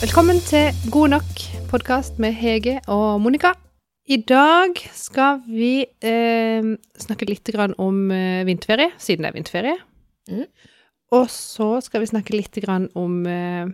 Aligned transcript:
Velkommen 0.00 0.38
til 0.46 0.70
God 0.92 1.08
nok 1.16 1.40
podkast 1.70 2.18
med 2.22 2.32
Hege 2.38 2.78
og 2.86 3.20
Monica. 3.20 3.50
I 4.08 4.16
dag 4.28 4.78
skal 4.96 5.40
vi 5.48 5.82
eh, 6.06 6.68
snakke 7.02 7.26
litt 7.28 7.50
grann 7.54 7.74
om 7.82 8.06
eh, 8.14 8.44
vinterferie, 8.48 8.92
siden 9.00 9.24
det 9.26 9.32
er 9.32 9.36
vinterferie. 9.36 9.76
Mm. 10.30 10.44
Og 11.18 11.26
så 11.32 11.70
skal 11.84 12.04
vi 12.04 12.10
snakke 12.12 12.36
litt 12.36 12.58
grann 12.64 12.88
om 12.98 13.20
eh, 13.28 13.66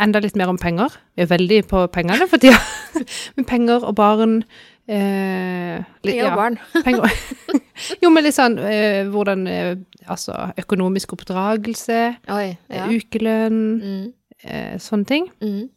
Enda 0.00 0.16
litt 0.24 0.32
mer 0.34 0.48
om 0.48 0.56
penger. 0.56 0.94
Vi 1.14 1.22
er 1.26 1.28
veldig 1.28 1.58
på 1.68 1.82
pengene 1.92 2.24
for 2.26 2.40
tida. 2.40 2.56
Med 3.36 3.44
penger 3.46 3.84
og 3.84 3.92
barn. 3.98 4.38
Eh, 4.88 5.76
litt- 6.00 6.14
Penger 6.16 6.30
og 6.30 6.38
barn. 6.40 6.56
penger. 6.86 7.12
jo, 8.00 8.08
men 8.10 8.24
litt 8.24 8.34
sånn 8.38 8.56
eh, 8.64 9.02
hvordan 9.12 9.44
eh, 9.50 9.74
Altså 10.08 10.34
økonomisk 10.60 11.12
oppdragelse, 11.18 12.00
Oi. 12.32 12.48
Ja. 12.72 12.88
ukelønn, 12.92 13.60
Mm. 13.84 14.08
Eh, 14.44 14.76
sånne 14.82 15.08
ting. 15.08 15.28
Mm. 15.42 15.68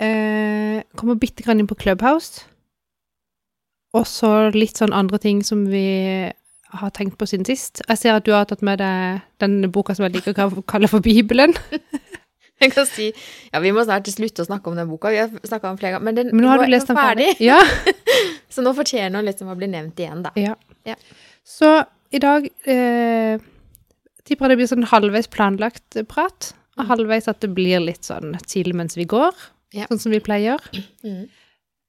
Eh, 0.00 0.82
kommer 0.96 1.18
bitte 1.20 1.44
grann 1.46 1.60
inn 1.60 1.70
på 1.70 1.78
Clubhouse. 1.78 2.44
Og 3.96 4.06
så 4.06 4.50
litt 4.54 4.78
sånn 4.78 4.94
andre 4.94 5.18
ting 5.18 5.42
som 5.46 5.64
vi 5.70 6.30
har 6.70 6.92
tenkt 6.94 7.18
på 7.18 7.26
siden 7.26 7.46
sist. 7.48 7.82
Jeg 7.88 7.98
ser 7.98 8.14
at 8.14 8.26
du 8.26 8.30
har 8.34 8.46
tatt 8.46 8.62
med 8.62 8.78
deg 8.78 9.24
den 9.42 9.64
boka 9.74 9.96
som 9.96 10.06
jeg 10.06 10.18
liker 10.18 10.38
å 10.46 10.62
kalle 10.70 10.90
for 10.90 11.02
Bibelen. 11.04 11.56
Jeg 12.60 12.74
kan 12.74 12.84
si 12.84 13.06
Ja, 13.54 13.60
vi 13.64 13.70
må 13.72 13.80
snart 13.86 14.08
slutte 14.12 14.44
å 14.44 14.48
snakke 14.48 14.68
om 14.68 14.76
den 14.76 14.88
boka. 14.90 15.08
Vi 15.08 15.16
har 15.16 15.30
snakka 15.32 15.70
om 15.70 15.78
flere 15.80 15.94
ganger. 15.94 16.04
Men 16.04 16.18
den 16.18 16.30
Men 16.34 16.44
nå 16.44 16.50
har 16.50 16.60
du 16.60 16.68
lest 16.68 16.90
den 16.90 16.98
ferdig. 16.98 17.30
Ja. 17.40 17.56
Så 18.52 18.60
nå 18.60 18.74
fortjener 18.76 19.16
den 19.16 19.30
liksom 19.30 19.48
å 19.48 19.56
bli 19.56 19.70
nevnt 19.72 20.00
igjen, 20.00 20.20
da. 20.26 20.34
ja. 20.36 20.52
Ja. 20.84 20.96
Så 21.46 21.70
i 22.12 22.20
dag 22.20 22.46
eh, 22.68 23.40
tipper 24.28 24.44
jeg 24.44 24.52
det 24.52 24.58
blir 24.60 24.68
sånn 24.70 24.86
halvveis 24.90 25.28
planlagt 25.32 25.98
prat. 26.10 26.50
Og 26.78 26.86
halvveis 26.86 27.26
at 27.28 27.40
det 27.42 27.50
blir 27.54 27.80
litt 27.82 28.04
sånn 28.06 28.36
tidlig 28.46 28.74
mens 28.78 28.96
vi 28.96 29.04
går, 29.04 29.34
Ja. 29.74 29.86
sånn 29.90 29.98
som 30.00 30.12
vi 30.12 30.20
pleier. 30.20 30.58
Mm. 31.04 31.28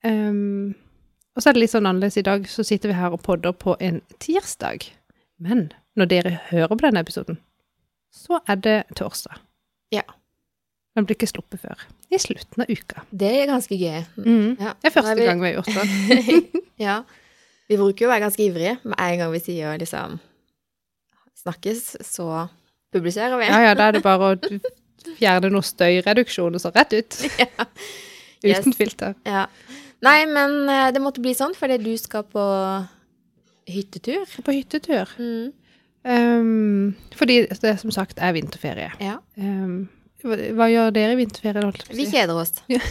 Um, 0.03 0.75
og 1.35 1.43
så 1.43 1.49
er 1.49 1.53
det 1.53 1.61
litt 1.61 1.71
sånn 1.75 1.85
annerledes 1.85 2.17
i 2.17 2.23
dag, 2.25 2.47
så 2.49 2.63
sitter 2.65 2.89
vi 2.89 2.95
her 2.97 3.13
og 3.13 3.21
podder 3.21 3.53
på 3.53 3.75
en 3.79 3.99
tirsdag. 4.19 4.87
Men 5.37 5.67
når 5.95 6.09
dere 6.09 6.31
hører 6.49 6.73
på 6.73 6.81
denne 6.87 7.03
episoden, 7.05 7.37
så 8.11 8.39
er 8.49 8.55
det 8.55 8.77
torsdag. 8.97 9.37
Ja. 9.93 10.01
Den 10.95 11.05
blir 11.05 11.15
ikke 11.15 11.29
sluppet 11.29 11.61
før. 11.61 11.77
I 12.11 12.17
slutten 12.19 12.63
av 12.65 12.71
uka. 12.73 13.03
Det 13.13 13.29
er 13.43 13.47
ganske 13.51 13.77
gøy. 13.77 14.01
Mm. 14.17 14.57
Ja. 14.59 14.73
Det 14.81 14.89
er 14.89 14.95
første 14.97 15.15
vi- 15.21 15.27
gang 15.29 15.39
vi 15.41 15.51
har 15.51 15.61
gjort 15.61 15.69
det. 15.77 16.63
ja. 16.87 16.97
Vi 17.69 17.77
bruker 17.77 18.05
jo 18.05 18.09
å 18.09 18.13
være 18.15 18.25
ganske 18.25 18.43
ivrige 18.49 18.79
med 18.83 18.97
en 18.99 19.19
gang 19.21 19.31
vi 19.31 19.39
sier 19.45 19.77
liksom 19.79 20.17
snakkes, 21.45 21.95
så 22.03 22.49
publiserer 22.93 23.37
vi. 23.39 23.49
Ja, 23.49 23.59
ja, 23.69 23.75
da 23.77 23.89
er 23.89 23.97
det 23.97 24.03
bare 24.05 24.33
å 24.35 25.13
fjerne 25.17 25.51
noe 25.53 25.65
støyreduksjon 25.65 26.57
og 26.57 26.63
så 26.63 26.73
rett 26.75 26.97
ut. 26.97 27.21
Ja. 27.41 27.67
Uten 28.41 28.71
Yes. 28.73 28.77
filter. 28.77 29.13
Ja. 29.29 29.43
Nei, 30.01 30.23
men 30.25 30.63
eh, 30.65 30.87
det 30.95 31.01
måtte 31.03 31.21
bli 31.21 31.35
sånn 31.37 31.53
fordi 31.53 31.75
du 31.83 31.91
skal 32.01 32.23
på 32.25 32.41
hyttetur. 33.69 34.23
På 34.41 34.55
hyttetur. 34.55 35.11
Mm. 35.21 35.51
Um, 36.01 36.95
fordi 37.13 37.43
det 37.61 37.75
som 37.83 37.93
sagt 37.93 38.17
er 38.17 38.33
vinterferie. 38.33 38.89
Ja. 38.97 39.19
Um, 39.37 39.83
hva, 40.25 40.39
hva 40.57 40.67
gjør 40.71 40.89
dere 40.95 41.13
i 41.13 41.19
vinterferien? 41.19 41.69
å 41.69 41.93
Vi 41.93 42.09
kjeder 42.09 42.41
oss. 42.41 42.55
Ja. 42.73 42.81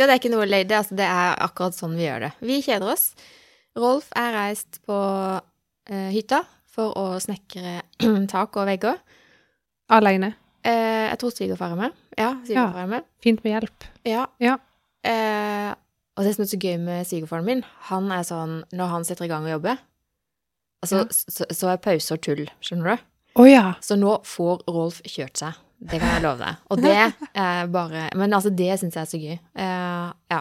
ja, 0.00 0.06
det 0.08 0.14
er 0.14 0.20
ikke 0.22 0.32
noe 0.32 0.48
løy. 0.48 0.62
Det, 0.64 0.78
altså, 0.78 0.96
det 0.96 1.04
er 1.04 1.34
akkurat 1.44 1.76
sånn 1.76 1.92
vi 1.98 2.06
gjør 2.06 2.24
det. 2.24 2.30
Vi 2.40 2.62
kjeder 2.64 2.94
oss. 2.94 3.10
Rolf 3.76 4.08
er 4.16 4.32
reist 4.32 4.80
på 4.88 4.96
uh, 4.96 6.08
hytta 6.08 6.40
for 6.70 6.94
å 6.98 7.04
snekre 7.22 7.80
tak 8.32 8.56
og 8.60 8.68
vegger. 8.70 8.98
Alene. 9.90 10.34
Eh, 10.62 11.08
jeg 11.10 11.18
tror 11.22 11.32
svigerfar 11.34 11.74
er 11.74 11.78
med. 11.80 12.00
Ja, 12.18 12.34
svigerfar 12.46 12.84
er 12.84 12.90
med. 12.94 13.06
Fint 13.24 13.42
med 13.44 13.56
hjelp. 13.56 13.86
Ja. 14.06 14.26
Ja. 14.42 14.56
Eh, 15.06 15.70
og 16.18 16.26
det 16.26 16.34
som 16.36 16.44
er 16.44 16.50
så 16.50 16.58
gøy 16.60 16.76
med 16.82 17.06
svigerfaren 17.08 17.46
min, 17.46 17.62
han 17.88 18.10
er 18.12 18.26
sånn 18.28 18.58
Når 18.76 18.90
han 18.92 19.06
setter 19.08 19.24
i 19.24 19.30
gang 19.30 19.46
å 19.48 19.54
jobbe, 19.54 19.78
altså, 20.84 20.98
Ja. 21.06 21.06
så, 21.08 21.46
så 21.48 21.70
er 21.72 21.78
og 22.12 22.20
tull, 22.20 22.42
skjønner 22.60 22.96
du? 22.98 23.06
Å 23.40 23.46
ja. 23.48 23.64
Så 23.80 23.96
nå 23.96 24.18
får 24.26 24.64
Rolf 24.68 25.00
kjørt 25.08 25.40
seg. 25.40 25.56
Det 25.80 25.96
kan 25.96 26.10
jeg 26.12 26.20
love 26.26 26.36
deg. 26.42 26.56
Og 26.74 26.80
det 26.84 26.92
eh, 27.32 27.60
bare 27.72 28.02
Men 28.20 28.34
altså, 28.36 28.50
det 28.52 28.74
syns 28.82 28.98
jeg 28.98 29.00
er 29.00 29.08
så 29.08 29.20
gøy. 29.20 29.36
Eh, 29.64 30.10
ja. 30.34 30.40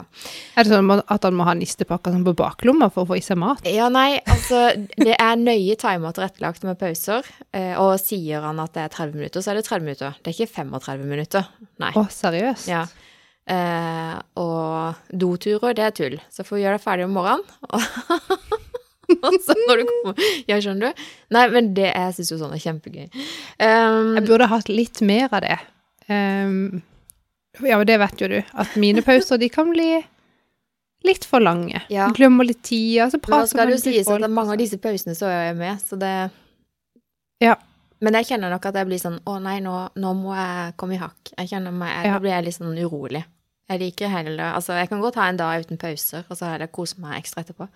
Er 0.60 0.68
det 0.68 0.74
sånn 0.74 0.92
at 1.00 1.24
han 1.28 1.38
må 1.40 1.46
ha 1.48 1.54
nistepakker 1.56 2.12
sånn 2.12 2.26
på 2.28 2.34
baklomma 2.42 2.90
for 2.92 3.06
å 3.06 3.10
få 3.14 3.18
i 3.22 3.24
seg 3.24 3.40
mat? 3.40 3.64
Ja, 3.72 3.88
nei, 3.94 4.20
altså 4.28 4.66
Det 5.00 5.16
er 5.16 5.40
nøye 5.40 5.78
timer 5.80 6.12
tilrettelagt 6.18 6.68
med 6.68 6.76
pauser. 6.82 7.24
eh, 7.56 7.72
Og 7.80 7.96
sier 8.04 8.44
han 8.44 8.60
at 8.60 8.76
det 8.76 8.84
er 8.84 8.96
30 8.98 9.16
minutter, 9.16 9.42
så 9.46 9.54
er 9.54 9.62
det 9.62 9.68
30 9.70 9.88
minutter. 9.88 10.20
Det 10.20 10.34
er 10.34 10.38
ikke 10.42 10.54
35 10.60 11.08
minutter. 11.16 11.48
Nei. 11.80 11.94
Å, 11.96 12.04
seriøst? 12.12 12.68
Ja. 12.68 12.84
Eh, 13.50 14.16
og 14.44 15.00
doturer, 15.10 15.74
det 15.74 15.88
er 15.88 15.96
tull. 15.96 16.20
Så 16.30 16.44
får 16.46 16.60
vi 16.60 16.66
gjøre 16.68 16.78
det 16.82 16.84
ferdig 16.84 17.08
om 17.08 17.16
morgenen. 17.16 17.48
Og 19.18 19.38
så 19.46 19.56
når 19.68 19.82
du 19.82 19.90
kommer 19.90 20.30
Ja, 20.50 20.60
skjønner 20.62 20.92
du? 20.94 21.04
Nei, 21.36 21.46
men 21.54 21.74
det 21.78 21.90
jeg 21.90 22.16
syns 22.18 22.32
jo 22.34 22.38
sånn 22.42 22.54
er 22.56 22.62
kjempegøy. 22.64 23.08
Um, 23.58 24.14
Jeg 24.20 24.26
burde 24.30 24.48
hatt 24.52 24.70
litt 24.72 25.02
mer 25.06 25.28
av 25.34 25.44
det. 25.46 25.58
Um, 26.10 26.82
ja, 27.66 27.78
men 27.78 27.88
det 27.90 27.98
vet 28.02 28.22
jo 28.22 28.30
du, 28.32 28.40
at 28.64 28.76
mine 28.80 29.02
pauser 29.06 29.40
de 29.42 29.50
kan 29.52 29.70
bli 29.74 29.90
litt 31.08 31.26
for 31.28 31.40
lange. 31.44 31.82
Ja. 31.92 32.10
Glemmer 32.16 32.48
litt 32.48 32.62
tida, 32.68 33.08
så 33.10 33.18
men 33.18 33.24
nå 33.24 33.28
prater 33.30 33.52
skal 33.54 33.66
man 33.66 33.72
det 33.72 33.78
jo 33.78 33.84
sies 33.86 34.08
folk. 34.08 34.24
at 34.28 34.34
mange 34.36 34.56
av 34.56 34.60
disse 34.62 34.80
pausene 34.84 35.16
så 35.18 35.30
er 35.32 35.44
jeg 35.50 35.58
med, 35.62 35.82
så 35.84 36.00
det 36.00 36.14
Ja. 37.44 37.56
Men 38.00 38.16
jeg 38.16 38.30
kjenner 38.30 38.52
nok 38.54 38.66
at 38.70 38.78
jeg 38.80 38.88
blir 38.88 39.00
sånn 39.02 39.18
Å 39.28 39.34
nei, 39.44 39.58
nå, 39.60 39.74
nå 40.00 40.12
må 40.16 40.32
jeg 40.36 40.76
komme 40.80 40.96
i 40.96 41.02
hakk. 41.02 41.34
Jeg 41.38 41.50
kjenner 41.52 41.74
meg 41.76 42.06
Ja. 42.06 42.14
Da 42.16 42.20
blir 42.24 42.32
jeg 42.32 42.46
litt 42.46 42.56
sånn 42.56 42.78
urolig. 42.80 43.26
Jeg 43.70 43.80
liker 43.84 44.08
heller 44.12 44.54
Altså, 44.54 44.74
jeg 44.80 44.90
kan 44.90 45.02
godt 45.04 45.16
ha 45.20 45.28
en 45.30 45.38
dag 45.40 45.66
uten 45.66 45.78
pauser, 45.78 46.24
og 46.30 46.38
så 46.38 46.48
heller 46.54 46.68
kose 46.72 47.00
meg 47.00 47.20
ekstra 47.20 47.44
etterpå. 47.44 47.68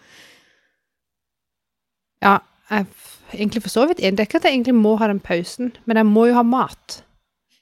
Ja, 2.24 2.38
jeg 2.72 2.86
er 2.86 3.38
egentlig 3.38 3.62
for 3.66 3.70
så 3.74 3.88
vidt 3.90 4.00
enig. 4.00 4.18
Det 4.18 4.24
er 4.24 4.30
ikke 4.32 4.40
at 4.42 4.46
jeg 4.50 4.56
egentlig 4.58 4.76
må 4.80 4.96
ha 5.02 5.08
den 5.12 5.20
pausen, 5.24 5.74
men 5.86 6.00
jeg 6.00 6.06
må 6.10 6.28
jo 6.30 6.38
ha 6.40 6.44
mat. 6.48 7.02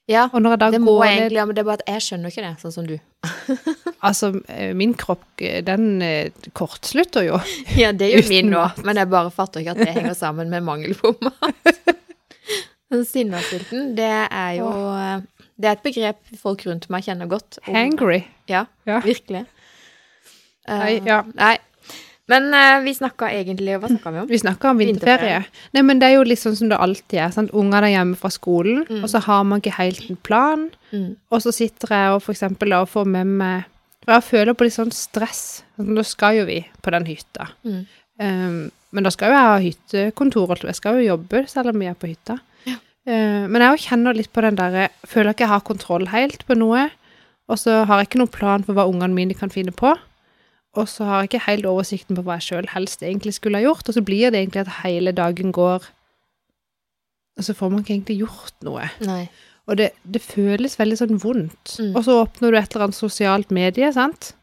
Ja, 0.10 0.26
det 0.34 0.82
må 0.82 0.98
jeg 1.06 1.18
egentlig, 1.22 1.38
ja, 1.40 1.46
men 1.46 1.56
det 1.56 1.62
er 1.62 1.68
bare 1.70 1.80
at 1.80 1.88
jeg 1.88 2.02
skjønner 2.04 2.32
ikke 2.34 2.44
det, 2.44 2.56
sånn 2.62 2.74
som 2.76 2.88
du. 2.90 2.98
Altså, 4.02 4.32
eh, 4.50 4.72
min 4.74 4.96
kropp, 4.98 5.22
eh, 5.46 5.60
den 5.64 6.02
eh, 6.02 6.32
kortslutter 6.58 7.22
jo. 7.28 7.38
Ja, 7.78 7.92
det 7.94 8.08
gjør 8.10 8.24
jo 8.26 8.30
min 8.34 8.50
nå, 8.52 8.64
men 8.84 8.98
jeg 8.98 9.10
bare 9.12 9.30
fatter 9.32 9.62
ikke 9.62 9.76
at 9.76 9.82
det 9.84 9.94
henger 9.94 10.16
sammen 10.18 10.50
med 10.50 10.66
mangel 10.66 10.96
på 10.98 11.14
mat. 11.22 11.70
Sinnasulten, 13.12 13.94
det 13.96 14.10
er 14.28 14.52
jo 14.58 14.68
Det 15.62 15.70
er 15.70 15.78
et 15.78 15.84
begrep 15.86 16.18
folk 16.42 16.66
rundt 16.68 16.90
meg 16.92 17.06
kjenner 17.06 17.30
godt. 17.30 17.60
om- 17.68 17.76
Hangry. 17.76 18.24
Ja, 18.50 18.66
Ja. 18.88 19.00
virkelig. 19.06 19.46
Nei, 20.68 20.96
Eh, 20.98 21.06
ja. 21.06 21.22
nei. 21.36 21.58
Men 22.30 22.54
uh, 22.54 22.84
vi 22.86 22.94
snakka 22.94 23.32
egentlig 23.34 23.80
Hva 23.82 23.90
snakka 23.90 24.12
vi 24.14 24.20
om? 24.22 24.28
Vi 24.30 24.38
snakker 24.40 24.70
om 24.70 24.78
vinterferie. 24.80 25.40
Nei, 25.74 25.82
men 25.84 26.00
det 26.00 26.08
er 26.12 26.14
jo 26.20 26.24
litt 26.24 26.40
sånn 26.40 26.56
som 26.56 26.70
det 26.70 26.78
alltid 26.78 27.20
er. 27.20 27.32
sant? 27.34 27.52
Ungene 27.58 27.90
er 27.90 27.96
hjemme 27.98 28.16
fra 28.20 28.30
skolen, 28.30 28.86
Mm. 28.88 29.04
og 29.04 29.10
så 29.10 29.20
har 29.26 29.44
man 29.44 29.60
ikke 29.62 29.74
helt 29.78 30.10
en 30.10 30.16
plan. 30.18 30.70
Mm. 30.94 31.16
Og 31.32 31.42
så 31.42 31.52
sitter 31.52 31.88
jeg 31.96 32.12
og 32.14 32.22
for 32.22 32.34
eksempel 32.34 32.74
og 32.78 32.90
får 32.90 33.06
med 33.08 33.28
meg 33.28 33.64
For 34.06 34.14
jeg 34.14 34.24
føler 34.24 34.54
på 34.58 34.64
litt 34.66 34.74
sånn 34.74 34.92
stress. 34.92 35.64
Sånn, 35.78 35.92
Nå 35.94 36.04
skal 36.04 36.36
jo 36.40 36.46
vi 36.46 36.66
på 36.82 36.90
den 36.92 37.06
hytta. 37.06 37.50
Mm. 37.64 37.86
Um, 38.22 38.72
men 38.92 39.04
da 39.04 39.10
skal 39.14 39.30
jo 39.30 39.36
jeg 39.36 39.46
ha 39.50 39.60
hyttekontor, 39.62 40.56
jeg 40.66 40.76
skal 40.76 40.96
jo 40.98 41.06
jobbe 41.16 41.48
selv 41.48 41.70
om 41.70 41.80
vi 41.80 41.86
er 41.86 41.94
på 41.94 42.08
hytta. 42.10 42.40
Uh, 43.06 43.46
men 43.50 43.62
jeg 43.62 43.80
kjenner 43.90 44.14
litt 44.14 44.30
på 44.34 44.42
den 44.46 44.56
derre 44.56 44.90
Føler 45.10 45.34
ikke 45.34 45.46
jeg 45.48 45.50
har 45.50 45.62
kontroll 45.66 46.06
helt 46.14 46.46
på 46.48 46.58
noe. 46.58 46.90
Og 47.50 47.58
så 47.58 47.84
har 47.86 48.00
jeg 48.00 48.10
ikke 48.10 48.22
noen 48.22 48.32
plan 48.34 48.64
for 48.64 48.74
hva 48.78 48.86
ungene 48.90 49.14
mine 49.14 49.34
kan 49.38 49.50
finne 49.54 49.74
på. 49.76 49.94
Og 50.80 50.88
så 50.88 51.04
har 51.04 51.22
jeg 51.22 51.30
ikke 51.32 51.46
helt 51.50 51.66
oversikten 51.68 52.16
på 52.16 52.24
hva 52.24 52.38
jeg 52.40 52.46
sjøl 52.48 52.68
helst 52.72 53.02
egentlig 53.04 53.34
skulle 53.36 53.60
ha 53.60 53.66
gjort. 53.66 53.90
Og 53.92 53.96
så 53.98 54.04
blir 54.08 54.32
det 54.32 54.40
egentlig 54.40 54.62
at 54.64 54.76
hele 54.86 55.12
dagen 55.12 55.52
går 55.52 55.84
Og 57.40 57.44
så 57.48 57.54
får 57.56 57.70
man 57.72 57.80
ikke 57.82 57.94
egentlig 57.96 58.18
gjort 58.22 58.56
noe. 58.68 58.86
Nei. 59.08 59.30
Og 59.72 59.78
det, 59.80 59.90
det 60.04 60.20
føles 60.22 60.76
veldig 60.80 60.98
sånn 61.00 61.20
vondt. 61.22 61.76
Mm. 61.80 61.92
Og 61.96 62.04
så 62.06 62.16
åpner 62.26 62.52
du 62.52 62.58
et 62.60 62.74
eller 62.76 62.86
annet 62.90 62.98
sosialt 62.98 63.52
medie, 63.56 63.88
sant? 63.96 64.34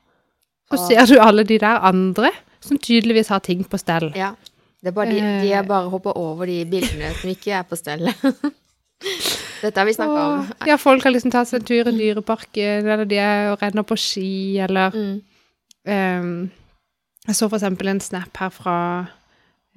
Så 0.73 0.79
ser 0.88 1.05
du 1.11 1.19
alle 1.20 1.44
de 1.49 1.58
der 1.61 1.85
andre 1.85 2.31
som 2.64 2.79
tydeligvis 2.81 3.29
har 3.32 3.41
ting 3.44 3.61
på 3.69 3.79
stell. 3.81 4.08
Ja. 4.17 4.32
Det 4.81 4.88
er 4.93 4.97
bare 4.97 5.11
de, 5.12 5.19
Eh. 5.20 5.41
de 5.43 5.52
er 5.58 5.62
bare 5.69 5.88
hopper 5.93 6.17
over 6.17 6.47
de 6.47 6.61
bildene 6.70 7.12
som 7.20 7.31
ikke 7.31 7.52
er 7.61 7.64
på 7.69 7.76
stell. 7.76 8.08
Dette 9.62 9.75
har 9.81 9.87
vi 9.88 9.94
snakka 9.94 10.25
om. 10.32 10.44
Ja, 10.69 10.76
folk 10.79 11.02
har 11.05 11.12
liksom 11.14 11.32
tatt 11.35 11.49
seg 11.50 11.61
en 11.62 11.67
tur 11.69 11.88
i 11.91 11.94
dyreparken, 11.97 12.87
eller 12.87 13.05
de 13.11 13.19
er 13.19 13.52
og 13.52 13.62
renner 13.62 13.87
på 13.87 13.97
ski, 13.99 14.58
eller 14.64 14.91
Mm. 14.94 15.17
Ehm, 15.88 16.50
Jeg 17.29 17.37
så 17.37 17.49
eksempel 17.58 17.88
en 17.90 18.00
snap 18.00 18.37
her 18.40 18.49
fra 18.55 18.76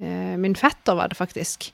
eh, 0.00 0.36
min 0.40 0.54
fetter, 0.56 0.94
var 0.96 1.08
det 1.12 1.16
faktisk. 1.18 1.70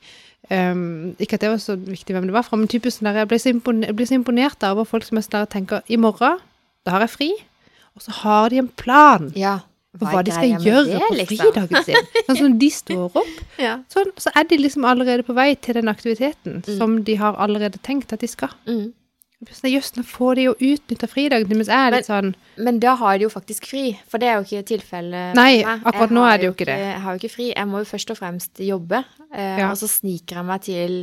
Um, 0.51 1.15
ikke 1.21 1.35
at 1.37 1.41
det 1.45 1.51
var 1.51 1.59
så 1.61 1.75
viktig 1.77 2.15
hvem 2.15 2.25
det 2.29 2.33
var 2.33 2.43
fra, 2.47 2.57
men 2.57 2.69
typisk 2.71 2.99
sånn 2.99 3.09
der, 3.11 3.19
jeg 3.21 3.29
blir 3.29 3.41
så 3.43 3.51
imponert, 3.53 3.91
av 3.99 4.07
så 4.09 4.17
imponert 4.17 4.65
over 4.71 4.87
folk 4.89 5.05
som 5.05 5.19
er 5.19 5.25
sånn 5.27 5.35
der 5.37 5.49
tenker 5.53 5.83
i 5.93 5.99
morgen, 6.01 6.39
da 6.87 6.95
har 6.95 7.05
jeg 7.05 7.11
fri, 7.13 7.29
og 7.95 8.05
så 8.05 8.15
har 8.23 8.49
de 8.55 8.59
en 8.63 8.69
plan 8.81 9.27
Ja. 9.37 9.59
for 9.99 10.07
hva 10.09 10.23
de 10.25 10.33
skal 10.33 10.55
gjøre 10.65 10.87
det, 10.89 11.01
på 11.05 11.19
liksom? 11.19 11.53
fridagen 11.53 11.85
sin. 11.85 12.09
Sånn 12.29 12.39
som 12.41 12.59
de 12.63 12.71
står 12.71 13.19
opp, 13.21 13.43
Ja. 13.67 13.75
sånn, 13.93 14.13
så 14.17 14.33
er 14.35 14.49
de 14.49 14.57
liksom 14.63 14.87
allerede 14.89 15.27
på 15.27 15.35
vei 15.37 15.51
til 15.55 15.75
den 15.75 15.89
aktiviteten 15.93 16.63
Mm. 16.65 16.79
som 16.79 16.97
de 17.05 17.15
har 17.21 17.37
allerede 17.37 17.79
tenkt 17.83 18.13
at 18.17 18.21
de 18.25 18.27
skal. 18.31 18.55
Mm. 18.67 18.93
Sånn, 19.39 19.71
Jøss, 19.71 19.93
nå 19.95 20.03
får 20.03 20.35
de 20.35 20.45
jo 20.49 20.53
utnytta 20.59 21.07
fridagen 21.07 21.53
mens 21.55 21.69
jeg 21.71 21.79
er 21.79 21.93
litt 21.95 22.09
sånn 22.09 22.33
Men 22.59 22.81
da 22.83 22.97
har 22.99 23.21
de 23.21 23.29
jo 23.29 23.31
faktisk 23.31 23.69
fri, 23.71 23.93
for 24.11 24.19
det 24.19 24.27
er 24.33 24.41
jo 24.41 24.47
ikke 24.49 24.67
tilfellet 24.73 25.39
Nei, 25.39 25.61
akkurat 25.63 26.11
nå 26.11 26.25
er 26.27 26.41
det 26.41 26.49
jo 26.49 26.55
ikke 26.57 26.67
det. 26.67 26.75
Jeg 26.83 27.05
har 27.05 27.15
jo 27.15 27.21
ikke 27.23 27.31
fri. 27.37 27.47
Jeg 27.53 27.71
må 27.71 27.85
jo 27.85 27.87
først 27.87 28.11
og 28.11 28.19
fremst 28.19 28.59
jobbe, 28.67 29.05
eh, 29.31 29.61
Ja. 29.63 29.71
og 29.71 29.79
så 29.79 29.87
sniker 29.87 30.41
jeg 30.41 30.49
meg 30.51 30.67
til 30.67 30.99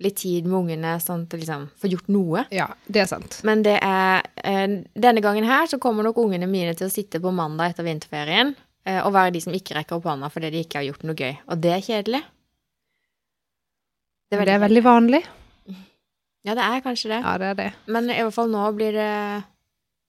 litt 0.00 0.16
tid 0.16 0.48
med 0.48 0.56
ungene, 0.62 0.96
sånn 1.04 1.22
at 1.26 1.36
jeg 1.36 1.44
liksom 1.44 1.68
får 1.80 1.92
gjort 1.92 2.08
noe. 2.16 2.46
Ja, 2.52 2.66
det 2.88 3.04
er 3.04 3.12
sant. 3.12 3.40
Men 3.44 3.62
det 3.62 3.78
er 3.82 4.24
eh, 4.44 4.80
Denne 4.96 5.20
gangen 5.24 5.44
her 5.44 5.68
så 5.68 5.78
kommer 5.78 6.02
nok 6.08 6.16
ungene 6.24 6.48
mine 6.48 6.72
til 6.76 6.88
å 6.88 6.92
sitte 6.92 7.20
på 7.20 7.32
mandag 7.32 7.74
etter 7.74 7.84
vinterferien 7.84 8.56
eh, 8.86 9.00
og 9.04 9.12
være 9.12 9.36
de 9.36 9.40
som 9.44 9.52
ikke 9.52 9.76
rekker 9.76 10.00
opp 10.00 10.08
hånda 10.08 10.32
fordi 10.32 10.50
de 10.50 10.64
ikke 10.64 10.80
har 10.80 10.88
gjort 10.88 11.04
noe 11.04 11.14
gøy. 11.14 11.36
Og 11.52 11.60
det 11.60 11.76
er 11.76 11.84
kjedelig. 11.84 12.22
Det 14.32 14.40
er 14.48 14.64
veldig 14.64 14.82
vanlig. 14.82 15.26
Ja, 16.46 16.54
det 16.54 16.62
er 16.64 16.82
kanskje 16.84 17.10
det. 17.10 17.20
Ja, 17.24 17.36
det 17.42 17.46
er 17.52 17.56
det. 17.58 17.70
Men 17.90 18.08
i 18.12 18.20
hvert 18.22 18.34
fall 18.36 18.50
nå 18.52 18.64
blir 18.76 18.94
det 18.94 19.10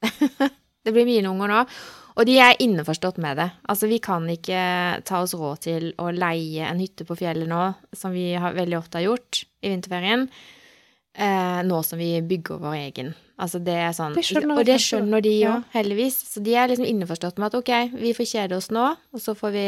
Det 0.86 0.94
blir 0.96 1.08
mine 1.10 1.28
unger 1.32 1.52
nå. 1.52 1.64
Og 2.18 2.26
de 2.26 2.38
er 2.42 2.56
innforstått 2.64 3.20
med 3.22 3.38
det. 3.38 3.50
Altså, 3.70 3.90
vi 3.92 4.00
kan 4.02 4.24
ikke 4.32 4.62
ta 5.06 5.20
oss 5.22 5.36
råd 5.38 5.60
til 5.68 5.90
å 6.02 6.08
leie 6.16 6.66
en 6.66 6.80
hytte 6.82 7.06
på 7.06 7.18
fjellet 7.20 7.50
nå, 7.50 7.60
som 7.94 8.14
vi 8.16 8.32
har, 8.40 8.56
veldig 8.58 8.78
ofte 8.80 8.98
har 8.98 9.06
gjort 9.06 9.44
i 9.62 9.70
vinterferien, 9.70 10.24
eh, 11.14 11.60
nå 11.68 11.82
som 11.86 12.00
vi 12.02 12.16
bygger 12.26 12.64
vår 12.64 12.78
egen. 12.80 13.12
Altså, 13.38 13.62
det 13.62 13.76
er 13.84 13.94
sånn 13.94 14.16
Det 14.18 14.26
Og 14.50 14.66
det 14.66 14.80
skjønner 14.82 15.22
de 15.22 15.36
jo, 15.36 15.52
Ja. 15.52 15.62
heldigvis. 15.76 16.18
Så 16.34 16.42
de 16.42 16.56
er 16.56 16.68
liksom 16.72 16.88
innforstått 16.90 17.38
med 17.38 17.54
at 17.54 17.60
ok, 17.60 17.92
vi 17.94 18.14
får 18.18 18.32
kjede 18.34 18.58
oss 18.58 18.72
nå, 18.74 18.96
og 19.14 19.20
så 19.22 19.36
får 19.38 19.52
vi 19.54 19.68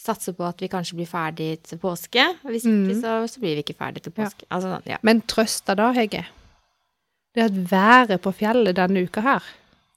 satse 0.00 0.32
på 0.32 0.46
at 0.48 0.60
vi 0.62 0.68
kanskje 0.72 0.96
blir 0.96 1.08
ferdig 1.10 1.48
til 1.68 1.78
påske. 1.82 2.24
Hvis 2.48 2.64
ikke, 2.64 2.94
Mm. 2.94 3.00
så, 3.02 3.14
så 3.28 3.40
blir 3.42 3.54
vi 3.58 3.62
ikke 3.64 3.76
ferdig 3.78 4.02
til 4.02 4.12
Ja. 4.16 4.24
påske. 4.24 4.46
Altså, 4.50 4.70
sånn, 4.74 4.86
ja. 4.88 4.96
Men 5.02 5.20
trøsta 5.22 5.76
da, 5.76 5.90
Hege, 5.92 6.24
det 7.34 7.44
at 7.44 7.58
været 7.70 8.20
på 8.24 8.32
fjellet 8.34 8.74
denne 8.76 9.04
uka 9.06 9.20
her 9.20 9.42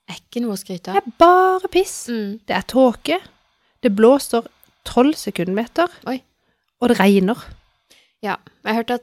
Er 0.09 0.17
ikke 0.19 0.41
noe 0.43 0.53
å 0.53 0.59
skryte 0.59 0.91
det 0.93 0.99
er 0.99 1.13
bare 1.17 1.69
piss. 1.71 2.09
Mm. 2.11 2.39
Det 2.45 2.55
er 2.57 2.61
tåke. 2.67 3.19
Det 3.81 3.95
blåser 3.95 4.43
12 4.85 5.13
sekundmeter. 5.15 5.87
Oi. 6.05 6.17
Og 6.81 6.89
det 6.89 6.99
regner. 6.99 7.39
Ja. 8.21 8.35
Jeg 8.65 8.67
har 8.67 8.81
hørt 8.83 8.91
at 8.91 9.01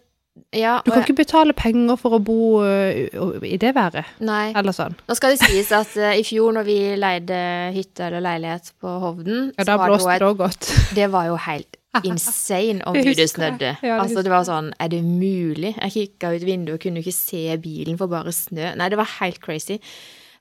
Ja, 0.57 0.81
Du 0.85 0.91
kan 0.91 1.01
jeg- 1.03 1.11
ikke 1.11 1.23
betale 1.25 1.53
penger 1.53 1.97
for 2.01 2.19
å 2.19 2.21
bo 2.23 2.63
i 2.65 3.57
det 3.57 3.75
været. 3.75 4.05
Nei. 4.21 4.53
Eller 4.57 4.73
sånn. 4.73 4.95
Nå 5.09 5.17
skal 5.17 5.35
det 5.37 5.41
sies 5.43 5.71
at 5.73 5.97
uh, 5.97 6.13
i 6.17 6.23
fjor 6.27 6.53
når 6.57 6.65
vi 6.65 6.79
leide 6.97 7.41
hytte 7.75 8.07
eller 8.09 8.21
leilighet 8.25 8.73
på 8.81 8.95
Hovden, 9.03 9.53
Ja, 9.59 9.65
da 9.65 9.77
blåste 9.79 10.19
det, 10.19 10.27
òg 10.29 10.37
godt. 10.41 10.71
det 10.99 11.11
var 11.11 11.27
jo 11.31 11.37
helt 11.37 11.77
insane 12.05 12.83
om 12.87 12.95
Det 13.01 13.29
snødde. 13.31 13.77
Ja, 13.83 13.97
det 13.99 14.03
altså, 14.05 14.23
det 14.23 14.31
var 14.31 14.45
sånn 14.47 14.73
Er 14.79 14.89
det 14.93 15.03
mulig? 15.05 15.75
Jeg 15.77 15.93
kikka 15.97 16.35
ut 16.37 16.45
vinduet 16.47 16.77
og 16.79 16.85
kunne 16.85 17.03
ikke 17.03 17.15
se 17.17 17.57
bilen 17.63 17.99
for 17.99 18.07
bare 18.13 18.33
snø. 18.35 18.75
Nei, 18.79 18.89
det 18.89 18.99
var 19.01 19.11
helt 19.21 19.41
crazy. 19.43 19.81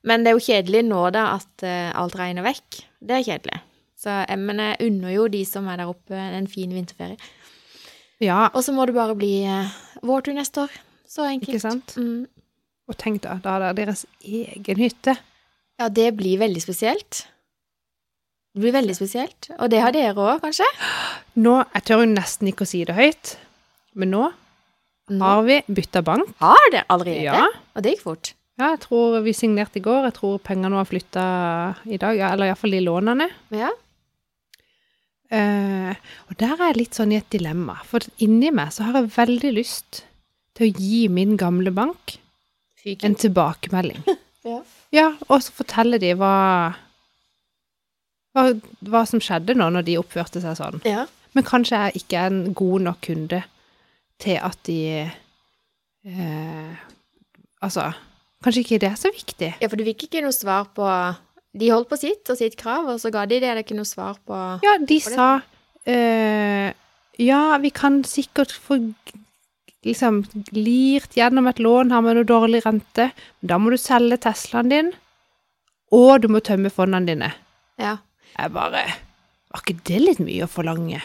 Men 0.04 0.24
det 0.24 0.32
er 0.32 0.38
jo 0.38 0.46
kjedelig 0.46 0.86
nå, 0.88 1.10
da, 1.12 1.26
at 1.40 1.66
uh, 1.66 1.90
alt 2.00 2.16
regner 2.16 2.46
vekk. 2.46 2.84
Det 3.04 3.18
er 3.18 3.26
kjedelig. 3.26 3.60
Så, 4.00 4.14
men 4.40 4.62
jeg 4.64 4.78
unner 4.86 5.12
jo 5.12 5.26
de 5.28 5.42
som 5.44 5.66
er 5.68 5.82
der 5.82 5.90
oppe, 5.92 6.16
en 6.16 6.48
fin 6.48 6.72
vinterferie. 6.72 7.18
Ja, 8.20 8.50
Og 8.54 8.64
så 8.66 8.74
må 8.76 8.86
det 8.86 8.96
bare 8.98 9.16
bli 9.16 9.46
vår 10.04 10.22
tur 10.26 10.34
neste 10.36 10.66
år. 10.66 10.74
Så 11.10 11.24
enkelt. 11.26 11.50
ikke 11.56 11.62
sant? 11.64 11.96
Mm. 11.98 12.26
Og 12.90 12.98
tenk 12.98 13.22
da, 13.24 13.38
da 13.44 13.56
har 13.56 13.60
dere 13.68 13.78
deres 13.86 14.06
egen 14.26 14.78
hytte. 14.82 15.16
Ja, 15.80 15.88
det 15.90 16.10
blir 16.18 16.40
veldig 16.42 16.62
spesielt. 16.62 17.24
Det 18.54 18.64
blir 18.66 18.74
veldig 18.76 18.96
spesielt. 18.98 19.50
Og 19.60 19.70
det 19.72 19.80
har 19.84 19.94
dere 19.96 20.14
òg, 20.18 20.42
kanskje? 20.44 20.68
Nå, 21.40 21.56
Jeg 21.76 21.84
tør 21.88 22.04
jo 22.04 22.10
nesten 22.12 22.50
ikke 22.52 22.66
å 22.66 22.70
si 22.70 22.84
det 22.86 22.96
høyt, 22.98 23.36
men 23.96 24.12
nå 24.12 24.26
Nå 25.10 25.26
har 25.26 25.44
vi 25.48 25.62
bytta 25.74 26.04
bank. 26.06 26.28
har 26.42 26.66
dere 26.74 26.86
allerede? 26.90 27.24
Ja. 27.24 27.48
Og 27.76 27.82
det 27.86 27.96
gikk 27.96 28.04
fort. 28.04 28.34
Ja, 28.60 28.74
jeg 28.76 28.82
tror 28.84 29.22
vi 29.24 29.32
signerte 29.34 29.80
i 29.80 29.82
går. 29.82 30.04
Jeg 30.10 30.14
tror 30.20 30.38
pengene 30.44 30.76
har 30.76 30.86
flytta 30.86 31.24
i 31.88 31.98
dag, 31.98 32.18
ja, 32.20 32.34
eller 32.34 32.52
iallfall 32.52 32.72
de 32.76 32.82
lånene. 32.84 33.30
Ja. 33.56 33.70
Eh, 35.30 35.94
og 36.30 36.38
der 36.42 36.56
er 36.56 36.72
jeg 36.72 36.78
litt 36.80 36.98
sånn 36.98 37.12
i 37.14 37.20
et 37.20 37.30
dilemma, 37.30 37.76
for 37.86 38.02
inni 38.24 38.50
meg 38.56 38.72
så 38.74 38.88
har 38.88 38.98
jeg 38.98 39.12
veldig 39.18 39.52
lyst 39.54 40.04
til 40.58 40.70
å 40.70 40.82
gi 40.82 41.04
min 41.14 41.36
gamle 41.38 41.72
bank 41.76 42.18
en 43.04 43.16
tilbakemelding. 43.20 44.04
Ja. 44.48 44.62
Ja, 44.96 45.08
og 45.28 45.42
så 45.44 45.52
fortelle 45.52 45.98
de 46.00 46.14
hva, 46.16 46.72
hva 48.32 48.46
Hva 48.88 49.02
som 49.06 49.20
skjedde 49.20 49.52
nå 49.60 49.66
når 49.76 49.84
de 49.90 49.98
oppførte 50.00 50.40
seg 50.42 50.56
sånn. 50.58 50.80
ja. 50.88 51.04
Men 51.36 51.46
kanskje 51.46 51.78
jeg 51.84 52.00
ikke 52.00 52.22
er 52.24 52.32
en 52.32 52.54
god 52.58 52.86
nok 52.88 53.02
kunde 53.06 53.42
til 54.24 54.40
at 54.42 54.58
de 54.66 54.78
uh, 56.08 56.72
Altså, 57.62 57.90
kanskje 58.42 58.64
ikke 58.64 58.80
det 58.82 58.90
er 58.94 58.98
så 58.98 59.12
viktig. 59.14 59.52
Ja, 59.60 59.68
for 59.68 59.76
du 59.76 59.84
fikk 59.92 60.08
ikke 60.08 60.24
noe 60.24 60.34
svar 60.34 60.72
på 60.74 60.88
De 61.58 61.70
holdt 61.74 61.90
på 61.90 61.98
sitt 61.98 62.30
og 62.30 62.38
sitt 62.38 62.56
krav, 62.60 62.86
og 62.94 63.00
så 63.02 63.10
ga 63.12 63.24
de 63.26 63.40
det 63.40 63.48
Det 63.48 63.50
er 63.56 63.64
ikke 63.64 63.78
noe 63.80 63.90
svar 63.90 64.20
på 64.28 64.38
Ja, 64.64 64.76
de 64.78 65.00
på 65.02 65.14
sa 65.16 65.30
eh, 65.90 66.74
Ja, 67.18 67.58
vi 67.58 67.72
kan 67.74 68.04
sikkert 68.06 68.52
få 68.54 68.78
liksom 69.86 70.22
lirt 70.54 71.16
gjennom 71.16 71.48
et 71.50 71.60
lån 71.64 71.92
her 71.96 72.02
med 72.06 72.18
noe 72.20 72.28
dårlig 72.28 72.62
rente, 72.66 73.10
men 73.42 73.48
da 73.52 73.58
må 73.60 73.72
du 73.74 73.78
selge 73.80 74.18
Teslaen 74.22 74.70
din, 74.72 74.90
og 75.96 76.20
du 76.22 76.28
må 76.32 76.42
tømme 76.44 76.70
fondene 76.70 77.08
dine. 77.08 77.30
Ja. 77.80 77.98
Jeg 78.38 78.52
bare 78.54 78.84
Var 79.50 79.64
ikke 79.64 79.80
det 79.90 80.00
litt 80.04 80.20
mye 80.22 80.46
å 80.46 80.52
forlange? 80.52 81.00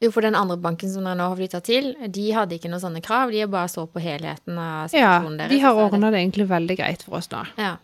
Jo, 0.00 0.08
for 0.10 0.24
den 0.24 0.34
andre 0.34 0.56
banken 0.56 0.88
som 0.90 1.04
dere 1.04 1.18
nå 1.20 1.26
har 1.28 1.36
flytta 1.36 1.60
til, 1.62 1.90
de 2.08 2.24
hadde 2.32 2.56
ikke 2.56 2.70
noen 2.72 2.80
sånne 2.82 3.02
krav. 3.04 3.30
De 3.30 3.44
bare 3.52 3.68
så 3.68 3.84
på 3.86 4.00
helheten 4.00 4.56
av 4.56 4.88
Ja, 4.96 5.20
situasjonen 5.20 5.36
deres. 5.42 5.52
de 5.52 5.58
har 5.60 5.76
ordna 5.84 6.10
det 6.10 6.22
egentlig 6.24 6.46
veldig 6.48 6.76
greit 6.80 7.04
for 7.04 7.18
oss 7.20 7.28
nå. 7.30 7.44
Ja. 7.60 7.74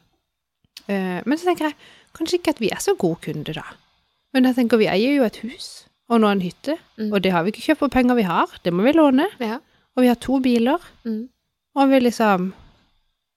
Eh, 0.88 1.20
men 1.26 1.38
så 1.38 1.44
tenker 1.49 1.70
jeg 1.70 1.76
kanskje 2.17 2.38
ikke 2.40 2.55
at 2.56 2.61
vi 2.62 2.70
er 2.73 2.81
så 2.82 2.94
gode 2.96 3.20
kunder, 3.26 3.52
da. 3.55 3.64
Men 4.34 4.44
jeg 4.44 4.55
tenker 4.58 4.78
vi 4.78 4.87
eier 4.93 5.17
jo 5.17 5.25
et 5.26 5.37
hus, 5.44 5.87
og 6.08 6.20
nå 6.23 6.28
en 6.31 6.40
hytte, 6.44 6.76
Mm. 6.99 7.12
og 7.12 7.23
det 7.23 7.32
har 7.32 7.43
vi 7.44 7.50
ikke 7.52 7.64
kjøpt 7.73 7.78
for 7.78 7.88
penger 7.88 8.14
vi 8.17 8.23
har, 8.23 8.46
det 8.62 8.73
må 8.73 8.82
vi 8.84 8.93
låne. 8.93 9.26
ja. 9.40 9.58
Og 9.96 10.02
vi 10.02 10.08
har 10.08 10.17
to 10.20 10.38
biler, 10.40 10.78
Mm. 11.05 11.28
og 11.76 11.88
vi 11.90 12.00
liksom 12.00 12.52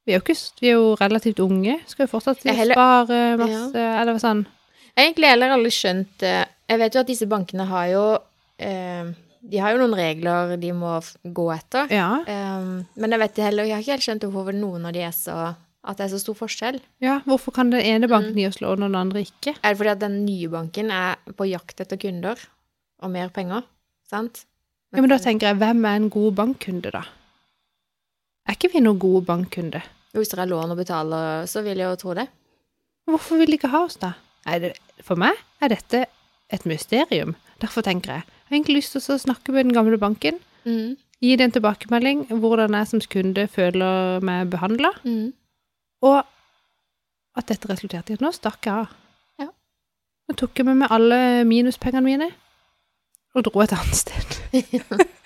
Vi 0.08 0.14
er 0.16 0.20
jo, 0.20 0.24
ikke, 0.24 0.52
vi 0.62 0.68
er 0.68 0.74
jo 0.74 0.96
relativt 0.96 1.40
unge, 1.40 1.80
skal 1.88 2.08
jo 2.08 2.18
fortsatt 2.20 2.44
Jeg 2.44 2.56
heller- 2.56 2.74
spare 2.74 3.38
masse, 3.38 3.76
eller 3.76 4.14
sånn. 4.18 4.46
Jeg 4.98 5.14
egentlig 5.14 5.28
heller 5.30 5.50
aldri 5.52 5.70
skjønt 5.70 6.24
eh, 6.24 6.46
Jeg 6.68 6.80
vet 6.80 6.94
jo 6.96 7.00
at 7.02 7.08
disse 7.08 7.28
bankene 7.28 7.66
har 7.68 7.86
jo 7.88 8.18
eh, 8.60 9.06
De 9.48 9.58
har 9.60 9.72
jo 9.72 9.78
noen 9.78 9.94
regler 9.96 10.58
de 10.60 10.72
må 10.72 11.00
gå 11.26 11.46
etter. 11.56 11.88
Ja, 11.92 12.24
Um, 12.28 12.86
men 12.98 13.12
jeg 13.12 13.20
vet 13.20 13.36
heller, 13.38 13.64
jeg 13.64 13.74
har 13.76 13.82
ikke 13.82 13.92
helt 13.92 14.02
skjønt 14.22 14.32
hvorfor 14.32 14.54
noen 14.54 14.86
av 14.88 14.94
de 14.94 15.00
er 15.00 15.12
så 15.12 15.56
At 15.88 15.98
det 15.98 16.06
er 16.10 16.12
så 16.18 16.20
stor 16.20 16.36
forskjell. 16.36 16.82
ja, 17.02 17.20
hvorfor 17.26 17.54
kan 17.56 17.70
den 17.72 17.80
ene 17.82 18.08
banken 18.12 18.34
Mm. 18.34 18.38
gi 18.42 18.48
oss 18.48 18.60
lån, 18.62 18.84
og 18.84 18.90
den 18.92 18.96
andre 18.96 19.22
ikke? 19.24 19.56
Er 19.64 19.70
det 19.74 19.78
fordi 19.78 19.90
at 19.92 20.00
den 20.00 20.26
nye 20.26 20.48
banken 20.50 20.92
er 20.92 21.16
på 21.38 21.48
jakt 21.50 21.80
etter 21.80 21.98
kunder 21.98 22.36
og 23.02 23.12
mer 23.12 23.30
penger? 23.30 23.64
Sant? 24.10 24.46
Ja, 24.94 25.00
men 25.02 25.10
da 25.10 25.18
tenker 25.18 25.48
jeg, 25.48 25.58
hvem 25.58 25.86
er 25.86 25.96
en 25.96 26.10
god 26.10 26.34
bankkunde, 26.36 26.92
da? 26.92 27.04
Er 28.48 28.56
ikke 28.58 28.72
vi 28.74 28.82
noen 28.82 29.00
gode 29.00 29.26
bankkunde? 29.28 29.82
Hvis 30.14 30.30
dere 30.34 30.42
har 30.48 30.50
lån 30.52 30.74
å 30.74 30.78
betale, 30.80 31.20
så 31.48 31.62
vil 31.64 31.78
jeg 31.78 31.86
jo 31.92 31.96
tro 32.02 32.14
det. 32.18 32.28
Hvorfor 33.08 33.38
vil 33.38 33.48
de 33.54 33.58
ikke 33.60 33.70
ha 33.70 33.84
oss, 33.86 33.96
da? 34.02 34.14
Det, 34.46 34.74
for 35.06 35.16
meg 35.16 35.38
er 35.62 35.70
dette 35.70 36.06
et 36.50 36.66
mysterium. 36.66 37.36
Derfor 37.62 37.84
tenker 37.86 38.16
jeg, 38.16 38.24
jeg 38.26 38.50
har 38.50 38.58
egentlig 38.58 38.80
lyst 38.82 38.96
til 38.98 39.02
å 39.16 39.20
snakke 39.22 39.54
med 39.54 39.68
den 39.70 39.74
gamle 39.78 39.98
banken, 40.02 40.40
Mm. 40.66 40.98
gi 41.22 41.36
det 41.36 41.42
en 41.46 41.52
tilbakemelding, 41.52 42.28
hvordan 42.30 42.72
jeg 42.72 42.88
som 42.88 43.00
kunde 43.00 43.48
føler 43.48 44.22
meg 44.22 44.50
behandla, 44.50 44.92
Mm. 45.06 45.34
Og 46.06 46.20
at 47.40 47.52
dette 47.52 47.70
resulterte 47.70 48.14
i 48.14 48.20
at 48.20 48.24
nå 48.24 48.32
stakk 48.36 48.68
jeg 48.68 48.84
av. 48.84 48.94
Ja. 49.40 49.50
Nå 50.30 50.36
tok 50.40 50.60
jeg 50.60 50.68
med 50.68 50.82
meg 50.82 50.94
alle 50.96 51.20
minuspengene 51.48 52.06
mine, 52.06 52.30
og 53.38 53.46
dro 53.48 53.64
et 53.64 53.76
annet 53.76 54.04
sted. 54.04 54.40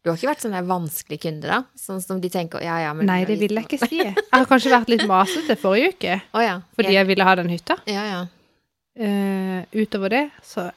Du 0.00 0.08
har 0.08 0.16
ikke 0.16 0.30
vært 0.30 0.44
sånn 0.46 0.54
der 0.56 0.64
vanskelig 0.64 1.18
kunde, 1.20 1.44
da? 1.44 1.58
Sånn 1.76 1.98
som 2.00 2.22
de 2.22 2.30
tenker 2.32 2.62
ja, 2.64 2.78
ja, 2.80 2.92
men 2.96 3.04
Nei, 3.04 3.18
det 3.28 3.34
vil 3.36 3.52
jeg 3.52 3.66
ikke 3.66 3.78
si. 3.82 3.98
Jeg 4.00 4.14
har 4.32 4.46
kanskje 4.48 4.72
vært 4.72 4.88
litt 4.88 5.02
masete 5.08 5.56
forrige 5.60 5.90
uke, 5.92 6.14
oh, 6.36 6.40
ja. 6.40 6.54
fordi 6.72 6.94
jeg 6.94 7.08
ville 7.10 7.26
ha 7.28 7.34
den 7.36 7.50
hytta. 7.52 7.76
Ja, 7.90 8.04
ja. 8.08 8.20
Uh, 8.96 9.60
utover 9.76 10.12
det 10.12 10.22
så 10.44 10.70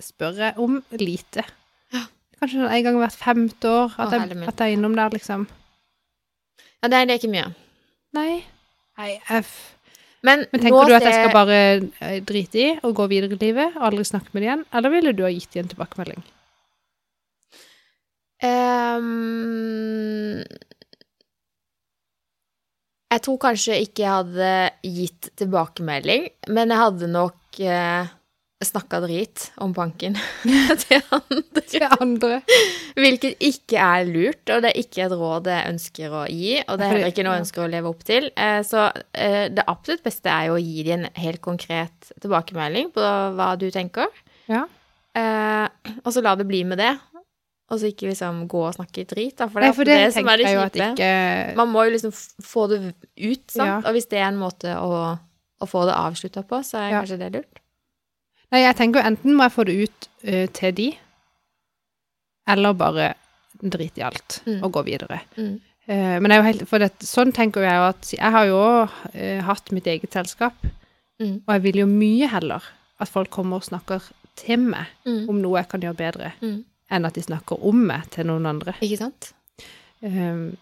spør 0.00 0.40
jeg 0.46 0.56
om 0.64 0.78
lite. 0.96 1.44
Ja. 1.92 2.06
Kanskje 2.40 2.62
sånn 2.62 2.72
en 2.72 2.86
gang 2.86 2.96
hvert 3.02 3.20
femte 3.20 3.68
år 3.68 3.92
at, 3.98 4.06
oh, 4.06 4.16
jeg, 4.16 4.40
at 4.48 4.64
jeg 4.64 4.72
er 4.72 4.78
innom 4.78 4.96
der, 4.96 5.12
liksom. 5.12 5.44
Ja, 6.80 6.88
det 6.88 7.02
er, 7.02 7.10
det 7.10 7.20
ikke 7.20 7.34
mye. 7.36 7.50
Nei. 8.16 8.30
Nei, 9.00 9.14
f- 9.40 9.70
Men, 10.26 10.42
Men 10.52 10.60
tenker 10.66 10.90
du 10.90 10.94
at 10.98 11.06
jeg 11.06 11.14
skal 11.16 11.30
bare 11.32 11.56
eh, 12.04 12.18
drite 12.28 12.58
i 12.60 12.66
og 12.84 12.92
gå 12.98 13.06
videre 13.08 13.38
i 13.38 13.40
livet, 13.40 13.78
aldri 13.80 14.04
snakke 14.04 14.34
med 14.34 14.42
dem 14.42 14.48
igjen, 14.50 14.64
eller 14.76 14.92
ville 14.92 15.14
du 15.16 15.22
ha 15.24 15.30
gitt 15.32 15.54
dem 15.56 15.64
en 15.64 15.70
tilbakemelding? 15.72 16.20
Um, 18.40 20.40
jeg 23.10 23.22
tror 23.26 23.38
kanskje 23.42 23.78
ikke 23.84 24.04
jeg 24.04 24.14
hadde 24.14 24.50
gitt 24.86 25.30
tilbakemelding, 25.40 26.28
men 26.54 26.70
jeg 26.72 26.82
hadde 26.84 27.08
nok 27.10 27.60
eh, 27.64 28.10
snakka 28.64 28.98
drit 29.00 29.46
om 29.64 29.72
banken 29.72 30.16
til 30.84 31.00
andre. 31.16 31.62
Til 31.70 31.84
andre. 31.88 32.40
Hvilket 32.98 33.38
ikke 33.46 33.78
er 33.80 34.04
lurt, 34.08 34.42
og 34.52 34.62
det 34.64 34.72
er 34.74 34.80
ikke 34.82 35.04
et 35.06 35.14
råd 35.16 35.48
jeg 35.52 35.70
ønsker 35.74 36.16
å 36.20 36.24
gi. 36.28 36.56
Og 36.66 36.76
det 36.80 36.86
er 36.86 36.92
heller 36.94 37.12
ikke 37.14 37.24
noe 37.24 37.36
jeg 37.38 37.44
ønsker 37.46 37.64
å 37.64 37.70
leve 37.72 37.92
opp 37.92 38.02
til. 38.04 38.28
Eh, 38.36 38.58
Så 38.68 38.82
eh, 39.14 39.46
det 39.54 39.64
absolutt 39.70 40.02
beste 40.04 40.28
er 40.32 40.50
jo 40.50 40.58
å 40.58 40.62
gi 40.64 40.84
dem 40.90 41.06
en 41.06 41.22
helt 41.22 41.40
konkret 41.44 42.10
tilbakemelding 42.20 42.90
på 42.96 43.06
hva 43.38 43.52
du 43.60 43.68
tenker. 43.74 44.12
Ja. 44.50 44.66
Eh, 45.16 45.94
og 46.04 46.12
så 46.14 46.20
la 46.22 46.34
det 46.38 46.46
bli 46.50 46.60
med 46.68 46.78
det. 46.82 46.92
Og 47.70 47.78
så 47.78 47.86
ikke 47.92 48.08
liksom 48.10 48.44
gå 48.50 48.60
og 48.66 48.74
snakke 48.74 49.04
drit, 49.06 49.36
da. 49.38 49.46
For 49.46 49.62
det 49.62 49.68
er 49.70 49.74
for 49.78 49.86
det, 49.86 49.96
det, 50.02 50.12
som 50.16 50.26
er 50.28 50.40
det 50.42 50.48
kjipe. 50.50 50.86
ikke 50.90 51.10
Man 51.60 51.68
må 51.70 51.84
jo 51.86 51.92
liksom 51.94 52.10
få 52.42 52.64
det 52.72 52.80
ut, 52.90 53.44
sant. 53.46 53.62
Ja. 53.68 53.76
Og 53.86 53.94
hvis 53.94 54.08
det 54.10 54.18
er 54.18 54.26
en 54.32 54.40
måte 54.40 54.72
å, 54.74 54.90
å 55.62 55.68
få 55.70 55.84
det 55.86 55.94
avslutta 55.94 56.42
på, 56.50 56.58
så 56.66 56.80
er 56.82 56.88
Ja. 56.90 57.00
kanskje 57.04 57.20
det 57.22 57.28
lurt. 57.36 57.60
Nei, 58.50 58.62
jeg 58.64 58.76
tenker 58.76 59.04
enten 59.06 59.36
må 59.38 59.44
jeg 59.46 59.54
få 59.54 59.64
det 59.68 59.76
ut 59.84 60.08
eh, 60.24 60.46
til 60.56 60.72
de, 60.74 60.88
eller 62.50 62.72
bare 62.74 63.12
drite 63.60 64.00
i 64.00 64.04
alt 64.06 64.40
Mm. 64.46 64.62
og 64.64 64.72
gå 64.72 64.82
videre. 64.86 65.20
Mm. 65.36 65.60
Uh, 65.90 66.18
men 66.22 66.30
er 66.30 66.42
helt, 66.42 66.66
for 66.68 66.78
det, 66.78 66.90
sånn 67.02 67.32
tenker 67.34 67.64
jeg 67.64 67.74
jo 67.74 67.86
at 67.88 68.10
jeg 68.14 68.30
har 68.30 68.44
jo 68.46 68.60
eh, 69.14 69.40
hatt 69.42 69.72
mitt 69.72 69.86
eget 69.86 70.12
selskap, 70.12 70.54
Mm. 71.20 71.42
og 71.46 71.52
jeg 71.54 71.62
vil 71.62 71.76
jo 71.82 71.86
mye 71.86 72.26
heller 72.28 72.62
at 73.00 73.08
folk 73.08 73.28
kommer 73.30 73.56
og 73.56 73.64
snakker 73.64 74.00
til 74.36 74.58
meg 74.58 74.86
Mm. 75.04 75.28
om 75.28 75.40
noe 75.42 75.58
jeg 75.58 75.68
kan 75.68 75.80
gjøre 75.80 75.96
bedre, 75.96 76.32
Mm. 76.40 76.64
enn 76.90 77.04
at 77.06 77.14
de 77.14 77.20
snakker 77.22 77.62
om 77.62 77.76
meg 77.86 78.08
til 78.10 78.24
noen 78.26 78.46
andre. 78.46 78.72
Ikke 78.80 78.98
sant? 78.98 79.32
Eh, 80.02 80.52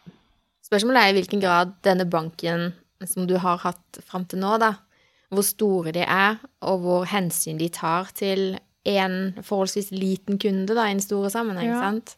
Spørsmålet 0.69 0.97
er 1.03 1.09
i 1.09 1.13
hvilken 1.23 1.41
grad 1.41 1.75
denne 1.83 2.05
banken 2.05 2.73
som 3.07 3.27
du 3.27 3.39
har 3.39 3.57
hatt 3.59 3.99
fram 4.05 4.25
til 4.27 4.39
nå, 4.41 4.59
da, 4.59 4.75
hvor 5.31 5.45
store 5.45 5.93
de 5.93 6.01
er, 6.07 6.39
og 6.65 6.79
hvor 6.85 7.05
hensyn 7.11 7.59
de 7.61 7.69
tar 7.69 8.09
til 8.17 8.59
en 8.89 9.35
forholdsvis 9.45 9.91
liten 9.93 10.39
kunde 10.41 10.75
da, 10.75 10.87
i 10.89 10.95
en 10.97 11.01
stor 11.05 11.29
sammenheng, 11.29 11.69
Ja. 11.69 11.81
sant? 11.83 12.17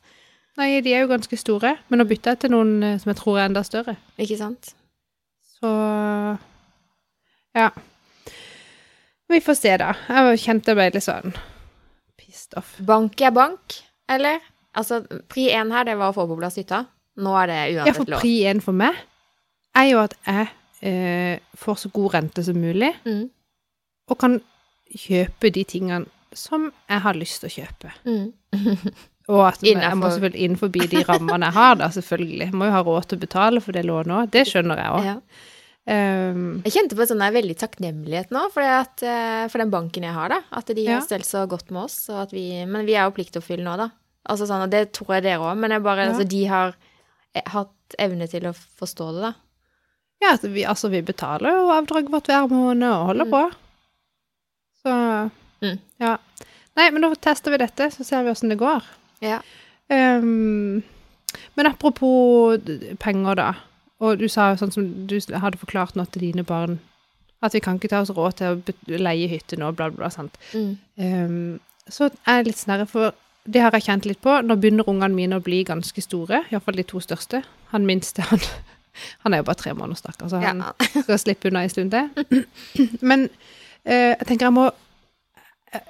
nei, 0.59 0.81
de 0.85 0.93
er 0.95 1.01
jo 1.07 1.09
ganske 1.09 1.37
store, 1.41 1.77
men 1.89 2.01
å 2.03 2.05
bytte 2.07 2.31
etter 2.35 2.49
til 2.49 2.51
noen 2.55 2.83
eh, 2.85 2.99
som 3.01 3.11
jeg 3.11 3.17
tror 3.17 3.39
er 3.39 3.47
enda 3.49 3.63
større. 3.65 3.97
Ikke 4.21 4.37
sant? 4.39 4.75
Så 5.61 5.71
ja. 7.57 7.71
Vi 9.31 9.41
får 9.41 9.55
se, 9.59 9.77
da. 9.81 9.93
Jeg 10.11 10.41
kjente 10.45 10.73
jeg 10.73 10.79
ble 10.79 10.89
litt 10.95 11.07
sånn 11.07 11.35
pissed 12.21 12.55
off. 12.59 12.75
Bank 12.87 13.21
er 13.25 13.33
bank, 13.35 13.79
eller? 14.11 14.41
Altså, 14.77 15.01
pri 15.31 15.49
én 15.57 15.71
her, 15.75 15.87
det 15.89 15.97
var 15.99 16.13
å 16.13 16.17
få 16.17 16.27
på 16.31 16.37
plass 16.39 16.59
hytta. 16.61 16.85
Nå 17.21 17.33
er 17.43 17.51
det 17.51 17.61
uansett 17.79 17.87
lov. 17.87 17.89
Ja, 17.89 18.19
for 18.19 18.21
pri 18.23 18.35
én 18.51 18.61
for 18.63 18.77
meg 18.77 18.99
er 19.79 19.87
jo 19.91 20.03
at 20.03 20.15
jeg 20.27 20.49
eh, 20.83 21.39
får 21.57 21.77
så 21.85 21.91
god 21.93 22.15
rente 22.15 22.45
som 22.45 22.57
mulig, 22.57 22.95
Mm. 23.05 23.29
og 24.11 24.19
kan 24.19 24.41
kjøpe 24.97 25.53
de 25.53 25.65
tingene 25.65 26.07
som 26.35 26.73
jeg 26.89 27.01
har 27.01 27.15
lyst 27.15 27.41
til 27.41 27.49
å 27.51 27.55
kjøpe. 27.59 27.93
Mm. 28.07 28.33
Og 29.31 29.45
at 29.47 29.61
jeg 29.63 29.95
må 29.95 30.09
selvfølgelig 30.11 30.43
innenfor 30.43 30.69
de 30.75 31.05
rammene 31.07 31.47
jeg 31.47 31.55
har, 31.55 31.75
da, 31.79 31.87
selvfølgelig. 31.95 32.47
Jeg 32.49 32.55
må 32.59 32.65
jo 32.67 32.73
ha 32.75 32.81
råd 32.83 33.05
til 33.07 33.19
å 33.19 33.21
betale 33.21 33.61
for 33.63 33.73
det 33.77 33.85
lånet 33.87 34.11
òg. 34.17 34.31
Det 34.35 34.43
skjønner 34.49 34.81
jeg 34.81 34.91
òg. 34.91 35.05
Ja. 35.07 35.15
Um, 35.91 36.41
Jeg 36.65 36.73
kjente 36.75 36.97
på 36.99 37.05
en 37.05 37.11
sånn 37.13 37.23
veldig 37.35 37.55
takknemlighet 37.61 38.31
nå 38.35 38.43
for, 38.51 38.63
at, 38.67 39.03
eh, 39.07 39.47
for 39.49 39.59
den 39.63 39.71
banken 39.71 40.03
jeg 40.03 40.13
har, 40.17 40.29
da. 40.35 40.41
At 40.51 40.67
de 40.67 40.83
Ja. 40.83 40.99
har 40.99 41.07
stelt 41.07 41.25
så 41.27 41.47
godt 41.49 41.71
med 41.71 41.85
oss. 41.85 42.09
Vi, 42.33 42.65
men 42.67 42.87
vi 42.87 42.95
er 42.99 43.05
jo 43.07 43.15
pliktoppfyllende 43.15 43.71
nå, 43.71 43.77
da. 43.77 43.91
Altså 44.29 44.47
sånn, 44.51 44.63
og 44.67 44.71
det 44.71 44.93
tror 44.93 45.15
jeg 45.15 45.23
dere 45.29 45.39
òg, 45.47 45.57
men 45.59 45.71
jeg 45.71 45.83
bare, 45.83 46.05
Ja. 46.07 46.11
altså, 46.13 46.29
de 46.29 46.45
har 46.47 46.75
eh, 47.35 47.43
hatt 47.47 47.95
evne 47.99 48.29
til 48.29 48.43
å 48.51 48.53
forstå 48.53 49.15
det, 49.15 49.23
da. 49.23 49.35
Ja, 50.21 50.37
vi, 50.43 50.65
altså, 50.69 50.89
vi 50.93 51.01
betaler 51.03 51.51
jo 51.57 51.71
avdraget 51.75 52.11
vårt 52.13 52.27
hver 52.31 52.49
måned 52.51 52.89
og 52.91 53.07
holder 53.11 53.25
Mm. 53.25 53.31
på. 53.31 53.43
Så 54.83 55.31
Mm. 55.63 55.79
ja. 56.01 56.17
Nei, 56.77 56.91
men 56.91 57.03
da 57.03 57.15
tester 57.15 57.51
vi 57.51 57.59
dette, 57.59 57.91
så 57.93 58.05
ser 58.05 58.23
vi 58.25 58.31
åssen 58.31 58.49
det 58.49 58.59
går. 58.59 58.83
Ja. 59.21 59.41
Um, 59.91 60.83
men 61.57 61.67
apropos 61.67 62.59
penger, 62.99 63.35
da. 63.35 63.55
Og 64.01 64.19
du 64.19 64.29
sa 64.29 64.51
jo 64.51 64.57
sånn 64.57 64.73
som 64.73 65.07
du 65.07 65.19
hadde 65.21 65.59
forklart 65.61 65.95
nå 65.99 66.07
til 66.11 66.23
dine 66.23 66.45
barn, 66.45 66.79
at 67.43 67.53
vi 67.53 67.61
kan 67.61 67.77
ikke 67.79 67.89
ta 67.93 68.01
oss 68.01 68.11
råd 68.11 68.35
til 68.37 68.47
å 68.47 68.99
leie 69.03 69.29
hytte 69.29 69.59
nå, 69.59 69.73
bla, 69.77 69.91
bla, 69.91 69.97
bla. 70.07 70.09
sant? 70.11 70.39
Mm. 70.55 70.79
Um, 70.99 71.61
så 71.89 72.09
er 72.27 72.37
jeg 72.41 72.47
litt 72.47 72.57
snerre, 72.63 72.87
for 72.89 73.13
det 73.49 73.61
har 73.63 73.73
jeg 73.73 73.83
kjent 73.83 74.07
litt 74.07 74.21
på. 74.23 74.39
Nå 74.45 74.57
begynner 74.57 74.89
ungene 74.89 75.15
mine 75.15 75.37
å 75.41 75.45
bli 75.45 75.63
ganske 75.65 76.01
store, 76.05 76.45
iallfall 76.51 76.77
de 76.77 76.83
to 76.85 77.01
største. 77.01 77.43
Han 77.73 77.85
minste, 77.87 78.23
han, 78.23 78.39
han 79.25 79.35
er 79.35 79.43
jo 79.43 79.47
bare 79.49 79.61
tre 79.63 79.73
måneder, 79.75 79.97
stakkar, 80.01 80.29
så 80.33 80.41
han 80.43 80.63
Ja. 80.65 80.73
skal 81.05 81.19
slippe 81.19 81.49
unna 81.51 81.63
en 81.67 81.73
stund 81.73 81.91
til. 81.95 82.47
Men 83.11 83.29
eh, 83.85 84.17
jeg 84.19 84.27
tenker 84.27 84.47
jeg 84.49 84.57
må 84.57 84.71
jeg 85.71 85.83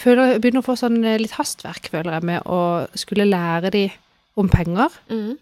jeg 0.00 0.40
begynner 0.40 0.62
å 0.62 0.64
få 0.64 0.76
sånn 0.80 1.02
eh, 1.04 1.18
litt 1.20 1.34
hastverk, 1.36 1.90
føler 1.92 2.16
jeg, 2.16 2.24
med 2.30 2.46
å 2.48 2.60
skulle 2.96 3.26
lære 3.28 3.70
de 3.74 3.84
om 4.40 4.48
penger. 4.48 4.94
Mm. 5.12 5.34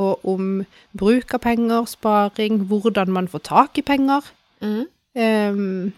Og 0.00 0.24
om 0.28 0.50
bruk 0.96 1.34
av 1.36 1.42
penger, 1.44 1.86
sparing, 1.88 2.66
hvordan 2.68 3.12
man 3.12 3.28
får 3.32 3.42
tak 3.48 3.80
i 3.80 3.84
penger. 3.86 4.28
Mm. 4.60 4.84
Um, 5.16 5.92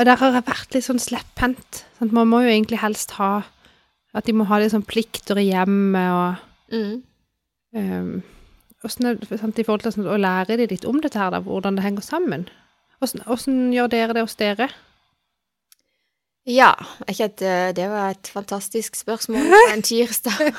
og 0.00 0.06
der 0.08 0.16
har 0.20 0.32
jeg 0.34 0.46
vært 0.48 0.74
litt 0.74 0.86
sånn 0.88 0.98
slepphendt. 1.02 1.84
sant? 1.98 2.12
Man 2.16 2.28
må 2.32 2.40
jo 2.42 2.48
egentlig 2.50 2.80
helst 2.82 3.12
ha 3.20 3.42
At 4.16 4.26
de 4.26 4.32
må 4.34 4.42
ha 4.48 4.56
litt 4.58 4.72
sånn 4.72 4.82
plikter 4.82 5.38
i 5.38 5.50
hjemmet 5.52 6.10
og 6.10 6.46
Mm. 6.74 7.02
det 7.72 8.22
sant, 8.88 9.58
i 9.58 9.64
forhold 9.66 9.84
til 9.84 10.08
å 10.08 10.16
lære 10.16 10.56
de 10.56 10.68
litt 10.70 10.86
om 10.88 11.00
dette 11.02 11.18
her, 11.20 11.32
da, 11.34 11.42
hvordan 11.44 11.76
det 11.76 11.84
henger 11.84 12.04
sammen? 12.06 12.46
Hvordan, 13.00 13.24
hvordan 13.26 13.58
gjør 13.74 13.90
dere 13.92 14.16
det 14.16 14.24
hos 14.24 14.38
dere? 14.40 14.70
Ja, 16.48 16.72
ikke 17.04 17.28
at 17.28 17.42
det 17.76 17.86
var 17.92 18.14
et 18.14 18.30
fantastisk 18.32 18.96
spørsmål 18.96 19.50
på 19.52 19.60
en 19.74 19.84
tirsdag. 19.84 20.54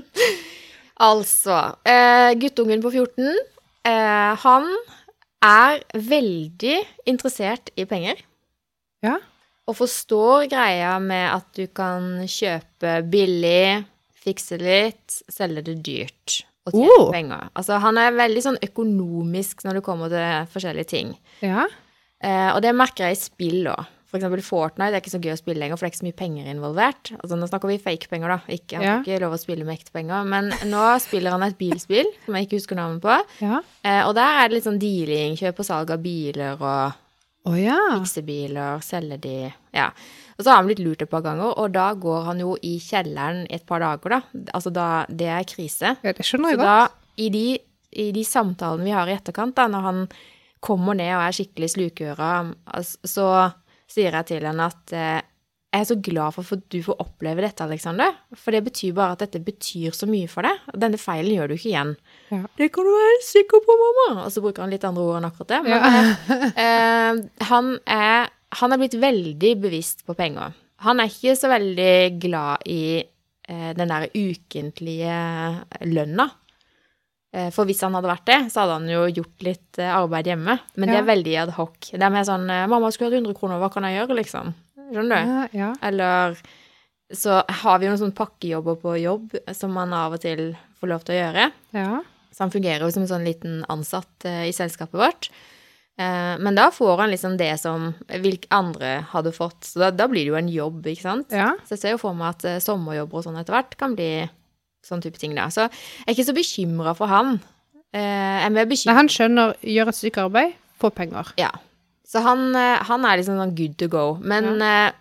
altså, 1.10 1.58
eh, 1.84 2.32
guttungen 2.40 2.80
på 2.84 2.94
14, 2.94 3.28
eh, 3.84 4.32
han 4.46 4.70
er 5.44 5.84
veldig 5.92 6.78
interessert 7.06 7.70
i 7.76 7.84
penger. 7.84 8.24
Ja. 9.04 9.18
Og 9.68 9.76
forstår 9.76 10.48
greia 10.50 10.96
med 11.02 11.28
at 11.34 11.48
du 11.58 11.66
kan 11.68 12.24
kjøpe 12.30 13.02
billig, 13.10 13.84
fikse 14.24 14.58
litt, 14.60 15.20
selge 15.28 15.68
det 15.68 15.80
dyrt 15.84 16.42
og 16.66 16.72
tjene 16.74 16.98
Oh. 16.98 17.10
penger. 17.12 17.48
Altså, 17.56 17.78
han 17.80 17.98
er 17.98 18.10
veldig 18.12 18.42
sånn 18.42 18.58
økonomisk 18.62 19.62
når 19.64 19.74
det 19.78 19.82
kommer 19.86 20.08
til 20.12 20.46
forskjellige 20.52 20.86
ting. 20.90 21.16
Ja. 21.42 21.66
Eh, 22.22 22.50
og 22.54 22.62
det 22.62 22.74
merker 22.74 23.06
jeg 23.08 23.16
i 23.16 23.20
spill 23.20 23.68
òg. 23.70 23.86
For 24.06 24.20
eksempel 24.20 24.40
Fortnite 24.46 24.94
er 24.94 25.00
ikke 25.02 25.10
så 25.10 25.18
gøy 25.20 25.32
å 25.34 25.38
spille 25.40 25.58
lenger, 25.58 25.76
for 25.76 25.84
det 25.84 25.90
er 25.90 25.94
ikke 25.96 26.02
så 26.04 26.06
mye 26.06 26.16
penger 26.20 26.46
involvert. 26.52 27.10
Altså 27.18 27.36
Nå 27.36 27.48
snakker 27.50 27.68
vi 27.72 27.78
fake-penger, 27.82 28.28
da. 28.28 28.38
Ikke, 28.54 28.76
han 28.78 28.84
Ja. 28.86 29.02
ikke 29.02 29.20
lov 29.20 29.32
å 29.34 29.38
spille 29.42 29.64
med 29.66 29.78
ekte 29.78 29.90
penger. 29.92 30.24
Men 30.24 30.50
nå 30.70 30.84
spiller 31.02 31.30
han 31.34 31.42
et 31.42 31.58
bilspill 31.58 32.06
som 32.24 32.34
jeg 32.34 32.46
ikke 32.46 32.56
husker 32.60 32.76
navnet 32.78 33.02
på. 33.02 33.16
Ja. 33.42 33.60
Eh, 33.84 34.06
og 34.06 34.14
der 34.14 34.44
er 34.44 34.48
det 34.48 34.54
litt 34.54 34.64
sånn 34.64 34.78
dealing, 34.78 35.34
kjøp 35.36 35.58
og 35.58 35.66
salg 35.66 35.90
av 35.90 35.98
biler 36.02 36.56
og 36.62 36.94
Å 37.46 37.52
ja. 37.58 37.76
Fikser 38.00 38.24
biler, 38.26 38.80
selger 38.82 39.20
de 39.22 39.34
Ja. 39.76 39.90
Og 40.36 40.44
så 40.44 40.50
har 40.50 40.56
han 40.60 40.66
blitt 40.68 40.82
lurt 40.84 41.00
et 41.02 41.08
par 41.10 41.22
ganger, 41.24 41.54
og 41.56 41.72
da 41.72 41.92
går 41.94 42.24
han 42.26 42.40
jo 42.42 42.56
i 42.66 42.74
kjelleren 42.82 43.46
et 43.48 43.64
par 43.66 43.80
dager, 43.80 44.16
da. 44.18 44.20
Altså 44.52 44.72
da 44.74 45.06
Det 45.08 45.28
er 45.32 45.44
krise. 45.48 45.94
ja. 46.02 46.12
Det 46.12 46.24
skjønner 46.26 46.50
Så 46.50 46.56
jeg 46.56 46.58
da, 46.58 46.78
godt. 46.86 46.92
i 47.16 47.28
de, 47.30 47.44
i 47.96 48.08
de 48.12 48.24
samtalene 48.24 48.84
vi 48.84 48.90
har 48.96 49.06
i 49.08 49.14
etterkant, 49.16 49.54
da, 49.56 49.66
når 49.68 49.80
han 49.86 50.02
kommer 50.60 50.94
ned 50.98 51.14
og 51.14 51.22
er 51.28 51.36
skikkelig 51.38 51.70
slukøra, 51.76 52.32
altså, 52.66 52.98
så 53.06 53.26
sier 53.88 54.12
jeg 54.12 54.26
til 54.26 54.44
henne 54.44 54.66
at 54.66 54.92
eh, 54.92 55.20
jeg 55.76 55.84
er 55.84 55.88
så 55.90 55.96
glad 56.02 56.32
for 56.34 56.56
at 56.56 56.62
du 56.72 56.78
får 56.82 56.96
oppleve 57.04 57.42
dette, 57.44 57.64
Alexander. 57.64 58.14
For 58.34 58.54
det 58.56 58.62
betyr 58.66 58.94
bare 58.96 59.12
at 59.16 59.22
dette 59.26 59.40
betyr 59.44 59.92
så 59.96 60.08
mye 60.08 60.28
for 60.32 60.46
deg. 60.48 60.58
Og 60.72 60.78
Denne 60.82 60.98
feilen 61.00 61.34
gjør 61.36 61.52
du 61.52 61.54
ikke 61.58 61.70
igjen. 61.72 61.92
Ja. 62.32 62.40
Det 62.56 62.70
kan 62.74 62.88
du 62.88 62.92
være 62.96 63.18
sikker 63.28 63.60
på, 63.66 63.76
mamma. 63.82 64.06
Og 64.24 64.32
så 64.34 64.42
bruker 64.44 64.64
han 64.64 64.72
litt 64.72 64.86
andre 64.88 65.04
ord 65.04 65.18
enn 65.20 65.28
akkurat 65.28 65.52
det. 65.52 65.60
Men 65.66 65.76
Ja. 65.76 66.48
eh, 66.64 67.20
han, 67.50 67.70
er, 67.86 68.32
han 68.62 68.72
er 68.72 68.80
blitt 68.82 68.96
veldig 69.04 69.52
bevisst 69.62 70.02
på 70.08 70.16
penger. 70.18 70.56
Han 70.84 71.00
er 71.00 71.12
ikke 71.12 71.36
så 71.36 71.48
veldig 71.52 72.20
glad 72.24 72.66
i 72.68 72.80
eh, 73.48 73.70
den 73.78 73.88
der 73.92 74.08
ukentlige 74.16 75.14
lønna. 75.92 76.28
Eh, 77.36 77.50
For 77.52 77.64
hvis 77.68 77.80
han 77.84 77.94
hadde 77.96 78.08
vært 78.10 78.26
det, 78.28 78.38
så 78.52 78.62
hadde 78.64 78.78
han 78.80 78.88
jo 78.92 79.06
gjort 79.20 79.42
litt 79.44 79.80
eh, 79.82 79.92
arbeid 79.92 80.28
hjemme. 80.30 80.58
Men 80.76 80.88
det 80.92 80.98
er 81.00 81.08
veldig 81.08 81.34
ad 81.42 81.54
hoc. 81.58 81.90
Det 81.92 82.00
er 82.02 82.12
mer 82.14 82.24
sånn 82.28 82.48
eh, 82.48 82.66
'Mamma 82.70 82.92
skulle 82.92 83.10
hatt 83.12 83.20
100 83.22 83.34
kroner, 83.38 83.58
hva 83.60 83.72
kan 83.72 83.84
jeg 83.88 83.98
gjøre?' 84.00 84.16
liksom. 84.22 84.54
Skjønner 84.92 85.10
du? 85.10 85.32
Ja, 85.32 85.46
ja. 85.56 85.70
Eller 85.84 86.36
så 87.14 87.40
har 87.62 87.78
vi 87.78 87.86
jo 87.86 87.92
noen 87.92 88.00
sånne 88.00 88.18
pakkejobber 88.18 88.78
på 88.82 88.96
jobb 88.98 89.36
som 89.54 89.74
man 89.76 89.92
av 89.94 90.16
og 90.16 90.22
til 90.24 90.48
får 90.80 90.90
lov 90.90 91.04
til 91.06 91.16
å 91.16 91.20
gjøre. 91.22 91.50
ja. 91.78 91.90
Så 92.36 92.42
han 92.44 92.50
fungerer 92.52 92.82
jo 92.84 92.90
som 92.92 93.00
en 93.06 93.08
sånn 93.08 93.22
liten 93.24 93.52
ansatt 93.72 94.26
eh, 94.28 94.42
i 94.50 94.52
selskapet 94.52 94.98
vårt. 95.00 95.30
Eh, 95.96 96.34
men 96.36 96.58
da 96.58 96.66
får 96.68 96.98
han 97.00 97.08
liksom 97.14 97.38
det 97.40 97.54
som 97.62 97.94
hvilke 98.10 98.50
andre 98.52 98.90
hadde 99.08 99.32
fått. 99.32 99.64
Så 99.64 99.80
da, 99.80 99.88
da 99.88 100.04
blir 100.12 100.26
det 100.26 100.34
jo 100.34 100.36
en 100.36 100.50
jobb, 100.52 100.82
ikke 100.92 101.06
sant? 101.06 101.32
ja. 101.32 101.54
Så 101.64 101.78
jeg 101.78 101.80
ser 101.80 101.94
jo 101.94 102.02
for 102.02 102.18
meg 102.18 102.34
at 102.34 102.44
eh, 102.44 102.58
sommerjobber 102.60 103.22
og 103.22 103.24
sånn 103.24 103.38
etter 103.40 103.56
hvert 103.56 103.72
kan 103.80 103.96
bli 103.96 104.10
sånn 104.84 105.00
type 105.00 105.16
ting, 105.16 105.32
da. 105.38 105.46
Så 105.48 105.64
jeg 105.64 106.04
er 106.04 106.12
ikke 106.12 106.28
så 106.28 106.36
bekymra 106.36 106.92
for 106.98 107.08
han. 107.08 107.38
Jeg 107.96 108.44
er 108.44 108.52
mer 108.52 108.68
bekymra 108.68 108.98
han 108.98 109.08
skjønner 109.08 109.56
gjør 109.64 109.94
et 109.94 109.96
stykke 110.02 110.26
arbeid, 110.28 110.52
får 110.82 110.92
penger. 110.98 111.32
Ja. 111.40 111.54
Så 112.06 112.22
han, 112.22 112.48
eh, 112.54 112.82
han 112.86 113.04
er 113.08 113.18
liksom 113.20 113.38
sånn 113.40 113.56
good 113.58 113.74
to 113.80 113.88
go. 113.90 114.04
Men 114.22 114.60
ja. 114.62 114.92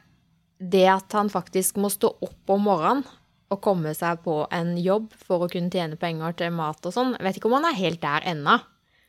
det 0.59 0.85
at 0.89 1.13
han 1.13 1.29
faktisk 1.29 1.77
må 1.81 1.91
stå 1.93 2.09
opp 2.25 2.49
om 2.55 2.63
morgenen 2.65 3.03
og 3.53 3.59
komme 3.61 3.91
seg 3.93 4.23
på 4.25 4.39
en 4.55 4.71
jobb 4.81 5.11
for 5.21 5.45
å 5.45 5.49
kunne 5.51 5.69
tjene 5.69 5.99
penger 6.01 6.33
til 6.39 6.49
mat 6.55 6.81
og 6.89 6.95
sånn, 6.95 7.13
vet 7.21 7.37
ikke 7.37 7.45
om 7.51 7.59
han 7.59 7.67
er 7.69 7.77
helt 7.77 8.01
der 8.01 8.25
ennå. 8.33 8.55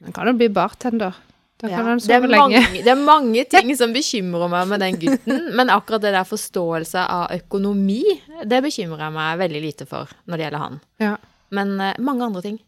Han 0.05 0.13
kan 0.13 0.29
jo 0.29 0.35
bli 0.37 0.51
bartender. 0.53 1.17
Da 1.57 1.71
Ja, 1.73 1.79
kan 1.79 1.87
han 1.89 2.03
det, 2.05 2.11
er 2.13 2.21
sove 2.21 2.29
lenge. 2.29 2.61
mange, 2.61 2.83
det 2.85 2.91
er 2.93 3.01
mange 3.01 3.45
ting 3.55 3.71
som 3.81 3.95
bekymrer 3.97 4.51
meg 4.53 4.67
med 4.69 4.83
den 4.85 4.99
gutten, 5.01 5.47
men 5.57 5.73
akkurat 5.73 6.03
det 6.05 6.13
der 6.13 6.29
forståelse 6.29 7.01
av 7.09 7.33
økonomi, 7.33 8.03
det 8.45 8.59
bekymrer 8.67 9.07
jeg 9.07 9.15
meg 9.17 9.39
veldig 9.41 9.63
lite 9.65 9.87
for 9.89 10.13
når 10.29 10.37
det 10.37 10.45
gjelder 10.45 10.65
han. 10.67 10.77
Ja. 11.01 11.15
Men 11.57 11.73
eh, 11.81 11.97
mange 12.05 12.29
andre 12.29 12.43
ting. 12.45 12.61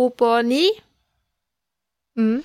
Hun 0.00 0.14
på 0.16 0.32
ni 0.48 0.70
Mm. 2.18 2.40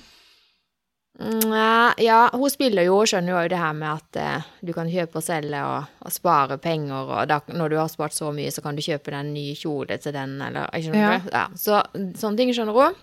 Ja, 1.16 2.28
hun 2.32 2.50
spiller 2.52 2.84
jo 2.84 2.98
og 3.00 3.08
skjønner 3.08 3.32
jo 3.32 3.48
det 3.48 3.60
her 3.60 3.72
med 3.76 3.88
at 3.88 4.18
eh, 4.20 4.48
du 4.60 4.72
kan 4.76 4.90
kjøpe 4.90 5.20
og 5.20 5.24
selge 5.24 5.62
og, 5.64 5.88
og 6.04 6.12
spare 6.12 6.58
penger, 6.60 7.08
og 7.08 7.30
da, 7.30 7.40
når 7.56 7.72
du 7.72 7.76
har 7.80 7.88
spart 7.92 8.16
så 8.16 8.28
mye, 8.36 8.52
så 8.52 8.64
kan 8.64 8.76
du 8.76 8.84
kjøpe 8.84 9.14
deg 9.14 9.22
en 9.22 9.32
ny 9.32 9.46
kjole 9.56 9.96
til 10.02 10.12
den, 10.16 10.36
eller 10.44 10.68
ikke 10.76 10.92
noe. 10.92 11.00
Ja. 11.00 11.18
Ja, 11.32 11.46
så 11.56 11.80
sånne 12.20 12.36
ting 12.42 12.52
skjønner 12.52 12.76
hun. 12.76 13.00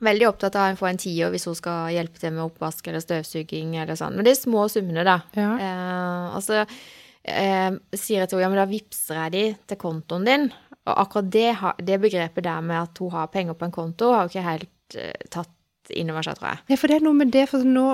Veldig 0.00 0.30
opptatt 0.30 0.56
av 0.56 0.72
å 0.72 0.78
få 0.78 0.88
en 0.88 1.00
tier 1.00 1.28
hvis 1.32 1.44
hun 1.50 1.58
skal 1.58 1.90
hjelpe 1.92 2.22
til 2.22 2.32
med 2.32 2.46
oppvask 2.46 2.86
eller 2.88 3.02
støvsuging 3.04 3.74
eller 3.82 3.98
sånn. 3.98 4.16
Men 4.16 4.24
det 4.24 4.32
er 4.32 4.40
små 4.40 4.64
summene, 4.72 5.04
da. 5.04 5.18
Ja. 5.36 5.50
Eh, 5.60 6.38
og 6.38 6.44
så 6.46 6.62
eh, 6.62 7.70
sier 7.92 8.22
jeg 8.22 8.30
til 8.30 8.38
henne 8.38 8.46
ja, 8.46 8.52
men 8.54 8.62
da 8.62 8.70
vippser 8.70 9.24
jeg 9.24 9.34
de 9.34 9.44
til 9.68 9.80
kontoen 9.82 10.24
din. 10.28 10.48
Og 10.88 10.94
akkurat 11.02 11.28
det, 11.34 11.48
det 11.84 12.00
begrepet 12.00 12.46
der 12.46 12.62
med 12.64 12.86
at 12.86 13.02
hun 13.02 13.12
har 13.12 13.28
penger 13.34 13.58
på 13.58 13.68
en 13.68 13.74
konto, 13.74 14.14
har 14.14 14.24
hun 14.24 14.32
ikke 14.32 14.46
helt 14.46 14.96
eh, 14.96 15.26
tatt 15.28 15.52
inn 15.96 16.10
over 16.10 16.22
seg, 16.22 16.38
tror 16.38 16.48
jeg. 16.54 16.58
Ja, 16.68 16.76
for 16.76 16.86
det 16.88 16.96
er 17.00 17.04
noe 17.06 17.14
med 17.14 17.30
det, 17.32 17.48
for 17.48 17.64
nå 17.64 17.86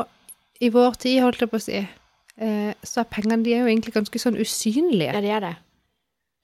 i 0.60 0.68
vår 0.72 0.96
tid, 1.02 1.20
holdt 1.22 1.40
jeg 1.40 1.50
på 1.52 1.56
å 1.60 1.62
si, 1.62 1.78
eh, 2.38 2.72
så 2.82 3.00
er 3.02 3.10
pengene 3.12 3.42
de 3.44 3.52
er 3.54 3.60
jo 3.64 3.70
egentlig 3.72 3.94
ganske 3.94 4.18
sånn 4.22 4.38
usynlige. 4.40 5.12
Ja, 5.12 5.20
det 5.20 5.30
er 5.30 5.40
det. 5.40 5.56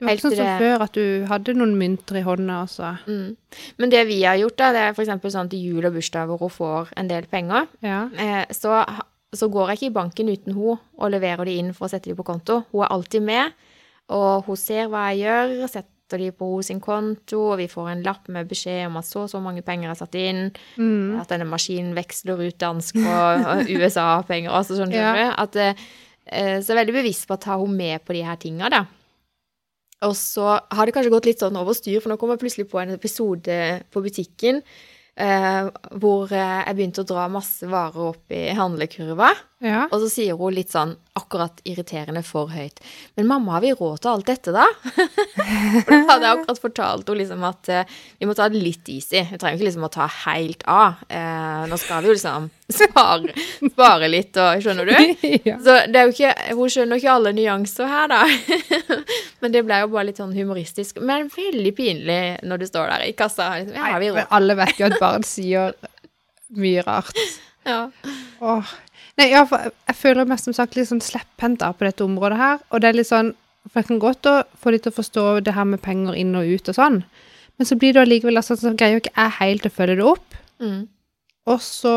Det 0.02 0.06
var 0.08 0.16
ikke 0.16 0.22
sånn 0.30 0.36
som 0.36 0.46
det- 0.46 0.60
før 0.60 0.80
at 0.82 0.92
du 0.92 1.26
hadde 1.30 1.54
noen 1.54 1.76
mynter 1.78 2.16
i 2.18 2.22
hånda, 2.22 2.62
Også. 2.64 2.98
Mm. 3.06 3.36
Men 3.78 3.90
det 3.90 4.06
vi 4.08 4.22
har 4.22 4.36
gjort, 4.36 4.56
da, 4.56 4.72
det 4.72 4.80
er 4.80 4.94
eksempel 4.94 5.30
sånn 5.30 5.48
til 5.48 5.60
jul 5.60 5.84
og 5.86 5.92
bursdag 5.94 6.26
hvor 6.26 6.38
hun 6.40 6.50
får 6.50 6.88
en 6.96 7.08
del 7.08 7.22
penger, 7.26 7.68
Ja. 7.82 8.08
eh, 8.18 8.44
så, 8.50 8.84
så 9.32 9.48
går 9.48 9.68
jeg 9.68 9.78
ikke 9.78 9.90
i 9.90 9.94
banken 10.00 10.28
uten 10.28 10.52
hun 10.54 10.78
og 10.98 11.10
leverer 11.10 11.44
de 11.44 11.58
inn 11.58 11.72
for 11.72 11.86
å 11.86 11.90
sette 11.90 12.04
de 12.10 12.14
på 12.14 12.24
konto. 12.24 12.64
Hun 12.72 12.82
er 12.82 12.88
alltid 12.88 13.22
med, 13.22 13.52
og 14.08 14.44
hun 14.44 14.56
ser 14.56 14.88
hva 14.88 15.14
jeg 15.14 15.24
gjør, 15.24 15.68
setter 16.12 16.20
de 16.26 16.30
på 16.36 16.48
hos 16.52 16.68
sin 16.68 16.80
konto, 16.84 17.40
og 17.52 17.58
vi 17.58 17.66
får 17.72 17.88
en 17.94 18.02
lapp 18.04 18.28
med 18.28 18.48
beskjed 18.50 18.86
om 18.90 18.98
at 19.00 19.08
så 19.08 19.24
og 19.24 19.30
så 19.32 19.40
mange 19.42 19.62
penger 19.64 19.90
er 19.90 19.98
satt 19.98 20.14
inn, 20.20 20.50
Mm. 20.76 21.20
at 21.20 21.28
denne 21.32 21.48
maskinen 21.48 21.94
veksler 21.96 22.38
ut 22.46 22.58
dansk 22.60 22.96
og 23.00 23.66
USA-penger, 23.80 24.50
altså 24.52 24.76
sånn, 24.76 24.92
skjønner? 24.92 25.34
At, 25.38 25.56
eh, 25.56 25.74
eh, 26.26 26.58
så 26.60 26.70
jeg 26.72 26.76
er 26.76 26.84
veldig 26.84 26.98
bevisst 27.00 27.26
på 27.28 27.34
å 27.38 27.40
ta 27.40 27.56
henne 27.58 27.76
med 27.76 28.04
på 28.04 28.12
de 28.12 28.22
her 28.22 28.36
tinga, 28.36 28.68
da. 28.70 28.84
Og 30.02 30.16
så 30.18 30.58
har 30.58 30.86
det 30.86 30.94
kanskje 30.96 31.12
gått 31.14 31.26
litt 31.30 31.38
sånn 31.38 31.56
over 31.56 31.72
styr, 31.78 32.00
for 32.02 32.10
nå 32.10 32.18
kom 32.18 32.32
jeg 32.34 32.40
plutselig 32.42 32.68
på 32.68 32.80
en 32.82 32.90
episode 32.96 33.58
på 33.94 34.02
butikken 34.02 34.58
eh, 35.16 35.68
hvor 36.02 36.32
eh, 36.32 36.64
jeg 36.66 36.74
begynte 36.76 37.04
å 37.04 37.06
dra 37.06 37.28
masse 37.30 37.62
varer 37.70 38.08
opp 38.10 38.32
i 38.34 38.48
handlekurva. 38.58 39.30
Ja. 39.62 39.84
Og 39.92 40.00
så 40.02 40.08
sier 40.10 40.38
hun 40.38 40.54
litt 40.56 40.72
sånn 40.74 40.96
akkurat 41.14 41.60
irriterende 41.68 42.22
for 42.26 42.50
høyt. 42.50 42.80
Men 43.14 43.28
mamma, 43.30 43.54
har 43.56 43.62
vi 43.62 43.70
råd 43.76 44.00
til 44.02 44.10
alt 44.10 44.26
dette, 44.26 44.54
da? 44.54 44.64
for 45.84 45.92
da 45.92 46.00
hadde 46.08 46.26
jeg 46.26 46.32
akkurat 46.32 46.60
fortalt 46.64 47.12
henne 47.12 47.20
liksom 47.20 47.44
at 47.46 47.70
uh, 47.70 47.92
vi 48.18 48.26
må 48.26 48.34
ta 48.34 48.48
det 48.50 48.62
litt 48.62 48.90
easy. 48.90 49.20
Vi 49.28 49.38
trenger 49.38 49.60
ikke 49.60 49.68
liksom 49.68 49.86
å 49.86 49.92
ta 49.92 50.08
helt 50.24 50.66
av. 50.66 51.04
Uh, 51.06 51.62
nå 51.70 51.78
skal 51.78 52.02
vi 52.02 52.10
jo 52.10 52.16
liksom 52.16 52.48
spare, 52.80 53.36
spare 53.60 54.10
litt, 54.10 54.40
og 54.40 54.66
skjønner 54.66 54.90
du? 54.90 54.94
ja. 55.50 55.60
Så 55.62 55.78
det 55.86 56.02
er 56.02 56.10
jo 56.10 56.16
ikke, 56.16 56.34
hun 56.58 56.74
skjønner 56.74 56.98
jo 56.98 57.04
ikke 57.04 57.16
alle 57.20 57.34
nyanser 57.38 57.92
her, 57.92 58.10
da. 58.10 58.98
Men 59.44 59.54
det 59.54 59.62
ble 59.68 59.82
jo 59.84 59.92
bare 59.94 60.08
litt 60.10 60.22
sånn 60.22 60.34
humoristisk. 60.34 60.98
Men 60.98 61.30
veldig 61.30 61.76
pinlig 61.78 62.22
når 62.42 62.64
du 62.64 62.70
står 62.72 62.96
der 62.96 63.06
i 63.06 63.14
kassa. 63.14 63.52
Liksom, 63.60 63.78
ja, 63.78 63.94
har 63.94 64.02
vi 64.02 64.10
råd? 64.10 64.26
alle 64.40 64.58
vet 64.64 64.80
jo 64.82 64.90
at 64.90 64.98
barn 65.02 65.28
sier 65.28 65.76
mye 66.58 66.82
rart. 66.88 67.26
Ja. 67.62 67.84
Åh. 68.42 68.74
Nei, 69.20 69.28
ja, 69.30 69.42
for 69.44 69.68
jeg 69.68 69.96
føler 69.98 70.28
meg 70.28 70.40
som 70.40 70.54
sagt 70.56 70.76
litt 70.76 70.88
sånn 70.88 71.02
slepphendt 71.04 71.60
på 71.60 71.84
dette 71.84 72.04
området 72.04 72.38
her. 72.40 72.62
Og 72.72 72.80
det 72.80 72.88
er 72.90 73.00
litt 73.00 73.10
sånn 73.10 73.34
For 73.70 73.78
jeg 73.78 73.86
kan 73.92 73.98
godt 74.02 74.26
få 74.58 74.72
de 74.74 74.78
til 74.82 74.90
å 74.90 74.96
forstå 74.96 75.24
det 75.46 75.52
her 75.54 75.66
med 75.70 75.78
penger 75.84 76.16
inn 76.18 76.32
og 76.34 76.48
ut 76.50 76.68
og 76.72 76.74
sånn. 76.74 76.96
Men 77.54 77.68
så 77.68 77.76
blir 77.78 77.92
det 77.94 78.00
allikevel 78.02 78.40
altså, 78.40 78.56
så 78.58 78.72
greier 78.74 78.96
jo 78.96 79.02
ikke 79.04 79.12
jeg 79.14 79.36
helt 79.36 79.68
å 79.68 79.70
følge 79.70 79.94
det 80.00 80.06
opp. 80.10 80.34
Mm. 80.58 80.80
Og 81.46 81.60
så 81.62 81.92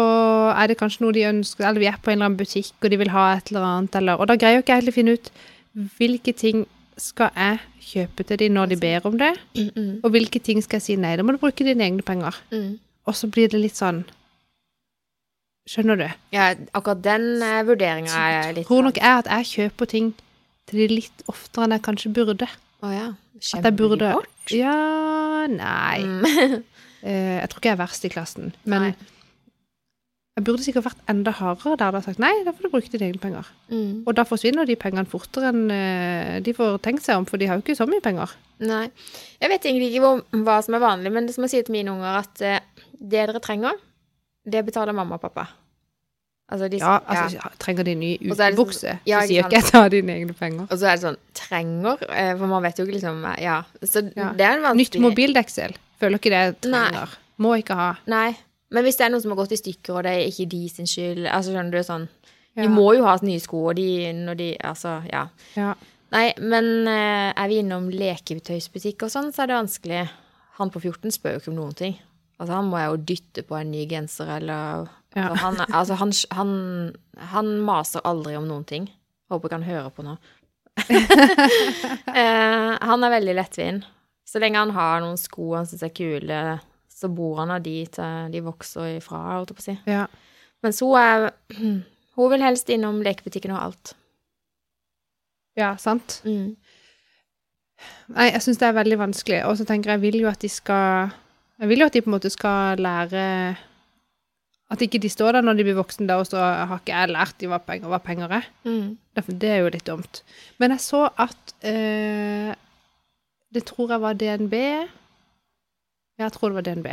er 0.53 0.69
det 0.69 0.77
kanskje 0.77 1.01
noe 1.01 1.15
de 1.15 1.23
ønsker, 1.25 1.65
eller 1.65 1.81
vi 1.81 1.87
er 1.89 1.97
på 1.97 2.11
en 2.11 2.19
eller 2.19 2.29
annen 2.29 2.37
butikk, 2.37 2.69
og 2.83 2.93
de 2.93 2.99
vil 3.01 3.09
ha 3.15 3.25
et 3.33 3.49
eller 3.49 3.65
annet, 3.65 3.97
eller 3.97 4.21
Og 4.21 4.29
da 4.29 4.37
greier 4.37 4.59
jo 4.59 4.61
ikke 4.61 4.75
jeg 4.75 4.83
helt 4.83 4.93
å 4.93 4.97
finne 4.99 5.15
ut 5.17 5.31
hvilke 5.97 6.33
ting 6.37 6.67
skal 7.01 7.33
jeg 7.35 7.59
kjøpe 7.89 8.27
til 8.29 8.39
de 8.43 8.49
når 8.53 8.69
de 8.71 8.77
ber 8.85 9.09
om 9.09 9.17
det, 9.19 9.33
Mm, 9.57 9.69
mm, 9.75 9.99
og 10.03 10.11
hvilke 10.13 10.39
ting 10.39 10.61
skal 10.63 10.77
jeg 10.77 10.85
si 10.85 10.95
nei, 11.01 11.15
da 11.17 11.23
må 11.23 11.33
du 11.33 11.41
bruke 11.41 11.65
dine 11.65 11.81
egne 11.83 12.05
penger. 12.05 12.37
mm. 12.51 12.77
Og 13.05 13.13
så 13.13 13.27
blir 13.29 13.49
det 13.49 13.59
litt 13.61 13.77
sånn 13.77 14.05
Skjønner 15.65 15.97
du? 15.97 16.05
Ja, 16.35 16.51
akkurat 16.77 17.01
den 17.05 17.41
uh, 17.41 17.63
vurderinga 17.65 18.25
er 18.29 18.51
litt 18.53 18.67
tror 18.69 18.85
nok 18.85 18.99
jeg 19.01 19.23
at 19.23 19.29
jeg 19.31 19.49
kjøper 19.53 19.89
ting 19.89 20.11
til 20.69 20.81
de 20.83 20.87
litt 20.99 21.25
oftere 21.31 21.65
enn 21.65 21.75
jeg 21.77 21.85
kanskje 21.85 22.11
burde. 22.13 22.47
Å 22.85 22.91
ja. 22.93 23.07
At 23.57 23.65
jeg 23.65 23.75
burde 23.77 24.11
bort? 24.13 24.53
Ja, 24.53 24.77
nei. 25.51 25.99
Mm. 26.05 26.63
Eh, 27.05 27.35
jeg 27.37 27.49
tror 27.51 27.59
ikke 27.59 27.69
jeg 27.69 27.75
er 27.75 27.83
verst 27.83 28.05
i 28.07 28.09
klassen. 28.09 28.47
Men 28.65 28.81
Nei. 28.81 28.87
jeg 30.39 30.45
burde 30.47 30.63
sikkert 30.65 30.87
vært 30.87 31.03
enda 31.11 31.29
hardere 31.37 31.75
der 31.77 31.97
og 31.99 32.01
sagt 32.01 32.17
nei, 32.23 32.31
da 32.47 32.49
får 32.55 32.65
du 32.65 32.71
bruke 32.73 32.89
dine 32.89 33.11
egne 33.11 33.21
penger. 33.21 33.51
Mm. 33.69 33.99
Og 34.09 34.15
da 34.17 34.25
forsvinner 34.25 34.65
de 34.65 34.73
pengene 34.81 35.05
fortere 35.11 35.51
enn 35.53 35.69
eh, 35.69 36.39
de 36.41 36.55
får 36.57 36.79
tenkt 36.87 37.05
seg 37.05 37.21
om, 37.21 37.27
for 37.29 37.37
de 37.37 37.45
har 37.45 37.59
jo 37.59 37.61
ikke 37.61 37.77
så 37.77 37.85
mye 37.85 38.01
penger. 38.01 38.33
Nei. 38.65 38.87
Jeg 39.37 39.51
vet 39.53 39.67
egentlig 39.69 39.91
ikke 39.91 40.01
hvor, 40.01 40.23
hva 40.47 40.57
som 40.65 40.79
er 40.79 40.81
vanlig, 40.87 41.13
men 41.13 41.29
det 41.29 41.35
som 41.37 41.45
jeg 41.45 41.53
sier 41.53 41.67
til 41.67 41.77
mine 41.77 41.93
unger, 41.93 42.17
at 42.23 42.41
eh, 42.41 42.89
det 42.97 43.27
dere 43.29 43.43
trenger, 43.43 43.77
det 44.45 44.65
betaler 44.65 44.93
mamma 44.93 45.15
og 45.15 45.21
pappa. 45.21 45.47
Altså, 46.51 46.67
de, 46.69 46.77
Ja, 46.77 46.99
altså, 47.09 47.39
trenger 47.57 47.83
de 47.87 47.95
ny 47.95 48.09
er 48.45 48.53
sånn- 48.53 48.99
ja, 49.05 49.21
så 49.21 49.27
sier 49.27 49.43
ikke 49.43 49.51
jeg 49.57 49.63
ta 49.71 49.89
dine 49.89 50.13
egne 50.13 50.33
penger. 50.37 50.67
Og 50.69 50.77
så 50.77 50.85
er 50.91 50.95
det 50.97 51.01
sånn 51.01 51.17
trenger, 51.33 51.97
eh, 52.09 52.35
for 52.37 52.45
man 52.47 52.61
vet 52.61 52.77
jo 52.77 52.85
ikke 52.85 52.93
liksom 52.99 53.25
eh, 53.25 53.41
Ja. 53.41 53.63
Så 53.81 54.03
Ja. 54.15 54.31
det 54.31 54.41
er 54.45 54.57
en 54.57 54.61
vanskelig 54.61 54.77
Nytt 54.77 55.01
mobildeksel. 55.01 55.73
Føler 55.99 56.19
ikke 56.19 56.29
det 56.29 56.61
trenger. 56.61 56.91
Nei. 56.91 57.07
Må 57.39 57.57
ikke 57.57 57.75
ha. 57.75 57.95
Nei. 58.05 58.37
Men 58.69 58.83
hvis 58.83 58.97
det 58.97 59.05
er 59.07 59.09
noen 59.09 59.21
som 59.21 59.31
har 59.31 59.37
gått 59.37 59.53
i 59.53 59.55
stykker, 59.57 59.95
og 59.97 60.03
det 60.03 60.11
er 60.13 60.27
ikke 60.29 60.49
de 60.49 60.69
sin 60.69 60.85
skyld 60.85 61.27
Altså, 61.27 61.51
skjønner 61.53 61.71
du, 61.71 61.79
sånn 61.79 62.07
Ja. 62.55 62.61
De 62.63 62.69
må 62.69 62.95
jo 62.95 63.03
ha 63.03 63.17
nye 63.21 63.39
sko, 63.41 63.69
og 63.69 63.75
de 63.75 64.13
når 64.13 64.37
de 64.37 64.57
Altså, 64.63 65.03
ja. 65.11 65.27
Ja. 65.57 65.73
Nei, 66.11 66.33
men 66.39 66.87
eh, 66.87 67.33
er 67.35 67.47
vi 67.47 67.57
innom 67.63 67.89
leketøysbutikk 67.91 69.01
og 69.03 69.09
sånn, 69.09 69.33
så 69.33 69.43
er 69.43 69.47
det 69.47 69.55
vanskelig. 69.65 70.09
Han 70.59 70.69
på 70.69 70.79
14 70.79 71.11
spør 71.11 71.33
jo 71.33 71.39
ikke 71.39 71.47
om 71.49 71.55
noen 71.55 71.75
ting. 71.75 71.97
Altså, 72.39 72.51
han 72.57 72.67
må 72.67 72.79
jeg 72.81 72.91
jo 72.91 73.01
dytte 73.13 73.43
på 73.47 73.55
en 73.59 73.71
ny 73.71 73.85
genser, 73.89 74.29
eller 74.37 74.87
Ja. 75.15 75.29
altså, 75.31 75.45
han, 75.45 75.59
altså, 75.71 75.95
han, 76.01 76.11
han, 76.35 76.49
han 77.31 77.51
maser 77.63 78.03
aldri 78.03 78.35
om 78.35 78.47
noen 78.49 78.65
ting. 78.67 78.89
Håper 79.31 79.47
ikke 79.47 79.59
han 79.61 79.69
hører 79.69 79.89
på 79.95 80.03
nå. 80.03 80.17
eh, 82.19 82.71
han 82.81 83.03
er 83.07 83.13
veldig 83.15 83.35
lettvint. 83.37 83.87
Så 84.27 84.41
lenge 84.41 84.59
han 84.59 84.73
har 84.75 84.99
noen 85.03 85.17
sko 85.21 85.53
han 85.55 85.67
syns 85.69 85.85
er 85.85 85.93
kule, 85.95 86.39
så 86.91 87.07
bor 87.13 87.39
han 87.39 87.53
av 87.53 87.61
de 87.63 87.77
til 87.93 88.31
de 88.33 88.41
vokser 88.43 88.97
ifra, 88.97 89.21
holdt 89.35 89.53
jeg 89.53 89.59
på 89.59 89.63
å 89.63 89.67
si. 89.69 89.77
ja. 89.91 90.05
Mens 90.65 90.79
hun 90.81 90.95
er 90.97 91.29
Hun 92.15 92.29
vil 92.31 92.41
helst 92.45 92.69
innom 92.71 93.01
lekebutikken 93.03 93.51
og 93.51 93.59
alt. 93.59 93.89
Ja, 95.59 95.73
sant. 95.75 96.21
Mm. 96.23 96.53
Nei, 98.15 98.29
jeg 98.29 98.39
syns 98.45 98.61
det 98.61 98.69
er 98.69 98.77
veldig 98.77 98.97
vanskelig. 99.01 99.41
Og 99.49 99.57
så 99.59 99.65
tenker 99.67 99.91
jeg, 99.91 99.99
jeg 99.99 100.03
vil 100.05 100.21
jo 100.21 100.29
at 100.31 100.39
de 100.39 100.47
skal 100.51 101.11
Jeg 101.59 101.71
vil 101.71 101.79
jo 101.81 101.87
at 101.87 101.95
de 101.95 102.03
på 102.03 102.09
en 102.11 102.17
måte 102.17 102.31
skal 102.33 102.81
lære 102.83 103.23
At 104.71 104.81
ikke 104.81 104.99
de 104.99 105.09
står 105.09 105.37
der 105.37 105.45
når 105.45 105.59
de 105.59 105.63
blir 105.67 105.77
voksne 105.77 106.07
da, 106.09 106.17
og 106.19 106.27
så 106.27 106.41
har 106.41 106.79
ikke 106.79 106.95
jeg 106.95 107.13
lært 107.13 107.35
de 107.39 107.47
hva 107.47 107.59
penger, 107.61 107.87
hva 107.91 107.99
penger 108.01 108.31
er. 108.39 108.47
Mm. 108.65 108.97
Det 109.13 109.49
er 109.49 109.61
jo 109.61 109.69
litt 109.69 109.85
dumt. 109.85 110.23
Men 110.57 110.73
jeg 110.73 110.81
så 110.81 111.03
at 111.21 111.53
eh, 111.61 112.55
Det 113.53 113.63
tror 113.69 113.93
jeg 113.93 114.01
var 114.01 114.17
DNB. 114.17 114.55
Jeg 116.17 116.31
tror 116.33 116.49
det 116.49 116.55
var 116.55 116.65
DNB. 116.65 116.89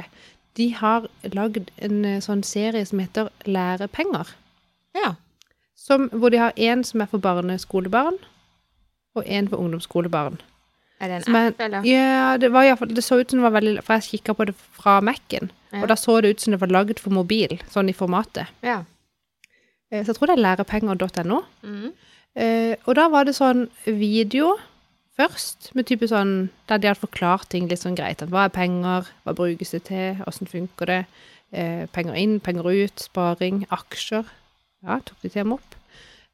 De 0.56 0.68
har 0.74 1.08
lagd 1.32 1.72
en 1.78 2.04
eh, 2.04 2.20
sånn 2.20 2.44
serie 2.44 2.84
som 2.86 3.00
heter 3.00 3.32
Lærepenger. 3.48 4.36
Ja. 4.94 5.14
Som, 5.74 6.10
hvor 6.12 6.30
de 6.30 6.38
har 6.38 6.52
én 6.60 6.84
som 6.84 7.00
er 7.00 7.08
for 7.10 7.18
barneskolebarn, 7.24 8.20
og 9.16 9.24
én 9.24 9.48
for 9.48 9.56
ungdomsskolebarn. 9.64 10.38
Er 11.02 11.08
det 11.10 11.16
en 11.18 11.24
Som 11.26 11.34
app, 11.40 11.60
eller? 11.60 11.82
ja, 11.88 12.36
det, 12.38 12.52
var 12.54 12.62
i 12.64 12.70
hvert 12.70 12.78
fall, 12.78 12.92
det 12.94 13.02
så 13.04 13.18
ut 13.20 13.30
som 13.32 13.40
det 13.40 13.46
var 13.48 13.56
veldig 13.60 13.82
For 13.82 13.98
jeg 13.98 14.06
kikka 14.20 14.34
på 14.38 14.46
det 14.46 14.54
fra 14.78 15.00
Mac-en, 15.02 15.50
Ja. 15.72 15.80
og 15.82 15.88
da 15.90 15.96
så 15.98 16.20
det 16.22 16.30
ut 16.36 16.40
som 16.44 16.52
det 16.54 16.60
var 16.62 16.68
lagd 16.70 17.00
for 17.02 17.10
mobil, 17.10 17.58
sånn 17.72 17.88
i 17.90 17.96
formatet. 17.96 18.46
Ja. 18.62 18.84
Eh, 19.90 20.04
Så 20.04 20.12
jeg 20.12 20.16
tror 20.16 20.30
det 20.30 20.38
er 20.38 20.44
lærepenger.no. 20.46 21.42
Mm. 21.64 21.92
Eh, 22.36 22.76
og 22.86 22.94
da 22.96 23.08
var 23.12 23.24
det 23.28 23.34
sånn 23.36 23.66
video 23.86 24.54
først, 25.18 25.74
med 25.74 25.84
type 25.86 26.06
sånn 26.08 26.48
Der 26.68 26.78
de 26.78 26.88
hadde 26.88 27.00
forklart 27.02 27.48
ting 27.52 27.66
litt 27.68 27.80
sånn 27.82 27.96
greit. 27.98 28.22
At 28.22 28.30
hva 28.32 28.46
er 28.46 28.54
penger, 28.54 29.10
hva 29.26 29.34
brukes 29.36 29.70
det 29.74 29.84
til, 29.90 30.22
åssen 30.26 30.46
funker 30.48 30.86
det? 30.86 31.06
Eh, 31.52 31.84
penger 31.92 32.14
inn, 32.16 32.38
penger 32.40 32.64
ut, 32.64 32.98
sparing, 33.00 33.66
aksjer. 33.70 34.24
Ja, 34.82 35.00
tok 35.04 35.20
de 35.22 35.28
dem 35.28 35.52
opp. 35.52 35.74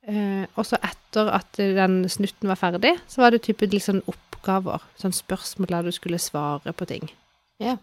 Eh, 0.07 0.47
og 0.57 0.65
så 0.65 0.79
etter 0.83 1.29
at 1.35 1.59
den 1.59 2.05
snutten 2.09 2.49
var 2.49 2.57
ferdig, 2.57 2.95
så 3.09 3.19
var 3.25 3.31
det 3.35 3.43
type 3.43 3.67
litt 3.67 3.83
sånn 3.83 4.03
oppgaver. 4.49 4.85
Sånn 4.99 5.15
spørsmål 5.15 5.69
der 5.73 5.89
du 5.89 5.93
skulle 5.93 6.19
svare 6.19 6.73
på 6.73 6.87
ting. 6.89 7.09
Ja. 7.61 7.77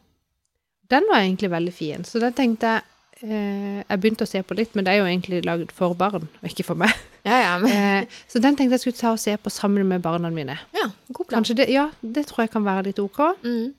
Den 0.89 1.07
var 1.09 1.23
egentlig 1.23 1.49
veldig 1.51 1.73
fin, 1.73 2.05
så 2.05 2.19
den 2.21 2.33
tenkte 2.33 2.75
jeg 2.75 2.83
eh, 3.25 3.81
Jeg 3.89 3.99
begynte 3.99 4.25
å 4.25 4.29
se 4.29 4.41
på 4.43 4.53
litt, 4.53 4.75
men 4.75 4.85
det 4.85 4.93
er 4.93 4.99
jo 4.99 5.07
egentlig 5.09 5.43
lagd 5.45 5.71
for 5.73 5.95
barn, 5.97 6.27
og 6.41 6.45
ikke 6.49 6.65
for 6.67 6.77
meg. 6.77 6.93
Ja, 7.25 7.39
ja, 7.41 7.53
men 7.57 7.71
Eh, 7.73 8.07
så 8.27 8.39
den 8.39 8.55
tenkte 8.55 8.75
jeg 8.75 8.83
skulle 8.83 8.99
ta 8.99 9.11
og 9.15 9.19
se 9.19 9.33
på 9.37 9.49
sammen 9.49 9.87
med 9.87 10.01
barna 10.01 10.29
mine. 10.29 10.59
ja, 10.73 10.89
god 11.09 11.25
plan. 11.27 11.43
Det, 11.43 11.69
ja, 11.69 11.89
det 12.01 12.27
tror 12.27 12.43
jeg 12.43 12.51
kan 12.51 12.65
være 12.65 12.83
litt 12.91 12.99
ok. 12.99 13.21
Mm. 13.43 13.73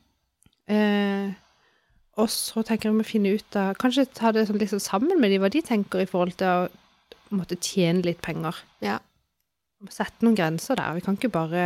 Eh, 0.68 1.35
og 2.16 2.31
så 2.31 2.62
tenker 2.62 2.88
jeg 2.88 2.94
om 2.96 3.05
å 3.05 3.07
finne 3.07 3.35
ut 3.37 3.57
av 3.61 3.77
Kanskje 3.79 4.07
ta 4.09 4.33
det 4.33 4.46
sånn 4.49 4.59
liksom 4.59 4.81
sammen 4.81 5.20
med 5.20 5.31
de, 5.31 5.38
hva 5.38 5.51
de 5.53 5.61
tenker 5.62 6.01
i 6.01 6.09
forhold 6.09 6.35
til 6.40 6.49
å 6.49 7.37
måtte 7.37 7.59
tjene 7.61 8.03
litt 8.03 8.22
penger. 8.25 8.57
Ja. 8.83 8.99
Sette 9.92 10.25
noen 10.25 10.35
grenser 10.35 10.75
der. 10.81 10.96
Vi 10.96 11.05
kan 11.05 11.14
ikke 11.14 11.31
bare 11.31 11.62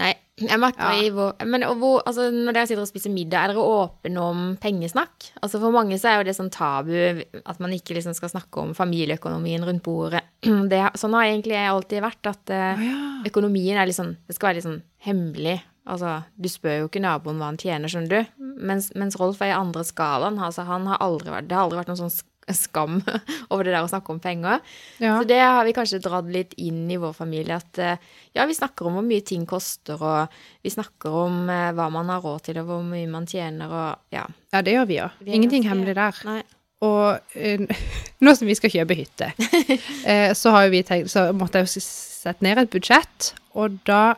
Nei, 0.00 0.10
jeg 0.42 0.58
merker 0.58 0.80
Ja. 0.90 1.02
i 1.06 1.10
hvor 1.14 1.36
Men 1.46 1.62
hvor, 1.78 2.00
altså, 2.02 2.26
når 2.34 2.52
dere 2.56 2.66
sitter 2.66 2.82
og 2.82 2.88
spiser 2.90 3.12
middag, 3.14 3.44
er 3.44 3.52
dere 3.52 3.62
åpne 3.62 4.18
om 4.18 4.40
pengesnakk? 4.58 5.28
Altså 5.40 5.60
For 5.62 5.70
mange 5.70 5.94
så 6.00 6.10
er 6.10 6.16
jo 6.18 6.24
det 6.26 6.34
sånn 6.34 6.50
tabu 6.50 7.22
at 7.46 7.60
man 7.62 7.70
ikke 7.70 7.94
liksom 7.94 8.14
skal 8.18 8.32
snakke 8.32 8.58
om 8.64 8.74
familieøkonomien 8.74 9.62
rundt 9.64 9.84
bordet. 9.86 10.24
Det, 10.42 10.80
sånn 10.98 11.14
har 11.14 11.28
egentlig 11.28 11.54
jeg 11.54 11.70
alltid 11.70 12.02
vært, 12.02 12.26
at 12.26 12.50
eh, 12.50 12.82
økonomien 13.30 13.78
er 13.78 13.86
litt 13.86 13.96
sånn 14.00 14.16
Det 14.26 14.34
skal 14.34 14.50
være 14.50 14.58
litt 14.58 14.66
sånn 14.66 14.82
hemmelig. 15.06 15.60
Altså, 15.86 16.24
du 16.40 16.48
spør 16.48 16.78
jo 16.80 16.88
ikke 16.88 17.02
naboen 17.04 17.36
hva 17.38 17.50
han 17.52 17.58
tjener, 17.60 17.92
skjønner 17.92 18.08
du. 18.08 18.44
Mens, 18.64 18.90
mens 18.96 19.18
Rolf 19.20 19.42
er 19.44 19.52
i 19.52 19.56
andre 19.56 19.84
skalaen. 19.84 20.38
Altså, 20.40 20.64
han 20.64 20.86
har 20.88 20.98
aldri 21.04 21.28
vært 21.30 21.48
Det 21.50 21.54
har 21.58 21.66
aldri 21.66 21.76
vært 21.82 21.90
noen 21.92 22.00
sånn 22.06 22.14
skam 22.52 22.98
over 23.52 23.64
det 23.64 23.72
der 23.72 23.84
å 23.84 23.90
snakke 23.90 24.12
om 24.12 24.20
penger. 24.22 24.60
ja. 24.98 25.16
Så 25.18 25.28
det 25.28 25.40
har 25.40 25.64
vi 25.64 25.72
kanskje 25.76 26.02
dratt 26.04 26.28
litt 26.32 26.52
inn 26.60 26.84
i 26.92 26.98
vår 27.00 27.14
familie, 27.16 27.56
at 27.56 27.80
eh, 27.80 28.10
ja, 28.36 28.44
vi 28.44 28.56
snakker 28.56 28.90
om 28.90 28.98
hvor 28.98 29.06
mye 29.06 29.24
ting 29.24 29.46
koster, 29.48 29.96
og 29.96 30.34
vi 30.64 30.74
snakker 30.74 31.16
om 31.24 31.48
eh, 31.48 31.70
hva 31.76 31.88
man 31.94 32.12
har 32.12 32.24
råd 32.24 32.50
til, 32.50 32.60
og 32.60 32.68
hvor 32.68 32.84
mye 32.84 33.08
man 33.10 33.28
tjener, 33.30 33.72
og 33.72 34.14
ja. 34.14 34.26
ja, 34.52 34.60
det 34.60 34.76
gjør 34.76 34.90
vi 34.90 35.00
òg. 35.06 35.24
Ingenting 35.24 35.66
hemmelig 35.70 35.96
der. 35.96 36.20
Nei. 36.28 36.42
Og 36.84 37.38
eh, 37.38 37.64
nå 38.24 38.36
som 38.36 38.50
vi 38.50 38.58
skal 38.58 38.72
kjøpe 38.72 38.98
hytte, 38.98 39.32
eh, 40.10 40.30
så 40.36 40.54
har 40.54 40.70
vi 40.72 40.84
tenkt 40.86 41.12
Så 41.12 41.28
måtte 41.36 41.62
jeg 41.62 41.70
jo 41.70 41.82
sette 41.84 42.44
ned 42.44 42.60
et 42.60 42.72
budsjett, 42.72 43.32
og 43.54 43.78
da 43.88 44.16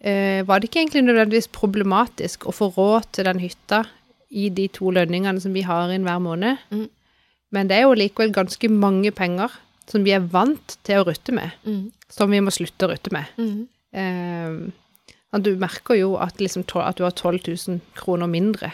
eh, 0.00 0.42
var 0.46 0.60
det 0.60 0.70
ikke 0.70 0.82
egentlig 0.82 1.04
nødvendigvis 1.06 1.50
problematisk 1.54 2.48
å 2.48 2.54
få 2.56 2.72
råd 2.74 3.12
til 3.16 3.28
den 3.28 3.42
hytta 3.42 3.84
i 4.32 4.48
de 4.52 4.66
to 4.72 4.90
lønningene 4.94 5.40
som 5.42 5.52
vi 5.54 5.64
har 5.66 5.92
inn 5.92 6.06
hver 6.06 6.20
måned. 6.24 6.60
Mm. 6.72 6.88
Men 7.52 7.68
det 7.68 7.76
er 7.78 7.82
jo 7.86 7.94
likevel 7.98 8.32
ganske 8.32 8.68
mange 8.72 9.10
penger 9.12 9.52
som 9.90 10.04
vi 10.06 10.14
er 10.16 10.24
vant 10.32 10.76
til 10.86 11.02
å 11.02 11.06
rutte 11.08 11.34
med, 11.36 11.50
Mm. 11.66 11.90
som 12.08 12.30
vi 12.30 12.40
må 12.40 12.52
slutte 12.54 12.86
å 12.86 12.92
rutte 12.92 13.12
med. 13.12 13.26
Mm. 13.36 13.66
Eh, 13.92 15.38
du 15.42 15.50
merker 15.60 15.96
jo 15.98 16.14
at, 16.20 16.38
liksom, 16.40 16.64
at 16.80 16.96
du 16.96 17.04
har 17.04 17.12
12 17.16 17.40
000 17.68 17.80
kroner 17.96 18.28
mindre 18.28 18.72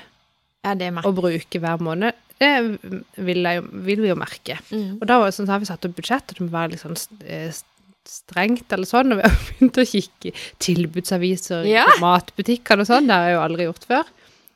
Ja, 0.65 0.75
det 0.75 0.91
å 1.07 1.13
bruke 1.15 1.61
hver 1.63 1.79
måned. 1.81 2.13
Det 2.39 2.79
vil, 3.17 3.43
jeg, 3.43 3.63
vil 3.87 4.01
vi 4.03 4.09
jo 4.11 4.15
merke. 4.19 4.59
mm. 4.71 4.99
Og 5.01 5.07
da 5.07 5.19
sånn, 5.31 5.47
så 5.47 5.53
har 5.55 5.59
vi 5.63 5.67
satt 5.71 5.85
opp 5.87 5.95
budsjettet, 5.97 6.37
det 6.39 6.45
må 6.47 6.51
være 6.55 6.73
litt 6.75 6.83
sånn 6.83 6.97
eh, 7.27 7.51
strengt 8.09 8.71
eller 8.73 8.87
sånn, 8.89 9.13
og 9.15 9.19
vi 9.21 9.27
har 9.27 9.39
begynt 9.49 9.81
å 9.83 9.87
kikke 9.87 10.33
tilbudsaviser 10.63 10.63
tilbudsaviser 10.63 11.67
i 11.67 11.75
Ja. 11.75 11.87
matbutikkene 12.03 12.85
og 12.85 12.91
sånn, 12.91 13.07
det 13.11 13.15
har 13.17 13.29
jeg 13.29 13.37
jo 13.39 13.43
aldri 13.47 13.67
gjort 13.69 13.87
før. 13.91 14.05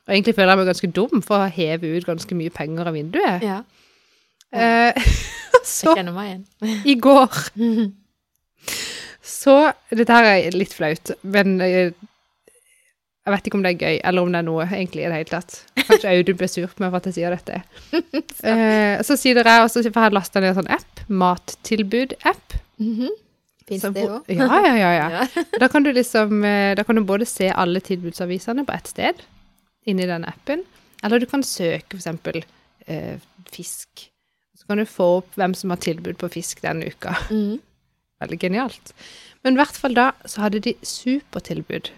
Og 0.02 0.14
egentlig 0.14 0.35
føler 0.35 0.52
jeg 0.52 0.58
meg 0.62 0.70
ganske 0.72 0.92
dum 0.98 1.22
for 1.22 1.38
å 1.44 1.50
heve 1.54 1.90
ut 1.96 2.06
ganske 2.08 2.35
mye 2.38 2.50
penger 2.54 2.90
av 2.90 2.94
vinduet. 2.98 3.42
Ja, 3.46 3.61
Eh, 4.53 4.93
jeg 5.53 5.67
så 5.69 5.95
kjenner 5.97 6.15
meg 6.17 6.31
igjen. 6.31 6.45
i 6.93 6.97
går 7.01 7.37
så 9.43 9.55
Dette 9.91 10.15
her 10.15 10.29
er 10.29 10.55
litt 10.55 10.75
flaut, 10.77 11.12
men 11.27 11.57
jeg, 11.62 11.93
jeg 13.23 13.35
vet 13.35 13.49
ikke 13.49 13.59
om 13.59 13.65
det 13.65 13.73
er 13.73 13.81
gøy, 13.81 13.97
eller 14.07 14.27
om 14.27 14.31
det 14.35 14.38
er 14.43 14.47
noe 14.47 14.67
egentlig 14.69 15.03
i 15.05 15.09
det 15.09 15.19
hele 15.19 15.31
tatt. 15.33 15.57
Kanskje 15.79 16.12
Audun 16.12 16.38
blir 16.38 16.51
sur 16.51 16.69
på 16.71 16.85
meg 16.85 16.93
for 16.93 17.01
at 17.01 17.09
jeg 17.11 17.17
sier 17.21 17.35
dette. 17.35 17.62
Eh, 18.43 18.99
så 19.07 19.15
sier 19.19 19.38
dere, 19.38 19.61
og 19.62 19.69
så 19.71 19.83
får 19.87 20.09
jeg 20.09 20.15
lasta 20.17 20.41
ned 20.43 20.51
en 20.51 20.57
sånn 20.57 20.71
app, 20.75 21.03
mattilbud-app. 21.23 22.57
Mhm. 22.83 23.12
Fins 23.69 23.85
det 23.95 24.03
òg? 24.11 24.27
Ja, 24.35 24.49
ja, 24.67 24.73
ja. 24.75 24.88
ja. 24.99 25.11
Ja. 25.15 25.45
Da 25.62 25.69
kan 25.71 25.85
du 25.87 25.93
liksom 25.95 26.43
eh, 26.43 26.73
Da 26.75 26.83
kan 26.83 26.99
du 26.99 27.05
både 27.07 27.29
se 27.31 27.47
alle 27.55 27.79
tilbudsavisene 27.85 28.65
på 28.67 28.75
ett 28.75 28.91
sted 28.91 29.23
inni 29.87 30.07
den 30.11 30.27
appen, 30.27 30.65
eller 31.03 31.23
du 31.23 31.29
kan 31.31 31.47
søke 31.47 31.97
eksempel 31.99 32.41
eh, 32.91 33.23
fisk. 33.55 34.09
Så 34.62 34.70
kan 34.70 34.79
du 34.79 34.87
få 34.87 35.09
opp 35.18 35.35
hvem 35.40 35.55
som 35.59 35.72
har 35.75 35.81
tilbud 35.83 36.20
på 36.22 36.31
fisk 36.31 36.62
denne 36.62 36.87
uka. 36.94 37.16
Mm. 37.35 37.59
Veldig 38.22 38.37
genialt. 38.38 38.92
Men 39.42 39.57
i 39.57 39.59
hvert 39.59 39.75
fall 39.75 39.96
da 39.98 40.05
så 40.31 40.44
hadde 40.44 40.61
de 40.62 40.77
supertilbud 40.87 41.88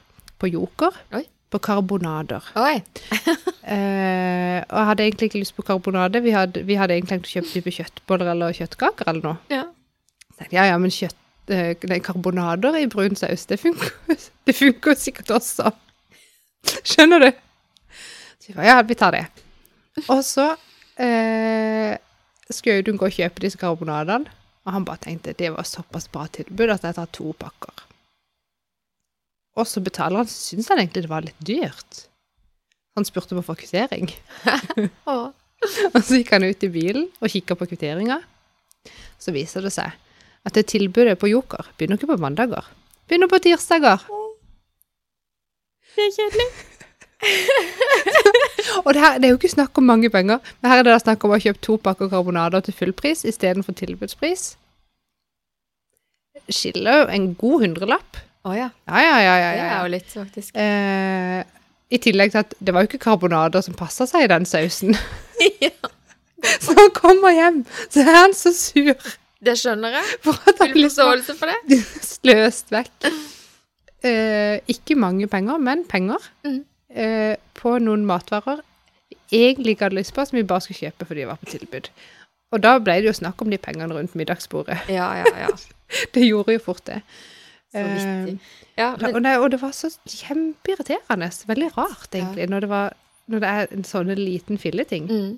på 0.41 0.49
Joker, 0.49 0.95
Oi. 1.13 1.27
på 1.53 1.61
karbonader. 1.61 2.47
Oi. 2.57 2.79
Eh, 3.65 4.59
og 4.69 4.77
jeg 4.77 4.87
hadde 4.91 5.05
egentlig 5.07 5.27
ikke 5.31 5.41
lyst 5.41 5.55
på 5.57 5.63
karbonade. 5.65 6.21
Vi 6.21 6.35
hadde, 6.35 6.61
vi 6.69 6.75
hadde 6.77 6.93
egentlig 6.99 7.15
tenkt 7.15 7.29
å 7.31 7.33
kjøpe 7.33 7.49
type 7.49 7.73
kjøttboller 7.73 8.29
eller 8.35 8.53
kjøttkaker 8.53 9.09
eller 9.09 9.25
noe. 9.25 9.39
Ja. 9.49 9.63
Tenkte 10.37 10.59
ja, 10.59 10.67
ja, 10.69 10.75
men 10.83 10.93
kjøtt, 10.93 11.17
eh, 11.49 11.71
karbonader 12.05 12.77
i 12.77 12.85
brun 12.93 13.17
saus, 13.17 13.47
det 13.49 13.57
funker, 13.63 13.95
det 14.45 14.57
funker 14.59 14.99
sikkert 15.01 15.33
også. 15.39 15.73
Skjønner 16.85 17.25
du? 17.25 17.31
Så 18.37 18.51
vi 18.51 18.59
ba, 18.59 18.67
ja, 18.69 18.77
vi 18.85 18.99
tar 19.01 19.17
det. 19.17 19.25
Og 20.05 20.21
så 20.29 20.51
eh, 21.01 21.97
skulle 22.53 22.83
Audun 22.83 22.99
gå 23.01 23.09
og 23.09 23.17
kjøpe 23.17 23.41
disse 23.45 23.61
karbonadene, 23.61 24.33
og 24.65 24.73
han 24.73 24.85
bare 24.85 25.01
tenkte 25.07 25.37
det 25.37 25.53
var 25.55 25.67
såpass 25.69 26.09
bra 26.13 26.27
tilbud 26.33 26.73
at 26.73 26.85
jeg 26.85 26.97
tar 26.97 27.09
to 27.13 27.33
pakker. 27.41 27.85
Og 29.55 29.69
så 29.71 29.81
betaler 29.85 30.23
han, 30.23 30.29
så 30.29 30.51
syntes 30.51 30.69
han 30.73 30.83
egentlig 30.83 31.05
det 31.07 31.13
var 31.13 31.25
litt 31.25 31.41
dyrt. 31.47 32.05
Han 32.99 33.07
spurte 33.07 33.37
på 33.37 33.45
for 33.47 33.59
kvittering. 33.59 34.11
Og 35.95 36.01
så 36.03 36.19
gikk 36.19 36.33
han 36.35 36.47
ut 36.47 36.65
i 36.67 36.73
bilen 36.73 37.07
og 37.21 37.31
kikka 37.33 37.57
på 37.59 37.69
kvitteringa. 37.71 38.21
Så 39.21 39.35
viser 39.35 39.65
det 39.65 39.73
seg 39.75 39.95
at 40.45 40.57
det 40.57 40.67
tilbudet 40.69 41.17
på 41.21 41.31
Joker 41.31 41.71
begynner 41.79 41.97
ikke 42.01 42.11
på 42.13 42.21
mandager. 42.21 42.67
Begynner 43.09 43.31
på 43.33 43.41
tirsdager. 43.45 44.05
Det 45.95 46.09
er 46.09 46.15
kjedelig. 46.19 46.49
Og 48.85 48.91
det, 48.95 49.01
her, 49.03 49.19
det 49.19 49.29
er 49.29 49.33
jo 49.35 49.39
ikke 49.41 49.53
snakk 49.53 49.79
om 49.81 49.87
mange 49.89 50.11
penger, 50.11 50.39
men 50.63 50.71
her 50.71 50.79
er 50.81 50.87
det 50.87 50.93
da 50.95 51.01
snakk 51.03 51.25
om 51.27 51.35
å 51.37 51.41
kjøpe 51.43 51.61
to 51.65 51.77
pakker 51.85 52.09
karbonader 52.13 52.61
til 52.65 52.75
fullpris 52.77 53.25
istedenfor 53.29 53.77
tilbudspris. 53.79 54.55
Skiller 56.53 57.03
jo 57.03 57.11
en 57.15 57.27
god 57.41 57.63
hundrelapp. 57.65 58.19
Å 58.45 58.53
ja. 58.57 58.69
Ja, 58.91 59.01
ja, 59.01 59.19
ja. 59.25 59.35
ja, 59.41 59.51
Det 59.57 59.67
er 59.73 59.85
jo 59.87 59.93
litt, 59.95 60.09
faktisk. 60.13 60.57
Eh, 60.61 61.41
I 61.97 62.01
tillegg 62.05 62.35
til 62.35 62.43
at 62.43 62.57
det 62.61 62.75
var 62.77 62.85
jo 62.85 62.91
ikke 62.91 63.01
karbonader 63.07 63.65
som 63.65 63.77
passa 63.79 64.07
seg 64.11 64.27
i 64.27 64.31
den 64.33 64.45
sausen. 64.49 64.97
ja. 65.65 65.73
Så 66.61 66.75
han 66.77 66.91
kommer 66.97 67.33
hjem, 67.33 67.63
så 67.89 68.03
er 68.05 68.19
han 68.19 68.35
så 68.37 68.53
sur 68.53 68.91
Det 69.45 69.55
skjønner 69.61 69.97
jeg. 69.97 70.19
Full 70.27 70.37
liksom 70.77 70.83
forståelse 70.85 71.37
for 71.39 71.53
det. 71.53 71.79
sløst 72.13 72.75
vekk. 72.75 73.09
Eh, 74.05 74.59
ikke 74.69 74.99
mange 75.01 75.29
penger, 75.33 75.57
men 75.65 75.87
penger 75.89 76.21
Mhm. 76.45 76.61
eh, 76.93 77.37
på 77.65 77.75
noen 77.83 78.05
matvarer 78.09 78.61
vi 79.11 79.17
egentlig 79.45 79.75
ikke 79.75 79.89
hadde 79.89 79.99
lyst 79.99 80.15
på, 80.17 80.25
som 80.25 80.37
vi 80.39 80.47
bare 80.49 80.65
skulle 80.65 80.81
kjøpe 80.87 81.07
fordi 81.09 81.25
de 81.25 81.29
var 81.29 81.41
på 81.41 81.51
tilbud. 81.51 81.91
Og 82.55 82.63
da 82.63 82.77
ble 82.79 83.01
det 83.03 83.09
jo 83.11 83.17
snakk 83.19 83.41
om 83.43 83.51
de 83.51 83.59
pengene 83.59 83.95
rundt 83.97 84.15
middagsbordet. 84.19 84.77
Ja, 84.93 85.09
ja, 85.19 85.31
ja. 85.47 85.55
Det 86.15 86.23
gjorde 86.25 86.55
jo 86.57 86.63
fort 86.65 86.85
det. 86.89 87.01
Så 87.75 87.81
Eh, 87.81 87.89
vittig. 87.95 88.37
Ja, 88.79 88.93
og, 88.95 89.03
men, 89.03 89.25
det, 89.25 89.33
og 89.43 89.49
det 89.51 89.59
var 89.63 89.73
så 89.75 89.91
kjempeirriterende. 90.11 91.31
Veldig 91.47 91.71
rart, 91.77 92.15
egentlig, 92.15 92.47
når, 92.51 92.61
det 92.65 92.69
var, 92.71 92.95
når 93.31 93.43
det 93.43 93.51
er 93.51 93.75
en 93.75 93.87
sånn 93.87 94.13
liten 94.19 94.61
filleting. 94.63 95.11
mm. 95.11 95.33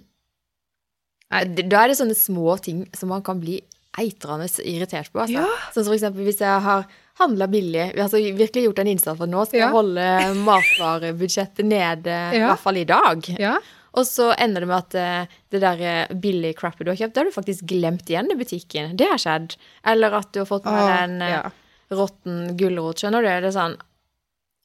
Nei, 1.33 1.41
Da 1.67 1.81
er 1.83 1.91
det 1.91 1.97
sånne 1.99 2.15
små 2.15 2.55
ting 2.63 2.85
som 2.95 3.11
man 3.11 3.25
kan 3.27 3.41
bli 3.43 3.57
eitrende 3.99 4.47
irritert 4.65 5.11
på. 5.13 5.23
Altså. 5.25 5.41
Ja. 5.41 5.47
Sånn 5.73 5.85
som 5.85 5.91
for 5.93 5.97
eksempel 5.99 6.27
hvis 6.29 6.41
jeg 6.45 6.61
har 6.67 6.87
handla 7.17 7.47
billig, 7.49 7.87
altså 7.97 8.21
virkelig 8.37 8.67
gjort 8.67 8.79
en 8.83 8.91
innsats 8.93 9.17
for 9.19 9.27
nå 9.31 9.47
skal 9.49 9.59
Ja. 9.61 9.67
jeg 9.67 9.77
holde 9.77 10.07
matvarebudsjettet 10.45 11.65
nede, 11.65 12.17
i 12.37 12.43
hvert 12.45 12.61
fall 12.63 12.77
i 12.81 12.85
dag. 12.89 13.29
Ja. 13.41 13.57
Og 13.97 14.05
så 14.05 14.27
ender 14.37 14.61
det 14.61 14.69
med 14.69 14.77
at 14.77 14.95
eh, 15.01 15.37
det 15.55 15.61
der 15.63 15.81
eh, 15.81 16.15
billige 16.21 16.59
crappet 16.59 16.85
du 16.85 16.91
har 16.93 16.99
kjøpt, 17.01 17.15
det 17.17 17.23
har 17.23 17.31
du 17.31 17.37
faktisk 17.39 17.65
glemt 17.71 18.11
igjen 18.13 18.29
i 18.33 18.37
butikken. 18.37 18.93
Det 19.01 19.09
har 19.09 19.23
skjedd. 19.23 19.55
Eller 19.89 20.13
at 20.19 20.29
du 20.37 20.43
har 20.43 20.49
fått 20.51 20.67
med 20.69 20.77
deg 20.83 20.97
en 21.07 21.15
eh, 21.25 21.31
ja. 21.39 21.43
råtten 21.97 22.43
gulrot, 22.61 23.01
skjønner 23.01 23.25
du? 23.25 23.31
Det 23.47 23.49
er 23.49 23.57
sånn, 23.57 23.79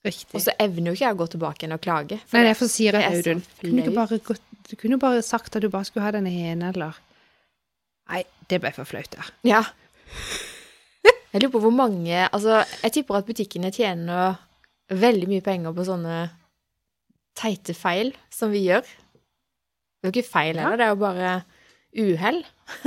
Riktig. 0.04 0.34
og 0.36 0.42
så 0.44 0.52
evner 0.60 0.92
jo 0.92 0.98
ikke 0.98 1.06
jeg 1.06 1.16
å 1.16 1.20
gå 1.22 1.30
tilbake 1.38 1.64
igjen 1.64 1.78
og 1.78 1.84
klage. 1.86 2.18
for 2.26 2.36
Nei, 2.38 2.44
det- 2.44 2.52
derfor 2.56 2.72
sier 2.74 2.92
det 2.98 3.04
jeg 3.06 3.14
er 3.14 3.22
Audun. 3.22 3.44
Du, 3.86 3.92
bare 3.96 4.20
kunne 4.76 4.98
jo 4.98 5.02
bare 5.06 5.22
sagt 5.24 5.56
at 5.56 5.62
du 5.64 5.70
bare 5.70 5.86
skulle 5.88 6.04
ha 6.10 6.12
den 6.12 6.28
ene, 6.28 6.74
eller 6.76 7.00
det 8.52 8.62
ble 8.64 8.74
for 8.76 8.90
flaut 8.90 9.16
ja. 9.18 9.26
Ja. 9.48 9.64
Jeg 11.32 11.42
lurer 11.42 11.54
på 11.54 11.62
hvor 11.64 11.74
mange 11.74 12.26
Altså, 12.28 12.62
jeg 12.84 12.98
tipper 12.98 13.22
at 13.22 13.28
butikkene 13.28 13.72
tjener 13.74 14.36
veldig 14.92 15.30
mye 15.32 15.44
penger 15.46 15.76
på 15.76 15.88
sånne 15.88 16.18
teite 17.40 17.74
feil 17.78 18.12
som 18.34 18.52
vi 18.52 18.66
gjør. 18.66 18.84
Det 18.84 20.08
er 20.08 20.10
jo 20.10 20.16
ikke 20.18 20.32
feil 20.34 20.60
heller, 20.60 20.76
det 20.76 20.86
er 20.86 20.92
jo 20.92 21.00
bare 21.00 21.36
uhell. 22.02 22.42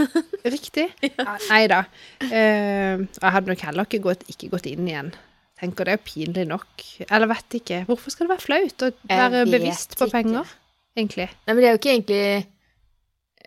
Riktig. 0.54 0.88
Ja, 1.04 1.36
nei 1.48 1.62
da. 1.72 1.84
Uh, 2.20 3.04
jeg 3.06 3.32
hadde 3.36 3.52
nok 3.52 3.64
heller 3.68 3.88
ikke 3.88 4.02
gått, 4.04 4.26
ikke 4.32 4.50
gått 4.52 4.68
inn 4.68 4.88
igjen. 4.90 5.14
Tenker 5.60 5.88
det 5.88 5.96
er 5.96 6.02
pinlig 6.04 6.44
nok. 6.50 6.84
Eller 7.06 7.30
vet 7.30 7.56
ikke. 7.60 7.84
Hvorfor 7.88 8.12
skal 8.12 8.26
det 8.26 8.34
være 8.34 8.44
flaut 8.44 8.84
å 8.84 8.90
være 9.06 9.44
bevisst 9.48 9.96
på 9.96 10.08
ikke. 10.08 10.18
penger, 10.18 10.52
egentlig? 10.98 11.28
Nei, 11.46 11.54
men 11.54 11.62
det 11.62 11.68
er 11.68 11.76
jo 11.76 11.80
ikke 11.80 11.94
egentlig 11.94 12.24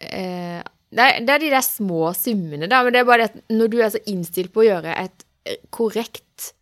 eh, 0.07 0.61
det, 0.91 1.03
er, 1.03 1.19
det 1.27 1.33
er 1.35 1.39
de 1.43 1.49
der 1.51 1.65
små 1.65 2.13
summene, 2.15 2.67
da, 2.71 2.83
men 2.83 2.93
det 2.95 3.01
er 3.01 3.07
bare 3.09 3.25
det 3.25 3.31
at 3.33 3.55
når 3.57 3.71
du 3.73 3.77
er 3.83 3.89
så 3.95 3.99
innstilt 4.07 4.53
på 4.55 4.63
å 4.63 4.67
gjøre 4.69 4.93
et 5.03 5.25
eh, 5.45 5.57
korrekt 5.75 6.53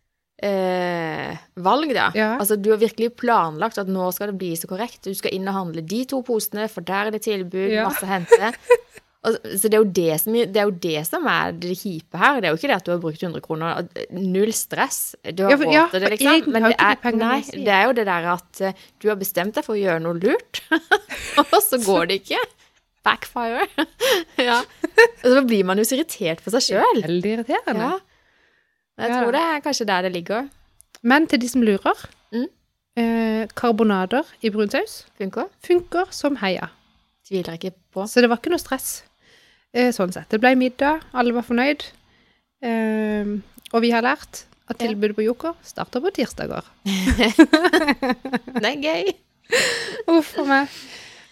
eh, 0.42 1.36
valg, 1.62 1.92
da 1.96 2.10
Ja. 2.16 2.32
Altså, 2.40 2.56
du 2.60 2.70
har 2.74 2.80
virkelig 2.82 3.12
planlagt 3.20 3.78
at 3.80 3.88
nå 3.88 4.10
skal 4.14 4.32
det 4.32 4.38
bli 4.40 4.52
så 4.58 4.68
korrekt. 4.70 5.02
Du 5.06 5.14
skal 5.16 5.34
inn 5.36 5.48
og 5.48 5.54
handle 5.60 5.84
de 5.86 6.02
to 6.10 6.22
posene, 6.26 6.68
for 6.72 6.84
der 6.86 7.08
er 7.08 7.16
det 7.16 7.22
tilbud, 7.28 7.70
Ja. 7.72 7.88
masse 7.88 8.04
å 8.06 8.10
hente. 8.10 8.52
Og, 9.26 9.34
så 9.58 9.66
det 9.66 9.74
er, 9.74 9.84
det, 9.90 10.20
som, 10.22 10.34
det 10.38 10.54
er 10.60 10.68
jo 10.68 10.74
det 10.78 11.00
som 11.08 11.24
er 11.26 11.50
det 11.58 11.72
kjipe 11.80 12.14
her. 12.20 12.36
Det 12.38 12.46
er 12.46 12.52
jo 12.52 12.58
ikke 12.60 12.68
det 12.70 12.76
at 12.76 12.84
du 12.86 12.90
har 12.92 13.00
brukt 13.02 13.22
100 13.26 13.40
kroner. 13.42 13.88
Null 14.14 14.52
stress. 14.54 15.16
Du 15.34 15.40
har 15.42 15.50
Ja, 15.50 15.56
for- 15.56 15.66
råd 15.66 15.90
til 15.96 16.04
det, 16.04 16.10
liksom. 16.12 16.52
Men 16.54 16.68
det 16.68 16.76
er, 16.78 17.16
nei, 17.18 17.40
det 17.50 17.72
er 17.74 17.82
jo 17.88 17.96
det 17.98 18.04
der 18.06 18.28
at 18.36 18.60
eh, 18.68 18.84
du 19.02 19.08
har 19.10 19.18
bestemt 19.18 19.56
deg 19.58 19.66
for 19.66 19.74
å 19.74 19.80
gjøre 19.80 20.04
noe 20.04 20.14
lurt, 20.22 20.60
og 21.42 21.56
så 21.58 21.80
går 21.82 22.06
det 22.12 22.20
ikke. 22.20 22.38
Backfire. 23.06 23.64
ja. 24.48 24.58
Og 25.22 25.30
så 25.30 25.42
blir 25.46 25.64
man 25.68 25.78
jo 25.78 25.86
så 25.86 25.96
irritert 26.00 26.42
på 26.44 26.50
seg 26.56 26.64
sjøl. 26.72 27.02
Veldig 27.06 27.32
irriterende. 27.38 27.90
Ja. 27.92 27.98
Jeg 29.06 29.12
tror 29.14 29.34
det 29.36 29.42
er 29.46 29.62
kanskje 29.64 29.86
der 29.88 30.06
det 30.08 30.12
ligger. 30.16 30.46
Men 31.06 31.26
til 31.30 31.40
de 31.42 31.48
som 31.52 31.62
lurer 31.62 32.06
Mm. 32.34 32.46
eh, 32.98 33.42
Karbonader 33.54 34.26
i 34.42 34.50
brun 34.50 34.70
saus 34.72 35.04
Funker? 35.20 35.46
funker 35.62 36.08
som 36.10 36.36
heia. 36.40 36.70
Tviler 37.28 37.54
ikke 37.58 37.70
på. 37.94 38.06
Så 38.10 38.20
det 38.24 38.30
var 38.32 38.40
ikke 38.40 38.50
noe 38.54 38.58
stress. 38.62 39.04
Eh, 39.76 39.92
sånn 39.94 40.10
sett. 40.14 40.26
Det 40.32 40.40
ble 40.42 40.54
middag, 40.58 41.02
alle 41.14 41.34
var 41.36 41.44
fornøyd. 41.46 41.84
Eh, 42.64 43.30
og 43.72 43.82
vi 43.84 43.90
har 43.94 44.02
lært 44.06 44.44
at 44.66 44.80
tilbudet 44.80 45.14
på 45.18 45.22
Joker 45.26 45.54
starter 45.62 46.02
på 46.02 46.10
tirsdager. 46.16 46.64
Det 48.62 48.70
er 48.72 48.80
gøy. 48.82 49.12
Uff 50.16 50.32
a 50.40 50.46
meg. 50.48 50.76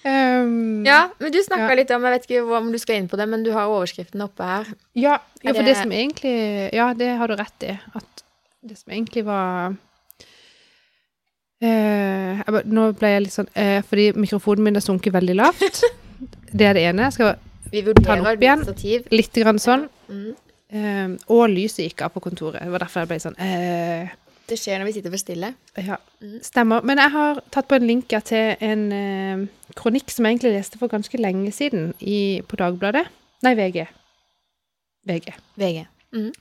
Um, 0.05 0.85
Ja, 0.85 1.09
men 1.19 1.33
du 1.33 1.39
snakka 1.43 1.71
Ja. 1.71 1.75
litt 1.79 1.91
om 1.91 2.03
Jeg 2.05 2.13
vet 2.13 2.27
ikke 2.29 2.57
om 2.59 2.67
du 2.73 2.79
skal 2.79 2.97
inn 3.01 3.09
på 3.09 3.17
det, 3.17 3.27
men 3.29 3.43
du 3.43 3.51
har 3.53 3.71
overskriften 3.73 4.21
oppe 4.21 4.45
her. 4.45 4.67
Ja, 4.95 5.19
ja, 5.43 5.53
for 5.53 5.63
det 5.63 5.65
det- 5.65 5.77
som 5.79 5.91
egentlig 5.93 6.73
Ja, 6.75 6.93
det 6.95 7.17
har 7.17 7.27
du 7.29 7.35
rett 7.37 7.63
i. 7.63 7.79
At 7.95 8.23
det 8.67 8.77
som 8.79 8.93
egentlig 8.93 9.25
var 9.25 9.75
uh, 11.63 12.43
jeg 12.45 12.65
Nå 12.67 12.93
ble 12.99 13.09
jeg 13.15 13.23
litt 13.27 13.33
sånn 13.37 13.49
uh, 13.57 13.81
Fordi 13.89 14.13
mikrofonen 14.17 14.63
min 14.67 14.75
har 14.79 14.85
sunket 14.85 15.13
veldig 15.15 15.37
lavt. 15.37 15.83
Det 16.55 16.67
er 16.69 16.75
det 16.77 16.83
ene. 16.87 17.03
Jeg 17.09 17.13
skal 17.17 17.37
Vi 17.73 17.83
Ta 17.83 18.15
den 18.15 18.27
opp 18.27 18.41
igjen. 18.43 18.63
stativ. 18.63 19.07
litt 19.11 19.33
grann 19.35 19.59
sånn. 19.59 19.89
Mm. 20.09 20.35
Uh, 20.75 21.17
og 21.29 21.49
lyset 21.51 21.89
gikk 21.89 22.03
av 22.07 22.13
på 22.15 22.21
kontoret. 22.23 22.61
Det 22.63 22.71
var 22.71 22.79
derfor 22.85 23.01
jeg 23.03 23.09
ble 23.09 23.19
sånn 23.23 23.39
eh, 23.43 24.09
Det 24.49 24.59
skjer 24.61 24.79
når 24.79 24.91
vi 24.91 24.93
sitter 24.99 25.11
for 25.15 25.19
stille. 25.23 25.55
Ja, 25.81 25.97
Mm. 26.21 26.39
stemmer. 26.43 26.83
Men 26.85 26.99
jeg 26.99 27.11
har 27.11 27.41
tatt 27.51 27.69
på 27.69 27.77
en 27.77 27.87
link 27.87 28.09
til 28.09 28.57
en 28.61 28.93
eh, 28.93 29.47
kronikk 29.77 30.11
som 30.11 30.25
jeg 30.27 30.35
egentlig 30.37 30.53
leste 30.59 30.79
for 30.79 30.89
ganske 30.89 31.19
lenge 31.21 31.53
siden 31.53 31.95
i, 32.01 32.41
på 32.47 32.57
Dagbladet. 32.57 33.07
Nei, 33.43 33.55
VG. 33.55 33.87
VG. 35.07 35.33
VG. 35.57 35.87
Mm. 36.13 36.33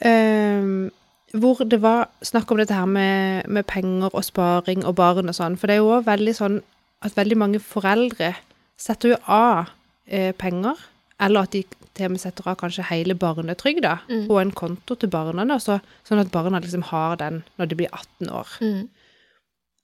Eh, 0.00 0.90
hvor 1.38 1.64
det 1.68 1.80
var 1.82 2.08
snakk 2.24 2.50
om 2.50 2.56
dette 2.60 2.74
her 2.74 2.86
med, 2.88 3.48
med 3.48 3.66
penger 3.68 4.08
og 4.14 4.24
sparing 4.24 4.84
og 4.88 4.94
barn 4.96 5.28
og 5.28 5.36
sånn. 5.36 5.58
For 5.60 5.68
det 5.68 5.76
er 5.76 5.82
jo 5.82 5.92
òg 5.98 6.06
veldig 6.08 6.34
sånn 6.38 6.60
at 7.04 7.14
veldig 7.18 7.36
mange 7.38 7.60
foreldre 7.62 8.32
setter 8.80 9.12
jo 9.12 9.18
av 9.28 9.68
eh, 10.08 10.32
penger, 10.38 10.78
eller 11.20 11.44
at 11.46 11.52
de 11.52 11.64
til 11.98 12.10
med 12.14 12.20
setter 12.22 12.46
av 12.50 12.56
kanskje 12.60 12.86
hele 12.88 13.14
barnetrygda 13.18 13.98
Mm. 14.08 14.26
på 14.28 14.40
en 14.40 14.50
konto 14.52 14.94
til 14.96 15.10
barna, 15.12 15.44
da, 15.48 15.58
så, 15.62 15.80
sånn 16.08 16.20
at 16.22 16.32
barna 16.32 16.60
liksom 16.62 16.82
har 16.92 17.16
den 17.20 17.42
når 17.58 17.68
de 17.68 17.78
blir 17.82 17.90
18 17.92 18.30
år. 18.30 18.48
Mm. 18.60 18.88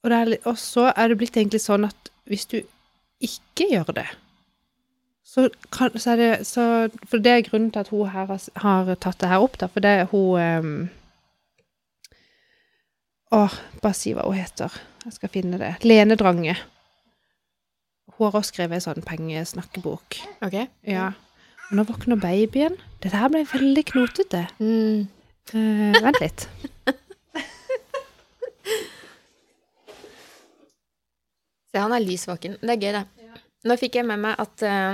Og, 0.05 0.13
er, 0.13 0.35
og 0.45 0.59
så 0.61 0.91
er 0.97 1.09
det 1.09 1.19
blitt 1.19 1.37
egentlig 1.37 1.61
sånn 1.65 1.87
at 1.89 2.11
hvis 2.29 2.47
du 2.51 2.59
ikke 3.25 3.69
gjør 3.71 3.93
det, 3.97 4.07
så, 5.25 5.49
kan, 5.73 5.91
så 5.99 6.13
er 6.13 6.17
det 6.21 6.47
så, 6.47 6.65
For 7.09 7.19
det 7.19 7.31
er 7.33 7.47
grunnen 7.47 7.71
til 7.73 7.81
at 7.81 7.89
hun 7.91 8.11
her 8.13 8.27
har, 8.29 8.43
har 8.63 8.91
tatt 9.01 9.19
det 9.23 9.31
her 9.31 9.43
opp, 9.43 9.57
da. 9.59 9.67
For 9.73 9.81
det 9.83 9.91
er 10.03 10.05
hun 10.13 10.37
um, 10.39 10.91
Å, 13.35 13.49
bare 13.83 13.97
si 13.99 14.13
hva 14.15 14.27
hun 14.29 14.37
heter. 14.39 14.71
Jeg 15.05 15.17
skal 15.17 15.33
finne 15.33 15.59
det. 15.59 15.73
Lene 15.83 16.15
Drange. 16.21 16.55
Hun 18.15 18.29
har 18.29 18.37
også 18.39 18.53
skrevet 18.53 18.79
en 18.79 18.85
sånn 18.85 19.03
pengesnakkebok. 19.09 20.21
OK. 20.47 20.59
Ja. 20.87 21.09
Og 21.71 21.77
nå 21.79 21.83
våkner 21.89 22.17
babyen. 22.21 22.77
Dette 23.03 23.17
her 23.19 23.29
ble 23.33 23.45
veldig 23.49 23.85
knotete. 23.91 24.43
Mm. 24.61 25.09
Uh, 25.53 25.95
vent 26.05 26.21
litt. 26.23 26.49
Se, 31.75 31.79
han 31.81 31.93
er 31.93 32.05
lys 32.05 32.25
våken. 32.29 32.55
Det 32.63 32.73
er 32.77 32.81
gøy, 32.81 32.93
det. 32.95 33.05
Nå 33.65 33.73
fikk 33.81 33.95
jeg 33.99 34.07
med 34.07 34.19
meg 34.23 34.35
at 34.41 34.57
uh, 34.63 34.93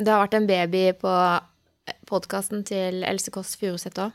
det 0.00 0.10
har 0.10 0.22
vært 0.24 0.36
en 0.38 0.48
baby 0.50 0.84
på 0.98 1.12
podkasten 2.10 2.64
til 2.66 3.04
Else 3.06 3.30
Kåss 3.34 3.56
Furuseth 3.60 4.00
òg. 4.02 4.10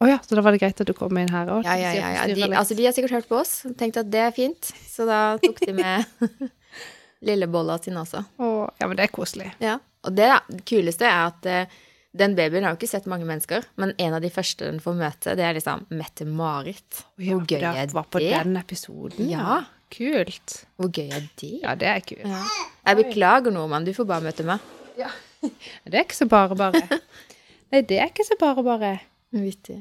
Å 0.00 0.06
ja, 0.08 0.16
så 0.24 0.32
da 0.36 0.40
var 0.44 0.54
det 0.56 0.62
greit 0.62 0.78
at 0.80 0.88
du 0.88 0.94
kom 0.96 1.18
inn 1.20 1.28
her 1.28 1.50
òg? 1.52 1.66
Ja, 1.66 1.74
ja, 1.76 1.90
ja. 1.92 2.10
ja. 2.16 2.22
De, 2.32 2.46
altså, 2.56 2.76
de 2.76 2.86
har 2.86 2.94
sikkert 2.96 3.18
hørt 3.18 3.28
på 3.28 3.36
oss 3.42 3.66
og 3.68 3.74
tenkt 3.80 3.98
at 4.00 4.08
det 4.08 4.22
er 4.24 4.32
fint, 4.32 4.70
så 4.88 5.04
da 5.08 5.36
tok 5.42 5.60
de 5.60 5.74
med 5.76 6.04
lillebolla 7.28 7.76
sin 7.84 7.98
også. 8.00 8.24
ja, 8.40 8.86
men 8.86 8.96
det 8.96 9.04
er 9.04 9.12
koselig. 9.12 9.50
Ja. 9.60 9.76
Og 10.08 10.16
det, 10.16 10.30
det 10.48 10.64
kuleste 10.68 11.08
er 11.08 11.28
at 11.28 11.48
eh, 11.48 11.80
den 12.16 12.34
babyen 12.34 12.64
har 12.66 12.74
jo 12.74 12.80
ikke 12.80 12.90
sett 12.90 13.06
mange 13.10 13.26
mennesker, 13.28 13.66
men 13.78 13.92
en 14.02 14.16
av 14.16 14.22
de 14.24 14.30
første 14.34 14.66
den 14.66 14.80
får 14.82 14.96
møte, 14.98 15.34
det 15.38 15.44
er 15.46 15.54
liksom 15.54 15.84
Mette-Marit. 15.94 17.04
Ja, 17.20 17.36
Hvor 17.36 17.44
gøy 17.44 17.60
det 17.62 17.74
er 17.84 17.94
var 17.94 18.08
på 18.10 18.22
det? 18.22 18.32
den 18.34 18.58
episoden. 18.58 19.30
Ja. 19.30 19.60
Kult. 19.90 20.56
Hvor 20.78 20.90
gøy 20.94 21.10
er 21.10 21.28
det? 21.40 21.52
Ja, 21.62 21.74
det 21.78 21.90
er 21.90 22.02
kult. 22.06 22.26
Ja. 22.26 22.42
Jeg 22.88 22.98
beklager, 23.04 23.54
nordmann, 23.54 23.86
du 23.86 23.94
får 23.94 24.08
bare 24.10 24.26
møte 24.26 24.46
meg. 24.46 24.66
Det 25.40 25.96
er 25.96 26.02
ikke 26.04 26.18
så 26.18 26.26
bare 26.28 26.56
bare. 26.58 26.82
Nei, 27.72 27.80
det 27.88 27.96
er 27.96 28.10
ikke 28.10 28.26
så 28.26 28.36
bare 28.36 28.60
bare. 28.60 28.90
Vittig. 29.32 29.78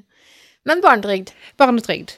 Men 0.64 0.80
barnetrygd. 0.80 1.34
Barnetrygd. 1.60 2.14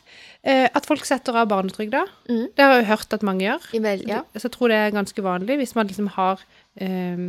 Eh, 0.45 0.67
at 0.69 0.85
folk 0.85 1.07
setter 1.09 1.39
av 1.41 1.49
barnetrygda, 1.49 2.03
mm. 2.29 2.43
det 2.57 2.65
har 2.65 2.75
jeg 2.77 2.89
hørt 2.91 3.15
at 3.17 3.25
mange 3.25 3.47
gjør. 3.47 3.65
I 3.77 3.81
vel, 3.81 4.03
ja. 4.09 4.19
Så 4.35 4.45
jeg 4.45 4.53
tror 4.55 4.69
det 4.69 4.77
er 4.77 4.93
ganske 4.93 5.25
vanlig 5.25 5.57
hvis 5.61 5.73
man 5.77 5.89
liksom 5.89 6.11
har 6.19 6.43
eh, 6.77 7.25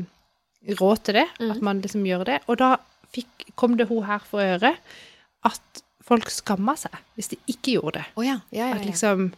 råd 0.79 1.05
til 1.09 1.18
det, 1.20 1.29
mm. 1.40 1.51
at 1.55 1.62
man 1.64 1.81
liksom 1.83 2.05
gjør 2.07 2.25
det. 2.29 2.40
Og 2.46 2.59
da 2.61 2.77
fikk, 3.14 3.48
kom 3.59 3.77
det 3.77 3.88
hun 3.90 4.05
her 4.09 4.22
for 4.25 4.42
øre 4.42 4.75
at 5.48 5.83
folk 6.03 6.31
skamma 6.31 6.75
seg 6.79 6.94
hvis 7.18 7.33
de 7.33 7.38
ikke 7.51 7.77
gjorde 7.77 8.01
det. 8.01 8.05
Oh, 8.18 8.27
ja. 8.27 8.40
Ja, 8.51 8.72
ja, 8.72 8.77
At 8.79 8.87
liksom 8.87 9.33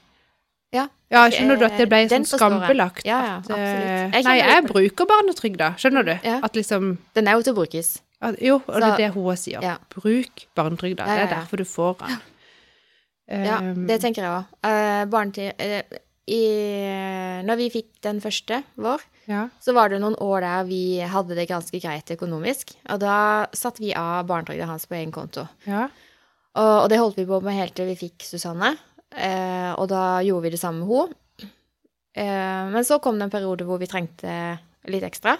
Ja. 0.74 0.88
Ja, 1.12 1.28
skjønner 1.30 1.60
du 1.60 1.64
at 1.68 1.76
det 1.78 1.86
ble 1.86 2.00
Den 2.10 2.24
sånn 2.26 2.40
skambelagt? 2.40 3.04
Ja, 3.06 3.18
ja, 3.22 3.34
at, 3.38 3.46
absolutt. 3.46 3.84
eh, 3.86 4.16
Jeg 4.16 4.24
nei, 4.26 4.36
jeg 4.40 4.64
bruker 4.66 5.06
barnetrygda, 5.06 5.68
skjønner 5.78 6.08
du? 6.08 6.14
At 6.18 6.56
liksom 6.58 6.96
Den 7.14 7.28
er 7.30 7.38
jo 7.38 7.46
til 7.46 7.54
å 7.54 7.58
brukes. 7.60 8.00
at, 8.20 8.40
Jo, 8.42 8.60
og 8.66 8.80
det 8.80 8.88
er 8.88 8.96
det 9.04 9.10
hun 9.14 9.36
sier. 9.36 9.78
Bruk 9.94 10.46
barnetrygda. 10.56 11.06
Det 11.06 11.26
er 11.28 11.34
derfor 11.36 11.62
du 11.62 11.64
får 11.64 11.98
den. 12.02 12.10
Ja, 12.10 12.20
Um, 13.24 13.86
det 13.88 14.02
tenker 14.02 14.20
jeg 14.20 14.28
òg. 14.28 14.50
Uh, 14.60 15.04
barnetid 15.08 15.56
uh, 15.56 15.96
i, 16.28 16.42
Når 17.44 17.56
vi 17.56 17.70
fikk 17.72 17.88
den 18.04 18.20
første 18.20 18.62
vår, 18.76 19.00
ja. 19.30 19.46
så 19.62 19.74
var 19.76 19.92
det 19.92 20.00
noen 20.02 20.16
år 20.22 20.44
der 20.44 20.66
vi 20.68 20.84
hadde 21.00 21.36
det 21.38 21.48
ganske 21.50 21.80
greit 21.82 22.10
økonomisk. 22.14 22.74
Og 22.92 23.02
da 23.02 23.18
satte 23.56 23.84
vi 23.84 23.94
av 23.96 24.26
barnetrygda 24.28 24.68
hans 24.70 24.88
på 24.90 24.98
egen 25.00 25.14
konto. 25.14 25.48
ja. 25.68 25.88
Og, 26.54 26.84
og 26.84 26.88
det 26.90 27.00
holdt 27.00 27.16
vi 27.18 27.26
på 27.26 27.40
med 27.42 27.56
helt 27.58 27.74
til 27.74 27.88
vi 27.88 27.96
fikk 27.98 28.22
Susanne. 28.22 28.76
Eh, 29.10 29.72
og 29.74 29.88
da 29.90 30.20
gjorde 30.22 30.46
vi 30.46 30.52
det 30.54 30.60
samme 30.60 30.84
med 30.86 30.94
henne. 30.94 31.20
Eh, 32.14 32.70
men 32.70 32.84
så 32.86 33.00
kom 33.02 33.18
det 33.18 33.26
en 33.26 33.32
periode 33.32 33.66
hvor 33.66 33.80
vi 33.82 33.90
trengte 33.90 34.34
litt 34.90 35.06
ekstra. 35.06 35.34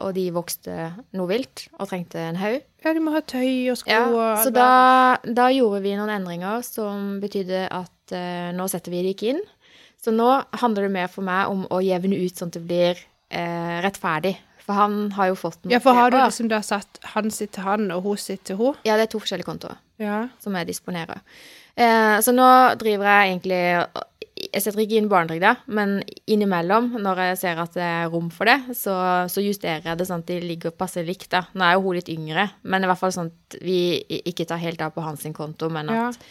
Og 0.00 0.14
de 0.16 0.26
vokste 0.32 0.74
noe 1.16 1.28
vilt 1.28 1.66
og 1.76 1.88
trengte 1.90 2.20
en 2.20 2.38
haug. 2.40 2.60
Ja, 2.84 2.92
de 2.96 3.02
må 3.04 3.12
ha 3.12 3.20
tøy 3.24 3.72
og 3.72 3.80
sko 3.80 3.92
Ja, 3.92 4.04
og 4.08 4.44
så 4.44 4.52
da, 4.52 5.20
da 5.24 5.48
gjorde 5.52 5.82
vi 5.84 5.96
noen 5.98 6.12
endringer 6.14 6.64
som 6.64 7.18
betydde 7.20 7.66
at 7.68 8.14
eh, 8.16 8.52
nå 8.56 8.68
setter 8.72 8.94
vi 8.94 9.02
det 9.04 9.14
ikke 9.16 9.32
inn. 9.34 9.42
Så 10.00 10.12
nå 10.16 10.28
handler 10.62 10.86
det 10.86 10.94
mer 10.94 11.10
for 11.12 11.24
meg 11.26 11.50
om 11.52 11.66
å 11.68 11.82
jevne 11.84 12.16
ut 12.20 12.36
sånn 12.36 12.52
at 12.52 12.56
det 12.56 12.64
blir 12.64 13.00
eh, 13.30 13.80
rettferdig. 13.84 14.36
For 14.60 14.76
han 14.76 14.98
har 15.16 15.30
jo 15.30 15.38
fått 15.40 15.64
noe 15.64 15.72
Ja, 15.72 15.80
for 15.82 15.96
har 15.96 16.12
du 16.12 16.18
liksom 16.20 16.50
da 16.50 16.60
satt 16.62 17.00
han 17.14 17.30
sitt 17.34 17.54
til 17.56 17.64
han 17.66 17.88
og 17.94 18.04
hun 18.04 18.20
sitt 18.20 18.44
til 18.46 18.58
hun? 18.60 18.76
Ja, 18.86 18.98
det 18.98 19.08
er 19.08 19.14
to 19.14 19.22
forskjellige 19.22 19.48
kontoer 19.48 19.78
Ja. 19.98 20.28
som 20.38 20.54
jeg 20.54 20.68
disponerer. 20.68 21.22
Eh, 21.76 22.18
så 22.20 22.34
nå 22.34 22.46
driver 22.78 23.08
jeg 23.08 23.32
egentlig 23.32 23.60
Jeg 24.54 24.62
setter 24.62 24.80
ikke 24.80 24.96
inn 24.96 25.08
barnetrygda, 25.10 25.50
men 25.68 25.98
innimellom, 26.26 26.94
når 27.02 27.18
jeg 27.26 27.38
ser 27.42 27.58
at 27.60 27.74
det 27.76 27.82
er 27.84 28.06
rom 28.08 28.30
for 28.32 28.48
det, 28.48 28.74
så, 28.78 28.94
så 29.28 29.42
justerer 29.44 29.84
jeg 29.84 29.98
det 30.00 30.06
sånn 30.08 30.22
at 30.22 30.30
de 30.30 30.38
ligger 30.40 30.72
passe 30.72 31.02
likt, 31.04 31.28
da. 31.34 31.42
Nå 31.52 31.66
er 31.66 31.74
jo 31.76 31.82
hun 31.84 31.98
litt 31.98 32.08
yngre, 32.08 32.46
men 32.62 32.82
i 32.82 32.88
hvert 32.88 33.02
fall 33.02 33.12
sånn 33.12 33.28
at 33.28 33.58
vi 33.60 34.00
ikke 34.24 34.46
tar 34.48 34.62
helt 34.62 34.80
av 34.80 34.94
på 34.94 35.04
hans 35.04 35.26
konto, 35.36 35.68
men 35.68 35.92
at 35.92 36.16
ja. 36.16 36.30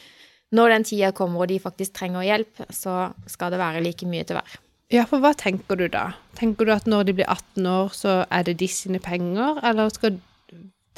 når 0.58 0.74
den 0.74 0.88
tida 0.90 1.12
kommer 1.14 1.44
og 1.46 1.52
de 1.54 1.60
faktisk 1.62 1.94
trenger 2.00 2.26
hjelp, 2.26 2.66
så 2.74 3.12
skal 3.30 3.54
det 3.54 3.62
være 3.62 3.84
like 3.86 4.10
mye 4.10 4.26
til 4.26 4.40
hver. 4.40 4.58
Ja, 4.90 5.04
for 5.10 5.22
hva 5.22 5.36
tenker 5.38 5.78
du 5.78 5.86
da? 5.92 6.12
Tenker 6.40 6.66
du 6.66 6.74
at 6.74 6.88
når 6.90 7.10
de 7.10 7.14
blir 7.20 7.30
18 7.30 7.68
år, 7.70 7.94
så 7.94 8.24
er 8.26 8.48
det 8.48 8.58
de 8.62 8.70
sine 8.72 9.02
penger, 9.04 9.62
eller 9.66 9.94
skal 9.94 10.18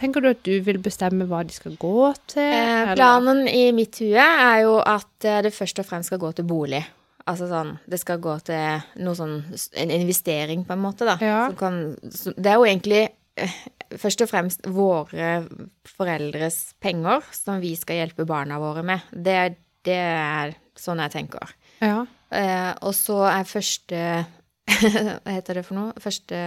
Tenker 0.01 0.23
du 0.23 0.31
at 0.31 0.39
du 0.41 0.55
vil 0.65 0.79
bestemme 0.81 1.27
hva 1.29 1.43
de 1.45 1.53
skal 1.53 1.75
gå 1.77 2.07
til? 2.31 2.41
Eh, 2.41 2.93
planen 2.95 3.43
i 3.45 3.67
mitt 3.75 3.99
hue 4.01 4.23
er 4.23 4.63
jo 4.63 4.79
at 4.79 5.27
eh, 5.29 5.43
det 5.45 5.51
først 5.53 5.77
og 5.83 5.85
fremst 5.85 6.09
skal 6.09 6.21
gå 6.23 6.31
til 6.33 6.47
bolig. 6.49 6.79
Altså 7.29 7.45
sånn 7.45 7.75
Det 7.85 7.99
skal 8.01 8.17
gå 8.17 8.33
til 8.47 9.03
noe 9.05 9.13
sånn 9.13 9.35
En 9.77 9.91
investering, 9.93 10.63
på 10.65 10.73
en 10.73 10.81
måte, 10.81 11.05
da. 11.05 11.19
Ja. 11.21 11.43
Som 11.51 11.59
kan, 11.59 11.77
det 12.33 12.49
er 12.49 12.57
jo 12.57 12.65
egentlig 12.65 13.03
eh, 13.37 13.59
først 14.01 14.25
og 14.25 14.31
fremst 14.31 14.65
våre 14.73 15.43
foreldres 15.85 16.57
penger 16.81 17.27
som 17.35 17.61
vi 17.61 17.75
skal 17.77 18.01
hjelpe 18.01 18.25
barna 18.25 18.57
våre 18.63 18.81
med. 18.87 19.05
Det, 19.13 19.37
det 19.85 19.99
er 20.01 20.55
sånn 20.81 21.03
jeg 21.05 21.13
tenker. 21.19 21.53
Ja. 21.83 22.07
Eh, 22.31 22.71
og 22.87 22.93
så 22.95 23.17
er 23.27 23.47
første 23.49 24.01
Hva 24.71 25.33
heter 25.35 25.57
det 25.59 25.65
for 25.67 25.75
noe? 25.75 25.93
Første 25.99 26.37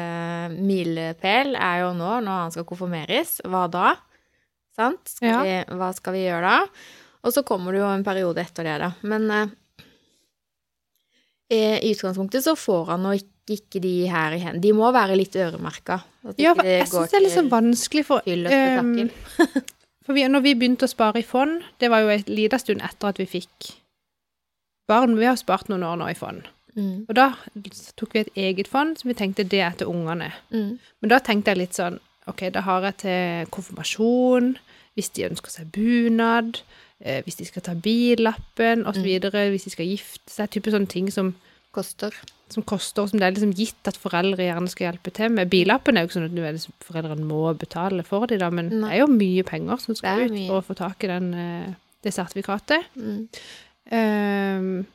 milepæl 0.55 1.57
er 1.59 1.83
jo 1.83 1.91
nå, 1.99 2.13
når 2.25 2.39
han 2.47 2.55
skal 2.55 2.65
konfirmeres. 2.69 3.37
Hva 3.45 3.67
da? 3.69 3.91
Sant? 4.79 5.11
Skal 5.13 5.29
Ja. 5.29 5.43
vi, 5.45 5.77
hva 5.77 5.91
skal 5.95 6.17
vi 6.17 6.23
gjøre 6.25 6.49
da? 6.55 6.71
Og 7.25 7.33
så 7.35 7.43
kommer 7.47 7.73
det 7.75 7.81
jo 7.83 7.91
en 7.91 8.05
periode 8.07 8.41
etter 8.43 8.67
det, 8.67 8.79
da. 8.83 8.89
Men 9.09 9.29
eh, 9.35 9.53
i, 11.53 11.61
i 11.89 11.93
utgangspunktet 11.95 12.45
så 12.47 12.57
får 12.59 12.91
han 12.95 13.05
nå 13.05 13.15
ikke, 13.19 13.31
ikke 13.59 13.81
de 13.85 13.93
her 14.09 14.35
i 14.37 14.41
hendene. 14.41 14.63
De 14.65 14.73
må 14.77 14.89
være 14.95 15.17
litt 15.21 15.37
øremerka. 15.37 16.01
ja, 16.41 16.55
for 16.57 16.65
jeg 16.69 16.89
syns 16.89 17.13
det 17.13 17.19
er 17.21 17.25
litt 17.27 17.37
så 17.37 17.45
vanskelig, 17.53 18.05
for 18.09 18.25
ehm, 18.27 18.95
For 20.05 20.13
vi, 20.17 20.25
når 20.29 20.43
vi 20.45 20.53
begynte 20.61 20.85
å 20.85 20.91
spare 20.91 21.21
i 21.23 21.25
fond, 21.25 21.63
det 21.81 21.89
var 21.93 22.03
jo 22.05 22.11
en 22.13 22.25
liten 22.29 22.61
stund 22.61 22.83
etter 22.85 23.09
at 23.09 23.21
vi 23.21 23.25
fikk 23.39 23.71
barn. 24.91 25.17
Vi 25.19 25.27
har 25.29 25.37
spart 25.41 25.69
noen 25.73 25.83
år 25.87 25.97
nå 26.01 26.11
i 26.11 26.19
fond. 26.19 26.43
Mm, 26.75 27.07
Og 27.09 27.15
da 27.15 27.29
tok 27.97 28.15
vi 28.17 28.25
et 28.25 28.33
eget 28.35 28.67
fond 28.67 28.97
som 28.99 29.09
vi 29.09 29.15
tenkte 29.15 29.45
det 29.47 29.61
er 29.63 29.77
til 29.79 29.87
ungene. 29.87 30.33
mm, 30.51 30.79
Men 31.03 31.09
da 31.13 31.21
tenkte 31.23 31.53
jeg 31.53 31.59
litt 31.59 31.77
sånn 31.79 32.01
OK, 32.27 32.49
da 32.51 32.61
har 32.65 32.83
jeg 32.89 32.97
til 33.05 33.51
konfirmasjon, 33.53 34.55
hvis 34.97 35.11
de 35.13 35.27
ønsker 35.29 35.51
seg 35.53 35.71
bunad, 35.75 36.63
eh, 37.05 37.21
hvis 37.23 37.37
de 37.37 37.45
skal 37.45 37.63
ta 37.63 37.75
billappen 37.75 38.87
osv., 38.89 39.03
videre, 39.05 39.51
hvis 39.53 39.65
de 39.69 39.71
skal 39.75 39.87
gifte 39.91 40.33
seg, 40.33 40.49
type 40.51 40.73
sånne 40.73 40.89
ting 40.89 41.11
som, 41.13 41.35
koster. 41.75 42.15
som 42.49 42.63
koster, 42.63 43.07
som 43.07 43.19
det 43.21 43.27
er 43.29 43.35
liksom 43.37 43.53
gitt 43.59 43.91
at 43.91 43.99
foreldre 44.01 44.47
gjerne 44.47 44.71
skal 44.73 44.89
hjelpe 44.93 45.13
til 45.13 45.31
med. 45.37 45.51
Billappen 45.53 45.97
er 45.99 46.07
jo 46.07 46.09
ikke 46.09 46.19
sånn 46.21 46.49
at 46.49 46.67
foreldrene 46.87 47.29
må 47.29 47.53
betale 47.59 48.03
for 48.09 48.27
dem 48.31 48.39
da, 48.41 48.49
men 48.51 48.71
Nei. 48.73 48.89
det 48.89 48.97
er 48.97 49.03
jo 49.05 49.11
mye 49.13 49.45
penger 49.45 49.83
som 49.85 49.95
skal 49.99 50.25
ut 50.25 50.39
for 50.49 50.63
å 50.63 50.65
få 50.65 50.75
tak 50.81 51.05
i 51.05 51.13
den, 51.13 51.35
eh, 51.35 51.75
det 52.03 52.15
sertifikatet. 52.15 52.89
Mm. 52.97 53.29
Ehm, 53.93 54.87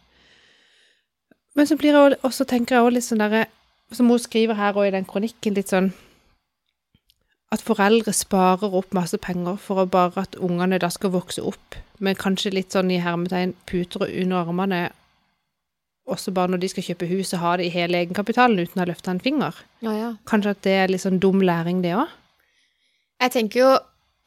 men 1.55 1.67
så 1.67 1.77
blir 1.77 1.93
jeg 1.93 2.17
også, 2.23 2.45
tenker 2.49 2.75
jeg 2.75 2.85
også 2.85 2.95
litt 2.95 3.05
sånn 3.05 3.21
derre 3.21 3.45
Som 3.93 4.09
hun 4.09 4.21
skriver 4.21 4.57
her 4.57 4.77
og 4.77 4.87
i 4.87 4.93
den 4.93 5.05
kronikken, 5.05 5.53
litt 5.57 5.69
sånn 5.69 5.91
At 7.53 7.61
foreldre 7.65 8.13
sparer 8.13 8.73
opp 8.77 8.93
masse 8.97 9.17
penger 9.21 9.57
for 9.61 9.83
å 9.83 9.89
bare 9.89 10.23
at 10.25 10.37
ungene 10.37 10.79
da 10.81 10.89
skal 10.93 11.13
vokse 11.13 11.41
opp 11.41 11.77
med 11.99 12.17
kanskje 12.21 12.53
litt 12.53 12.73
sånn 12.73 12.91
i 12.93 13.01
hermetegn 13.03 13.55
puter 13.67 14.05
under 14.07 14.45
armene, 14.45 14.81
også 16.07 16.31
bare 16.31 16.53
når 16.53 16.61
de 16.61 16.69
skal 16.71 16.85
kjøpe 16.85 17.09
hus, 17.09 17.33
og 17.35 17.41
ha 17.43 17.55
det 17.59 17.65
i 17.67 17.73
hele 17.73 17.99
egenkapitalen 17.99 18.61
uten 18.61 18.79
å 18.79 18.85
ha 18.85 18.87
løfta 18.87 19.11
en 19.11 19.19
finger. 19.19 19.57
Ja, 19.83 19.95
ja. 19.97 20.11
Kanskje 20.29 20.53
at 20.55 20.61
det 20.63 20.75
er 20.77 20.93
litt 20.93 21.03
sånn 21.03 21.19
dum 21.19 21.41
læring, 21.43 21.81
det 21.83 21.95
òg? 21.97 22.13
Jeg 23.19 23.33
tenker 23.35 23.59
jo 23.59 23.71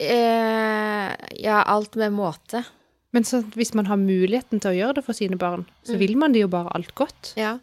eh, 0.02 1.14
Ja, 1.40 1.62
alt 1.62 1.96
med 1.96 2.12
måte. 2.12 2.66
Men 3.12 3.24
så 3.28 3.42
hvis 3.56 3.74
man 3.76 3.86
har 3.90 3.96
muligheten 4.00 4.60
til 4.62 4.70
å 4.72 4.76
gjøre 4.78 4.94
det 5.00 5.04
for 5.04 5.12
sine 5.18 5.36
barn, 5.36 5.66
så 5.84 5.94
Mm. 5.94 5.98
vil 5.98 6.16
man 6.16 6.32
det 6.32 6.40
jo 6.40 6.48
bare 6.48 6.72
alt 6.74 6.94
godt. 6.94 7.34
Ja. 7.36 7.58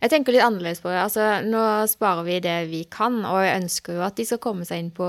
Jeg 0.00 0.10
tenker 0.10 0.32
litt 0.32 0.42
annerledes 0.42 0.80
på 0.82 0.90
det. 0.90 0.98
Altså, 1.02 1.42
nå 1.46 1.62
sparer 1.90 2.24
vi 2.24 2.38
det 2.40 2.68
vi 2.70 2.84
kan, 2.84 3.24
og 3.24 3.42
jeg 3.42 3.62
ønsker 3.62 3.94
jo 3.98 4.02
at 4.06 4.14
de 4.16 4.24
skal 4.24 4.38
komme 4.38 4.64
seg 4.66 4.78
inn 4.78 4.90
på 4.94 5.06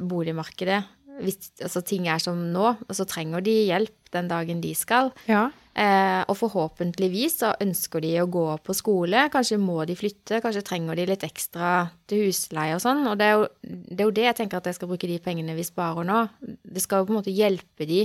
boligmarkedet. 0.00 0.84
Hvis 1.22 1.52
altså, 1.62 1.82
ting 1.86 2.08
er 2.10 2.18
som 2.18 2.40
nå, 2.52 2.64
og 2.88 2.94
så 2.96 3.06
trenger 3.06 3.42
de 3.44 3.54
hjelp 3.68 4.10
den 4.14 4.28
dagen 4.30 4.60
de 4.64 4.72
skal. 4.74 5.12
Ja. 5.30 5.50
Eh, 5.76 6.24
og 6.30 6.36
forhåpentligvis 6.38 7.38
så 7.42 7.52
ønsker 7.62 8.00
de 8.02 8.12
å 8.22 8.28
gå 8.30 8.44
på 8.62 8.74
skole. 8.74 9.28
Kanskje 9.30 9.58
må 9.62 9.84
de 9.86 9.94
flytte, 9.98 10.40
kanskje 10.42 10.62
trenger 10.66 10.96
de 10.98 11.06
litt 11.06 11.24
ekstra 11.26 11.90
til 12.10 12.26
husleie 12.28 12.74
og 12.76 12.82
sånn. 12.82 13.06
Og 13.10 13.18
det 13.18 13.26
er, 13.30 13.34
jo, 13.38 13.48
det 13.62 14.00
er 14.00 14.04
jo 14.08 14.14
det 14.18 14.26
jeg 14.28 14.36
tenker 14.42 14.56
at 14.60 14.64
jeg 14.70 14.74
skal 14.78 14.90
bruke 14.90 15.10
de 15.10 15.18
pengene 15.22 15.54
vi 15.56 15.66
sparer 15.66 16.06
nå. 16.06 16.20
Det 16.42 16.82
skal 16.82 17.02
jo 17.02 17.08
på 17.10 17.14
en 17.16 17.20
måte 17.22 17.34
hjelpe 17.34 17.86
de 17.90 18.04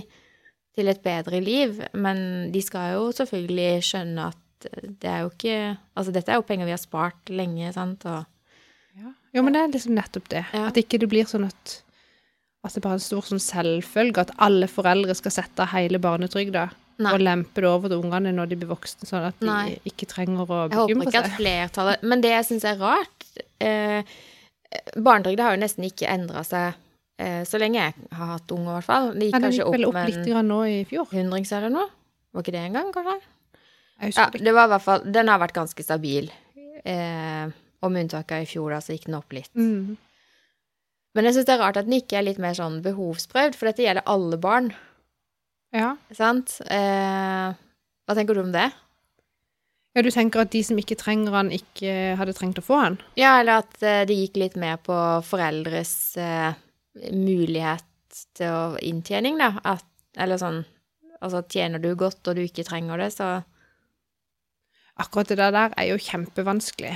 til 0.80 0.92
et 0.92 1.02
bedre 1.04 1.42
liv, 1.44 1.78
men 1.94 2.22
de 2.54 2.64
skal 2.66 2.96
jo 2.96 3.10
selvfølgelig 3.20 3.84
skjønne 3.90 4.30
at 4.32 4.46
det 5.00 5.08
er 5.08 5.22
jo 5.24 5.30
ikke 5.32 5.58
Altså, 5.96 6.12
dette 6.12 6.34
er 6.34 6.40
jo 6.42 6.44
penger 6.48 6.68
vi 6.68 6.74
har 6.76 6.82
spart 6.82 7.32
lenge, 7.32 7.72
sant, 7.76 8.04
og 8.10 8.26
Ja. 9.00 9.14
Jo, 9.36 9.44
men 9.46 9.54
det 9.54 9.62
er 9.62 9.72
liksom 9.72 9.94
nettopp 9.96 10.26
det. 10.34 10.42
Ja. 10.52 10.66
At 10.68 10.80
ikke 10.82 11.00
det 11.00 11.08
blir 11.12 11.28
sånn 11.30 11.46
at 11.48 11.78
at 12.60 12.76
det 12.76 12.82
bare 12.84 12.98
er 12.98 13.00
en 13.00 13.06
stor 13.06 13.24
sånn 13.24 13.40
selvfølge 13.40 14.26
at 14.26 14.32
alle 14.44 14.68
foreldre 14.68 15.16
skal 15.16 15.32
sette 15.32 15.68
hele 15.72 16.00
barnetrygda 16.04 16.66
og 17.00 17.22
lempe 17.24 17.64
det 17.64 17.70
over 17.70 17.88
til 17.88 18.02
ungene 18.04 18.34
når 18.36 18.50
de 18.52 18.58
blir 18.60 18.72
voksne, 18.74 19.08
sånn 19.08 19.30
at 19.30 19.38
de 19.40 19.48
Nei. 19.48 19.78
ikke 19.88 20.10
trenger 20.12 20.44
å 20.44 20.58
Jeg 20.66 20.76
håper 20.82 20.92
ikke 20.98 21.08
ikke 21.08 21.22
at 21.22 21.38
flertallet 21.38 22.04
Men 22.04 22.24
det 22.26 22.34
jeg 22.34 22.48
syns 22.50 22.66
er 22.68 22.82
rart 22.82 23.30
eh, 23.64 24.04
Barnetrygda 25.00 25.48
har 25.48 25.56
jo 25.56 25.62
nesten 25.64 25.88
ikke 25.88 26.10
endra 26.12 26.44
seg 26.44 26.76
så 27.20 27.60
lenge 27.60 27.80
jeg 27.82 27.94
har 28.16 28.30
hatt 28.36 28.52
unge, 28.56 28.70
i 28.70 28.76
hvert 28.78 28.88
fall. 28.88 29.10
Det 29.14 29.28
gikk 29.28 29.36
den 29.36 29.46
kanskje 29.48 29.66
opp 29.66 29.76
opp 29.90 29.98
med 29.98 30.14
en 30.40 31.06
hundrings 31.12 31.52
eller 31.58 31.74
noe. 31.74 31.90
Var 32.32 32.46
ikke 32.46 32.54
det 32.56 32.62
engang, 32.70 32.92
kanskje? 32.96 33.18
Ja, 34.16 34.30
det. 34.32 34.44
det 34.46 34.54
var 34.56 34.70
i 34.70 34.72
hvert 34.72 34.86
fall 34.86 35.02
Den 35.12 35.28
har 35.28 35.42
vært 35.42 35.58
ganske 35.58 35.84
stabil. 35.84 36.30
Eh, 36.88 37.50
og 37.84 37.92
med 37.92 38.06
unntak 38.06 38.32
av 38.36 38.44
i 38.46 38.48
fjor, 38.48 38.72
da, 38.72 38.80
så 38.84 38.96
gikk 38.96 39.08
den 39.10 39.18
opp 39.20 39.34
litt. 39.36 39.52
Mm. 39.56 39.98
Men 41.16 41.28
jeg 41.28 41.36
syns 41.36 41.48
det 41.50 41.56
er 41.56 41.64
rart 41.64 41.80
at 41.80 41.88
den 41.88 41.98
ikke 41.98 42.20
er 42.20 42.28
litt 42.28 42.40
mer 42.42 42.56
sånn 42.56 42.80
behovsprøvd, 42.86 43.58
for 43.58 43.70
dette 43.70 43.84
gjelder 43.84 44.06
alle 44.08 44.38
barn, 44.40 44.72
Ja. 45.76 45.96
sant? 46.16 46.60
Eh, 46.66 47.50
hva 48.08 48.16
tenker 48.18 48.38
du 48.38 48.44
om 48.46 48.54
det? 48.56 48.70
ja, 49.96 50.04
du 50.06 50.12
tenker 50.14 50.44
at 50.46 50.52
de 50.54 50.62
som 50.64 50.78
ikke 50.80 50.96
trenger 50.96 51.34
han, 51.34 51.50
ikke 51.52 52.16
hadde 52.20 52.34
trengt 52.38 52.60
å 52.62 52.64
få 52.64 52.78
han? 52.80 52.98
Ja, 53.20 53.40
eller 53.42 53.64
at 53.66 53.82
eh, 53.84 54.06
det 54.08 54.16
gikk 54.16 54.38
litt 54.40 54.56
mer 54.56 54.78
på 54.86 54.96
foreldres 55.26 56.16
eh, 56.22 56.54
mulighet 57.14 57.86
til 58.38 58.50
å 58.52 58.64
inntjening, 58.84 59.38
da. 59.40 59.54
At, 59.64 59.86
eller 60.18 60.42
sånn 60.42 60.66
Altså, 61.20 61.42
tjener 61.52 61.82
du 61.84 61.90
godt 62.00 62.24
og 62.32 62.38
du 62.38 62.46
ikke 62.46 62.64
trenger 62.64 63.02
det, 63.02 63.10
så 63.12 63.42
Akkurat 65.00 65.28
det 65.28 65.38
der 65.52 65.74
er 65.76 65.88
jo 65.90 65.98
kjempevanskelig. 66.00 66.94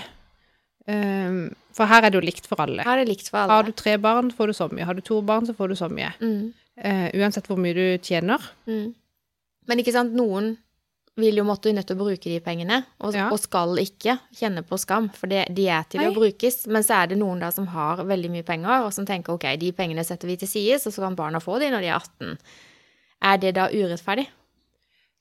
Um, 0.87 1.53
for 1.75 1.87
her 1.87 2.03
er 2.03 2.11
det 2.11 2.19
jo 2.19 2.25
likt 2.25 2.47
for 2.47 2.59
alle. 2.63 2.83
er 2.83 2.99
det 2.99 3.07
likt 3.07 3.27
for 3.27 3.41
alle. 3.41 3.55
Har 3.55 3.67
du 3.67 3.71
tre 3.75 3.97
barn, 3.99 4.31
får 4.31 4.51
du 4.51 4.55
så 4.57 4.67
mye. 4.71 4.87
Har 4.87 4.95
du 4.95 5.03
to 5.03 5.21
barn, 5.23 5.47
så 5.47 5.55
får 5.55 5.71
du 5.71 5.75
så 5.79 5.89
mye. 5.91 6.11
Mm, 6.23 6.51
Uh, 6.73 7.05
uansett 7.21 7.45
hvor 7.45 7.59
mye 7.61 7.75
du 7.77 7.83
tjener. 8.01 8.41
mm. 8.65 8.87
Men 9.69 9.79
ikke 9.79 9.93
sant, 9.93 10.15
noen 10.17 10.55
vil 11.19 11.37
jo 11.37 11.43
måtte 11.45 11.69
nødt 11.73 11.85
til 11.85 11.95
å 11.97 12.05
bruke 12.07 12.25
de 12.25 12.39
pengene, 12.41 12.79
og, 12.99 13.13
Ja. 13.13 13.27
og 13.29 13.37
skal 13.39 13.75
ikke 13.77 14.15
kjenne 14.33 14.63
på 14.65 14.79
skam, 14.81 15.09
for 15.13 15.27
det, 15.29 15.45
de 15.53 15.67
er 15.69 15.83
til 15.83 16.01
Nei. 16.01 16.09
å 16.09 16.15
brukes. 16.15 16.65
Men 16.67 16.81
så 16.81 17.03
er 17.03 17.07
det 17.07 17.17
noen 17.19 17.39
da 17.39 17.51
som 17.51 17.67
har 17.67 17.97
veldig 17.97 18.31
mye 18.31 18.43
penger, 18.43 18.85
og 18.87 18.93
som 18.93 19.05
tenker 19.05 19.33
ok, 19.33 19.45
de 19.61 19.71
pengene 19.71 20.03
setter 20.03 20.27
vi 20.27 20.37
til 20.37 20.47
side, 20.47 20.79
så 20.81 20.91
kan 20.95 21.15
barna 21.15 21.39
få 21.39 21.59
de 21.59 21.69
når 21.69 21.81
de 21.81 21.87
er 21.87 21.99
18. 21.99 22.37
Er 23.21 23.37
det 23.37 23.53
da 23.55 23.67
urettferdig? 23.69 24.27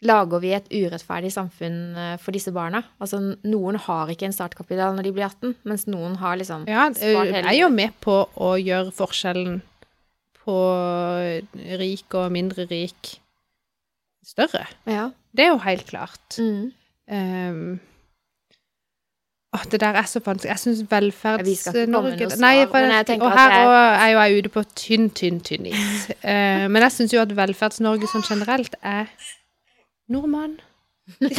Lager 0.03 0.41
vi 0.41 0.51
et 0.53 0.67
urettferdig 0.73 1.31
samfunn 1.31 1.97
eh, 1.97 2.17
for 2.17 2.33
disse 2.33 2.51
barna? 2.51 2.83
Altså, 2.99 3.21
noen 3.45 3.77
har 3.79 4.09
ikke 4.09 4.27
en 4.27 4.33
startkapital 4.35 4.97
når 4.97 5.05
de 5.05 5.13
blir 5.13 5.29
18, 5.29 5.55
mens 5.65 5.87
noen 5.87 6.17
har 6.17 6.37
liksom 6.41 6.67
Ja, 6.67 6.89
jeg 6.91 7.45
er 7.45 7.53
jo 7.61 7.69
med 7.69 7.93
på 8.01 8.27
å 8.35 8.57
gjøre 8.59 8.91
forskjellen 8.91 9.61
på 10.43 10.57
rik 11.79 12.15
og 12.19 12.33
mindre 12.33 12.67
rik 12.67 13.19
større. 14.27 14.67
Ja. 14.91 15.11
Det 15.37 15.45
er 15.45 15.49
jo 15.49 15.59
helt 15.65 15.87
klart. 15.87 16.39
Mm. 16.39 16.73
Um, 17.13 17.81
åh, 19.53 19.65
det 19.71 19.81
der 19.81 19.99
er 20.01 20.03
så 20.03 20.21
vanskelig. 20.25 20.51
Jeg 20.51 20.59
syns 20.59 20.83
Velferds-Norge 20.91 22.29
Nei, 22.41 22.55
jeg 22.57 22.69
og 23.21 23.33
her 23.33 23.51
jeg... 23.51 23.67
er- 23.67 24.13
jo 24.13 24.19
jeg 24.19 24.39
ute 24.39 24.49
på 24.49 24.63
tynn, 24.75 25.11
tynn, 25.11 25.41
tynn 25.41 25.67
is. 25.67 26.11
Uh, 26.25 26.69
men 26.73 26.83
jeg 26.83 26.93
syns 26.93 27.15
jo 27.15 27.21
at 27.25 27.37
Velferds-Norge 27.37 28.11
sånn 28.13 28.27
generelt 28.29 28.77
er 28.83 29.09
nordmann. 30.09 30.59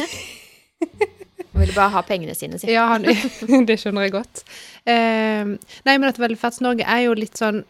Vil 1.53 1.73
bare 1.75 1.89
ha 1.93 2.01
pengene 2.01 2.33
sine, 2.35 2.57
sikkert. 2.59 2.73
Ja, 2.73 2.87
han, 2.89 3.65
det 3.69 3.77
skjønner 3.79 4.07
jeg 4.07 4.15
godt. 4.15 4.41
Eh, 4.89 5.45
nei, 5.85 5.93
men 5.95 6.09
at 6.09 6.19
Velferds-Norge 6.19 6.85
er 6.89 7.05
jo 7.05 7.13
litt 7.17 7.37
sånn 7.39 7.61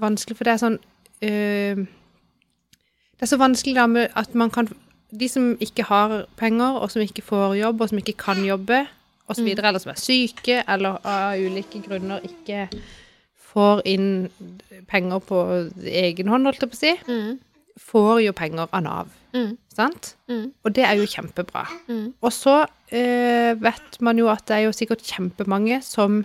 vanskelig, 0.00 0.38
for 0.38 0.48
det 0.48 0.54
er 0.54 0.62
sånn 0.62 0.78
uh, 0.80 1.82
Det 3.12 3.26
er 3.26 3.30
så 3.30 3.38
vanskelig 3.40 3.74
da 3.76 3.84
med 3.90 4.14
at 4.16 4.34
man 4.38 4.52
kan 4.54 4.70
De 5.12 5.28
som 5.28 5.56
ikke 5.60 5.82
har 5.88 6.26
penger, 6.36 6.78
og 6.80 6.90
som 6.90 7.02
ikke 7.02 7.22
får 7.22 7.56
jobb, 7.58 7.80
og 7.80 7.88
som 7.88 7.98
ikke 7.98 8.16
kan 8.16 8.44
jobbe, 8.44 8.86
osv., 9.28 9.40
Mm. 9.42 9.46
videre 9.46 9.68
eller 9.68 9.78
som 9.80 9.90
er 9.92 9.98
syke, 10.00 10.62
eller 10.68 10.98
av 11.06 11.38
ulike 11.38 11.82
grunner 11.82 12.20
ikke 12.26 12.68
får 13.50 13.82
inn 13.84 14.30
penger 14.88 15.20
på 15.20 15.38
egen 15.86 16.28
hånd, 16.28 16.44
holdt 16.46 16.60
jeg 16.60 16.70
på 16.70 16.76
å 16.76 16.80
si. 16.80 16.92
Mm. 17.08 17.38
får 17.80 18.18
jo 18.26 18.32
penger 18.32 18.68
av 18.72 18.82
Nav, 18.82 19.08
Mm. 19.32 19.56
sant? 19.74 20.14
Mm. 20.28 20.52
Og 20.64 20.72
det 20.74 20.84
er 20.84 20.94
jo 20.96 21.06
kjempebra. 21.06 21.66
Mm. 21.88 22.12
Og 22.22 22.30
så 22.32 22.66
eh, 22.92 23.54
vet 23.54 24.00
man 24.00 24.18
jo 24.18 24.28
at 24.28 24.44
det 24.46 24.56
er 24.56 24.64
jo 24.66 24.72
sikkert 24.72 25.00
kjempemange 25.02 25.82
som 25.82 26.24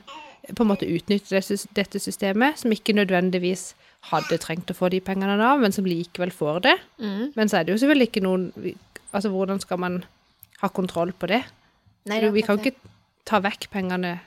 på 0.53 0.61
en 0.63 0.67
måte 0.67 0.85
utnytter 0.89 1.41
dette 1.73 1.99
systemet, 1.99 2.57
som 2.59 2.71
ikke 2.71 2.93
nødvendigvis 2.93 3.73
hadde 4.11 4.39
trengt 4.41 4.71
å 4.71 4.77
få 4.77 4.89
de 4.93 5.01
pengene 5.03 5.37
av 5.41 5.61
men 5.61 5.73
som 5.75 5.87
likevel 5.87 6.33
får 6.33 6.61
det. 6.67 6.75
Mm. 7.01 7.31
Men 7.35 7.51
så 7.51 7.59
er 7.59 7.65
det 7.65 7.75
jo 7.75 7.81
selvfølgelig 7.83 8.11
ikke 8.11 8.27
noen 8.27 8.51
Altså, 9.15 9.29
hvordan 9.31 9.61
skal 9.63 9.79
man 9.79 9.93
ha 10.59 10.67
kontroll 10.75 11.13
på 11.15 11.29
det? 11.31 11.37
Nei, 12.09 12.17
vi 12.19 12.27
det 12.27 12.41
er 12.41 12.47
kan 12.49 12.57
jo 12.57 12.63
det. 12.65 12.73
ikke 12.73 12.89
ta 13.29 13.39
vekk 13.39 13.69
pengene 13.71 14.17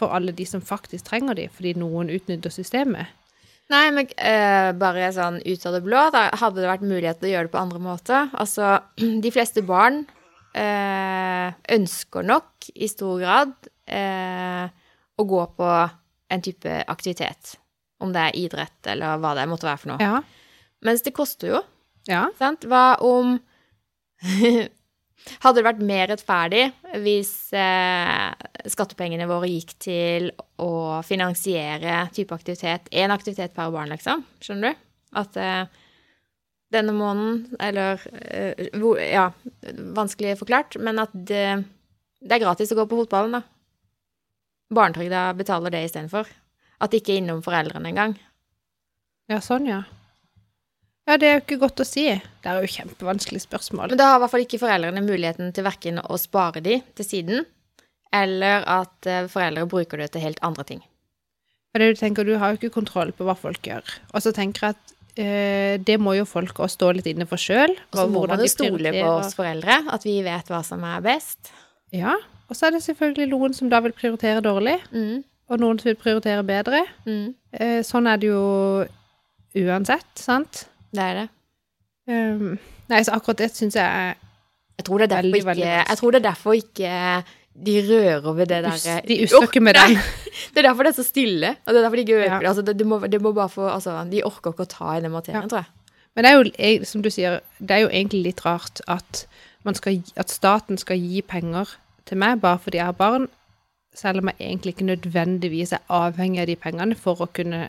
for 0.00 0.14
alle 0.16 0.32
de 0.32 0.46
som 0.48 0.62
faktisk 0.64 1.10
trenger 1.10 1.36
de, 1.36 1.44
fordi 1.52 1.74
noen 1.76 2.08
utnytter 2.08 2.54
systemet. 2.54 3.12
Nei, 3.70 3.84
men 3.94 4.08
uh, 4.08 4.70
bare 4.80 5.12
sånn 5.14 5.38
ut 5.44 5.66
av 5.68 5.76
det 5.76 5.82
blå, 5.84 6.06
da 6.14 6.24
hadde 6.40 6.62
det 6.62 6.70
vært 6.70 6.88
mulighet 6.88 7.20
til 7.20 7.28
å 7.28 7.34
gjøre 7.34 7.50
det 7.50 7.52
på 7.52 7.60
andre 7.60 7.82
måter. 7.84 8.32
Altså, 8.32 8.72
de 9.24 9.34
fleste 9.34 9.62
barn 9.66 10.02
uh, 10.56 11.48
ønsker 11.76 12.26
nok 12.26 12.70
i 12.74 12.90
stor 12.90 13.20
grad 13.22 13.54
uh, 13.92 14.66
å 15.20 15.28
gå 15.36 15.46
på 15.60 15.70
en 16.30 16.46
type 16.46 16.80
aktivitet. 16.90 17.59
Om 18.00 18.12
det 18.14 18.22
er 18.30 18.36
idrett 18.40 18.86
eller 18.88 19.20
hva 19.20 19.34
det 19.36 19.48
måtte 19.50 19.68
være 19.68 19.80
for 19.82 19.92
noe. 19.92 20.00
Ja. 20.00 20.20
Mens 20.86 21.02
det 21.04 21.12
koster 21.16 21.50
jo, 21.54 21.62
Ja. 22.08 22.26
sant? 22.38 22.64
Hva 22.68 22.94
om 23.04 23.38
Hadde 25.44 25.58
det 25.60 25.66
vært 25.66 25.82
mer 25.84 26.06
rettferdig 26.08 26.62
hvis 27.04 27.30
eh, 27.52 28.30
skattepengene 28.72 29.26
våre 29.28 29.50
gikk 29.50 29.74
til 29.84 30.30
å 30.64 31.00
finansiere 31.04 32.06
type 32.16 32.32
aktivitet, 32.32 32.88
én 32.88 33.12
aktivitet 33.12 33.52
per 33.56 33.68
barn, 33.74 33.92
liksom? 33.92 34.24
Skjønner 34.40 34.72
du? 34.72 34.80
At 35.20 35.36
eh, 35.36 35.68
denne 36.72 36.94
måneden, 36.96 37.42
eller 37.60 38.00
eh, 38.22 38.72
hvor, 38.80 38.96
Ja, 39.04 39.26
vanskelig 40.00 40.38
forklart, 40.40 40.78
men 40.80 41.02
at 41.04 41.12
det, 41.12 41.44
det 42.24 42.38
er 42.38 42.44
gratis 42.46 42.72
å 42.72 42.80
gå 42.80 42.88
på 42.88 43.02
fotballen, 43.02 43.36
da. 43.36 43.44
Barnetrygda 44.72 45.26
betaler 45.36 45.74
det 45.74 45.84
istedenfor. 45.90 46.32
At 46.80 46.92
det 46.92 47.02
ikke 47.02 47.16
er 47.16 47.22
innom 47.22 47.42
foreldrene 47.44 47.90
engang. 47.92 48.14
ja, 49.30 49.38
sånn, 49.44 49.66
ja. 49.68 49.82
Ja, 51.08 51.16
det 51.18 51.26
er 51.26 51.32
jo 51.38 51.42
ikke 51.42 51.58
godt 51.64 51.80
å 51.82 51.86
si. 51.88 52.04
Det 52.12 52.46
er 52.50 52.60
jo 52.62 52.70
kjempevanskelig 52.70 53.40
spørsmål. 53.42 53.90
Men 53.90 53.98
da 53.98 54.10
har 54.12 54.18
i 54.18 54.22
hvert 54.22 54.32
fall 54.34 54.44
ikke 54.44 54.60
foreldrene 54.62 55.02
muligheten 55.02 55.50
til 55.56 55.64
verken 55.66 55.98
å 56.02 56.18
spare 56.20 56.62
de 56.62 56.76
til 56.98 57.06
siden, 57.06 57.46
eller 58.14 58.62
at 58.70 59.08
eh, 59.10 59.26
foreldre 59.30 59.66
bruker 59.70 60.02
det 60.02 60.10
til 60.14 60.22
helt 60.24 60.40
andre 60.46 60.64
ting. 60.68 60.82
For 61.72 61.82
det 61.82 61.92
du 61.94 62.00
tenker, 62.00 62.26
du 62.26 62.36
har 62.38 62.52
jo 62.52 62.60
ikke 62.60 62.72
kontroll 62.74 63.10
på 63.16 63.26
hva 63.26 63.34
folk 63.38 63.62
gjør. 63.66 63.86
Og 64.14 64.22
så 64.22 64.32
tenker 64.36 64.68
jeg 64.68 64.76
at 64.76 64.94
eh, 65.22 65.74
det 65.86 65.98
må 66.02 66.14
jo 66.18 66.26
folk 66.28 66.58
også 66.58 66.78
stå 66.78 66.92
litt 66.98 67.10
inne 67.10 67.26
for 67.30 67.38
sjøl. 67.42 67.74
Og 67.90 67.98
så 68.02 68.06
må 68.10 68.24
man 68.30 68.42
jo 68.42 68.50
stole 68.50 68.94
på 68.94 69.08
oss 69.16 69.34
foreldre, 69.38 69.80
at 69.90 70.06
vi 70.06 70.16
vet 70.26 70.50
hva 70.52 70.62
som 70.66 70.84
er 70.86 71.02
best. 71.06 71.50
Ja. 71.94 72.16
Og 72.50 72.58
så 72.58 72.68
er 72.68 72.76
det 72.76 72.84
selvfølgelig 72.86 73.30
noen 73.30 73.54
som 73.56 73.70
da 73.70 73.82
vil 73.82 73.94
prioritere 73.96 74.42
dårlig, 74.44 74.78
Mm, 74.94 75.24
og 75.50 75.58
noen 75.60 75.78
som 75.80 75.88
vil 75.90 75.98
prioritere 75.98 76.44
bedre. 76.46 76.84
mm, 77.06 77.34
Eh, 77.52 77.80
sånn 77.82 78.06
er 78.06 78.16
det 78.22 78.28
jo 78.30 78.84
uansett, 79.66 80.06
sant? 80.18 80.66
det 80.94 81.02
er 81.02 81.14
det. 81.20 81.28
Um, 82.10 82.56
nei, 82.90 83.00
så 83.06 83.12
akkurat 83.14 83.38
det 83.38 83.50
syns 83.54 83.76
jeg 83.78 83.84
er 83.86 84.14
Jeg 84.80 84.84
tror 84.86 84.98
det 85.02 85.10
er 85.12 85.22
Veldig, 85.22 85.40
ikke, 85.44 85.66
jeg 85.90 85.98
tror 86.00 86.10
det 86.14 86.18
er 86.20 86.24
derfor 86.30 86.52
ikke 86.56 86.92
de 87.60 87.74
rører 87.90 88.32
ved 88.38 88.46
det 88.48 88.60
derre 88.64 88.78
der 88.86 89.02
De 89.06 89.16
usler 89.26 89.46
ikke 89.46 89.60
med 89.60 89.74
den. 89.80 89.96
Det 90.54 90.58
er 90.62 90.68
derfor 90.70 90.82
det 90.86 90.90
er 90.94 90.96
så 91.02 91.04
stille, 91.06 91.50
og 91.66 91.74
det 91.74 91.78
er 91.78 91.82
derfor 91.84 91.96
de 91.96 92.02
ikke 92.06 92.16
øker 92.22 92.40
Ja. 92.40 92.48
Altså, 92.48 92.62
det, 92.62 92.78
det, 92.78 92.86
må, 92.86 92.98
det 93.06 93.20
må 93.22 93.32
bare 93.36 93.48
få 93.52 93.66
Altså, 93.68 93.98
de 94.10 94.22
orker 94.24 94.50
ikke 94.54 94.64
å 94.66 94.70
ta 94.72 94.94
i 94.96 95.00
den 95.04 95.12
materien, 95.12 95.42
Ja. 95.42 95.48
tror 95.48 95.58
jeg. 95.58 95.70
Men 96.16 96.24
det 96.24 96.30
er 96.58 96.72
jo, 96.78 96.84
som 96.84 97.02
du 97.02 97.10
sier, 97.10 97.40
det 97.60 97.70
er 97.70 97.78
jo 97.84 97.88
egentlig 97.92 98.22
litt 98.24 98.40
rart 98.46 98.80
at, 98.88 99.26
man 99.64 99.74
skal, 99.74 100.00
at 100.16 100.30
staten 100.30 100.78
skal 100.78 100.98
gi 100.98 101.20
penger 101.22 101.68
til 102.06 102.18
meg 102.18 102.40
bare 102.40 102.58
fordi 102.58 102.78
jeg 102.80 102.84
har 102.88 102.96
barn, 102.98 103.28
selv 103.96 104.22
om 104.22 104.30
jeg 104.30 104.38
egentlig 104.38 104.74
ikke 104.74 104.88
nødvendigvis 104.90 105.74
er 105.76 105.84
avhengig 105.88 106.42
av 106.44 106.50
de 106.50 106.56
pengene 106.56 106.96
for 106.98 107.20
å 107.20 107.30
kunne 107.32 107.68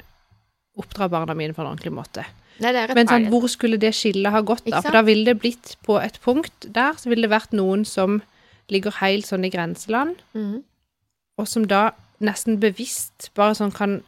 oppdra 0.79 1.09
barna 1.11 1.35
mine 1.35 1.55
på 1.55 1.63
en 1.63 1.71
ordentlig 1.73 1.93
måte. 1.93 2.25
Nei, 2.61 2.73
det 2.75 2.93
Men 2.95 3.09
sånn, 3.09 3.29
hvor 3.31 3.47
skulle 3.49 3.79
det 3.81 3.93
skillet 3.97 4.31
ha 4.31 4.41
gått, 4.45 4.67
da? 4.69 4.83
For 4.83 4.93
da 4.93 5.01
ville 5.07 5.25
det 5.25 5.39
blitt 5.41 5.75
på 5.85 5.97
et 6.01 6.19
punkt 6.21 6.67
der, 6.69 6.93
så 6.99 7.09
ville 7.09 7.25
det 7.25 7.33
vært 7.33 7.55
noen 7.57 7.85
som 7.87 8.21
ligger 8.71 8.93
helt 9.01 9.27
sånn 9.27 9.47
i 9.47 9.51
grenseland, 9.51 10.21
mm. 10.37 10.61
og 11.41 11.49
som 11.49 11.65
da 11.67 11.89
nesten 12.21 12.59
bevisst 12.61 13.31
bare 13.35 13.57
sånn 13.57 13.73
kan 13.73 13.99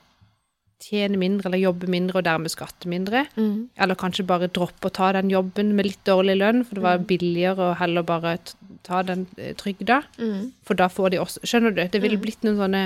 tjene 0.84 1.18
mindre 1.18 1.48
eller 1.48 1.62
jobbe 1.64 1.88
mindre 1.92 2.20
og 2.20 2.28
dermed 2.28 2.52
skatte 2.52 2.90
mindre. 2.92 3.26
Mm. 3.40 3.70
Eller 3.80 4.00
kanskje 4.00 4.28
bare 4.28 4.52
droppe 4.52 4.90
å 4.90 4.94
ta 4.94 5.14
den 5.16 5.32
jobben 5.32 5.74
med 5.78 5.88
litt 5.88 6.04
dårlig 6.08 6.38
lønn, 6.42 6.64
for 6.68 6.76
det 6.76 6.84
var 6.84 6.98
Mm. 7.00 7.08
billigere 7.08 7.70
å 7.72 7.78
heller 7.80 8.04
bare 8.04 8.38
ta 8.84 9.02
den 9.04 9.26
eh, 9.38 9.54
trygda. 9.56 10.02
mm. 10.20 10.52
For 10.68 10.74
da 10.80 10.88
får 10.92 11.10
de 11.14 11.20
også 11.24 11.40
Skjønner 11.48 11.72
du? 11.76 11.84
Det 11.88 12.02
ville 12.04 12.18
Mm. 12.18 12.22
blitt 12.26 12.44
noen 12.44 12.58
sånne 12.60 12.84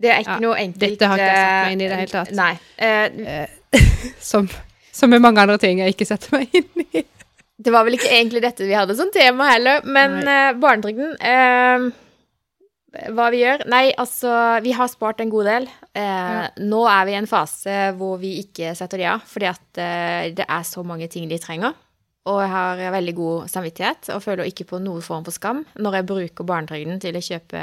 Det 0.00 0.10
er 0.14 0.20
ikke 0.22 0.36
Ja, 0.36 0.42
noe 0.44 0.56
enkelt 0.62 0.84
dette 0.84 1.06
har 1.10 1.18
ikke 1.18 1.28
jeg 1.28 1.38
satt 1.42 1.62
meg 1.66 1.72
inn 1.74 1.80
i 1.82 1.88
det 1.88 1.94
eh, 1.94 2.02
hele 2.02 2.12
tatt. 2.12 2.34
Nei. 2.38 2.52
Eh, 2.78 3.46
som, 4.30 4.48
som 4.94 5.10
med 5.10 5.22
mange 5.24 5.42
andre 5.42 5.58
ting 5.58 5.80
jeg 5.82 5.94
ikke 5.96 6.06
setter 6.06 6.36
meg 6.38 6.54
inn 6.54 6.84
i. 6.92 7.02
Det 7.58 7.72
var 7.74 7.82
vel 7.88 7.96
ikke 7.98 8.12
egentlig 8.14 8.44
dette 8.44 8.62
vi 8.68 8.76
hadde 8.78 8.94
som 8.94 9.10
tema 9.10 9.48
heller, 9.50 9.82
men 9.82 10.20
uh, 10.22 10.52
barnetrygden 10.62 11.16
uh, 11.18 11.88
Hva 13.10 13.26
vi 13.34 13.40
gjør? 13.42 13.64
Nei, 13.66 13.88
altså, 13.98 14.30
vi 14.62 14.70
har 14.78 14.86
spart 14.92 15.18
en 15.24 15.32
god 15.34 15.50
del. 15.50 15.66
Eh, 15.90 16.04
Ja. 16.06 16.46
Nå 16.62 16.84
er 16.86 17.02
vi 17.08 17.16
i 17.16 17.18
en 17.18 17.26
fase 17.26 17.74
hvor 17.98 18.14
vi 18.22 18.36
ikke 18.44 18.70
setter 18.78 19.02
de 19.02 19.08
av, 19.10 19.26
fordi 19.26 19.50
at 19.50 19.82
det 20.38 20.46
er 20.46 20.62
så 20.66 20.84
mange 20.86 21.08
ting 21.10 21.26
de 21.28 21.36
trenger. 21.42 21.74
Og 22.26 22.40
jeg 22.42 22.50
har 22.50 22.76
veldig 22.92 23.14
god 23.16 23.48
samvittighet 23.48 24.08
og 24.14 24.22
føler 24.22 24.44
ikke 24.50 24.64
på 24.68 24.78
noen 24.82 25.02
form 25.02 25.24
for 25.24 25.32
skam 25.32 25.64
når 25.78 25.94
jeg 26.00 26.06
bruker 26.06 26.44
barnetrygden 26.44 26.98
til 27.00 27.16
å 27.16 27.22
kjøpe 27.24 27.62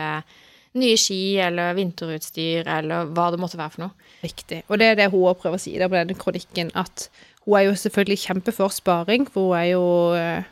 nye 0.76 0.96
ski 1.00 1.38
eller 1.40 1.74
vinterutstyr 1.78 2.68
eller 2.68 3.06
hva 3.16 3.30
det 3.32 3.40
måtte 3.40 3.58
være 3.60 3.70
for 3.76 3.84
noe. 3.86 3.92
Riktig. 4.24 4.64
Og 4.68 4.80
det 4.80 4.88
er 4.92 4.96
det 4.96 5.12
hun 5.14 5.36
prøver 5.40 5.56
å 5.56 5.62
si 5.62 5.78
der 5.78 5.88
på 5.88 5.96
denne 5.96 6.18
kronikken, 6.20 6.72
at 6.76 7.10
hun 7.46 7.56
er 7.60 7.68
jo 7.70 7.76
selvfølgelig 7.78 8.18
kjempe 8.26 8.52
for 8.56 8.74
sparing, 8.74 9.28
for 9.32 9.52
hun 9.54 9.58
er 9.60 9.70
jo 9.70 9.84
eh, 10.20 10.44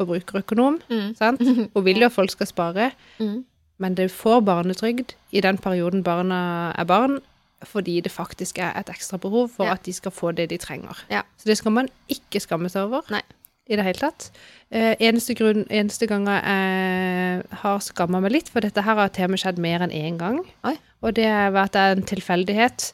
forbrukerøkonom, 0.00 0.80
Mm. 0.88 1.14
sant? 1.18 1.40
Hun 1.74 1.84
vil 1.84 2.00
jo 2.00 2.06
at 2.08 2.12
folk 2.16 2.30
skal 2.30 2.46
spare, 2.48 2.90
Mm. 3.20 3.44
men 3.78 3.94
det 3.94 4.10
får 4.10 4.40
barnetrygd 4.46 5.14
i 5.32 5.40
den 5.40 5.58
perioden 5.58 6.02
barna 6.02 6.72
er 6.78 6.84
barn, 6.84 7.20
fordi 7.68 8.00
det 8.02 8.12
faktisk 8.12 8.58
er 8.58 8.72
et 8.80 8.90
ekstra 8.92 9.18
behov 9.20 9.50
for 9.56 9.64
Ja. 9.66 9.72
at 9.72 9.82
de 9.84 9.92
skal 9.92 10.10
få 10.12 10.34
det 10.34 10.48
de 10.50 10.58
trenger. 10.58 10.96
Ja. 11.10 11.22
Så 11.38 11.46
det 11.46 11.56
skal 11.58 11.72
man 11.72 11.88
ikke 12.08 12.40
skamme 12.40 12.70
seg 12.70 12.82
over 12.88 13.02
Nei. 13.10 13.22
i 13.68 13.76
det 13.76 13.84
hele 13.84 13.98
tatt. 13.98 14.30
Eh, 14.70 14.94
eneste, 15.00 15.34
grunn, 15.38 15.64
eneste 15.70 16.06
ganger 16.08 16.42
jeg 16.42 17.44
har 17.62 17.78
skamma 17.80 18.20
meg 18.20 18.32
litt, 18.32 18.48
for 18.48 18.60
dette 18.60 18.82
her 18.82 18.94
har 18.96 19.08
til 19.08 19.24
og 19.24 19.30
med 19.30 19.38
skjedd 19.42 19.58
mer 19.58 19.80
enn 19.84 19.90
én 19.92 20.18
gang, 20.18 20.40
Oi. 20.64 20.76
og 21.02 21.14
det 21.14 21.26
har 21.26 21.50
vært 21.52 21.76
en 21.76 22.02
tilfeldighet. 22.02 22.92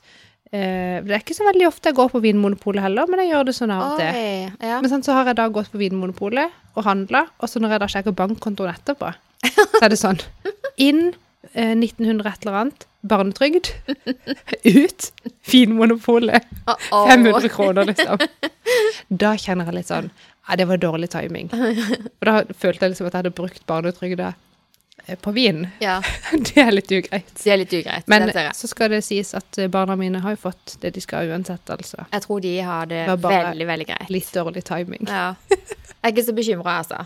Eh, 0.51 1.01
det 1.05 1.13
er 1.13 1.21
ikke 1.21 1.37
så 1.37 1.45
veldig 1.45 1.67
ofte 1.69 1.91
jeg 1.91 1.95
går 1.99 2.09
på 2.11 2.23
Vinmonopolet 2.25 2.81
heller, 2.81 3.07
men 3.07 3.21
jeg 3.21 3.33
gjør 3.35 3.45
det 3.51 3.55
sånn 3.55 3.71
av 3.75 3.83
og 3.93 3.99
til. 4.01 4.53
Ja. 4.65 4.81
Men 4.81 4.91
sånn, 4.91 5.05
så 5.05 5.13
har 5.13 5.27
jeg 5.29 5.37
da 5.37 5.49
gått 5.53 5.71
på 5.71 5.79
Vinmonopolet 5.79 6.51
og 6.75 6.85
handla, 6.85 7.27
og 7.41 7.49
så 7.49 7.61
når 7.61 7.71
jeg 7.77 7.81
da 7.81 7.87
sjekker 7.87 8.15
bankkontoen 8.17 8.73
etterpå, 8.73 9.11
så 9.45 9.83
er 9.83 9.89
det 9.93 9.99
sånn 10.01 10.21
Inn 10.79 11.13
eh, 11.53 11.75
1900 11.77 12.33
et 12.33 12.47
eller 12.47 12.59
annet, 12.63 12.87
barnetrygd. 13.09 13.71
Ut 14.65 15.13
Finmonopolet. 15.49 16.45
Å. 16.67 17.05
500 17.11 17.49
kroner, 17.55 17.85
liksom. 17.93 18.19
Da 19.09 19.37
kjenner 19.39 19.71
jeg 19.71 19.79
litt 19.81 19.89
sånn 19.93 20.11
Ja, 20.49 20.57
det 20.59 20.67
var 20.69 20.81
dårlig 20.83 21.11
timing. 21.13 21.49
Og 21.53 22.25
da 22.29 22.41
følte 22.57 22.87
jeg 22.87 22.95
liksom 22.95 23.09
at 23.09 23.15
jeg 23.15 23.19
hadde 23.23 23.33
brukt 23.37 23.63
barnetrygda 23.69 24.33
eh, 25.07 25.17
på 25.21 25.33
vin. 25.37 25.67
Ja, 25.85 25.99
Det 26.51 26.59
er 26.63 26.73
litt 26.75 26.91
ugreit. 26.93 27.33
det 27.45 27.53
er 27.55 27.61
litt 27.63 27.73
ugreit. 27.77 28.09
Men 28.11 28.29
så 28.57 28.69
skal 28.71 28.93
det 28.97 29.03
sies 29.07 29.35
at 29.39 29.59
eh, 29.61 29.69
barna 29.73 29.97
mine 30.01 30.21
har 30.25 30.37
jo 30.37 30.43
fått 30.49 30.79
det 30.83 30.95
de 30.97 31.05
skal 31.05 31.29
uansett, 31.33 31.69
altså. 31.71 32.09
Jeg 32.13 32.25
tror 32.27 32.41
de 32.45 32.55
har 32.65 32.89
det 32.91 33.05
Det 33.09 33.19
veldig, 33.25 33.67
veldig 33.73 33.89
greit. 33.93 34.13
Litt 34.13 34.33
dårlig 34.35 34.65
timing. 34.69 35.05
Ja. 35.09 35.35
Jeg 35.49 36.03
er 36.03 36.15
ikke 36.15 36.29
så 36.29 36.37
bekymra, 36.37 36.79
altså. 36.83 37.05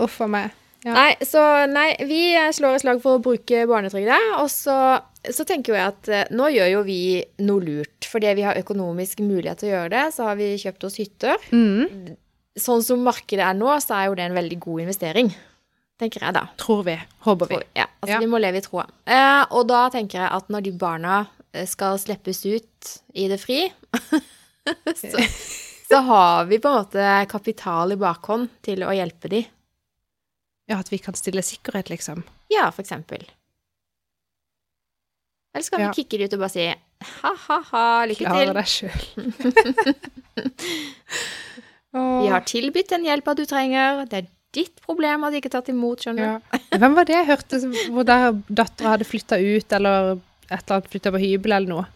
Uff 0.00 0.20
a 0.24 0.28
meg. 0.30 0.52
Ja. 0.86 0.92
Nei, 0.94 1.16
så 1.26 1.40
nei, 1.66 1.88
vi 2.06 2.20
slår 2.54 2.76
et 2.76 2.84
slag 2.84 3.00
for 3.02 3.18
å 3.18 3.22
bruke 3.24 3.64
barnetrygda, 3.66 4.16
og 4.38 4.46
så, 4.52 4.76
så 5.26 5.46
tenker 5.48 5.74
jeg 5.74 5.90
at 5.90 6.10
eh, 6.14 6.28
nå 6.30 6.46
gjør 6.54 6.68
jo 6.76 6.82
vi 6.86 7.00
noe 7.42 7.64
lurt. 7.64 8.06
Fordi 8.06 8.30
vi 8.38 8.44
har 8.46 8.60
økonomisk 8.60 9.24
mulighet 9.26 9.58
til 9.64 9.72
å 9.72 9.74
gjøre 9.74 9.90
det, 9.96 10.04
så 10.14 10.28
har 10.28 10.38
vi 10.38 10.52
kjøpt 10.62 10.86
oss 10.86 11.00
hytter. 11.02 11.42
Mm, 11.50 12.14
Sånn 12.56 12.80
som 12.80 13.02
markedet 13.04 13.44
er 13.44 13.56
nå, 13.58 13.68
så 13.84 13.98
er 13.98 14.06
jo 14.08 14.14
det 14.16 14.30
en 14.30 14.36
veldig 14.38 14.56
god 14.62 14.84
investering. 14.86 15.26
Tenker 16.00 16.22
jeg, 16.24 16.32
da. 16.36 16.46
tror 16.60 16.86
vi. 16.86 16.94
Håper 17.26 17.50
vi. 17.50 17.58
Tror, 17.58 17.66
ja, 17.76 17.84
altså 18.00 18.14
Ja. 18.14 18.20
Vi 18.22 18.30
må 18.32 18.38
leve 18.40 18.62
i 18.62 18.64
troa. 18.64 18.86
Eh, 19.04 19.42
og 19.50 19.66
da 19.68 19.82
tenker 19.92 20.22
jeg 20.22 20.30
at 20.38 20.48
når 20.52 20.64
de 20.64 20.72
barna 20.80 21.18
eh, 21.52 21.66
skal 21.68 21.98
slippes 22.00 22.40
ut 22.46 22.94
i 23.12 23.26
det 23.28 23.40
fri, 23.42 23.58
så, 25.02 25.26
så 25.90 26.00
har 26.08 26.48
vi 26.48 26.60
på 26.62 26.70
en 26.70 26.78
måte 26.80 27.10
kapital 27.32 27.92
i 27.92 28.00
bakhånd 28.00 28.48
til 28.64 28.86
å 28.86 28.94
hjelpe 28.96 29.32
de. 29.32 29.42
Ja, 30.68 30.78
at 30.82 30.90
vi 30.90 30.98
kan 30.98 31.14
stille 31.14 31.42
sikkerhet, 31.46 31.90
liksom. 31.92 32.24
Ja, 32.50 32.70
for 32.74 32.82
eksempel. 32.82 33.22
Eller 35.54 35.62
skal 35.64 35.78
vi 35.78 35.84
Ja. 35.86 35.92
kicke 35.94 36.18
det 36.18 36.26
ut 36.28 36.34
og 36.34 36.40
bare 36.40 36.50
si 36.52 36.66
Ha-ha-ha, 37.22 38.04
lykke 38.08 38.24
Klarer 38.24 38.46
til. 38.46 38.54
deg 38.54 38.66
sjøl. 38.66 39.00
Vi 41.96 42.28
har 42.28 42.40
tilbudt 42.44 42.88
den 42.92 43.04
hjelpa 43.06 43.34
du 43.36 43.44
trenger. 43.48 44.02
Det 44.08 44.18
er 44.22 44.26
ditt 44.56 44.80
problem 44.84 45.24
at 45.24 45.32
de 45.32 45.40
ikke 45.40 45.48
er 45.52 45.56
tatt 45.58 45.68
imot, 45.72 46.02
skjønner 46.04 46.22
du. 46.40 46.56
ja. 46.56 46.78
Hvem 46.80 46.96
var 46.96 47.04
det 47.08 47.14
jeg 47.16 47.28
hørte 47.30 47.60
hvor 47.92 48.04
der 48.08 48.32
dattera 48.48 48.94
hadde 48.96 49.06
flytta 49.08 49.38
ut, 49.40 49.72
eller 49.76 50.12
et 50.16 50.52
eller 50.56 50.76
annet 50.76 50.90
flytta 50.92 51.12
på 51.14 51.20
hybel 51.22 51.52
eller 51.56 51.68
noe, 51.72 51.86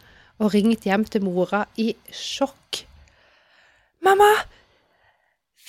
og 0.41 0.53
ringt 0.55 0.85
hjem 0.89 1.05
til 1.09 1.23
mora 1.27 1.65
i 1.81 1.91
sjokk. 2.13 2.85
'Mamma, 4.01 4.31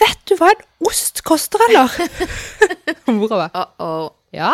vet 0.02 0.22
du 0.30 0.36
hva 0.40 0.50
en 0.54 0.66
ost 0.90 1.22
koster, 1.28 1.62
eller?' 1.70 1.96
Mora 3.18 3.46
var 3.46 3.56
Uh-oh. 3.62 4.10
Ja. 4.36 4.54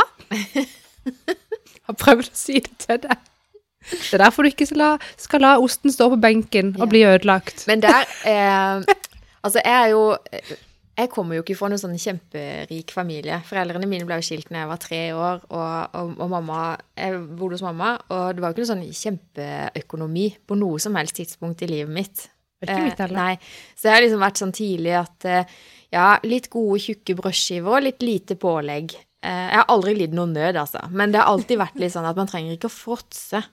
Har 1.87 1.95
prøvd 1.97 2.27
å 2.31 2.35
si 2.37 2.59
det 2.63 2.73
til 2.83 3.01
deg. 3.05 3.17
Det 3.87 4.17
er 4.17 4.23
derfor 4.25 4.43
du 4.43 4.49
ikke 4.51 4.65
skal 4.67 4.81
la, 4.81 4.87
skal 5.15 5.43
la 5.45 5.53
osten 5.63 5.93
stå 5.93 6.09
på 6.11 6.17
benken 6.19 6.73
og 6.75 6.81
Ja. 6.83 6.91
bli 6.91 7.03
ødelagt. 7.07 7.63
Men 7.69 7.79
der 7.85 8.03
eh, 8.27 8.81
Altså, 9.45 9.61
jeg 9.63 9.73
er 9.83 9.87
jo 9.93 10.17
Jeg 10.97 11.09
kommer 11.13 11.35
jo 11.37 11.43
ikke 11.43 11.55
fra 11.55 11.69
noen 11.69 11.77
sånn 11.79 11.93
kjemperik 12.01 12.89
familie. 12.91 13.37
Foreldrene 13.45 13.85
mine 13.87 14.03
ble 14.09 14.17
jo 14.17 14.25
skilt 14.25 14.49
da 14.49 14.63
jeg 14.63 14.67
var 14.71 14.79
tre 14.81 15.01
år, 15.13 15.43
og, 15.53 15.93
og, 15.93 16.15
og 16.19 16.29
mamma 16.33 16.75
Jeg 16.97 17.19
bodde 17.37 17.53
hos 17.53 17.61
mamma, 17.61 17.93
og 18.09 18.33
det 18.35 18.41
var 18.41 18.49
jo 18.49 18.55
ikke 18.57 18.65
noe 18.65 18.71
sånn 18.73 18.97
kjempeøkonomi 19.03 20.25
på 20.49 20.57
noe 20.57 20.79
som 20.81 20.97
helst 20.97 21.15
tidspunkt 21.21 21.61
i 21.61 21.69
livet 21.69 21.93
mitt. 21.93 22.25
Ikke 22.63 22.77
mitt 22.83 22.99
Eh, 22.99 23.03
heller. 23.05 23.17
Nei. 23.17 23.33
Så 23.77 23.89
jeg 23.89 23.95
har 23.95 24.05
liksom 24.05 24.23
vært 24.23 24.41
sånn 24.41 24.55
tidlig 24.55 24.95
at 24.97 25.27
eh, 25.29 25.57
ja, 25.93 26.07
litt 26.23 26.49
gode, 26.53 26.79
tjukke 26.83 27.15
brødskiver 27.19 27.77
og 27.77 27.85
litt 27.85 28.01
lite 28.05 28.37
pålegg. 28.39 28.95
Eh, 29.21 29.43
jeg 29.51 29.59
har 29.59 29.69
aldri 29.73 29.93
lidd 29.97 30.15
noen 30.17 30.33
nød, 30.33 30.57
altså. 30.63 30.81
Men 30.91 31.13
det 31.13 31.21
har 31.21 31.31
alltid 31.31 31.61
vært 31.61 31.77
litt 31.81 31.93
sånn 31.93 32.07
at 32.09 32.17
man 32.17 32.29
trenger 32.29 32.57
ikke 32.57 32.71
å 32.71 32.73
fråtse. 32.73 33.43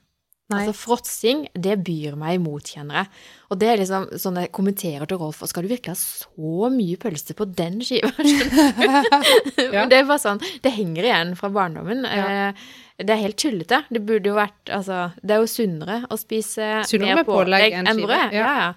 Nei. 0.53 0.59
Altså 0.67 0.75
Fråtsing, 0.77 1.47
det 1.57 1.79
byr 1.87 2.19
meg 2.21 2.35
imot, 2.37 2.69
kjenner 2.75 2.99
jeg. 2.99 3.09
Og 3.49 3.59
det 3.63 3.69
er 3.73 3.79
liksom 3.81 4.11
sånn 4.21 4.37
jeg 4.43 4.51
kommenterer 4.53 5.09
til 5.09 5.17
Rolf, 5.23 5.39
og 5.41 5.49
skal 5.49 5.65
du 5.65 5.71
virkelig 5.71 5.95
ha 5.95 5.97
så 5.97 6.69
mye 6.75 6.99
pølse 7.01 7.33
på 7.39 7.47
den 7.57 7.79
skiva? 7.81 8.11
Ja. 9.75 9.87
Det 9.89 9.99
er 10.03 10.05
bare 10.09 10.21
sånn, 10.21 10.41
det 10.63 10.73
henger 10.77 11.07
igjen 11.09 11.33
fra 11.39 11.49
barndommen. 11.55 12.05
Ja. 12.05 12.27
Eh, 12.51 12.67
Det 13.01 13.11
er 13.11 13.23
helt 13.25 13.39
tullete. 13.41 13.81
Det 13.91 14.05
burde 14.07 14.29
jo 14.31 14.35
vært, 14.37 14.61
altså, 14.71 14.99
det 15.19 15.35
er 15.35 15.41
jo 15.43 15.49
sunnere 15.51 15.97
å 16.15 16.19
spise 16.21 16.69
Sunnere 16.87 17.17
mer 17.19 17.27
pålegg 17.27 17.73
enn 17.81 17.89
enn 17.91 18.03
brød. 18.05 18.13
ja. 18.37 18.45
Ja, 18.45 18.53
ja. 18.61 18.69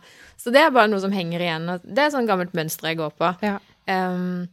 Så 0.41 0.49
det 0.53 0.61
er 0.63 0.71
bare 0.73 0.87
noe 0.89 1.01
som 1.03 1.11
henger 1.13 1.41
igjen. 1.43 1.67
Det 1.83 2.01
er 2.01 2.09
sånn 2.15 2.25
gammelt 2.29 2.53
mønster 2.57 2.87
jeg 2.89 2.97
går 3.01 3.11
på. 3.19 3.29
Ja. 3.45 3.57
Um, 3.89 4.47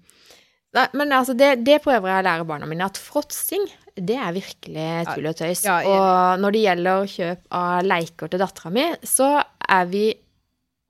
nei, 0.75 0.85
men 0.99 1.14
altså, 1.14 1.37
det, 1.39 1.55
det 1.66 1.81
prøver 1.85 2.11
jeg 2.11 2.22
å 2.22 2.27
lære 2.27 2.47
barna 2.49 2.68
mine, 2.70 2.89
at 2.89 3.01
fråtsing, 3.01 3.66
det 3.95 4.18
er 4.18 4.35
virkelig 4.35 4.91
tull 5.12 5.31
og 5.31 5.39
tøys. 5.39 5.64
Ja, 5.66 5.79
ja, 5.85 5.95
og 5.95 6.43
når 6.43 6.57
det 6.57 6.62
gjelder 6.64 7.11
kjøp 7.14 7.49
av 7.61 7.75
leker 7.87 8.33
til 8.33 8.43
dattera 8.43 8.72
mi, 8.75 8.87
så 9.07 9.31
er 9.70 9.91
vi 9.91 10.07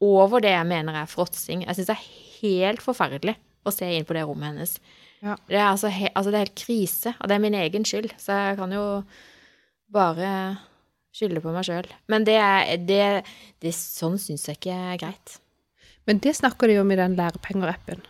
over 0.04 0.44
det 0.44 0.52
jeg 0.54 0.68
mener 0.68 1.00
er 1.00 1.10
fråtsing. 1.10 1.64
Jeg 1.66 1.78
syns 1.78 1.90
det 1.90 1.96
er 1.96 2.12
helt 2.44 2.84
forferdelig 2.84 3.36
å 3.64 3.72
se 3.72 3.88
inn 3.96 4.06
på 4.08 4.16
det 4.16 4.24
rommet 4.28 4.52
hennes. 4.52 4.76
Ja. 5.24 5.36
Det, 5.48 5.56
er 5.56 5.68
altså, 5.70 5.88
he, 5.92 6.10
altså, 6.12 6.32
det 6.32 6.38
er 6.38 6.46
helt 6.46 6.60
krise, 6.60 7.14
og 7.16 7.30
det 7.30 7.36
er 7.36 7.44
min 7.44 7.56
egen 7.56 7.86
skyld, 7.88 8.12
så 8.20 8.36
jeg 8.40 8.58
kan 8.60 8.74
jo 8.76 8.84
bare 9.94 10.30
skylde 11.14 11.40
på 11.44 11.52
meg 11.54 11.64
sjøl. 11.68 11.88
Men 12.10 12.26
det 12.26 12.36
er 12.40 12.74
det, 12.82 13.06
det 13.62 13.72
Sånn 13.76 14.18
syns 14.20 14.48
jeg 14.48 14.58
ikke 14.58 14.76
er 14.76 15.00
greit. 15.00 15.38
Men 16.06 16.18
det 16.20 16.34
snakker 16.36 16.68
de 16.68 16.78
om 16.82 16.90
i 16.92 16.96
den 17.00 17.16
lærepenger-appen. 17.16 18.02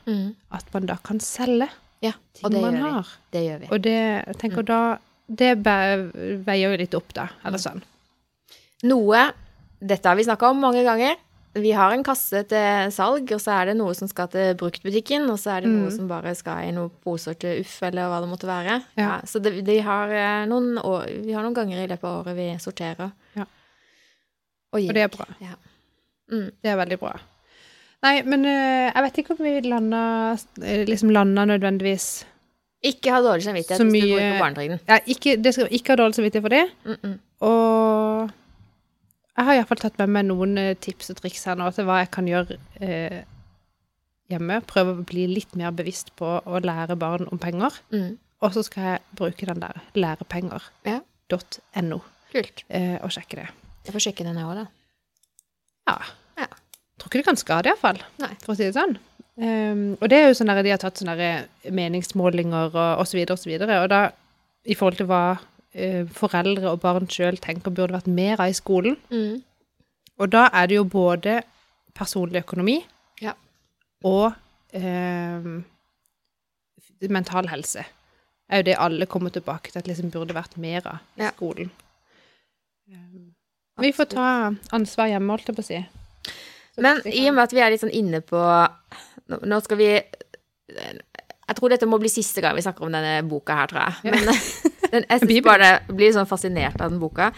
At 0.51 0.70
man 0.74 0.86
da 0.90 0.97
kan 1.05 1.20
selge 1.22 1.68
Ja, 2.03 2.12
ting 2.34 2.51
man 2.51 2.61
gjør 2.62 2.72
vi. 2.74 2.80
har. 2.90 3.12
Det 3.32 3.42
gjør 3.45 3.61
vi. 3.61 3.68
Og 3.72 3.82
det 3.86 3.99
jeg 4.26 4.38
tenker 4.42 4.66
da 4.66 4.80
Det 5.26 5.55
veier 5.64 6.68
jo 6.68 6.76
litt 6.76 6.95
opp, 6.95 7.14
da. 7.16 7.28
Eller 7.47 7.59
sånn. 7.62 7.80
Noe 8.84 9.30
Dette 9.80 10.09
har 10.09 10.16
vi 10.16 10.24
snakka 10.26 10.51
om 10.51 10.61
mange 10.61 10.82
ganger. 10.84 11.16
Vi 11.55 11.70
har 11.76 11.92
en 11.95 12.03
kasse 12.03 12.42
til 12.51 12.90
salg, 12.90 13.30
og 13.30 13.40
så 13.40 13.53
er 13.55 13.66
det 13.70 13.76
noe 13.78 13.95
som 13.95 14.09
skal 14.09 14.26
til 14.32 14.55
bruktbutikken, 14.59 15.28
og 15.30 15.38
så 15.38 15.53
er 15.55 15.64
det 15.64 15.70
noe 15.70 15.90
som 15.95 16.09
bare 16.09 16.32
skal 16.34 16.64
i 16.66 16.72
noen 16.74 16.90
poser 17.05 17.36
til 17.38 17.61
Uff, 17.62 17.76
eller 17.86 18.09
hva 18.11 18.20
det 18.24 18.30
måtte 18.30 18.49
være. 18.49 18.78
Ja. 18.99 19.20
så 19.28 19.38
det, 19.45 19.53
de 19.66 19.76
har 19.86 20.09
eh, 20.11 20.47
noen 20.51 20.78
år, 20.80 21.05
vi 21.22 21.32
har 21.36 21.45
noen 21.47 21.55
ganger 21.55 21.78
i 21.84 21.86
løpet 21.86 22.09
av 22.09 22.24
året 22.24 22.36
vi 22.36 22.49
sorterer. 22.59 23.12
Ja. 23.38 23.47
Og. 24.74 24.80
Og 24.82 24.95
det 24.97 25.05
er 25.05 25.12
bra. 25.14 25.28
Ja. 25.40 25.55
Mm. 26.32 26.49
Det 26.61 26.72
er 26.72 26.80
veldig 26.80 26.99
bra. 26.99 27.14
Nei, 28.05 28.19
men 28.29 28.45
uh, 28.45 28.91
jeg 28.93 29.03
vet 29.07 29.19
ikke 29.23 29.33
om 29.37 29.41
vi 29.47 29.53
landa 29.65 30.01
eh, 30.63 30.83
liksom 30.89 31.09
landa 31.15 31.45
nødvendigvis 31.49 32.09
Ikke 32.85 33.13
ha 33.15 33.21
dårlig 33.25 33.47
samvittighet 33.47 33.81
Så 33.81 33.87
hvis 33.89 34.03
du 34.05 34.09
mye- 34.13 34.33
på 34.35 34.41
barnetrygden. 34.43 34.81
ja, 34.89 34.99
ikke, 35.09 35.37
Det 35.41 35.55
skal 35.57 35.69
ikke 35.73 35.95
ha 35.95 36.01
dårlig 36.03 36.15
samvittighet 36.19 36.45
for 36.45 36.53
det. 36.53 36.65
Mm 36.85 36.97
-mm. 37.03 37.15
Og 37.41 38.31
jeg 39.37 39.45
har 39.45 39.55
iallfall 39.55 39.79
tatt 39.79 39.99
med 39.99 40.09
meg 40.09 40.25
noen 40.27 40.59
eh, 40.59 40.75
tips 40.77 41.11
og 41.11 41.17
triks 41.17 41.45
her 41.45 41.55
nå 41.57 41.71
til 41.75 41.85
hva 41.85 41.99
jeg 41.99 42.11
kan 42.11 42.27
gjøre 42.29 42.57
eh, 42.81 43.23
hjemme. 44.31 44.61
Prøve 44.61 44.91
å 44.95 45.05
bli 45.05 45.27
litt 45.27 45.57
mer 45.57 45.71
bevisst 45.71 46.15
på 46.17 46.41
å 46.45 46.61
lære 46.61 46.97
barn 46.97 47.27
om 47.33 47.39
penger. 47.39 47.71
Mm. 47.91 48.19
Og 48.43 48.53
så 48.53 48.63
skal 48.63 48.83
jeg 48.85 48.99
bruke 49.17 49.47
den 49.47 49.61
der 49.61 49.73
lærepenger.no 49.95 52.01
Kult. 52.33 52.65
eh, 52.69 52.99
og 53.03 53.11
sjekke 53.11 53.37
det. 53.37 53.49
Jeg 53.87 53.93
får 53.95 54.01
sjekke 54.01 54.25
den, 54.25 54.37
jeg 54.37 54.45
òg, 54.45 54.55
da. 54.55 54.67
Ja. 55.89 55.97
Tror 57.05 57.11
ikke 57.13 57.21
det 57.21 57.27
kan 57.29 57.37
skade, 57.37 57.69
iallfall. 57.69 57.99
For 58.45 58.55
å 58.55 58.57
si 58.57 58.65
det 58.65 58.75
sånn. 58.77 58.95
Um, 59.37 59.97
og 60.01 60.09
det 60.09 60.19
er 60.21 60.29
jo 60.31 60.37
sånn 60.39 60.49
der 60.53 60.63
de 60.63 60.71
har 60.73 60.79
tatt 60.81 61.01
sånne 61.01 61.29
meningsmålinger 61.75 62.71
og, 62.71 63.01
og 63.03 63.07
så 63.09 63.19
videre 63.19 63.35
og 63.35 63.43
så. 63.43 63.51
Og 63.83 63.89
da 63.93 63.99
i 64.65 64.77
forhold 64.79 64.97
til 65.01 65.09
hva 65.11 65.23
uh, 65.37 66.05
foreldre 66.17 66.71
og 66.71 66.81
barn 66.81 67.11
sjøl 67.11 67.37
tenker 67.43 67.75
burde 67.75 67.97
vært 67.99 68.09
mer 68.09 68.41
av 68.41 68.49
i 68.53 68.57
skolen. 68.57 68.97
Mm. 69.11 69.43
Og 70.23 70.31
da 70.33 70.47
er 70.55 70.71
det 70.71 70.79
jo 70.79 70.85
både 70.89 71.41
personlig 71.95 72.45
økonomi 72.45 72.79
Ja. 73.23 73.35
og 74.07 74.33
um, 74.75 75.65
mental 77.11 77.49
helse. 77.51 77.85
er 78.49 78.57
jo 78.63 78.67
det 78.71 78.77
alle 78.79 79.07
kommer 79.07 79.31
tilbake 79.35 79.73
til 79.73 79.79
at 79.83 79.87
liksom 79.89 80.11
burde 80.15 80.35
vært 80.37 80.57
mer 80.57 80.87
av 80.87 80.99
i 81.19 81.23
Ja. 81.27 81.31
skolen. 81.35 81.71
Um, 82.89 83.35
vi 83.81 83.91
får 83.93 84.05
ta 84.15 84.55
ansvar 84.73 85.09
hjemme, 85.11 85.33
holdt 85.35 85.49
jeg 85.49 85.57
på 85.57 85.63
å 85.63 85.67
si. 85.67 85.83
Men 86.77 87.01
i 87.07 87.27
og 87.29 87.37
med 87.37 87.45
at 87.47 87.55
vi 87.55 87.62
er 87.62 87.72
litt 87.72 87.83
sånn 87.85 87.95
inne 87.95 88.18
på 88.25 88.41
Nå 89.47 89.59
skal 89.62 89.79
vi 89.79 89.89
Jeg 89.95 91.57
tror 91.57 91.70
dette 91.72 91.87
må 91.89 92.01
bli 92.03 92.11
siste 92.12 92.43
gang 92.43 92.57
vi 92.57 92.64
snakker 92.64 92.87
om 92.87 92.95
denne 92.95 93.20
boka 93.29 93.57
her, 93.59 93.70
tror 93.70 93.85
jeg. 93.85 94.14
Men 94.14 94.27
den, 94.95 95.07
jeg 95.09 95.22
syns 95.22 95.45
bare 95.45 95.70
blir 95.91 96.14
sånn 96.14 96.29
fascinert 96.29 96.81
av 96.81 96.93
den 96.93 97.01
boka. 97.03 97.31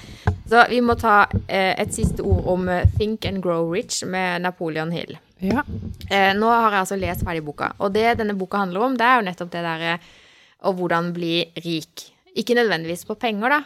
Så 0.47 0.63
vi 0.71 0.81
må 0.85 0.95
ta 1.01 1.25
eh, 1.47 1.75
et 1.75 1.95
siste 1.95 2.25
ord 2.27 2.47
om 2.53 2.69
eh, 2.71 2.87
Think 2.97 3.27
and 3.29 3.43
Grow 3.45 3.71
Rich 3.73 4.05
med 4.07 4.45
Napoleon 4.47 4.93
Hill. 4.95 5.17
Ja. 5.43 5.65
Eh, 6.09 6.33
nå 6.39 6.49
har 6.49 6.71
jeg 6.71 6.83
altså 6.85 6.99
lest 7.01 7.27
ferdig 7.27 7.43
boka, 7.45 7.73
og 7.83 7.93
det 7.97 8.15
denne 8.21 8.37
boka 8.39 8.63
handler 8.63 8.87
om, 8.87 8.97
det 8.97 9.07
er 9.07 9.19
jo 9.19 9.27
nettopp 9.27 9.53
det 9.53 9.65
derre 9.67 9.97
og 10.67 10.79
hvordan 10.79 11.13
bli 11.17 11.41
rik. 11.65 12.07
Ikke 12.37 12.57
nødvendigvis 12.57 13.05
på 13.09 13.19
penger, 13.21 13.59
da, 13.59 13.61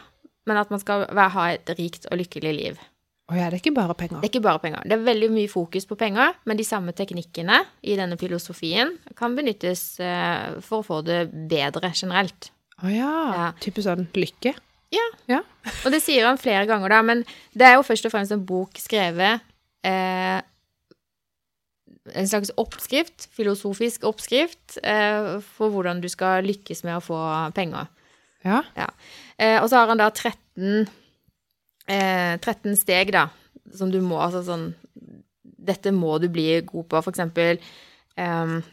men 0.49 0.59
at 0.59 0.71
man 0.73 0.81
skal 0.81 1.05
ha 1.11 1.45
et 1.53 1.69
rikt 1.77 2.09
og 2.11 2.19
lykkelig 2.19 2.53
liv. 2.57 2.81
Å 3.31 3.37
ja, 3.37 3.47
det 3.47 3.55
er 3.55 3.61
ikke 3.61 3.75
bare 3.77 3.95
penger. 3.95 4.19
Det 4.19 4.27
er 4.27 4.33
ikke 4.33 4.43
bare 4.43 4.59
penger. 4.59 4.83
Det 4.83 4.95
er 4.97 5.03
veldig 5.05 5.29
mye 5.31 5.49
fokus 5.51 5.85
på 5.87 5.95
penger, 5.99 6.33
men 6.49 6.59
de 6.59 6.65
samme 6.67 6.91
teknikkene 6.95 7.61
i 7.87 7.95
denne 7.95 8.17
filosofien 8.19 8.97
kan 9.15 9.37
benyttes 9.37 9.85
eh, 10.03 10.57
for 10.65 10.81
å 10.81 10.87
få 10.87 10.97
det 11.07 11.21
bedre 11.31 11.93
generelt. 11.95 12.49
Å 12.83 12.91
ja. 12.91 13.13
Ja. 13.37 13.47
Typisk 13.63 13.87
sånn 13.87 14.09
lykke. 14.17 14.51
Ja. 14.91 15.07
Ja. 15.31 15.39
Og 15.85 15.93
det 15.93 16.01
sier 16.03 16.27
han 16.27 16.41
flere 16.41 16.65
ganger, 16.67 16.91
da, 16.91 16.99
men 17.07 17.23
det 17.55 17.69
er 17.69 17.77
jo 17.77 17.87
først 17.87 18.09
og 18.09 18.11
fremst 18.11 18.35
en 18.35 18.43
bok 18.47 18.75
skrevet 18.81 19.43
eh, 19.87 20.41
En 22.11 22.27
slags 22.27 22.49
oppskrift, 22.59 23.29
filosofisk 23.31 24.03
oppskrift, 24.09 24.79
eh, 24.83 25.37
for 25.55 25.71
hvordan 25.71 26.01
du 26.03 26.09
skal 26.11 26.43
lykkes 26.43 26.81
med 26.83 26.97
å 26.97 27.03
få 27.05 27.19
penger. 27.55 27.87
Ja. 28.43 28.63
Eh, 29.37 29.59
og 29.61 29.69
så 29.69 29.77
har 29.77 29.91
han 29.93 30.01
da 30.01 30.09
13, 30.09 30.89
eh, 31.87 32.37
13 32.41 32.77
steg, 32.79 33.13
da, 33.15 33.27
som 33.75 33.91
du 33.91 34.01
må 34.03 34.19
Altså 34.21 34.43
sånn 34.45 34.71
Dette 35.61 35.91
må 35.93 36.15
du 36.17 36.25
bli 36.33 36.47
god 36.65 36.87
på. 36.89 37.01
For 37.05 37.13
eksempel 37.13 37.59
ehm, 38.17 38.63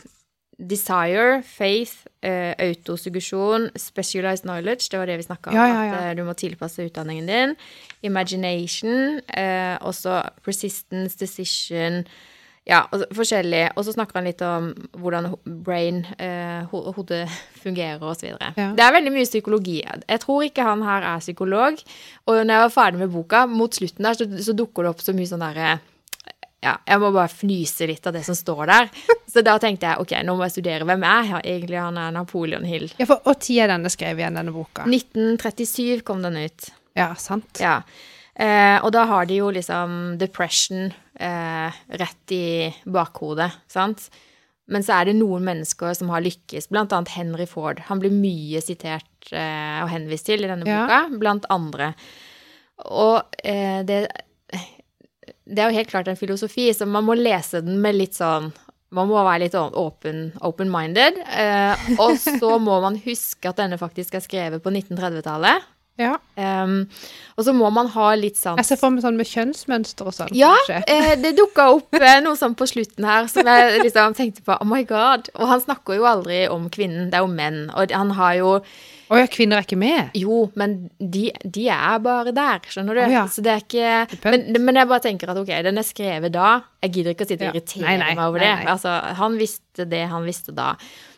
desire, 0.58 1.42
faith, 1.44 2.06
eh, 2.24 2.54
autosuggesjon, 2.58 3.68
specialized 3.76 4.46
knowledge, 4.46 4.88
det 4.88 4.98
var 4.98 5.06
det 5.06 5.18
vi 5.20 5.26
snakka 5.26 5.50
om. 5.50 5.56
Ja, 5.58 5.66
ja, 5.68 5.82
ja. 5.84 5.92
At 5.98 6.06
eh, 6.06 6.16
du 6.16 6.24
må 6.24 6.32
tilpasse 6.32 6.86
utdanningen 6.88 7.28
din. 7.28 7.54
Imagination, 8.02 9.20
eh, 9.36 9.76
også 9.84 10.22
persistence, 10.44 11.18
decision 11.20 12.02
ja, 12.68 12.82
og 12.92 13.00
så- 13.00 13.08
forskjellig. 13.16 13.62
Og 13.76 13.84
så 13.86 13.94
snakker 13.96 14.18
han 14.20 14.24
litt 14.28 14.42
om 14.44 14.74
hvordan 15.00 15.34
brain, 15.64 16.02
eh, 16.18 16.62
ho- 16.70 16.92
hodet 16.92 17.28
fungerer 17.62 17.98
videre. 18.22 18.52
Ja. 18.56 18.72
Det 18.76 18.84
er 18.84 18.92
veldig 18.92 19.12
mye 19.14 19.24
psykologi. 19.28 19.82
Jeg 20.08 20.20
tror 20.20 20.42
ikke 20.44 20.62
han 20.68 20.82
her 20.82 21.02
er 21.02 21.18
psykolog. 21.24 21.80
Og 22.28 22.42
når 22.44 22.54
jeg 22.54 22.64
var 22.66 22.74
ferdig 22.76 22.98
med 22.98 23.12
boka, 23.12 23.46
mot 23.46 23.70
slutten 23.72 24.02
der, 24.04 24.12
så, 24.14 24.28
så 24.44 24.54
dukker 24.54 24.82
det 24.84 24.90
opp 24.92 25.00
så 25.00 25.14
mye 25.16 25.26
sånn 25.30 25.40
derre 25.46 25.78
ja, 26.60 26.72
jeg 26.88 26.98
må 26.98 27.12
bare 27.14 27.30
fnyse 27.30 27.86
litt 27.86 28.04
av 28.06 28.12
det 28.16 28.24
som 28.26 28.34
står 28.34 28.66
der. 28.66 28.88
Så 29.32 29.44
da 29.46 29.52
tenkte 29.62 29.86
jeg 29.86 30.00
ok, 30.02 30.12
nå 30.26 30.34
må 30.34 30.42
jeg 30.48 30.56
studere. 30.56 30.84
Hvem 30.88 31.04
er 31.06 31.28
egentlig? 31.44 31.78
Han 31.78 31.96
er 32.02 32.10
Napoleon 32.10 32.64
Hill. 32.66 32.88
ja 32.98 33.04
for, 33.06 33.20
Når 33.24 33.60
er 33.62 33.68
denne 33.70 33.90
skrevet 33.92 34.18
igjen, 34.24 34.34
denne 34.40 34.50
boka? 34.52 34.82
1937 34.88 36.02
kom 36.02 36.22
den 36.24 36.36
ut. 36.42 36.70
Ja, 36.98 37.12
sant. 37.14 37.60
Ja. 37.62 37.82
Eh, 38.34 38.78
og 38.82 38.90
da 38.94 39.04
har 39.06 39.26
de 39.26 39.36
jo 39.38 39.52
liksom 39.54 40.16
depression 40.18 40.92
eh, 41.18 41.78
rett 42.00 42.32
i 42.34 42.44
bakhodet, 42.86 43.50
sant. 43.70 44.08
Men 44.68 44.82
så 44.84 44.98
er 44.98 45.08
det 45.08 45.16
noen 45.16 45.44
mennesker 45.46 45.94
som 45.96 46.10
har 46.12 46.20
lykkes, 46.20 46.66
annet 46.74 47.14
Henry 47.16 47.46
Ford. 47.48 47.78
Han 47.88 48.00
blir 48.02 48.12
mye 48.12 48.60
sitert 48.60 49.30
eh, 49.32 49.78
og 49.82 49.88
henvist 49.88 50.26
til 50.28 50.44
i 50.44 50.48
denne 50.50 50.66
Ja. 50.68 50.82
boka, 50.84 51.18
blant 51.18 51.46
andre. 51.50 51.94
Og 52.84 53.22
eh, 53.42 53.80
det, 53.88 54.02
det 55.48 55.58
er 55.62 55.70
jo 55.70 55.78
helt 55.78 55.90
klart 55.90 56.08
en 56.12 56.20
filosofi, 56.20 56.68
så 56.76 56.86
man 56.86 57.04
må 57.08 57.16
lese 57.16 57.62
den 57.64 57.80
med 57.80 57.96
litt 57.96 58.14
sånn 58.18 58.52
man 58.90 59.04
må 59.10 59.18
være 59.20 59.42
litt 59.42 59.52
sånn 59.52 59.74
open- 59.76 60.30
open-minded. 60.40 61.18
eh, 61.28 61.88
og 62.00 62.14
så 62.16 62.54
må 62.60 62.78
man 62.80 62.94
huske 63.04 63.50
at 63.50 63.58
denne 63.60 63.76
faktisk 63.76 64.14
er 64.16 64.22
skrevet 64.24 64.62
på 64.64 64.70
1930-tallet. 64.72 65.66
Ja. 65.98 66.12
Um, 66.38 66.84
og 67.34 67.42
så 67.46 67.52
må 67.56 67.68
man 67.74 67.88
ha 67.90 68.12
litt 68.14 68.36
sans 68.38 68.58
Jeg 68.60 68.68
ser 68.68 68.78
for 68.78 68.94
meg 68.94 69.02
sånn 69.02 69.16
med 69.18 69.26
kjønnsmønster 69.26 70.06
og 70.06 70.14
sånn. 70.14 70.28
ja, 70.38 70.52
eh, 70.86 71.14
det 71.18 71.32
dukka 71.38 71.64
opp 71.74 71.96
eh, 71.98 72.20
noe 72.22 72.38
sånn 72.38 72.54
på 72.58 72.68
slutten 72.70 73.06
her 73.08 73.26
som 73.30 73.46
jeg 73.50 73.80
liksom 73.82 74.14
tenkte 74.14 74.44
på. 74.46 74.54
Oh 74.62 74.68
my 74.68 74.84
god. 74.86 75.26
Og 75.34 75.50
han 75.50 75.64
snakker 75.64 75.98
jo 75.98 76.06
aldri 76.06 76.44
om 76.50 76.68
kvinnen, 76.70 77.10
det 77.10 77.18
er 77.18 77.26
jo 77.26 77.32
menn. 77.34 77.64
Og 77.74 77.90
han 77.98 78.14
har 78.18 78.38
jo 78.38 78.52
Å 79.08 79.16
ja, 79.16 79.26
kvinner 79.32 79.56
er 79.56 79.64
ikke 79.64 79.78
med? 79.80 80.10
Jo, 80.20 80.42
men 80.60 80.74
de, 81.00 81.30
de 81.42 81.62
er 81.72 81.98
bare 82.04 82.30
der, 82.36 82.60
skjønner 82.68 82.98
du. 82.98 83.02
Oh 83.06 83.12
ja. 83.14 83.22
Så 83.32 83.40
det 83.42 83.54
er 83.54 83.62
ikke 83.64 84.30
men, 84.30 84.44
men 84.66 84.76
jeg 84.82 84.90
bare 84.90 85.04
tenker 85.06 85.32
at 85.32 85.38
ok, 85.40 85.48
den 85.64 85.80
er 85.80 85.86
skrevet 85.88 86.34
da. 86.34 86.50
Jeg 86.84 86.92
gidder 86.98 87.14
ikke 87.16 87.24
å 87.24 87.30
sitte 87.32 87.48
og 87.48 87.48
Ja. 87.48 87.54
irritere 87.56 87.86
Nei, 87.88 87.96
nei, 88.02 88.10
meg 88.14 88.26
over 88.28 88.44
nei, 88.44 88.50
det. 88.60 88.68
Altså, 88.74 88.92
han 89.22 89.38
visste 89.40 89.88
det 89.88 90.04
han 90.12 90.28
visste 90.28 90.52
da. 90.54 90.74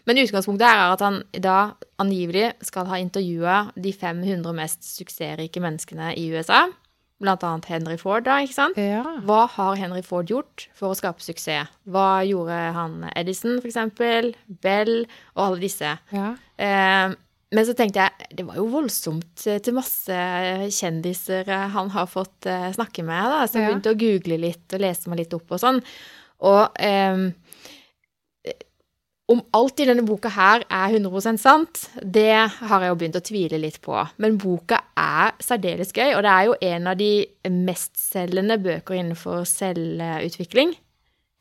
Men 0.08 0.20
utgangspunktet 0.22 0.66
er 0.68 0.92
at 0.94 1.00
han 1.04 1.22
da 1.44 1.74
angivelig 2.00 2.52
skal 2.66 2.86
ha 2.90 2.98
intervjua 3.02 3.58
de 3.76 3.92
500 3.92 4.52
mest 4.56 4.84
suksessrike 4.86 5.60
menneskene 5.60 6.12
i 6.16 6.28
USA. 6.32 6.66
Blant 7.20 7.42
annet 7.44 7.66
Henry 7.68 7.98
Ford, 8.00 8.24
da, 8.24 8.38
ikke 8.40 8.56
sant? 8.56 8.78
Ja. 8.80 9.02
Hva 9.28 9.42
har 9.58 9.74
Henry 9.76 10.00
Ford 10.02 10.24
gjort 10.32 10.68
for 10.72 10.94
å 10.94 10.96
skape 10.96 11.20
suksess? 11.20 11.68
Hva 11.84 12.22
gjorde 12.24 12.56
han 12.72 13.02
Edison, 13.12 13.58
for 13.60 13.68
eksempel? 13.68 14.30
Bell 14.64 15.02
og 15.36 15.42
alle 15.50 15.60
disse. 15.66 15.96
ja. 16.16 16.30
Eh, 16.56 17.12
men 17.50 17.66
så 17.66 17.72
tenkte 17.74 17.98
jeg, 18.04 18.28
det 18.38 18.44
var 18.46 18.54
jo 18.60 18.68
voldsomt 18.70 19.42
eh, 19.50 19.56
til 19.58 19.74
masse 19.74 20.14
kjendiser 20.70 21.48
eh, 21.50 21.64
han 21.74 21.88
har 21.90 22.06
fått 22.06 22.46
eh, 22.46 22.68
snakke 22.76 23.02
med, 23.02 23.24
da. 23.32 23.40
Så 23.50 23.58
jeg 23.58 23.64
Ja. 23.64 23.70
begynte 23.72 23.90
å 23.94 23.98
google 23.98 24.36
litt 24.38 24.76
og 24.76 24.80
lese 24.84 25.10
meg 25.10 25.18
litt 25.24 25.34
opp 25.34 25.50
og 25.56 25.58
sånn. 25.58 25.80
Og 26.46 26.78
eh, 26.78 27.24
om 29.30 29.40
alt 29.54 29.78
i 29.80 29.86
denne 29.86 30.02
boka 30.06 30.28
her 30.34 30.64
er 30.66 30.94
100 30.96 31.38
sant, 31.38 31.84
det 32.02 32.32
har 32.50 32.82
jeg 32.82 32.90
jo 32.90 32.96
begynt 32.98 33.18
å 33.20 33.22
tvile 33.22 33.60
litt 33.62 33.78
på. 33.84 33.94
Men 34.18 34.38
boka 34.42 34.80
er 34.98 35.32
særdeles 35.42 35.92
gøy, 35.94 36.16
og 36.16 36.24
det 36.26 36.32
er 36.34 36.48
jo 36.48 36.56
en 36.72 36.86
av 36.90 36.96
de 36.98 37.10
mestselgende 37.48 38.58
bøker 38.62 38.98
innenfor 38.98 39.44
selvutvikling 39.48 40.74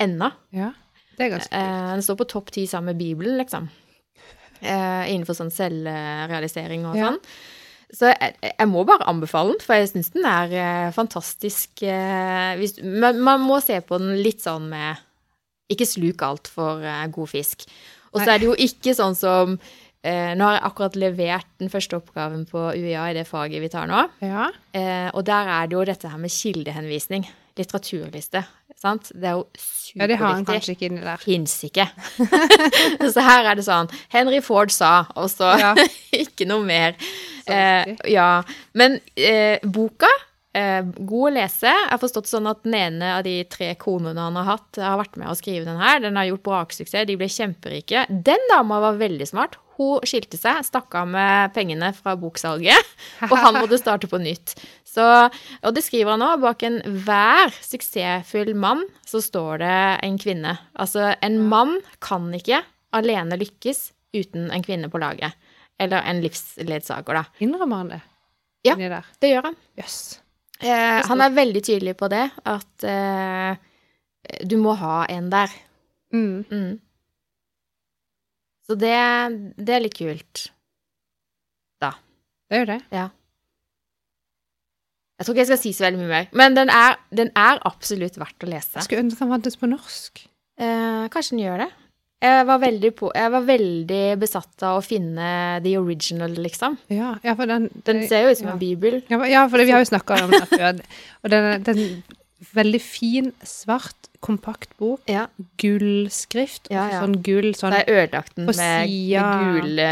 ennå. 0.06 0.32
ja. 0.56 0.72
Det 1.20 1.26
er 1.26 1.34
ganske 1.34 1.52
Eh, 1.52 1.88
den 1.98 2.02
står 2.06 2.16
på 2.16 2.28
topp 2.32 2.52
ti 2.56 2.62
sammen 2.66 2.94
med 2.94 2.98
Bibelen, 3.02 3.36
liksom. 3.42 3.66
Eh, 4.62 5.10
innenfor 5.12 5.36
sånn 5.36 5.52
selvrealisering 5.52 6.86
og 6.88 6.96
Ja. 6.96 7.10
sånn. 7.10 7.18
Så 7.92 8.06
jeg, 8.14 8.36
jeg 8.60 8.68
må 8.70 8.86
bare 8.86 9.04
anbefale 9.10 9.52
den, 9.52 9.60
for 9.60 9.74
jeg 9.76 9.90
syns 9.90 10.12
den 10.14 10.24
er 10.24 10.54
eh, 10.54 10.92
fantastisk. 10.96 11.82
Men 11.82 13.20
man 13.20 13.42
må 13.42 13.60
se 13.62 13.82
på 13.82 13.98
den 14.00 14.16
litt 14.24 14.40
sånn 14.46 14.70
med 14.70 14.96
Ikke 15.70 15.88
sluk 15.88 16.24
altfor 16.26 16.84
uh, 16.84 17.06
god 17.14 17.32
fisk. 17.32 17.68
Og 18.14 18.24
så 18.24 18.34
er 18.34 18.42
det 18.42 18.50
jo 18.50 18.56
ikke 18.58 18.96
sånn 18.98 19.18
som 19.18 19.58
eh, 20.02 20.32
Nå 20.38 20.48
har 20.48 20.56
jeg 20.58 20.66
akkurat 20.70 20.96
levert 21.00 21.50
den 21.62 21.72
første 21.72 22.00
oppgaven 22.00 22.46
på 22.50 22.72
UiA 22.74 23.10
i 23.12 23.18
det 23.20 23.28
faget 23.30 23.62
vi 23.64 23.72
tar 23.72 23.90
nå. 23.90 24.06
Ja. 24.26 24.50
Eh, 24.74 25.10
og 25.14 25.26
der 25.28 25.52
er 25.60 25.70
det 25.70 25.78
jo 25.78 25.86
dette 25.92 26.12
her 26.12 26.22
med 26.22 26.34
kildehenvisning. 26.34 27.28
Litteraturliste. 27.60 28.46
Sant? 28.80 29.12
Det 29.12 29.28
er 29.28 29.36
jo 29.36 29.46
ja, 29.98 30.06
det 30.08 30.20
har 30.22 30.38
han 30.38 30.46
kanskje 30.48 30.76
ikke 30.76 30.88
inni 30.88 31.02
der. 31.04 31.20
fins 31.20 31.58
ikke. 31.68 31.88
så 33.14 33.26
her 33.26 33.50
er 33.52 33.58
det 33.60 33.66
sånn 33.66 33.90
Henry 34.14 34.40
Ford 34.46 34.72
sa, 34.72 35.10
og 35.20 35.28
så 35.34 35.52
Ja. 35.60 35.74
ikke 36.24 36.48
noe 36.48 36.64
mer. 36.64 36.96
Eh, 37.50 37.98
ja. 38.08 38.30
Men 38.78 39.00
eh, 39.18 39.60
boka, 39.66 40.10
eh, 40.58 40.82
god 40.84 41.30
å 41.30 41.34
lese. 41.36 41.70
Jeg 41.70 41.90
har 41.92 42.02
forstått 42.02 42.30
sånn 42.30 42.50
at 42.50 42.62
den 42.66 42.76
ene 42.78 43.14
av 43.18 43.24
de 43.28 43.38
tre 43.52 43.72
konene 43.80 44.28
han 44.28 44.38
har 44.40 44.48
hatt, 44.56 44.80
har 44.82 45.00
vært 45.02 45.20
med 45.20 45.32
å 45.32 45.38
skrive 45.38 45.68
den 45.68 45.82
her. 45.82 46.02
Den 46.04 46.20
har 46.20 46.30
gjort 46.30 46.46
braksuksess, 46.48 47.08
de 47.10 47.18
ble 47.20 47.30
kjemperike. 47.32 48.06
Den 48.10 48.46
dama 48.52 48.82
var 48.88 49.00
veldig 49.02 49.28
smart. 49.30 49.60
Hun 49.80 50.04
skilte 50.08 50.36
seg, 50.36 50.60
stakk 50.68 50.96
av 51.00 51.08
med 51.08 51.54
pengene 51.56 51.94
fra 51.96 52.18
boksalget, 52.20 52.90
og 53.30 53.36
han 53.40 53.62
måtte 53.62 53.80
starte 53.80 54.10
på 54.12 54.20
nytt. 54.20 54.58
Så, 54.90 55.06
og 55.64 55.76
det 55.76 55.86
skriver 55.86 56.16
han 56.16 56.26
òg. 56.26 56.42
Bak 56.44 56.66
enhver 56.68 57.54
suksessfull 57.64 58.52
mann 58.60 58.84
så 59.08 59.22
står 59.24 59.62
det 59.64 59.78
en 60.08 60.18
kvinne. 60.20 60.58
Altså, 60.76 61.14
en 61.24 61.40
mann 61.52 61.78
kan 62.04 62.28
ikke 62.36 62.64
alene 62.98 63.38
lykkes 63.40 63.92
uten 64.18 64.50
en 64.52 64.66
kvinne 64.66 64.90
på 64.92 65.00
laget. 65.02 65.38
Eller 65.80 66.04
en 66.10 66.20
livsledsager, 66.26 67.22
da. 67.22 67.28
Innrømmer 67.40 67.86
han 67.86 67.94
det? 67.94 68.02
Ja. 68.68 68.76
Det 69.22 69.32
gjør 69.32 69.52
han. 69.52 69.62
Jøss. 69.80 70.02
Eh, 70.60 71.00
han 71.08 71.24
er 71.24 71.36
veldig 71.36 71.64
tydelig 71.64 71.96
på 72.00 72.10
det, 72.12 72.26
at 72.48 72.86
eh, 72.88 73.56
du 74.44 74.58
må 74.60 74.76
ha 74.80 75.06
en 75.10 75.30
der. 75.32 75.54
Mm. 76.14 76.46
Mm. 76.52 76.74
Så 78.68 78.76
det, 78.78 78.96
det 79.58 79.76
er 79.76 79.86
litt 79.86 79.98
kult. 79.98 80.50
Det 82.50 82.58
gjør 82.58 82.70
det. 82.72 82.80
det. 82.90 83.08
Jeg 85.20 85.28
tror 85.28 85.36
ikke 85.36 85.44
jeg 85.44 85.50
skal 85.52 85.60
si 85.62 85.72
så 85.76 85.84
veldig 85.86 86.00
mye 86.00 86.10
mer, 86.10 86.28
men 86.40 86.56
den 86.56 86.72
er, 86.74 86.96
den 87.14 87.30
er 87.38 87.60
absolutt 87.68 88.16
verdt 88.18 88.46
å 88.46 88.50
lese. 88.50 88.78
Jeg 88.78 88.88
skulle 88.88 89.04
ønske 89.04 89.22
han 89.22 89.34
fantes 89.36 89.60
på 89.60 89.68
norsk. 89.70 90.22
Eh, 90.60 91.04
kanskje 91.14 91.36
den 91.36 91.44
gjør 91.44 91.64
det. 91.66 91.68
Jeg 92.20 92.48
var, 92.50 92.60
veldig 92.60 92.90
på, 93.00 93.10
jeg 93.16 93.32
var 93.32 93.44
veldig 93.48 94.04
besatt 94.20 94.64
av 94.68 94.82
å 94.82 94.84
finne 94.84 95.28
the 95.64 95.78
original, 95.80 96.34
liksom. 96.36 96.76
Ja, 96.92 97.14
ja 97.24 97.36
for 97.40 97.48
den 97.48 97.70
Den 97.88 98.02
ser 98.10 98.26
jo 98.26 98.34
ut 98.34 98.40
som 98.42 98.50
ja. 98.50 98.56
en 98.58 98.60
bibel. 98.60 98.98
Ja, 99.08 99.20
for- 99.22 99.32
ja, 99.32 99.44
for 99.48 99.62
det, 99.62 99.68
vi 99.70 99.76
har 99.76 99.84
jo 99.86 99.88
snakka 99.88 100.18
om 100.26 100.34
den 100.36 100.50
før. 100.52 100.82
Og 101.24 101.32
den 101.32 101.48
er 101.48 101.70
er 101.70 101.94
veldig 102.56 102.82
fin, 102.84 103.32
svart, 103.44 104.10
kompakt 104.20 104.76
bok. 104.80 105.00
Ja. 105.08 105.28
Gullskrift. 105.62 106.68
Ja, 106.72 106.90
ja. 106.92 107.00
Sånn 107.06 107.22
gull 107.24 107.54
sånn, 107.56 107.72
Det 107.76 107.86
er 107.88 108.04
ødelagt 108.04 108.36
den 108.36 108.50
med, 108.50 108.58
med 108.60 109.64
gule 109.64 109.90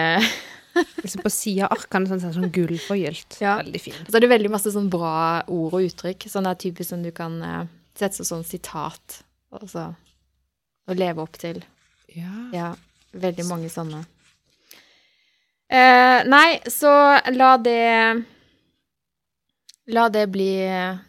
liksom 1.03 1.23
På 1.23 1.31
sida 1.31 1.69
av 1.69 1.77
arkene 1.77 2.11
sånn, 2.11 2.33
sånn 2.35 2.51
gullforgylt. 2.51 3.39
Ja. 3.43 3.55
Veldig 3.61 3.81
fin. 3.81 3.95
Så 4.03 4.19
er 4.19 4.25
det 4.25 4.31
veldig 4.33 4.51
masse 4.51 4.73
sånn 4.75 4.91
bra 4.91 5.45
ord 5.47 5.79
og 5.79 5.87
uttrykk. 5.87 6.27
Sånn 6.31 6.47
er 6.49 6.59
typisk 6.59 6.91
som 6.91 7.07
du 7.07 7.13
kan 7.15 7.39
eh, 7.39 7.63
sette 7.97 8.19
som 8.19 8.27
sånn 8.27 8.45
sitat 8.47 9.21
og 9.55 9.63
så 9.71 9.87
og 10.87 10.95
leve 10.95 11.19
opp 11.19 11.35
til. 11.39 11.59
Ja. 12.15 12.35
Ja, 12.53 12.69
veldig 13.17 13.45
mange 13.49 13.71
sånne. 13.71 14.03
Eh, 15.67 16.19
nei, 16.27 16.59
så 16.71 16.91
la 17.35 17.57
det 17.59 18.23
La 19.87 20.09
det 20.11 20.25
bli 20.31 20.51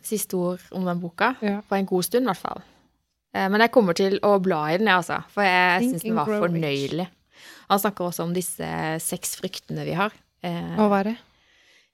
siste 0.07 0.39
ord 0.39 0.63
om 0.71 0.85
den 0.87 1.01
boka. 1.03 1.33
Ja. 1.43 1.61
For 1.67 1.79
en 1.79 1.87
god 1.87 2.07
stund, 2.07 2.27
i 2.27 2.31
hvert 2.31 2.43
fall. 2.43 2.61
Eh, 3.35 3.49
men 3.51 3.63
jeg 3.65 3.73
kommer 3.75 3.97
til 3.99 4.21
å 4.23 4.37
bla 4.43 4.61
i 4.71 4.77
den, 4.79 4.87
jeg, 4.87 5.03
altså. 5.03 5.19
For 5.35 5.47
jeg 5.47 5.89
syns 5.89 6.07
den 6.07 6.19
var 6.19 6.31
fornøyelig. 6.31 7.09
Han 7.69 7.83
snakker 7.83 8.09
også 8.09 8.25
om 8.29 8.37
disse 8.37 8.69
seks 9.05 9.35
fryktene 9.41 9.85
vi 9.87 9.97
har. 9.99 10.15
Eh, 10.47 10.79
hva 10.79 11.03
er 11.03 11.11
det? 11.11 11.17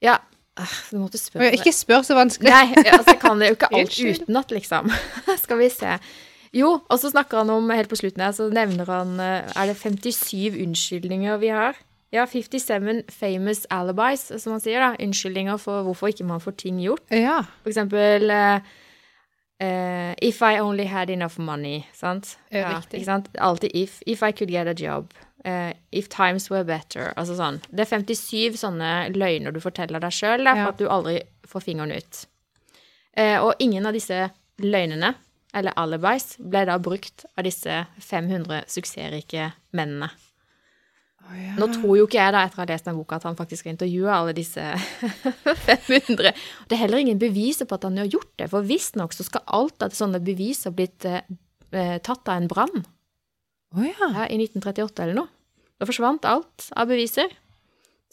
ja, 0.05 0.19
ah, 0.61 0.73
du 0.93 0.99
måtte 1.01 1.17
spørre 1.17 1.55
Ikke 1.57 1.73
spør 1.73 2.05
så 2.05 2.17
vanskelig. 2.19 2.51
Nei, 2.53 2.77
altså, 2.85 3.15
jeg 3.15 3.21
kan 3.23 3.41
jo 3.41 3.57
ikke 3.57 3.71
alt 3.79 3.97
utenat, 3.97 4.55
liksom. 4.55 4.93
Skal 5.45 5.61
vi 5.61 5.71
se. 5.73 5.97
Jo, 6.55 6.69
og 6.87 7.01
så 7.03 7.11
snakker 7.11 7.41
han 7.43 7.51
om, 7.51 7.71
helt 7.75 7.91
på 7.91 7.99
slutten 7.99 8.23
her, 8.23 8.31
så 8.37 8.47
nevner 8.55 8.87
han 8.87 9.17
eh, 9.21 9.51
Er 9.59 9.67
det 9.73 9.77
57 9.81 10.55
unnskyldninger 10.63 11.41
vi 11.43 11.51
har? 11.51 11.75
Ja, 12.15 12.27
57 12.31 13.11
famous 13.11 13.65
alibis, 13.75 14.29
som 14.39 14.55
han 14.55 14.63
sier, 14.63 14.79
da. 14.79 14.93
Unnskyldninger 15.03 15.59
for 15.59 15.83
hvorfor 15.83 16.13
ikke 16.13 16.27
man 16.29 16.41
får 16.41 16.55
ting 16.63 16.79
gjort. 16.79 17.03
Ja. 17.11 17.41
For 17.65 17.73
eksempel 17.75 18.31
eh, 18.31 20.15
If 20.23 20.43
I 20.43 20.61
only 20.61 20.85
had 20.87 21.11
enough 21.11 21.39
money, 21.39 21.85
sant? 21.93 22.37
Ja. 22.53 22.77
Ikke 22.91 23.05
sant? 23.07 23.29
Alltid 23.39 23.71
if. 23.75 24.01
If 24.07 24.23
I 24.23 24.31
could 24.33 24.51
get 24.51 24.67
a 24.71 24.75
job. 24.75 25.11
Uh, 25.45 25.73
if 25.93 26.09
times 26.09 26.49
were 26.51 26.65
better. 26.65 27.13
Altså 27.21 27.35
sånn. 27.37 27.59
Det 27.69 27.85
er 27.85 27.91
57 27.99 28.57
sånne 28.63 28.93
løgner 29.13 29.53
du 29.53 29.61
forteller 29.61 30.01
deg 30.01 30.15
sjøl 30.17 30.41
for 30.47 30.57
Ja. 30.57 30.69
at 30.71 30.79
du 30.81 30.87
aldri 30.89 31.19
får 31.47 31.61
fingeren 31.67 31.93
ut. 31.93 32.23
Uh, 33.19 33.39
og 33.45 33.55
ingen 33.61 33.85
av 33.87 33.93
disse 33.93 34.31
løgnene, 34.65 35.15
eller 35.55 35.77
alibis, 35.81 36.35
ble 36.39 36.65
da 36.69 36.77
brukt 36.83 37.25
av 37.37 37.47
disse 37.47 37.81
500 38.03 38.65
suksessrike 38.71 39.53
mennene. 39.77 40.11
Oh, 41.25 41.37
ja. 41.41 41.55
Nå 41.57 41.71
tror 41.73 41.97
jo 41.97 42.05
ikke 42.05 42.19
jeg 42.21 42.35
da, 42.35 42.43
etter 42.45 42.61
å 42.61 42.63
ha 42.63 42.67
lest 42.69 42.85
den 42.89 42.99
boka, 42.99 43.17
at 43.17 43.25
han 43.25 43.39
faktisk 43.39 43.65
har 43.65 43.73
intervjua 43.73 44.19
alle 44.19 44.35
disse 44.37 44.61
500. 45.69 46.35
Det 46.69 46.77
er 46.77 46.83
heller 46.83 47.01
ingen 47.01 47.23
beviser 47.23 47.69
på 47.71 47.79
at 47.79 47.87
han 47.89 47.97
har 48.03 48.11
gjort 48.13 48.33
det, 48.43 48.51
for 48.53 48.67
visstnok 48.69 49.17
så 49.17 49.25
skal 49.25 49.47
alt 49.57 49.87
av 49.87 49.95
sånne 49.97 50.21
bevis 50.25 50.67
ha 50.69 50.75
blitt 50.75 51.07
eh, 51.09 51.23
eh, 51.73 51.97
tatt 52.05 52.29
av 52.29 52.43
en 52.43 52.51
brann 52.51 52.85
Oh, 53.75 53.83
ja. 53.83 54.07
ja, 54.07 54.27
i 54.31 54.37
1938 54.39 55.03
eller 55.03 55.17
noe. 55.19 55.31
Da 55.83 55.89
forsvant 55.89 56.23
alt 56.31 56.69
av 56.79 56.87
beviser. 56.87 57.33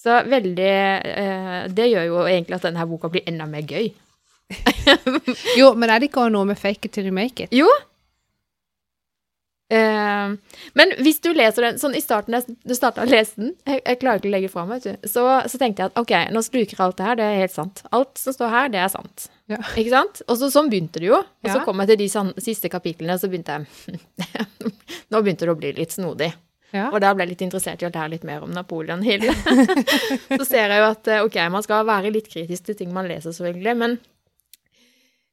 Så 0.01 0.15
veldig 0.25 0.71
eh, 1.05 1.67
Det 1.69 1.85
gjør 1.91 2.07
jo 2.07 2.23
egentlig 2.25 2.57
at 2.57 2.65
denne 2.65 2.87
boka 2.89 3.11
blir 3.13 3.27
enda 3.29 3.45
mer 3.45 3.61
gøy. 3.69 3.91
Jo, 5.59 5.71
men 5.75 5.89
er 5.89 5.99
det 6.01 6.09
ikke 6.11 6.25
også 6.25 6.35
noe 6.35 6.49
med 6.51 6.59
fake 6.59 6.87
it 6.89 6.93
till 6.97 7.07
you 7.09 7.15
make 7.15 7.43
it? 7.45 7.53
Jo. 7.55 7.67
Uh, 9.71 10.33
men 10.75 10.89
hvis 10.99 11.21
du 11.23 11.29
leser 11.31 11.63
den 11.63 11.77
sånn 11.79 11.93
i 11.95 12.01
starten, 12.03 12.35
du 12.67 12.73
starta 12.75 13.05
å 13.05 13.07
lese 13.07 13.37
den 13.39 13.53
Jeg, 13.63 13.79
jeg 13.85 13.99
klarer 14.01 14.19
ikke 14.19 14.27
å 14.27 14.33
legge 14.33 14.49
fra 14.51 14.65
meg, 14.67 14.81
vet 14.83 14.99
du. 14.99 15.07
Så, 15.07 15.23
så 15.47 15.61
tenkte 15.61 15.85
jeg 15.85 15.93
at 15.93 16.01
OK, 16.01 16.11
nå 16.35 16.41
sluker 16.43 16.81
alt 16.83 16.97
det 16.99 17.07
her, 17.07 17.19
det 17.21 17.27
er 17.29 17.39
helt 17.45 17.55
sant. 17.55 17.79
Alt 17.95 18.19
som 18.19 18.35
står 18.35 18.51
her, 18.51 18.73
det 18.73 18.81
er 18.83 18.91
sant. 18.91 19.29
Ja. 19.51 19.61
Ikke 19.79 19.93
sant? 19.93 20.19
Og 20.27 20.41
så 20.41 20.51
sånn 20.51 20.67
begynte 20.71 20.99
det 20.99 21.07
jo. 21.13 21.21
Og 21.23 21.47
så 21.47 21.61
Ja. 21.61 21.63
kom 21.63 21.79
jeg 21.83 21.93
til 21.93 22.01
de 22.03 22.09
sånn, 22.11 22.33
siste 22.43 22.71
kapitlene, 22.73 23.15
så 23.21 23.31
begynte 23.31 23.61
jeg 23.61 24.01
Nå 25.11 25.23
begynte 25.23 25.47
det 25.47 25.55
å 25.55 25.59
bli 25.59 25.71
litt 25.79 25.95
snodig. 25.95 26.33
Ja. 26.75 26.89
Og 26.91 26.99
da 27.03 27.13
ble 27.15 27.25
jeg 27.25 27.33
litt 27.33 27.47
interessert 27.47 27.81
i 27.83 27.87
å 27.87 27.91
lære 27.91 28.11
litt 28.13 28.27
mer 28.27 28.43
om 28.43 28.51
Napoleon 28.55 29.01
Hill. 29.07 29.23
så 30.37 30.43
ser 30.47 30.71
jeg 30.71 30.79
jo 30.83 30.85
at 30.87 31.07
eh, 31.11 31.23
ok, 31.27 31.39
man 31.51 31.63
skal 31.63 31.87
være 31.87 32.11
litt 32.11 32.27
kritisk 32.31 32.67
til 32.67 32.77
ting 32.79 32.91
man 32.95 33.07
leser, 33.11 33.31
selvfølgelig, 33.35 33.75
men 33.79 33.97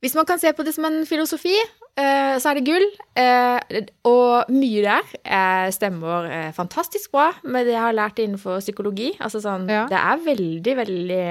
hvis 0.00 0.14
man 0.14 0.26
kan 0.28 0.38
se 0.38 0.52
på 0.54 0.62
det 0.62 0.72
som 0.76 0.86
en 0.86 1.00
filosofi, 1.06 1.54
eh, 1.98 2.36
så 2.38 2.52
er 2.52 2.58
det 2.58 2.66
gull. 2.68 2.84
Eh, 3.18 3.80
og 4.06 4.50
mye 4.54 4.82
der 4.84 5.08
eh, 5.24 5.70
stemmer 5.74 6.28
fantastisk 6.54 7.10
bra 7.16 7.32
med 7.42 7.66
det 7.66 7.74
jeg 7.74 7.82
har 7.82 7.96
lært 7.96 8.20
innenfor 8.22 8.60
psykologi. 8.62 9.10
Altså 9.18 9.42
sånn, 9.42 9.66
Ja. 9.68 9.86
Det 9.90 9.98
er 9.98 10.22
veldig, 10.22 10.76
veldig 10.82 11.24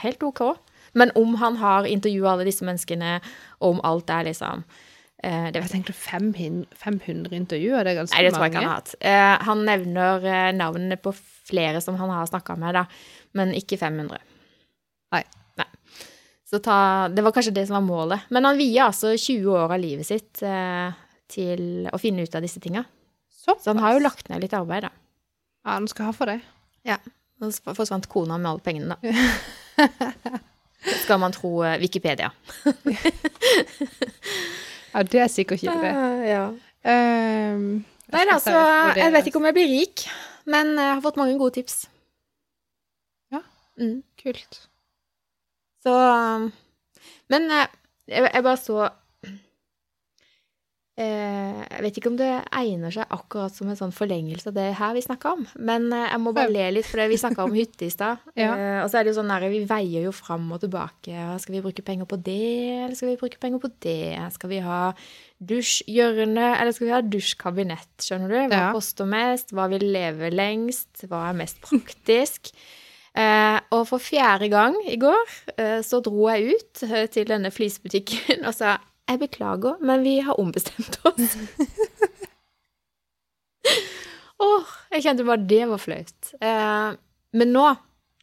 helt 0.00 0.22
ok. 0.22 0.40
Men 0.94 1.12
om 1.14 1.36
han 1.38 1.56
har 1.60 1.84
intervjua 1.86 2.32
alle 2.32 2.48
disse 2.48 2.64
menneskene, 2.64 3.18
og 3.60 3.76
om 3.76 3.82
alt 3.84 4.10
er 4.10 4.30
liksom 4.30 4.64
det 5.20 5.52
Jeg 5.52 5.68
tenkte 5.68 5.92
500, 5.92 6.64
500 6.72 7.36
intervjuer, 7.36 7.84
det 7.84 7.90
er 7.92 7.98
ganske 7.98 8.16
Nei, 8.16 8.22
det 8.24 8.32
tror 8.32 8.46
jeg 8.46 8.52
ikke 8.54 8.62
han 8.62 8.70
har 8.70 8.78
hatt. 8.80 8.94
Han 9.44 9.64
nevner 9.68 10.52
navnene 10.56 10.96
på 10.96 11.12
flere 11.12 11.82
som 11.84 11.98
han 12.00 12.08
har 12.08 12.24
snakka 12.24 12.56
med, 12.56 12.72
da, 12.72 12.86
men 13.36 13.52
ikke 13.52 13.76
500. 13.76 14.16
Nei. 15.12 15.20
Ta, 16.58 17.08
det 17.14 17.22
var 17.22 17.30
kanskje 17.30 17.54
det 17.54 17.66
som 17.68 17.76
var 17.78 17.84
målet. 17.86 18.26
Men 18.34 18.48
han 18.48 18.58
vier 18.58 18.88
altså 18.88 19.12
20 19.14 19.52
år 19.54 19.70
av 19.70 19.78
livet 19.78 20.08
sitt 20.08 20.42
eh, 20.42 20.90
til 21.30 21.86
å 21.86 22.00
finne 22.02 22.24
ut 22.26 22.34
av 22.34 22.42
disse 22.42 22.58
tinga. 22.62 22.82
Så 23.30 23.54
han 23.70 23.78
har 23.82 23.94
jo 23.94 24.02
lagt 24.02 24.26
ned 24.28 24.42
litt 24.42 24.54
arbeid, 24.58 24.88
da. 24.88 24.90
Ja, 25.62 25.76
han 25.76 25.86
skal 25.90 26.10
ha 26.10 26.14
for 26.16 26.30
det. 26.30 26.40
Ja. 26.86 26.98
Og 27.40 27.54
så 27.54 27.74
forsvant 27.76 28.08
kona 28.10 28.36
med 28.38 28.50
alle 28.50 28.64
pengene, 28.64 28.96
da. 28.98 30.40
Skal 31.04 31.20
man 31.20 31.32
tro 31.36 31.60
eh, 31.66 31.78
Wikipedia. 31.80 32.32
Ja, 34.90 35.04
det 35.06 35.20
er 35.22 35.28
sikkert 35.30 35.62
ikke 35.62 35.76
det. 35.84 35.90
ja. 36.26 36.46
Um, 36.82 37.84
Nei 38.10 38.22
da, 38.26 38.38
så 38.42 38.54
jeg 38.96 39.12
vet 39.14 39.28
ikke 39.30 39.38
om 39.38 39.46
jeg 39.46 39.54
blir 39.54 39.68
rik, 39.70 40.02
men 40.50 40.72
jeg 40.74 40.88
har 40.96 41.02
fått 41.04 41.20
mange 41.20 41.36
gode 41.38 41.60
tips. 41.60 41.84
Ja. 43.30 43.44
Mm. 43.78 44.00
Kult. 44.18 44.64
Så 45.84 45.92
Men 47.30 47.50
eh, 47.50 47.68
jeg, 48.10 48.26
jeg 48.34 48.42
bare 48.44 48.58
så 48.60 48.88
eh, 51.00 51.60
Jeg 51.70 51.84
vet 51.86 51.98
ikke 52.00 52.10
om 52.10 52.18
det 52.18 52.30
egner 52.60 52.92
seg 52.94 53.12
akkurat 53.14 53.54
som 53.54 53.70
en 53.70 53.78
sånn 53.78 53.94
forlengelse 53.94 54.50
av 54.50 54.56
det 54.58 54.66
her 54.76 54.92
vi 54.96 55.02
snakka 55.04 55.32
om, 55.36 55.44
men 55.70 55.86
eh, 55.96 56.08
jeg 56.10 56.20
må 56.24 56.32
bare 56.36 56.52
le 56.52 56.66
litt, 56.76 56.88
for 56.90 57.00
vi 57.08 57.18
snakka 57.20 57.46
om 57.46 57.54
hytte 57.56 57.86
i 57.86 57.92
stad. 57.94 58.20
Ja. 58.40 58.50
Og 58.84 58.90
så 58.90 58.98
er 59.00 59.04
det 59.06 59.12
jo 59.14 59.18
sånn 59.20 59.30
der, 59.32 59.46
vi 59.52 59.62
veier 59.68 60.04
jo 60.08 60.12
fram 60.16 60.48
og 60.54 60.60
tilbake. 60.64 61.14
Skal 61.42 61.56
vi 61.56 61.62
bruke 61.64 61.84
penger 61.86 62.08
på 62.10 62.18
det, 62.24 62.36
eller 62.86 62.96
skal 62.98 63.12
vi 63.12 63.18
bruke 63.20 63.40
penger 63.42 63.62
på 63.62 63.70
det? 63.84 64.18
Skal 64.36 64.52
vi 64.52 64.60
ha 64.64 64.80
dusjhjørne, 65.50 66.50
eller 66.60 66.76
skal 66.76 66.88
vi 66.88 66.94
ha 66.94 67.00
dusjkabinett? 67.04 67.90
Skjønner 68.04 68.32
du? 68.32 68.38
Hva 68.52 68.60
Ja. 68.66 68.68
koster 68.76 69.08
mest? 69.08 69.54
Hva 69.56 69.68
vil 69.72 69.86
leve 69.94 70.28
lengst? 70.34 71.06
Hva 71.08 71.28
er 71.30 71.40
mest 71.40 71.60
praktisk? 71.64 72.52
Eh, 73.18 73.58
og 73.74 73.88
for 73.88 74.02
fjerde 74.02 74.46
gang 74.52 74.76
i 74.86 74.94
går 75.00 75.32
eh, 75.56 75.80
så 75.82 75.98
dro 76.04 76.28
jeg 76.30 76.54
ut 76.54 76.82
eh, 76.86 77.08
til 77.10 77.26
denne 77.26 77.50
flisbutikken 77.50 78.44
og 78.48 78.54
sa 78.54 78.76
jeg 79.10 79.18
beklager, 79.24 79.80
men 79.82 80.04
vi 80.06 80.20
har 80.22 80.38
ombestemt 80.38 81.00
oss. 81.08 81.34
Åh, 84.40 84.74
jeg 84.94 85.02
kjente 85.04 85.26
bare 85.26 85.42
det 85.50 85.64
var 85.68 85.82
flaut. 85.82 86.30
Eh, 86.38 86.90
men 87.36 87.52
nå 87.54 87.66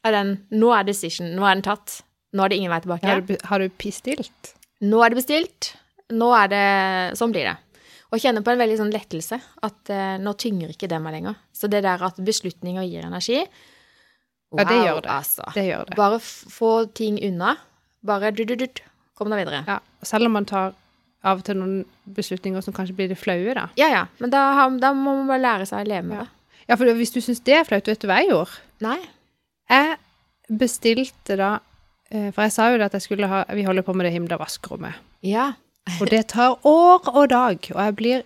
er 0.07 0.15
den 0.15 0.33
Nå 0.55 0.71
er 0.71 0.87
decision. 0.87 1.33
Nå 1.35 1.43
er 1.43 1.57
den 1.57 1.65
tatt. 1.67 1.99
Nå 2.31 2.45
er 2.45 2.53
det 2.53 2.59
ingen 2.61 2.71
vei 2.71 2.79
tilbake. 2.85 3.07
Har 3.09 3.23
du, 3.27 3.35
har 3.49 3.59
du 3.59 3.67
bestilt? 3.83 4.53
Nå 4.87 5.01
er 5.03 5.11
det 5.11 5.19
bestilt. 5.19 5.73
Nå 6.15 6.31
er 6.37 6.51
det 6.53 6.65
Sånn 7.19 7.33
blir 7.35 7.49
det. 7.49 7.57
Og 8.15 8.21
kjenner 8.23 8.43
på 8.45 8.53
en 8.53 8.61
veldig 8.61 8.77
sånn 8.79 8.93
lettelse. 8.93 9.39
At 9.67 9.91
eh, 9.91 10.15
nå 10.23 10.33
tynger 10.39 10.71
ikke 10.71 10.87
det 10.87 11.01
meg 11.03 11.17
lenger. 11.17 11.35
Så 11.51 11.67
det 11.71 11.83
der 11.83 12.03
at 12.07 12.19
beslutninger 12.23 12.87
gir 12.87 13.07
energi 13.09 13.43
Ja, 14.55 14.63
det 14.63 14.77
gjør 14.85 15.01
det. 15.03 15.09
Altså. 15.11 15.43
Det 15.53 15.63
gjør 15.67 15.85
det. 15.89 15.95
Bare 15.97 16.19
få 16.23 16.69
ting 16.95 17.17
unna. 17.27 17.57
Bare 18.05 18.31
du-du-du. 18.31 18.67
Kom 19.17 19.29
deg 19.33 19.41
videre. 19.45 19.63
Ja, 19.67 19.79
selv 20.05 20.25
om 20.29 20.31
man 20.37 20.45
tar 20.45 20.73
av 21.27 21.39
og 21.41 21.43
til 21.43 21.57
noen 21.57 21.81
beslutninger 22.15 22.61
som 22.63 22.71
kanskje 22.73 22.95
blir 22.95 23.09
det 23.09 23.17
flaue, 23.19 23.53
da. 23.57 23.65
Ja, 23.75 23.87
ja. 23.91 24.05
Men 24.21 24.29
da, 24.31 24.53
har- 24.53 24.77
da 24.79 24.93
må 24.93 25.17
man 25.17 25.27
bare 25.27 25.41
lære 25.43 25.65
seg 25.67 25.83
å 25.85 25.89
leve 25.89 26.03
med 26.07 26.17
Ja. 26.17 26.23
det. 26.23 26.29
Ja, 26.69 26.75
for 26.75 26.85
hvis 26.85 27.11
du 27.11 27.19
syns 27.19 27.43
det 27.43 27.55
er 27.57 27.63
flaut, 27.63 27.85
vet 27.87 27.99
du 27.99 28.07
hva 28.07 28.19
jeg 28.21 28.29
gjorde? 28.29 28.59
Nei. 28.81 28.99
Jeg 29.69 29.97
bestilte 30.49 31.35
da 31.39 31.59
eh, 32.11 32.31
For 32.31 32.43
jeg 32.45 32.51
sa 32.55 32.69
jo 32.71 32.81
at 32.83 32.93
jeg 32.93 33.01
skulle 33.01 33.27
ha 33.27 33.43
Vi 33.53 33.63
holder 33.67 33.83
på 33.83 33.93
med 33.95 34.05
det 34.07 34.13
himla 34.13 34.37
vaskerommet. 34.39 34.93
Ja. 35.21 35.53
Og 36.01 36.09
det 36.11 36.27
tar 36.27 36.55
år 36.67 37.07
og 37.13 37.29
dag, 37.29 37.57
og 37.73 37.81
jeg 37.83 37.95
blir 37.95 38.23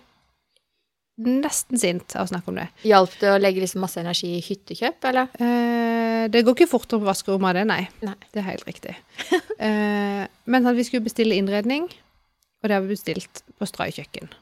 nesten 1.26 1.80
sint 1.80 2.14
av 2.16 2.26
å 2.26 2.30
snakke 2.30 2.52
om 2.52 2.58
det. 2.60 2.68
Hjalp 2.86 3.14
det 3.20 3.30
å 3.32 3.40
legge 3.40 3.62
liksom 3.62 3.82
masse 3.84 4.00
energi 4.02 4.30
i 4.36 4.42
hyttekjøp, 4.44 5.08
eller? 5.10 5.32
Eh, 5.38 6.28
det 6.32 6.44
går 6.46 6.56
ikke 6.56 6.70
fortere 6.70 7.02
på 7.02 7.08
vaskerommet 7.08 7.52
av 7.52 7.58
det, 7.60 7.64
nei. 7.70 7.82
Nei. 8.06 8.14
Det 8.32 8.42
er 8.42 8.48
helt 8.50 8.68
riktig. 8.68 8.94
eh, 9.58 10.24
men 10.46 10.70
at 10.70 10.78
vi 10.78 10.86
skulle 10.88 11.06
bestille 11.06 11.36
innredning, 11.38 11.88
og 12.62 12.70
det 12.70 12.76
har 12.76 12.84
vi 12.84 12.94
bestilt 12.94 13.42
på 13.58 13.68
Stray 13.68 13.94
kjøkken. 13.94 14.32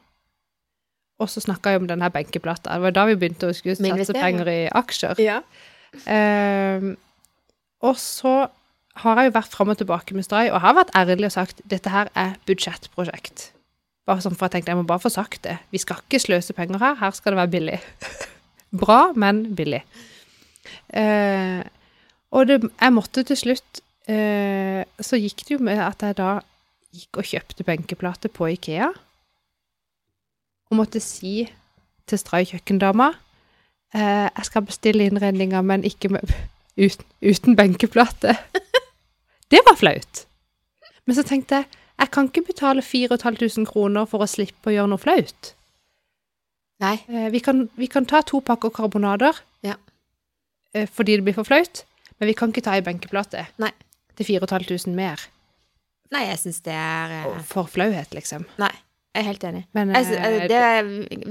Og 1.21 1.29
så 1.29 1.43
snakka 1.43 1.73
jeg 1.73 1.83
om 1.83 1.87
denne 1.89 2.09
benkeplata. 2.13 2.73
Det 2.73 2.85
var 2.87 2.95
da 2.97 3.05
vi 3.09 3.17
begynte 3.21 3.51
å 3.51 3.55
skulle 3.55 3.77
satse 3.77 4.15
penger 4.17 4.49
i 4.49 4.59
aksjer. 4.81 5.21
Ja. 5.21 5.41
Eh, 6.09 6.91
og 7.85 7.97
så 8.01 8.35
har 9.01 9.21
jeg 9.21 9.29
jo 9.31 9.35
vært 9.37 9.55
fram 9.55 9.71
og 9.73 9.79
tilbake 9.79 10.15
med 10.17 10.25
Stray, 10.27 10.49
og 10.51 10.61
har 10.65 10.75
vært 10.77 10.93
ærlig 10.97 11.29
og 11.29 11.35
sagt 11.37 11.61
dette 11.69 11.93
her 11.93 12.09
er 12.17 12.35
budsjettprosjekt. 12.49 13.51
Bare 14.11 14.23
sånn 14.25 14.35
for 14.35 14.49
jeg 14.49 14.57
tenkte 14.57 14.73
jeg 14.73 14.81
må 14.81 14.87
bare 14.87 14.99
få 14.99 15.11
sagt 15.13 15.45
det. 15.45 15.55
Vi 15.71 15.79
skal 15.79 16.01
ikke 16.03 16.19
sløse 16.19 16.55
penger 16.57 16.81
her, 16.83 16.97
her 16.99 17.13
skal 17.15 17.31
det 17.31 17.39
være 17.39 17.53
billig. 17.53 17.77
Bra, 18.81 18.99
men 19.15 19.45
billig. 19.55 19.79
Eh, 20.91 21.61
og 22.35 22.47
det, 22.49 22.57
jeg 22.67 22.93
måtte 22.93 23.23
til 23.27 23.37
slutt 23.39 23.79
eh, 24.11 24.83
Så 25.01 25.17
gikk 25.17 25.41
det 25.47 25.55
jo 25.55 25.63
med 25.63 25.79
at 25.83 26.03
jeg 26.03 26.17
da 26.19 26.35
gikk 26.91 27.21
og 27.21 27.27
kjøpte 27.27 27.65
benkeplate 27.67 28.31
på 28.35 28.51
Ikea. 28.51 28.91
Og 30.71 30.79
måtte 30.79 30.99
si 31.03 31.45
til 32.07 32.19
Stray 32.19 32.47
kjøkkendama 32.51 33.13
eh, 33.95 34.27
jeg 34.27 34.47
skal 34.47 34.67
bestille 34.67 35.07
innredninga, 35.07 35.63
men 35.63 35.87
ikke 35.87 36.11
med, 36.11 36.35
uten, 36.83 37.07
uten 37.23 37.55
benkeplate. 37.55 38.35
det 39.51 39.63
var 39.67 39.79
flaut. 39.79 40.25
Men 41.07 41.15
så 41.15 41.23
tenkte 41.27 41.61
jeg 41.61 41.80
jeg 42.01 42.11
kan 42.11 42.27
ikke 42.31 42.43
betale 42.49 42.81
4500 42.81 43.67
kroner 43.69 44.07
for 44.09 44.23
å 44.25 44.29
slippe 44.29 44.71
å 44.71 44.73
gjøre 44.75 44.89
noe 44.93 45.01
flaut. 45.01 45.51
Nei. 46.81 46.95
Eh, 47.07 47.29
vi, 47.33 47.39
kan, 47.45 47.67
vi 47.77 47.87
kan 47.91 48.07
ta 48.09 48.23
to 48.25 48.41
pakker 48.41 48.73
karbonader 48.73 49.37
Ja. 49.61 49.75
eh, 50.73 50.87
fordi 50.89 51.17
det 51.19 51.23
blir 51.27 51.37
for 51.37 51.45
flaut, 51.45 51.83
men 52.19 52.27
vi 52.31 52.33
kan 52.37 52.49
ikke 52.53 52.63
ta 52.65 52.73
ei 52.77 52.81
benkeplate 52.85 53.45
Nei. 53.61 53.71
til 54.17 54.25
4500 54.33 54.95
mer. 54.97 55.27
Nei, 56.11 56.25
jeg 56.27 56.41
syns 56.41 56.59
det 56.65 56.73
er 56.75 57.13
eh, 57.21 57.41
For 57.47 57.69
flauhet, 57.71 58.11
liksom. 58.17 58.47
Nei, 58.59 58.73
jeg 59.13 59.21
er 59.21 59.27
helt 59.29 59.43
enig. 59.47 59.63
Men, 59.77 59.93
Jeg 59.95 60.17
eh, 60.17 60.47
det 60.49 60.57
er 60.57 60.83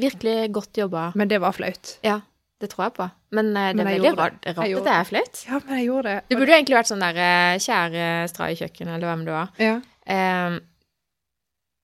virkelig 0.06 0.52
godt 0.54 0.78
jobba. 0.78 1.10
men 1.18 1.28
det 1.28 1.40
var 1.42 1.52
flaut. 1.52 1.98
Ja, 2.06 2.20
det 2.62 2.70
tror 2.70 2.86
jeg 2.86 2.94
på. 2.94 3.10
Men 3.34 3.52
det 3.54 3.66
er 3.74 3.84
veldig 3.90 4.14
rart, 4.18 4.38
at 4.46 4.56
det 4.56 4.94
er 4.94 5.04
flaut. 5.04 5.42
Ja, 5.48 5.58
men 5.66 5.78
jeg 5.80 5.86
gjorde 5.90 6.14
det. 6.14 6.22
Det 6.30 6.38
burde 6.38 6.52
jo 6.52 6.58
egentlig 6.60 6.78
vært 6.78 6.90
sånn 6.94 7.02
der 7.02 7.14
kjære 7.20 7.60
Kjære 7.66 8.28
Stray 8.30 8.54
kjøkken, 8.62 8.88
eller 8.94 9.10
hvem 9.10 9.26
det 9.26 9.34
var. 9.34 9.50
Ja. 9.58 9.80
Eh, 10.10 10.58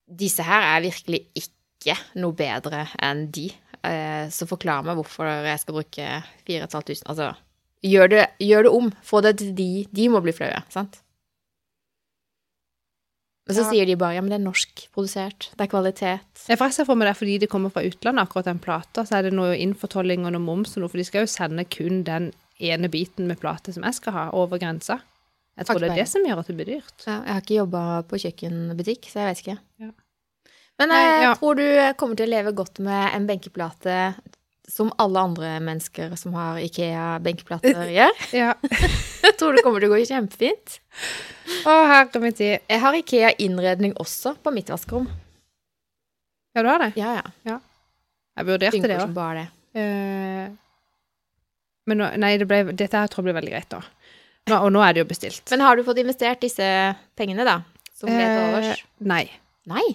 disse 0.06 0.44
her 0.46 0.66
er 0.74 0.84
virkelig 0.86 1.24
ikke 1.38 1.96
noe 2.18 2.34
bedre 2.38 2.84
enn 3.02 3.26
de. 3.34 3.48
Eh, 3.86 4.26
så 4.34 4.46
forklar 4.50 4.82
meg 4.86 4.98
hvorfor 4.98 5.28
jeg 5.46 5.62
skal 5.62 5.76
bruke 5.78 6.06
4500. 6.46 7.02
Altså, 7.10 7.32
gjør 7.86 8.10
det, 8.10 8.22
gjør 8.42 8.66
det 8.66 8.72
om. 8.78 8.92
Få 9.06 9.22
det 9.22 9.36
til 9.42 9.52
de. 9.58 9.68
De 9.94 10.08
må 10.10 10.22
bli 10.24 10.34
flaue, 10.34 10.62
sant? 10.74 11.00
Men 13.46 13.54
så 13.54 13.62
Ja. 13.62 13.70
sier 13.70 13.86
de 13.86 13.94
bare 13.94 14.14
ja, 14.16 14.20
men 14.20 14.30
det 14.30 14.40
er 14.40 14.44
norskprodusert. 14.50 15.50
Det 15.54 15.60
er 15.60 15.70
kvalitet. 15.70 16.46
Jeg 16.48 16.58
ser 16.58 16.84
for 16.84 16.96
meg 16.98 17.06
det 17.06 17.12
er 17.14 17.20
fordi 17.20 17.38
det 17.38 17.48
kommer 17.48 17.70
fra 17.70 17.84
utlandet, 17.86 18.26
akkurat 18.26 18.44
den 18.48 18.58
plata. 18.58 19.04
Så 19.06 19.18
er 19.18 19.22
det 19.22 19.32
noe 19.34 19.54
innfortolling 19.54 20.26
og 20.26 20.32
noe 20.34 20.42
moms 20.42 20.74
og 20.76 20.82
noe, 20.82 20.88
for 20.90 20.98
de 20.98 21.04
skal 21.06 21.22
jo 21.22 21.30
sende 21.30 21.62
kun 21.70 22.02
den 22.02 22.32
ene 22.58 22.88
biten 22.90 23.28
med 23.28 23.38
plate 23.38 23.72
som 23.72 23.84
jeg 23.84 23.94
skal 23.94 24.12
ha, 24.12 24.30
over 24.32 24.58
grensa. 24.58 24.98
Jeg 25.56 25.68
tror 25.68 25.80
det 25.80 25.88
er 25.88 26.00
det 26.02 26.08
som 26.10 26.24
gjør 26.26 26.40
at 26.42 26.48
det 26.50 26.56
blir 26.58 26.68
dyrt. 26.68 26.96
Ja, 27.06 27.20
jeg 27.24 27.32
har 27.32 27.44
ikke 27.44 27.60
jobba 27.60 27.82
på 28.10 28.18
kjøkkenbutikk, 28.20 29.08
så 29.08 29.22
jeg 29.22 29.30
vet 29.30 29.44
ikke. 29.44 29.58
Ja. 29.80 29.92
Men 30.76 30.90
Nei, 30.92 30.98
jeg 31.00 31.22
ja. 31.24 31.36
tror 31.40 31.56
du 31.56 31.66
kommer 31.96 32.18
til 32.18 32.28
å 32.28 32.32
leve 32.34 32.52
godt 32.56 32.82
med 32.84 33.14
en 33.16 33.28
benkeplate 33.28 34.00
som 34.68 34.90
alle 35.00 35.22
andre 35.22 35.54
mennesker 35.62 36.16
som 36.18 36.34
har 36.36 36.58
Ikea-benkeplater, 36.60 37.86
gjør. 37.98 38.24
Ja. 38.36 38.50
Jeg 39.22 39.36
tror 39.40 39.56
det 39.56 39.64
kommer 39.64 39.80
til 39.80 39.88
å 39.88 39.94
gå 39.94 40.02
kjempefint. 40.10 40.80
Å, 41.64 41.76
herre 41.92 42.22
min 42.22 42.36
tid. 42.36 42.58
Jeg 42.66 42.82
har 42.82 42.98
Ikea 42.98 43.32
innredning 43.42 43.94
også 44.02 44.34
på 44.42 44.52
mitt 44.54 44.72
vaskerom. 44.72 45.08
Ja, 46.56 46.64
du 46.64 46.70
har 46.72 46.82
det? 46.82 46.92
Ja, 46.98 47.18
ja. 47.46 47.58
Jeg 48.36 48.48
vurderte 48.48 48.76
Funker 48.76 48.92
det 48.92 49.00
òg. 49.00 49.16
Uh, 49.16 49.32
det. 49.36 49.46
Eh, 49.80 50.46
men 51.86 52.02
nei, 52.20 52.32
det 52.40 52.48
ble, 52.48 52.62
dette 52.72 53.00
her 53.00 53.08
tror 53.12 53.22
jeg 53.22 53.30
blir 53.30 53.38
veldig 53.38 53.52
greit, 53.54 53.68
da. 53.72 53.80
Nå, 54.46 54.58
og 54.62 54.70
nå 54.70 54.82
er 54.86 54.94
det 54.94 55.02
jo 55.02 55.08
bestilt. 55.10 55.42
Men 55.50 55.64
har 55.66 55.76
du 55.76 55.82
fått 55.86 55.98
investert 56.02 56.42
disse 56.44 56.66
pengene, 57.18 57.46
da? 57.46 57.60
Som 57.96 58.12
ble 58.12 58.22
til 58.22 58.42
overs? 58.44 58.68
Eh, 58.76 59.06
nei. 59.10 59.24
Nei. 59.66 59.86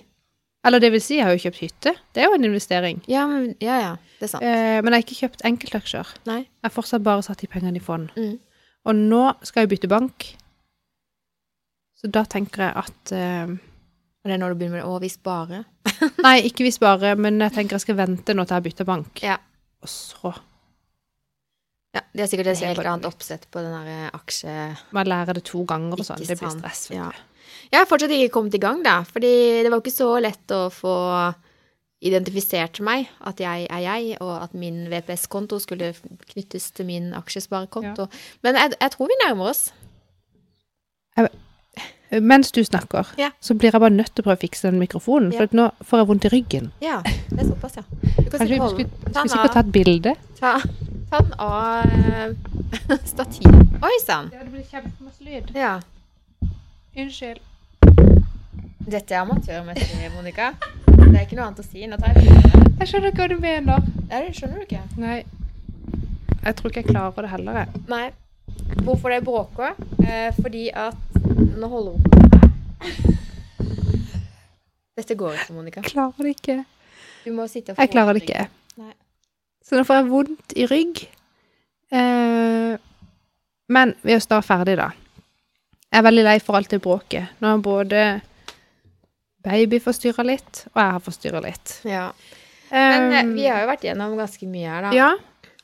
Eller 0.68 0.84
det 0.84 0.92
vil 0.94 1.02
si, 1.02 1.16
jeg 1.18 1.26
har 1.26 1.34
jo 1.34 1.42
kjøpt 1.42 1.62
hytte. 1.64 1.94
Det 2.14 2.22
er 2.22 2.30
jo 2.30 2.38
en 2.38 2.46
investering. 2.46 3.00
Ja, 3.10 3.24
men, 3.30 3.54
ja, 3.64 3.78
ja. 3.82 3.94
Det 4.20 4.28
er 4.28 4.34
sant. 4.34 4.46
Eh, 4.46 4.78
men 4.84 4.92
jeg 4.92 5.00
har 5.00 5.06
ikke 5.06 5.20
kjøpt 5.22 5.46
enkeltaksjer. 5.48 6.12
Nei. 6.30 6.42
Jeg 6.44 6.68
har 6.68 6.76
fortsatt 6.76 7.06
bare 7.06 7.24
satt 7.26 7.42
de 7.42 7.50
pengene 7.50 7.80
i 7.80 7.84
fond. 7.84 8.12
Mm. 8.20 8.36
Og 8.90 9.00
nå 9.00 9.24
skal 9.48 9.64
jeg 9.66 9.72
bytte 9.74 9.90
bank. 9.90 10.28
Så 12.02 12.10
da 12.14 12.26
tenker 12.30 12.66
jeg 12.68 12.82
at 12.82 13.12
eh, 13.14 13.52
Og 14.22 14.30
det 14.30 14.36
er 14.36 14.42
når 14.42 14.54
du 14.54 14.60
begynner 14.60 14.80
med 14.80 14.84
det. 14.84 14.92
Å, 14.92 15.02
vi 15.02 15.10
sparer. 15.14 15.66
Nei, 16.28 16.38
ikke 16.50 16.68
hvis 16.68 16.82
bare, 16.82 17.16
men 17.18 17.42
jeg 17.42 17.56
tenker 17.56 17.80
jeg 17.80 17.88
skal 17.88 18.02
vente 18.04 18.36
nå 18.36 18.46
til 18.46 18.60
jeg 18.60 18.68
bytter 18.70 18.90
bank. 18.90 19.24
Ja. 19.26 19.40
Og 19.82 19.90
så 19.90 20.36
Ja, 21.94 22.02
De 22.16 22.22
har 22.24 22.28
sikkert 22.32 22.48
et 22.54 22.62
helt 22.64 22.86
annet 22.88 23.06
oppsett 23.10 23.48
på 23.52 23.60
den 23.60 23.74
der 23.86 24.10
aksje... 24.16 24.54
Man 24.96 25.08
lærer 25.12 25.34
det 25.36 25.44
to 25.50 25.66
ganger 25.68 26.00
og 26.00 26.06
sånn. 26.08 26.22
Det 26.24 26.38
blir 26.40 26.54
stress. 26.54 26.86
ja. 26.94 27.10
Jeg 27.72 27.80
har 27.82 27.88
fortsatt 27.88 28.12
ikke 28.16 28.32
kommet 28.32 28.56
i 28.56 28.60
gang, 28.64 28.80
da. 28.84 29.02
Fordi 29.08 29.32
det 29.64 29.72
var 29.72 29.80
ikke 29.84 29.92
så 29.94 30.08
lett 30.24 30.52
å 30.56 30.70
få 30.72 30.94
identifisert 32.02 32.80
meg, 32.84 33.10
at 33.28 33.40
jeg 33.44 33.68
er 33.70 33.82
jeg, 33.84 34.16
og 34.24 34.32
at 34.44 34.54
min 34.58 34.86
VPS-konto 34.90 35.60
skulle 35.62 35.92
knyttes 36.32 36.72
til 36.74 36.88
min 36.88 37.12
aksjesparekonto. 37.14 38.08
Men 38.44 38.56
jeg, 38.58 38.74
jeg 38.82 38.92
tror 38.96 39.12
vi 39.12 39.20
nærmer 39.28 39.52
oss. 39.52 39.68
Mens 42.12 42.52
du 42.52 42.60
snakker, 42.66 43.08
Ja. 43.18 43.30
så 43.40 43.54
blir 43.56 43.72
jeg 43.72 43.80
bare 43.80 43.90
nødt 43.94 44.12
til 44.16 44.24
å 44.24 44.26
prøve 44.26 44.40
å 44.40 44.42
fikse 44.42 44.68
den 44.72 44.80
mikrofonen, 44.80 45.32
for 45.32 45.44
Ja. 45.44 45.48
nå 45.54 45.72
får 45.86 46.00
jeg 46.02 46.08
vondt 46.08 46.26
i 46.26 46.30
ryggen. 46.34 46.72
Ja, 46.82 47.02
det 47.04 47.40
er 47.40 47.46
såpass, 47.54 47.78
ja. 47.78 47.84
Du 47.92 48.30
kan 48.30 48.40
Kanskje 48.40 48.50
vi 48.50 48.58
skulle, 48.58 49.30
sikkert 49.30 49.54
ta 49.54 49.60
et 49.60 49.72
bilde? 49.72 50.16
ta, 50.40 50.60
ta 51.12 51.20
den 51.22 51.34
av 51.34 51.86
eh, 51.86 52.98
stativet. 53.14 53.68
Oi 53.84 53.98
sann! 54.06 54.30
Ja, 54.34 54.44
det 54.44 54.52
blir 54.52 54.64
kjempemasse 54.64 55.24
lyd. 55.24 55.52
Ja. 55.56 55.82
Unnskyld. 56.96 57.40
Dette 58.92 59.16
er 59.16 59.22
amatørmessig, 59.26 60.08
Monica. 60.16 60.54
Det 60.88 61.12
er 61.12 61.26
ikke 61.26 61.38
noe 61.38 61.50
annet 61.50 61.60
å 61.60 61.66
si. 61.68 61.84
Nå 61.88 62.00
tar 62.00 62.16
jeg. 62.16 62.32
Jeg 62.80 62.90
skjønner 62.90 63.12
ikke 63.12 63.26
hva 63.26 63.30
du 63.32 63.44
mener. 63.44 63.86
Nei, 64.08 64.22
det 64.26 64.34
skjønner 64.40 64.62
du 64.62 64.66
ikke. 64.66 64.82
Nei. 65.04 65.20
Jeg 66.42 66.58
tror 66.58 66.72
ikke 66.72 66.82
jeg 66.82 66.90
klarer 66.90 67.28
det 67.28 67.32
heller, 67.34 67.60
jeg. 67.62 67.84
Nei. 67.92 68.06
Hvorfor 68.82 69.14
det 69.14 69.22
bråker? 69.28 69.76
Eh, 70.06 70.32
fordi 70.40 70.70
at 70.72 70.98
Nå 71.62 71.68
holder 71.70 71.92
hun 71.92 72.04
på 72.08 72.12
her. 72.18 72.48
Dette 74.98 75.16
går 75.20 75.36
ikke, 75.38 75.54
Monica. 75.56 75.84
Klarer 75.86 76.26
det 76.26 76.34
ikke. 76.38 76.58
Du 77.26 77.30
må 77.36 77.46
sitte 77.52 77.76
og 77.76 77.84
Jeg 77.84 77.92
klarer 77.94 78.18
det 78.18 78.24
ikke. 78.26 78.48
Så 79.66 79.78
nå 79.78 79.86
får 79.88 80.02
jeg 80.02 80.10
vondt 80.12 80.56
i 80.58 80.68
rygg. 80.70 81.04
Eh, 81.92 82.74
men 83.72 83.94
vi 84.04 84.16
er 84.16 84.24
snart 84.24 84.48
ferdig, 84.48 84.76
da. 84.80 84.90
Jeg 85.92 86.00
er 86.00 86.08
veldig 86.08 86.28
lei 86.28 86.38
for 86.44 86.60
alt 86.60 86.72
det 86.72 86.82
bråket. 86.84 87.40
Nå 87.40 87.54
har 87.54 87.64
både 87.64 88.04
baby 89.44 89.80
forstyrra 89.84 90.26
litt, 90.28 90.66
og 90.74 90.80
jeg 90.82 90.96
har 90.98 91.04
forstyrra 91.04 91.42
litt. 91.44 91.74
Ja. 91.88 92.10
Men 92.72 93.12
eh, 93.12 93.34
vi 93.36 93.48
har 93.50 93.64
jo 93.64 93.72
vært 93.72 93.88
gjennom 93.88 94.16
ganske 94.20 94.48
mye 94.48 94.70
her, 94.70 94.88
da. 94.88 94.94
Ja. 94.96 95.12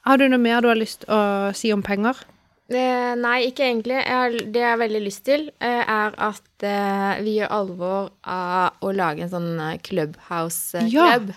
Har 0.08 0.20
du 0.20 0.28
noe 0.32 0.40
mer 0.40 0.64
du 0.64 0.70
har 0.72 0.80
lyst 0.80 1.04
å 1.12 1.20
si 1.56 1.72
om 1.76 1.84
penger? 1.84 2.20
Eh, 2.68 3.14
nei, 3.16 3.38
ikke 3.48 3.64
egentlig. 3.64 3.96
Jeg 4.02 4.12
har, 4.12 4.34
det 4.36 4.60
jeg 4.60 4.68
har 4.68 4.80
veldig 4.82 5.02
lyst 5.06 5.24
til, 5.28 5.48
eh, 5.64 5.84
er 5.88 6.16
at 6.28 6.68
eh, 6.68 7.22
vi 7.24 7.38
gjør 7.38 7.54
alvor 7.62 8.10
av 8.28 8.84
å 8.84 8.92
lage 8.96 9.24
en 9.24 9.32
sånn 9.32 9.54
eh, 9.64 9.78
Clubhouse-klubb. 9.88 11.32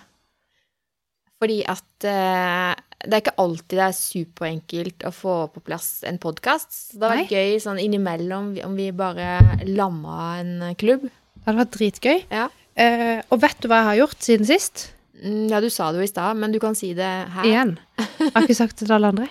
Fordi 1.41 1.59
at 1.72 2.05
eh, 2.05 2.74
det 3.01 3.16
er 3.16 3.22
ikke 3.22 3.36
alltid 3.41 3.78
det 3.78 3.84
er 3.86 3.97
superenkelt 3.97 5.05
å 5.09 5.12
få 5.14 5.34
på 5.55 5.62
plass 5.64 6.03
en 6.09 6.18
podkast. 6.20 6.74
Det 6.93 7.01
hadde 7.01 7.22
vært 7.22 7.32
gøy 7.32 7.55
sånn 7.64 7.80
innimellom 7.80 8.51
om 8.66 8.74
vi 8.76 8.91
bare 8.93 9.38
lamma 9.64 10.18
en 10.43 10.55
klubb. 10.80 11.07
Det 11.09 11.47
hadde 11.49 11.62
vært 11.62 11.76
dritgøy. 11.78 12.18
Ja. 12.28 12.49
Eh, 12.76 13.22
og 13.32 13.41
vet 13.41 13.57
du 13.64 13.70
hva 13.70 13.80
jeg 13.80 13.88
har 13.91 14.01
gjort 14.03 14.26
siden 14.28 14.49
sist? 14.49 14.91
Mm, 15.20 15.49
ja, 15.53 15.62
du 15.64 15.68
sa 15.72 15.88
det 15.93 16.01
jo 16.03 16.05
i 16.07 16.12
stad, 16.12 16.36
men 16.41 16.53
du 16.53 16.61
kan 16.61 16.76
si 16.76 16.93
det 16.97 17.09
her. 17.32 17.49
Igjen. 17.49 17.74
Jeg 18.20 18.30
har 18.36 18.45
ikke 18.45 18.61
sagt 18.61 18.76
det 18.78 18.86
til 18.86 18.97
alle 18.99 19.11
andre. 19.14 19.30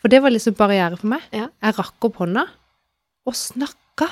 For 0.00 0.08
det 0.10 0.22
var 0.24 0.32
liksom 0.32 0.54
barriere 0.56 0.96
for 0.96 1.10
meg. 1.12 1.26
Ja. 1.34 1.50
Jeg 1.66 1.76
rakk 1.76 2.06
opp 2.08 2.22
hånda 2.22 2.46
og 3.28 3.34
snakka 3.36 4.06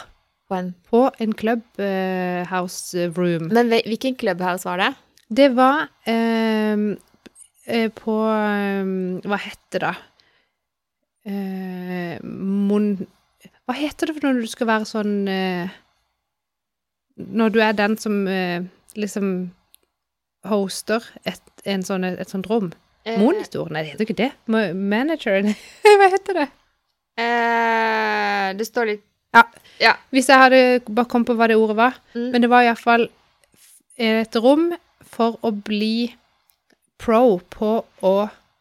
På 0.51 0.59
en. 0.59 0.75
på 0.91 1.07
en 1.23 1.33
clubhouse 1.39 3.07
room. 3.17 3.49
Men 3.55 3.71
hvilken 3.73 4.19
Clubhouse 4.21 4.67
var 4.69 4.83
det? 4.83 4.91
Det 5.29 5.49
var 5.57 5.87
eh, 6.09 6.77
på 7.69 8.15
ehm, 8.33 9.21
Hva 9.29 9.39
heter 9.43 9.85
det? 9.85 9.95
Eh, 11.29 12.17
mon... 12.25 12.95
Hva 13.69 13.77
heter 13.77 14.09
det 14.09 14.17
for 14.17 14.29
når 14.29 14.43
du 14.43 14.51
skal 14.51 14.71
være 14.71 14.89
sånn 14.89 15.15
eh, 15.29 15.75
Når 17.19 17.53
du 17.53 17.59
er 17.65 17.77
den 17.77 17.97
som 18.01 18.23
eh, 18.31 18.65
liksom 18.97 19.51
hoster 20.49 21.05
et, 21.29 21.43
en 21.69 21.85
sånn, 21.85 22.07
et 22.09 22.31
sånt 22.31 22.49
rom? 22.49 22.71
Eh, 23.05 23.19
Monitor? 23.21 23.69
Nei, 23.73 23.85
det 23.85 23.95
heter 23.95 24.07
ikke 24.07 24.21
det. 24.23 24.31
Manageren? 24.49 24.81
Manager? 24.89 25.53
Hva 26.01 26.09
heter 26.15 26.41
det? 26.43 26.49
Eh, 27.19 28.49
det 28.57 28.69
står 28.69 28.93
litt 28.93 29.05
Ja, 29.83 29.97
Hvis 30.15 30.31
jeg 30.31 30.41
hadde 30.41 30.61
bare 30.87 31.11
kommet 31.11 31.29
på 31.29 31.37
hva 31.37 31.49
det 31.51 31.59
ordet 31.59 31.77
var. 31.77 31.99
Mm. 32.15 32.29
Men 32.33 32.45
det 32.45 32.51
var 32.51 32.65
iallfall 32.65 33.09
et 33.99 34.37
rom 34.39 34.71
for 35.03 35.37
å 35.45 35.51
bli 35.53 36.09
pro 36.99 37.39
på 37.55 37.85
å 38.05 38.15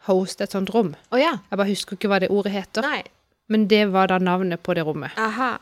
hoste 0.07 0.43
et 0.45 0.51
sånt 0.55 0.69
rom. 0.73 0.93
Å 1.11 1.19
ja. 1.19 1.33
Jeg 1.49 1.57
bare 1.59 1.69
husker 1.71 1.97
ikke 1.97 2.07
hva 2.11 2.19
det 2.23 2.29
ordet 2.31 2.53
heter, 2.53 2.81
Nei. 2.85 3.03
men 3.49 3.67
det 3.67 3.85
var 3.91 4.07
da 4.07 4.17
navnet 4.19 4.61
på 4.63 4.75
det 4.77 4.85
rommet. 4.87 5.11
Aha. 5.17 5.57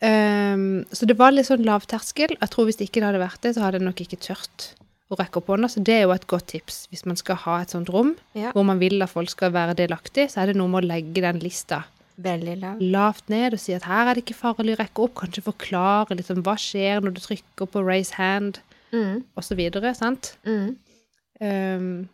Um, 0.00 0.84
så 0.96 1.04
det 1.08 1.18
var 1.20 1.32
litt 1.34 1.48
sånn 1.50 1.64
lavterskel. 1.66 2.32
Jeg 2.38 2.50
tror 2.52 2.68
hvis 2.68 2.80
ikke 2.80 3.00
det 3.02 3.08
hadde 3.10 3.20
vært 3.20 3.42
det, 3.44 3.54
så 3.56 3.64
hadde 3.66 3.80
jeg 3.80 3.84
nok 3.86 4.00
ikke 4.00 4.18
tørt 4.24 4.70
å 5.12 5.18
rekke 5.18 5.40
opp 5.42 5.50
hånda. 5.52 5.68
Så 5.68 5.82
det 5.84 5.98
er 5.98 6.04
jo 6.06 6.14
et 6.14 6.24
godt 6.30 6.46
tips. 6.54 6.86
Hvis 6.92 7.04
man 7.08 7.18
skal 7.20 7.36
ha 7.44 7.58
et 7.60 7.72
sånt 7.74 7.90
rom 7.92 8.14
Ja. 8.38 8.52
hvor 8.52 8.64
man 8.64 8.78
vil 8.80 9.02
at 9.02 9.10
folk 9.12 9.28
skal 9.32 9.52
være 9.52 9.74
delaktig, 9.76 10.30
så 10.32 10.40
er 10.42 10.46
det 10.52 10.56
noe 10.56 10.68
med 10.72 10.84
å 10.84 10.88
legge 10.94 11.20
den 11.20 11.40
lista 11.42 11.82
Veldig 12.20 12.56
lav. 12.60 12.80
lavt 12.80 13.28
ned 13.32 13.54
og 13.56 13.60
si 13.60 13.72
at 13.74 13.84
her 13.88 14.08
er 14.10 14.14
det 14.14 14.24
ikke 14.24 14.36
farlig 14.40 14.76
å 14.76 14.80
rekke 14.80 15.04
opp. 15.04 15.14
Kanskje 15.20 15.44
forklare 15.44 16.16
litt 16.16 16.30
om 16.32 16.42
hva 16.44 16.56
skjer 16.56 17.00
når 17.04 17.14
du 17.16 17.20
trykker 17.20 17.66
på 17.68 17.84
raise 17.84 18.14
hand, 18.16 18.60
Mm. 18.92 19.22
videre, 19.56 19.94
sant? 19.94 20.36
Mm. 20.44 20.76
Ehm, 21.40 22.08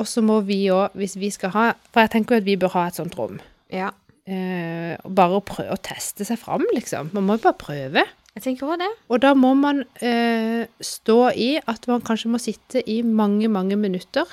og 0.00 0.08
så 0.08 0.22
må 0.24 0.40
vi 0.46 0.64
òg, 0.74 0.96
hvis 0.98 1.14
vi 1.20 1.30
skal 1.30 1.52
ha 1.54 1.64
For 1.92 2.02
jeg 2.02 2.10
tenker 2.14 2.34
jo 2.34 2.42
at 2.42 2.46
vi 2.48 2.56
bør 2.58 2.72
ha 2.74 2.86
et 2.88 2.98
sånt 2.98 3.14
rom. 3.18 3.38
Ja. 3.72 3.92
Uh, 4.22 4.94
og 5.02 5.14
bare 5.18 5.38
å 5.38 5.42
prøve 5.42 5.74
å 5.74 5.80
teste 5.82 6.26
seg 6.26 6.38
fram, 6.38 6.62
liksom. 6.76 7.10
Man 7.14 7.26
må 7.26 7.36
jo 7.38 7.42
bare 7.48 7.58
prøve. 7.58 8.04
Jeg 8.36 8.44
tenker 8.44 8.68
også 8.68 8.78
det. 8.84 8.90
Og 9.12 9.22
da 9.24 9.32
må 9.36 9.50
man 9.58 9.82
uh, 9.82 10.62
stå 10.78 11.18
i 11.34 11.50
at 11.58 11.88
man 11.90 12.04
kanskje 12.06 12.30
må 12.32 12.40
sitte 12.40 12.84
i 12.88 13.00
mange, 13.02 13.50
mange 13.52 13.76
minutter 13.76 14.28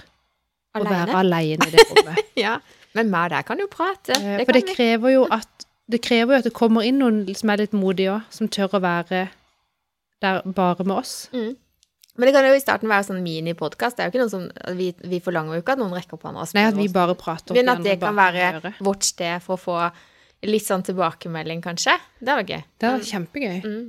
og 0.78 0.86
være 0.86 1.16
Alene. 1.18 1.18
aleine 1.24 1.68
i 1.68 1.74
det 1.74 1.88
rommet. 1.90 2.22
Ja. 2.46 2.60
Men 2.96 3.12
og 3.14 3.30
deg 3.34 3.46
kan 3.46 3.60
jo 3.62 3.68
prate. 3.70 4.16
Det 4.18 4.46
For 4.48 4.56
det 4.56 4.64
krever 4.70 5.14
jo 5.14 5.26
at 5.30 5.66
det 5.90 6.02
krever 6.06 6.36
jo 6.36 6.40
at 6.40 6.46
det 6.46 6.54
kommer 6.54 6.86
inn 6.86 7.00
noen 7.02 7.24
som 7.38 7.50
er 7.50 7.64
litt 7.64 7.74
modige 7.74 8.14
òg, 8.14 8.30
som 8.34 8.50
tør 8.50 8.78
å 8.78 8.82
være 8.84 9.28
der 10.22 10.42
bare 10.46 10.86
med 10.86 10.96
oss. 11.00 11.14
Mm. 11.34 11.56
Men 12.20 12.28
det 12.28 12.34
kan 12.36 12.46
jo 12.50 12.56
i 12.58 12.60
starten 12.62 12.92
være 12.92 13.06
sånn 13.08 13.22
minipodkast. 13.24 13.96
Det 13.98 14.04
er 14.04 14.10
jo 14.10 14.12
ikke 14.14 14.24
noe 14.26 14.32
som 14.34 14.76
Vi, 14.78 14.90
vi 15.08 15.20
forlanger 15.24 15.56
jo 15.56 15.62
ikke 15.64 15.78
at 15.78 15.80
noen 15.80 15.94
rekker 15.96 16.18
opp 16.18 16.26
hånda 16.28 16.44
Nei, 16.58 16.66
at 16.68 16.76
vi 16.76 16.88
bare 16.92 17.16
prater 17.16 17.56
Men 17.56 17.72
at 17.72 17.84
det 17.86 17.96
kan 18.02 18.18
være 18.18 18.74
vårt 18.84 19.08
sted 19.08 19.40
for 19.46 19.56
å 19.56 19.62
få 19.64 19.78
litt 20.50 20.64
sånn 20.68 20.84
tilbakemelding, 20.88 21.60
kanskje. 21.64 21.96
Det 22.20 22.36
var 22.36 22.44
gøy. 22.48 22.62
Det 22.80 22.88
hadde 22.88 23.00
vært 23.02 23.10
kjempegøy. 23.14 23.58
Mm. 23.64 23.88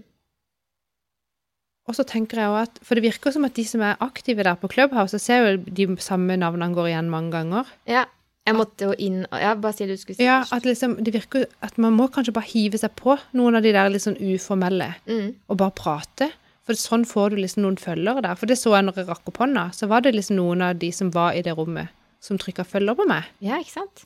Og 1.91 1.97
så 1.99 2.05
tenker 2.07 2.39
jeg 2.43 2.51
også 2.53 2.63
at 2.69 2.81
For 2.87 2.99
det 2.99 3.05
virker 3.09 3.35
som 3.35 3.47
at 3.49 3.57
de 3.59 3.65
som 3.67 3.83
er 3.87 3.99
aktive 4.05 4.45
der 4.47 4.59
på 4.61 4.71
Clubhouse, 4.71 5.17
jeg 5.17 5.25
ser 5.27 5.45
jo 5.47 5.61
de 5.81 5.87
samme 6.03 6.37
navnene 6.39 6.75
går 6.77 6.91
igjen 6.93 7.11
mange 7.13 7.35
ganger. 7.35 7.71
Ja. 7.91 8.07
Jeg 8.49 8.57
måtte 8.57 8.87
jo 8.89 8.95
inn 8.99 9.25
Ja, 9.37 9.53
bare 9.61 9.77
si 9.77 9.85
det 9.87 9.99
du 9.99 10.01
skulle 10.01 10.17
si. 10.19 10.25
Ja, 10.27 10.41
at 10.51 10.65
liksom 10.67 10.97
Det 11.05 11.13
virker 11.15 11.45
at 11.63 11.77
man 11.79 11.93
må 11.99 12.09
kanskje 12.11 12.33
bare 12.35 12.49
hive 12.51 12.79
seg 12.81 12.95
på 12.99 13.19
noen 13.37 13.59
av 13.59 13.63
de 13.67 13.73
der 13.77 13.91
litt 13.93 14.03
sånn 14.07 14.19
uformelle, 14.19 14.95
Mm. 15.07 15.35
og 15.49 15.57
bare 15.61 15.71
prate. 15.77 16.31
For 16.71 16.79
sånn 16.79 17.03
får 17.03 17.33
du 17.33 17.41
liksom 17.41 17.65
noen 17.65 17.77
følgere 17.83 18.23
der. 18.23 18.37
For 18.39 18.47
det 18.47 18.55
så 18.61 18.77
jeg 18.77 18.85
når 18.87 19.01
jeg 19.01 19.09
rakk 19.09 19.27
opp 19.27 19.41
hånda, 19.43 19.65
så 19.75 19.89
var 19.91 20.05
det 20.05 20.13
liksom 20.15 20.37
noen 20.39 20.61
av 20.63 20.77
de 20.79 20.93
som 20.95 21.09
var 21.11 21.35
i 21.35 21.41
det 21.43 21.57
rommet, 21.59 21.91
som 22.23 22.39
trykka 22.39 22.63
følger 22.63 22.95
på 22.95 23.07
meg. 23.11 23.27
Ja, 23.43 23.59
ikke 23.59 23.75
sant? 23.81 24.05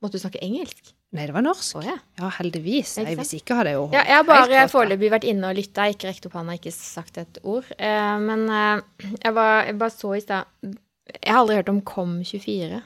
Måtte 0.00 0.16
du 0.16 0.22
snakke 0.22 0.40
engelsk? 0.40 0.94
Nei, 1.14 1.26
det 1.28 1.34
var 1.36 1.44
norsk. 1.44 1.76
Oh, 1.76 1.84
ja. 1.84 1.98
Ja, 2.16 2.30
heldigvis. 2.38 2.94
Nei, 3.02 3.12
hvis 3.20 3.34
ikke 3.36 3.58
hadde 3.58 3.74
jeg 3.74 3.78
jo 3.82 3.84
Ja, 3.92 4.00
jeg 4.08 4.16
har 4.16 4.24
bare 4.30 4.64
foreløpig 4.72 5.12
vært 5.12 5.28
inne 5.28 5.52
og 5.52 5.60
lytta, 5.60 5.90
ikke 5.92 6.08
rekt 6.08 6.24
opp 6.30 6.38
hånda, 6.40 6.56
ikke 6.56 6.72
sagt 6.72 7.20
et 7.20 7.38
ord. 7.44 7.68
Eh, 7.76 8.16
men 8.24 8.48
eh, 8.48 9.12
jeg, 9.20 9.34
var, 9.36 9.68
jeg 9.68 9.76
bare 9.84 9.94
så 9.94 10.16
i 10.16 10.24
stad 10.24 10.48
Jeg 10.64 11.28
har 11.28 11.42
aldri 11.42 11.60
hørt 11.60 11.70
om 11.74 11.84
KOM24. 11.92 12.80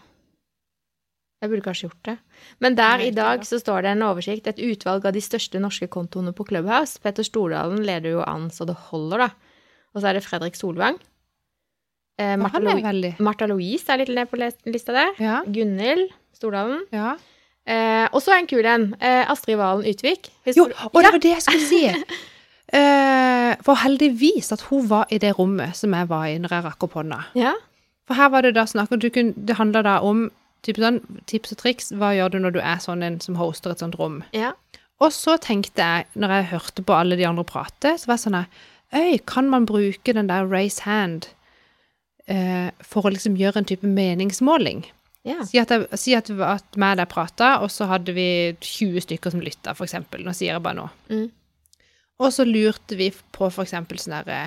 Jeg 1.38 1.50
burde 1.52 1.62
kanskje 1.62 1.86
gjort 1.86 2.08
det. 2.08 2.16
Men 2.58 2.74
der 2.78 3.02
i 3.04 3.12
dag 3.14 3.44
så 3.46 3.60
står 3.62 3.84
det 3.86 3.92
en 3.94 4.06
oversikt, 4.08 4.48
et 4.50 4.58
utvalg 4.58 5.04
av 5.06 5.14
de 5.14 5.22
største 5.22 5.60
norske 5.62 5.86
kontoene 5.86 6.32
på 6.34 6.46
Clubhouse. 6.48 6.98
Petter 7.02 7.26
Stordalen 7.26 7.84
leder 7.86 8.16
jo 8.16 8.24
an 8.26 8.48
så 8.50 8.66
det 8.66 8.74
holder, 8.88 9.28
da. 9.28 9.28
Og 9.94 10.02
så 10.02 10.10
er 10.10 10.18
det 10.18 10.24
Fredrik 10.26 10.58
Solvang. 10.58 10.98
Eh, 12.18 12.34
Martha, 12.40 12.58
Louise, 12.58 13.14
Martha 13.22 13.46
Louise 13.46 13.86
er 13.92 14.02
litt 14.02 14.10
ned 14.10 14.26
på 14.26 14.40
lista 14.42 14.96
der. 14.96 15.14
Ja. 15.22 15.42
Gunhild 15.46 16.10
Stordalen. 16.34 16.82
ja. 16.92 17.14
Eh, 17.68 18.08
og 18.16 18.22
så 18.24 18.32
en 18.32 18.46
kul 18.48 18.64
en. 18.64 18.94
Eh, 18.96 19.28
Astrid 19.28 19.58
Valen 19.60 19.84
Utvik. 19.84 20.30
Jo, 20.56 20.64
og 20.88 21.02
det 21.04 21.10
var 21.12 21.20
det 21.20 21.36
jeg 21.36 21.46
skulle 21.46 21.68
si. 21.68 21.84
Eh, 22.68 23.54
for 23.64 23.80
heldigvis 23.80 24.50
at 24.52 24.60
hun 24.68 24.82
var 24.90 25.06
i 25.08 25.16
det 25.16 25.30
rommet 25.38 25.72
som 25.72 25.94
jeg 25.96 26.04
var 26.10 26.26
i 26.28 26.34
når 26.36 26.52
jeg 26.52 26.64
rakk 26.66 26.84
opp 26.84 26.98
hånda. 26.98 27.22
Ja. 27.32 27.54
For 28.04 28.18
her 28.18 28.28
var 28.28 28.44
det 28.44 28.50
da 28.58 28.66
snakk 28.68 28.92
om 28.92 29.00
Det 29.00 29.56
handla 29.56 29.80
da 29.86 29.94
om 30.04 30.26
typ 30.66 30.80
sånn, 30.82 31.00
tips 31.30 31.54
og 31.54 31.60
triks. 31.62 31.92
Hva 31.94 32.12
gjør 32.16 32.34
du 32.34 32.38
når 32.42 32.56
du 32.56 32.60
er 32.62 32.82
sånn 32.82 33.04
en 33.06 33.20
som 33.24 33.38
hoster 33.40 33.74
et 33.74 33.84
sånt 33.84 33.98
rom? 34.00 34.22
ja. 34.36 34.54
Og 34.98 35.12
så 35.14 35.36
tenkte 35.38 35.78
jeg, 35.78 36.06
når 36.18 36.32
jeg 36.34 36.46
hørte 36.52 36.82
på 36.82 36.94
alle 36.96 37.14
de 37.14 37.22
andre 37.22 37.44
prate, 37.46 37.92
så 38.00 38.08
var 38.08 38.16
jeg 38.16 38.24
sånn 38.24 38.38
Øy, 38.88 39.18
kan 39.28 39.46
man 39.52 39.66
bruke 39.68 40.14
den 40.16 40.30
der 40.30 40.48
raise 40.48 40.82
hand 40.82 41.28
eh, 42.26 42.72
for 42.80 43.06
å 43.06 43.12
liksom 43.12 43.36
gjøre 43.38 43.60
en 43.60 43.68
type 43.68 43.86
meningsmåling? 43.86 44.86
ja. 45.28 45.42
Si 45.44 45.58
at, 45.60 45.70
jeg, 45.70 45.98
si 46.00 46.14
at, 46.16 46.30
at 46.30 46.78
meg 46.80 46.96
og 46.96 47.02
deg 47.02 47.10
prata, 47.12 47.50
og 47.62 47.72
så 47.72 47.88
hadde 47.90 48.14
vi 48.16 48.28
20 48.64 49.04
stykker 49.04 49.34
som 49.34 49.42
lytta, 49.44 49.74
eksempel. 49.76 50.24
Nå 50.24 50.32
sier 50.36 50.54
jeg 50.54 50.64
bare 50.64 50.80
noe. 50.80 50.92
Mm. 51.12 51.28
Og 52.18 52.32
så 52.34 52.46
lurte 52.48 52.98
vi 52.98 53.10
på 53.12 53.50
eksempel 53.52 54.00
sånn 54.02 54.16
herre 54.16 54.40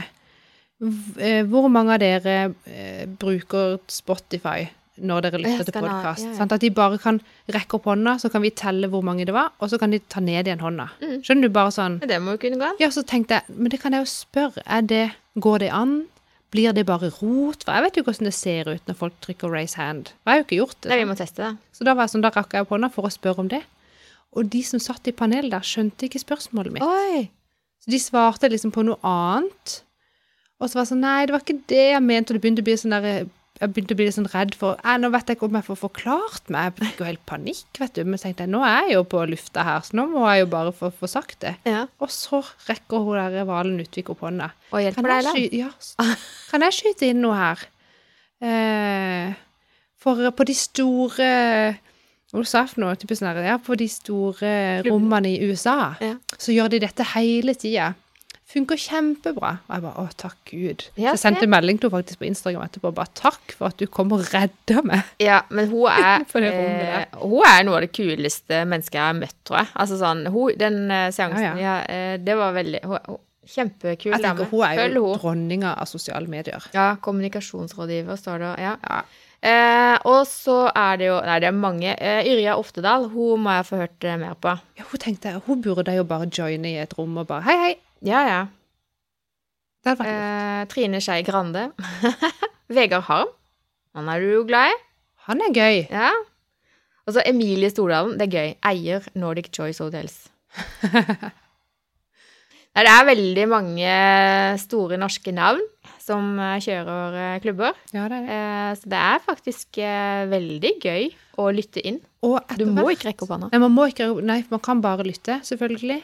eh, 1.22 1.46
Hvor 1.48 1.70
mange 1.72 1.96
av 1.96 2.02
dere 2.02 2.38
eh, 2.68 3.06
bruker 3.08 3.78
Spotify 3.88 4.66
når 5.02 5.26
dere 5.26 5.42
lytter 5.42 5.68
til 5.68 5.76
podkast? 5.76 6.28
ja, 6.28 6.36
ja. 6.38 6.48
At 6.48 6.64
de 6.64 6.70
bare 6.76 7.00
kan 7.02 7.20
rekke 7.52 7.78
opp 7.78 7.90
hånda, 7.90 8.16
så 8.22 8.32
kan 8.32 8.44
vi 8.44 8.54
telle 8.56 8.90
hvor 8.92 9.04
mange 9.06 9.26
det 9.28 9.36
var, 9.36 9.52
og 9.60 9.72
så 9.72 9.80
kan 9.82 9.94
de 9.94 10.00
ta 10.00 10.24
ned 10.24 10.48
igjen 10.48 10.64
hånda. 10.64 10.88
Mm. 11.02 11.18
Skjønner 11.26 11.50
du? 11.50 11.54
Bare 11.56 11.74
sånn 11.76 12.00
Det 12.06 12.22
må 12.24 12.38
jo 12.38 12.42
kunne 12.46 12.62
gå 12.62 12.70
an. 12.70 12.80
Ja, 12.82 12.92
så 12.94 13.04
tenkte 13.08 13.40
jeg, 13.40 13.58
men 13.58 13.74
det 13.74 13.82
kan 13.82 13.96
jeg 13.96 14.06
jo 14.06 14.12
spørre. 14.12 14.64
Er 14.66 14.86
det, 14.88 15.04
går 15.42 15.66
det 15.66 15.72
an? 15.76 16.02
Blir 16.52 16.74
det 16.76 16.86
bare 16.86 17.12
rot? 17.22 17.64
For 17.64 17.72
jeg 17.72 17.86
vet 17.86 18.00
jo 18.00 18.04
hvordan 18.08 18.28
det 18.28 18.36
ser 18.36 18.68
ut 18.68 18.88
når 18.90 18.98
folk 19.00 19.14
trykker 19.24 19.52
'raise 19.52 19.80
hand'. 19.80 20.12
Jeg 20.26 20.32
har 20.32 20.42
jo 20.42 20.48
ikke 20.48 20.60
gjort 20.60 20.82
det. 20.84 20.90
Nei, 20.92 20.98
vi 21.00 21.12
må 21.12 21.16
teste 21.16 21.44
det. 21.44 21.58
Så 21.72 21.88
da 21.88 21.94
var 21.96 22.08
jeg 22.08 22.16
sånn, 22.16 22.26
da 22.26 22.32
rakk 22.36 22.52
jeg 22.54 22.66
opp 22.66 22.74
hånda 22.76 22.92
for 22.92 23.08
å 23.08 23.12
spørre 23.12 23.40
om 23.40 23.48
det. 23.48 23.62
Og 24.36 24.50
de 24.52 24.64
som 24.64 24.80
satt 24.80 25.08
i 25.08 25.16
panelet 25.16 25.52
der, 25.52 25.64
skjønte 25.64 26.08
ikke 26.08 26.20
spørsmålet 26.20 26.76
mitt. 26.76 26.84
Oi! 26.84 27.30
Så 27.82 27.92
de 27.92 28.00
svarte 28.00 28.50
liksom 28.52 28.72
på 28.72 28.84
noe 28.86 29.00
annet. 29.04 29.82
Og 30.62 30.70
så 30.70 30.78
var 30.78 30.86
det 30.86 30.92
sånn, 30.92 31.02
nei, 31.02 31.26
det 31.26 31.34
var 31.34 31.42
ikke 31.42 31.64
det 31.72 31.86
jeg 31.96 32.04
mente, 32.06 32.32
og 32.32 32.38
det 32.38 32.44
begynte 32.44 32.62
å 32.62 32.68
bli 32.68 32.78
sånn 32.78 32.94
der, 32.94 33.26
jeg 33.62 33.70
begynte 33.76 33.94
å 33.94 33.98
bli 34.00 34.06
litt 34.08 34.16
sånn 34.16 34.30
redd 34.32 34.56
for, 34.58 34.80
eh, 34.82 34.98
nå 34.98 35.12
vet 35.14 35.28
jeg 35.30 35.38
ikke 35.38 35.48
om 35.48 35.58
jeg 35.60 35.68
får 35.68 35.78
forklart 35.84 36.50
meg, 36.54 36.72
jeg 36.72 36.88
fikk 36.88 37.02
jo 37.04 37.08
helt 37.12 37.24
panikk, 37.30 37.68
vet 37.78 37.94
du, 37.94 38.02
men 38.08 38.18
så 38.18 38.28
tenkte 38.28 38.48
jeg, 38.48 38.52
nå 38.56 38.64
er 38.66 38.88
jeg 38.90 38.96
jo 38.96 39.04
på 39.12 39.22
lufta 39.30 39.66
her, 39.68 39.84
så 39.86 39.98
nå 40.00 40.08
må 40.10 40.24
jeg 40.32 40.42
jo 40.44 40.50
bare 40.56 40.74
få, 40.74 40.90
få 40.98 41.10
sagt 41.12 41.38
det. 41.46 41.54
Ja. 41.70 41.84
Og 42.02 42.10
så 42.14 42.42
rekker 42.68 43.06
hun 43.06 43.20
der 43.22 43.46
Valen 43.46 43.78
Utvik 43.84 44.10
opp 44.14 44.26
hånda. 44.26 44.50
Og 44.74 44.82
hjelper 44.82 45.12
deg, 45.14 45.30
da. 45.30 45.36
ja, 45.62 45.70
kan 46.50 46.66
jeg 46.66 46.78
skyte 46.80 47.12
inn 47.12 47.22
noe 47.22 47.38
her? 47.38 47.64
Eh, 48.42 49.34
for 50.02 50.32
på 50.34 50.46
de 50.50 50.54
store 50.58 51.32
Hva 52.32 52.42
sa 52.48 52.64
for 52.66 52.82
noe? 52.82 52.96
Typisk 52.98 53.22
sånn 53.22 53.38
ja, 53.46 53.60
på 53.62 53.76
de 53.78 53.86
store 53.92 54.82
rommene 54.88 55.30
i 55.36 55.50
USA, 55.52 55.94
Ja. 56.02 56.16
så 56.40 56.56
gjør 56.56 56.72
de 56.74 56.80
dette 56.88 57.06
hele 57.14 57.54
tida. 57.54 57.92
Funker 58.52 58.80
kjempebra. 58.82 59.52
Og 59.70 59.76
jeg 59.78 59.84
bare 59.86 60.04
å, 60.04 60.08
takk 60.20 60.38
Gud. 60.52 60.86
Ja, 61.00 61.14
så 61.14 61.16
jeg 61.16 61.22
sendte 61.24 61.48
en 61.48 61.54
melding 61.54 61.80
til 61.80 61.88
henne 61.88 62.02
faktisk 62.02 62.20
på 62.20 62.28
Instagram 62.28 62.66
etterpå. 62.68 62.92
Bare 62.98 63.14
takk 63.16 63.56
for 63.56 63.72
at 63.72 63.80
du 63.80 63.88
kom 63.88 64.12
og 64.16 64.26
redda 64.34 64.84
meg. 64.88 65.08
Ja, 65.24 65.42
men 65.56 65.72
hun 65.72 65.88
er, 65.92 66.26
eh, 66.44 67.18
hun 67.22 67.48
er 67.48 67.66
noe 67.68 67.80
av 67.80 67.86
det 67.86 67.94
kuleste 67.96 68.64
mennesket 68.68 69.00
jeg 69.00 69.06
har 69.08 69.18
møtt, 69.22 69.38
tror 69.48 69.62
jeg. 69.64 69.72
Altså 69.86 70.00
sånn, 70.02 70.26
hun, 70.34 70.56
den 70.60 70.82
eh, 70.92 71.10
seansen, 71.16 71.48
Ja, 71.48 71.58
ja, 71.58 71.76
ja, 71.88 72.16
det 72.22 72.40
var 72.40 72.56
veldig 72.60 72.84
hun, 72.88 73.20
Kjempekul 73.52 74.12
Jeg 74.14 74.22
dame. 74.22 74.46
tenker 74.46 74.52
Hun 74.52 74.62
er 74.68 74.94
jo 74.94 75.08
dronninga 75.18 75.72
av 75.82 75.90
sosiale 75.90 76.30
medier. 76.30 76.62
Ja, 76.76 76.92
kommunikasjonsrådgiver, 77.02 78.20
står 78.20 78.44
det. 78.44 78.52
Ja. 78.62 78.76
Ja. 78.86 79.00
Eh, 79.42 79.96
og 80.06 80.28
så 80.30 80.68
er 80.70 81.00
det 81.02 81.08
jo 81.08 81.16
Nei, 81.26 81.40
det 81.42 81.48
er 81.50 81.56
mange. 81.58 81.96
Eh, 81.98 82.28
Yrja 82.30 82.54
Oftedal, 82.62 83.08
hun 83.10 83.42
må 83.42 83.56
jeg 83.58 83.66
få 83.72 83.80
hørt 83.82 84.06
eh, 84.06 84.20
mer 84.22 84.36
på. 84.38 84.54
Ja, 84.78 84.86
hun 84.92 85.02
tenkte 85.02 85.40
hun 85.48 85.64
burde 85.66 85.96
jo 85.98 86.06
bare 86.06 86.30
joine 86.30 86.76
i 86.76 86.78
et 86.84 86.94
rom 86.98 87.18
og 87.18 87.26
bare 87.32 87.48
hei, 87.50 87.58
hei. 87.66 87.74
Ja, 88.02 88.22
ja. 88.28 88.40
Det 89.82 89.92
hadde 89.92 90.04
vært 90.04 90.12
Eh, 90.12 90.66
Trine 90.72 91.00
Skei 91.02 91.22
Grande. 91.26 91.68
Vegard 92.76 93.04
Harm. 93.10 93.32
Han 93.98 94.10
er 94.14 94.20
du 94.24 94.28
jo 94.38 94.44
glad 94.48 94.72
i. 94.72 94.78
Han 95.28 95.42
er 95.46 95.54
gøy. 95.54 95.80
Ja. 95.92 96.12
Og 97.08 97.16
så 97.16 97.24
Emilie 97.28 97.70
Stordalen. 97.74 98.18
Det 98.18 98.28
er 98.30 98.36
gøy. 98.38 98.54
Eier 98.72 99.06
Nordic 99.18 99.50
Choice 99.54 99.82
Hotels. 99.84 100.30
Nei, 102.72 102.84
det 102.88 102.92
er 102.94 103.04
veldig 103.10 103.46
mange 103.52 103.96
store 104.62 104.96
norske 105.02 105.34
navn 105.36 105.60
som 106.00 106.38
eh, 106.40 106.56
kjører 106.64 107.18
eh, 107.20 107.40
klubber. 107.44 107.76
Ja, 107.92 108.06
det 108.08 108.22
er 108.22 108.24
det. 108.30 108.38
Eh, 108.38 108.70
Så 108.80 108.92
det 108.94 109.02
er 109.02 109.20
faktisk 109.26 109.82
veldig 110.32 110.72
gøy 110.86 111.10
å 111.42 111.50
lytte 111.52 111.84
inn. 111.84 112.00
Og 112.24 112.40
Du 112.58 112.64
må 112.70 112.86
hvert- 112.86 112.96
ikke 112.96 113.10
rekke 113.10 113.26
opp 113.28 113.34
hånda. 113.36 113.50
Nei, 113.52 113.60
man 113.66 113.76
må 113.76 113.90
ikke, 113.92 114.08
nei, 114.24 114.40
man 114.54 114.62
kan 114.64 114.80
bare 114.84 115.04
lytte, 115.04 115.42
selvfølgelig. 115.44 116.00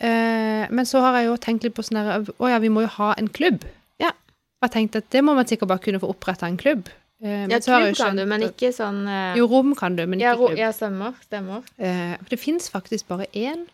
Eh, 0.00 0.66
men 0.70 0.86
så 0.86 1.00
har 1.02 1.16
jeg 1.18 1.26
jo 1.26 1.36
tenkt 1.42 1.64
litt 1.66 1.74
på 1.74 1.82
sånn 1.82 1.98
her 1.98 2.22
Å 2.38 2.48
ja, 2.52 2.58
vi 2.62 2.68
må 2.70 2.82
jo 2.84 2.90
ha 3.00 3.14
en 3.18 3.28
klubb. 3.28 3.64
Ja. 3.98 4.12
Jeg 4.62 4.70
tenkte 4.70 4.98
at 5.02 5.08
det 5.10 5.22
må 5.26 5.34
man 5.34 5.46
sikkert 5.46 5.68
bare 5.68 5.82
kunne 5.82 5.98
få 6.02 6.08
oppretta 6.12 6.46
en 6.46 6.56
klubb. 6.56 6.88
Eh, 7.20 7.26
men 7.46 7.50
Ja, 7.50 7.58
har 7.66 7.82
klubb 7.82 7.96
kan 7.98 8.16
du, 8.16 8.24
men 8.26 8.42
ikke 8.46 8.70
sånn 8.72 9.00
eh, 9.10 9.36
Jo, 9.40 9.46
rom 9.50 9.74
kan 9.74 9.96
du, 9.96 10.04
men 10.06 10.20
ja, 10.22 10.34
ikke 10.34 10.38
ro- 10.40 10.46
klubb. 10.52 10.58
ja, 10.58 10.70
stemmer. 10.72 11.14
Stemmer. 11.26 11.62
Eh, 11.78 12.14
for 12.20 12.28
det 12.30 12.38
fins 12.38 12.68
faktisk 12.70 13.08
bare 13.08 13.26
én, 13.34 13.66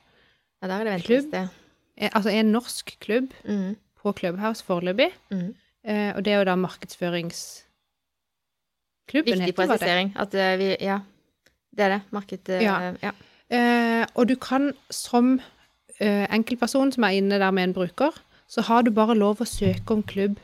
Ja, 0.63 0.69
der 0.69 0.81
er 0.81 0.85
det 0.97 1.05
Klubb. 1.05 1.35
eh, 1.35 2.11
altså 2.15 2.31
en 2.33 2.53
norsk 2.53 2.97
klubb 3.01 3.29
Mm. 3.45 3.77
på 4.01 4.13
Clubhouse 4.17 4.65
foreløpig. 4.65 5.11
Mm. 5.31 5.55
Eh, 5.85 6.17
og 6.17 6.25
det 6.25 6.33
er 6.33 6.39
jo 6.39 6.45
da 6.45 6.55
markedsføringsklubben, 6.57 7.65
Viktig 9.13 9.41
heter 9.41 9.47
det. 9.47 9.55
presisering. 9.57 10.13
At 10.17 10.33
vi 10.33 10.77
Ja, 10.81 10.99
det 11.77 11.85
er 11.85 11.89
det. 11.89 12.03
Marked 12.13 12.49
Ja. 12.49 12.95
ja. 13.03 13.11
Eh, 13.51 14.07
og 14.17 14.27
du 14.29 14.37
kan 14.37 14.73
som 14.91 15.41
enkeltperson 16.01 16.93
som 16.93 17.05
er 17.07 17.19
inne 17.21 17.39
der 17.39 17.51
med 17.55 17.65
en 17.69 17.75
bruker, 17.77 18.17
så 18.49 18.61
har 18.67 18.83
du 18.83 18.91
bare 18.91 19.15
lov 19.15 19.41
å 19.41 19.47
søke 19.49 19.91
om 19.95 20.03
klubb 20.03 20.39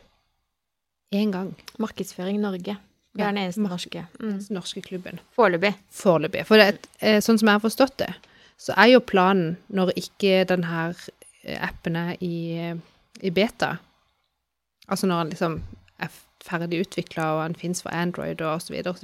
én 1.15 1.33
gang. 1.35 1.55
Markedsføring 1.79 2.39
Norge. 2.41 2.77
Vi 3.15 3.23
er 3.23 3.33
den 3.33 3.39
eneste 3.43 3.61
norske. 3.65 4.05
Mm. 4.21 4.37
Norske 4.55 4.81
klubben. 4.87 5.19
Foreløpig. 5.35 5.73
Foreløpig. 5.91 6.45
For 6.47 6.57
det, 6.57 6.67
et- 6.69 6.89
eh, 7.01 7.19
sånn 7.21 7.39
som 7.39 7.49
jeg 7.49 7.59
har 7.59 7.65
forstått 7.71 7.97
det, 7.99 8.15
så 8.57 8.73
er 8.77 8.93
jo 8.93 9.01
planen, 9.01 9.57
når 9.69 9.91
ikke 9.97 10.45
denne 10.47 10.95
eh, 11.45 11.59
appen 11.67 11.97
er 11.97 12.17
i, 12.21 12.55
eh, 12.59 12.77
i 13.23 13.31
beta, 13.31 13.79
altså 14.89 15.07
når 15.07 15.25
den 15.25 15.31
liksom 15.33 15.63
er 15.99 16.09
ferdig 16.41 16.81
utvikla 16.87 17.25
og 17.35 17.43
den 17.49 17.55
fins 17.57 17.83
for 17.83 17.91
Android 17.91 18.41
og 18.41 18.63
så 18.63 18.73
videre 18.73 18.95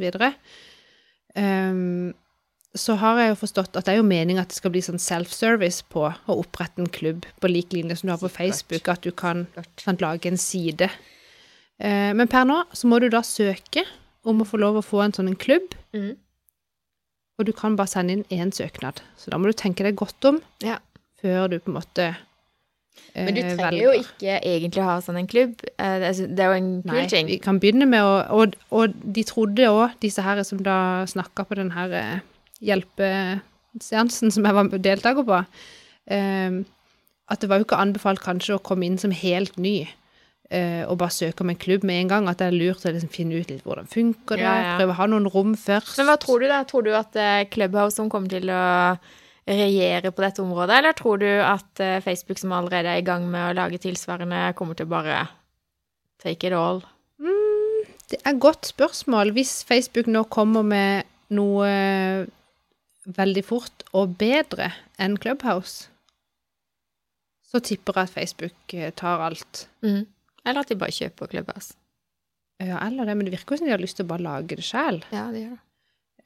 og 1.37 2.15
så 2.77 2.95
har 3.01 3.19
jeg 3.21 3.29
jo 3.33 3.39
forstått 3.47 3.77
at 3.77 3.85
det 3.87 3.95
er 3.95 3.97
jo 4.01 4.07
meningen 4.07 4.41
at 4.43 4.49
det 4.53 4.57
skal 4.59 4.71
bli 4.75 4.81
sånn 4.85 5.01
self-service 5.03 5.83
på 5.93 6.07
å 6.09 6.37
opprette 6.41 6.79
en 6.83 6.89
klubb 6.93 7.25
på 7.41 7.49
lik 7.51 7.73
linje 7.73 7.97
som 7.97 8.09
du 8.09 8.13
har 8.15 8.19
på 8.23 8.31
Facebook, 8.33 8.89
at 8.89 9.03
du 9.03 9.11
kan 9.13 9.47
Godt. 9.55 9.81
sant, 9.81 10.01
lage 10.05 10.27
en 10.27 10.37
side. 10.37 10.91
Eh, 11.79 12.13
men 12.17 12.29
per 12.29 12.45
nå 12.49 12.63
så 12.73 12.89
må 12.89 13.01
du 13.01 13.09
da 13.13 13.21
søke 13.27 13.85
om 14.25 14.41
å 14.43 14.47
få 14.49 14.59
lov 14.59 14.77
å 14.81 14.85
få 14.85 15.03
en 15.05 15.13
sånn 15.13 15.29
en 15.29 15.37
klubb, 15.37 15.75
Mm. 15.95 16.17
og 17.39 17.47
du 17.47 17.53
kan 17.53 17.77
bare 17.77 17.87
sende 17.89 18.13
inn 18.13 18.25
én 18.31 18.51
søknad. 18.53 19.01
Så 19.17 19.31
da 19.31 19.37
må 19.39 19.47
du 19.47 19.53
tenke 19.53 19.85
deg 19.85 19.97
godt 19.97 20.25
om 20.25 20.41
Ja. 20.63 20.79
før 21.23 21.49
du 21.51 21.59
på 21.61 21.69
en 21.69 21.75
måte 21.83 22.17
eh, 23.15 23.25
Men 23.27 23.35
du 23.35 23.41
trenger 23.43 23.57
velger. 23.71 23.83
jo 23.83 23.91
ikke 24.03 24.41
egentlig 24.43 24.83
å 24.83 24.85
ha 24.89 25.01
sånn 25.01 25.19
en 25.19 25.27
klubb. 25.27 25.61
Eh, 25.79 25.99
Det 25.99 26.39
er 26.39 26.41
er 26.41 26.49
jo 26.49 26.53
en 26.57 26.83
kul 26.83 26.93
Nei, 26.93 27.07
ting. 27.09 27.27
vi 27.27 27.39
kan 27.39 27.61
begynne 27.61 27.87
med 27.87 28.01
å 28.01 28.31
Og, 28.33 28.55
og 28.73 28.95
de 29.13 29.23
trodde 29.25 29.69
òg, 29.69 29.93
disse 30.01 30.23
her 30.23 30.43
som 30.45 30.59
da 30.63 31.05
snakka 31.05 31.45
på 31.47 31.55
den 31.57 31.71
her 31.73 31.93
eh, 31.93 32.21
hjelpeseansen 32.63 34.33
som 34.33 34.47
jeg 34.49 34.57
var 34.57 34.71
deltaker 34.79 35.27
på, 35.27 35.43
eh, 36.13 36.59
at 37.27 37.41
det 37.43 37.49
var 37.51 37.59
jo 37.61 37.67
ikke 37.67 37.81
anbefalt 37.83 38.23
kanskje 38.23 38.57
å 38.57 38.63
komme 38.63 38.87
inn 38.87 38.99
som 38.99 39.11
helt 39.15 39.57
ny. 39.59 39.89
eh, 40.49 40.85
og 40.87 40.99
bare 41.01 41.11
søke 41.11 41.41
om 41.43 41.51
en 41.51 41.57
klubb 41.59 41.83
med 41.83 42.05
en 42.05 42.09
gang. 42.09 42.29
At 42.31 42.39
det 42.39 42.47
er 42.47 42.55
lurt 42.55 42.85
å 42.87 42.93
liksom 42.95 43.11
finne 43.11 43.35
ut 43.41 43.49
litt 43.51 43.65
hvordan 43.67 43.89
funker 43.91 44.37
det, 44.39 44.45
Ja, 44.45 44.53
ja. 44.63 44.77
prøve 44.79 44.93
å 44.95 44.99
ha 45.01 45.07
noen 45.11 45.27
rom 45.27 45.57
først. 45.59 45.97
Men 45.99 46.07
hva 46.07 46.15
tror 46.23 46.39
du, 46.39 46.47
da? 46.47 46.61
Tror 46.63 46.85
du 46.87 46.93
at 46.95 47.17
eh, 47.19 47.49
Clubhouse 47.51 47.97
som 47.97 48.07
kommer 48.09 48.31
til 48.31 48.47
å 48.55 48.95
regjere 49.49 50.13
på 50.15 50.23
dette 50.23 50.43
området, 50.45 50.77
eller 50.79 50.93
tror 50.95 51.19
du 51.19 51.27
at 51.43 51.81
eh, 51.83 51.99
Facebook, 52.01 52.39
som 52.39 52.53
allerede 52.55 52.87
er 52.95 53.03
i 53.03 53.07
gang 53.09 53.27
med 53.29 53.43
å 53.51 53.57
lage 53.59 53.79
tilsvarende, 53.83 54.55
kommer 54.55 54.79
til 54.79 54.87
å 54.87 54.95
bare 54.95 55.25
take 56.23 56.47
it 56.47 56.55
all? 56.55 56.79
Det 57.19 58.21
er 58.23 58.31
et 58.37 58.39
godt 58.47 58.71
spørsmål. 58.71 59.33
Hvis 59.35 59.65
Facebook 59.67 60.07
nå 60.07 60.29
kommer 60.31 60.63
med 60.63 61.11
noe 61.35 61.67
veldig 63.07 63.43
fort 63.47 63.85
og 63.95 64.17
bedre 64.19 64.73
enn 64.99 65.17
Clubhouse, 65.23 65.89
så 67.47 67.61
tipper 67.63 68.01
jeg 68.01 68.09
at 68.09 68.15
Facebook 68.15 68.75
eh, 68.75 68.91
tar 68.99 69.23
alt. 69.23 69.67
Mm. 69.87 70.03
Eller 70.47 70.63
at 70.63 70.71
de 70.73 70.79
bare 70.79 70.95
kjøper 70.95 71.31
Clubhouse. 71.31 71.77
Ja, 72.63 72.81
eller 72.87 73.05
det, 73.07 73.15
men 73.19 73.29
det 73.29 73.35
virker 73.37 73.55
jo 73.55 73.61
som 73.61 73.69
de 73.69 73.75
har 73.75 73.83
lyst 73.83 73.99
til 74.01 74.07
å 74.07 74.11
bare 74.15 74.25
lage 74.25 74.57
det 74.59 74.65
sjøl. 74.65 75.03
Ja, 75.13 75.29
det 75.35 75.45
gjør 75.45 75.55
det. 75.57 75.63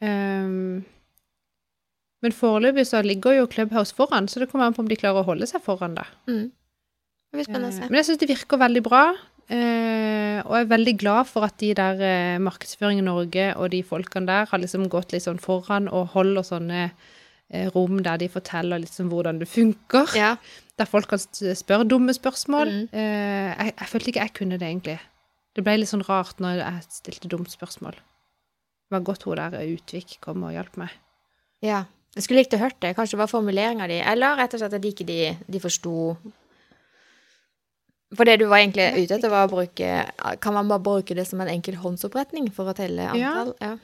Um, 0.01 0.85
men 2.25 2.35
foreløpig 2.37 2.87
så 2.89 3.01
ligger 3.05 3.35
jo 3.37 3.49
Clubhouse 3.51 3.95
foran, 3.97 4.29
så 4.29 4.41
det 4.41 4.49
kommer 4.53 4.69
an 4.69 4.77
på 4.77 4.85
om 4.85 4.89
de 4.89 4.97
klarer 5.01 5.21
å 5.25 5.29
holde 5.29 5.49
seg 5.51 5.63
foran, 5.65 5.97
da. 5.99 6.07
Mm. 6.31 6.49
Det 7.31 7.39
blir 7.39 7.47
spennende 7.49 7.71
å 7.71 7.75
Eh, 7.75 7.79
se. 7.81 7.89
Men 7.91 7.99
jeg 8.01 8.07
syns 8.09 8.21
det 8.23 8.29
virker 8.31 8.61
veldig 8.61 8.83
bra. 8.87 9.03
Eh, 9.51 10.39
og 10.45 10.55
jeg 10.57 10.65
er 10.65 10.71
veldig 10.71 10.95
glad 11.01 11.29
for 11.29 11.47
at 11.47 11.57
de 11.61 11.73
der 11.77 12.01
eh, 12.07 12.41
Markedsføring 12.43 13.03
Norge 13.05 13.51
og 13.57 13.71
de 13.75 13.83
folkene 13.87 14.29
der 14.31 14.49
har 14.51 14.63
liksom 14.63 14.89
gått 14.93 15.15
litt 15.15 15.27
sånn 15.27 15.43
foran 15.43 15.89
og 15.91 16.13
holder 16.15 16.47
sånne 16.47 16.81
eh, 16.87 17.69
rom 17.75 18.01
der 18.07 18.21
de 18.23 18.31
forteller 18.33 18.83
liksom 18.85 19.11
hvordan 19.13 19.43
det 19.43 19.51
funker. 19.51 20.15
Ja. 20.19 20.35
Der 20.81 20.89
folk 20.89 21.11
kan 21.11 21.21
spørre 21.21 21.89
dumme 21.89 22.15
spørsmål. 22.17 22.73
Mm. 22.73 22.89
Eh, 22.93 23.51
jeg, 23.51 23.75
jeg 23.77 23.93
følte 23.93 24.13
ikke 24.13 24.27
jeg 24.27 24.37
kunne 24.39 24.61
det, 24.61 24.71
egentlig. 24.71 24.99
Det 25.57 25.67
ble 25.67 25.81
litt 25.81 25.91
sånn 25.91 26.07
rart 26.07 26.39
når 26.41 26.63
jeg 26.63 26.91
stilte 27.01 27.31
dumt 27.31 27.51
spørsmål. 27.53 27.99
Det 27.99 28.97
var 28.97 29.07
godt 29.07 29.27
hun 29.27 29.39
der 29.39 29.59
Utvik 29.71 30.19
kom 30.25 30.47
og 30.47 30.55
hjalp 30.57 30.79
meg. 30.81 31.01
ja. 31.67 31.87
Jeg 32.17 32.25
skulle 32.27 32.43
likt 32.43 32.55
å 32.57 32.59
hørt 32.59 32.81
det. 32.83 32.97
Kanskje 32.99 33.15
det 33.15 33.21
var 33.21 33.31
formuleringa 33.31 33.87
di, 33.87 34.01
eller 34.03 34.35
rett 34.41 34.55
og 34.57 34.63
slett 34.63 34.73
at 34.75 34.87
ikke 34.89 35.05
de, 35.07 35.19
de 35.47 35.61
forsto 35.63 35.93
For 38.17 38.27
det 38.27 38.39
du 38.41 38.47
var 38.51 38.59
egentlig 38.59 39.05
ute 39.05 39.15
etter, 39.19 39.31
var 39.31 39.47
å 39.47 39.51
bruke 39.53 39.91
Kan 40.43 40.55
man 40.57 40.67
bare 40.69 40.83
bruke 40.83 41.15
det 41.15 41.27
som 41.29 41.41
en 41.41 41.49
enkel 41.53 41.77
håndsoppretning 41.79 42.49
for 42.53 42.67
å 42.71 42.75
telle 42.75 43.07
antall? 43.13 43.55
Ja. 43.63 43.77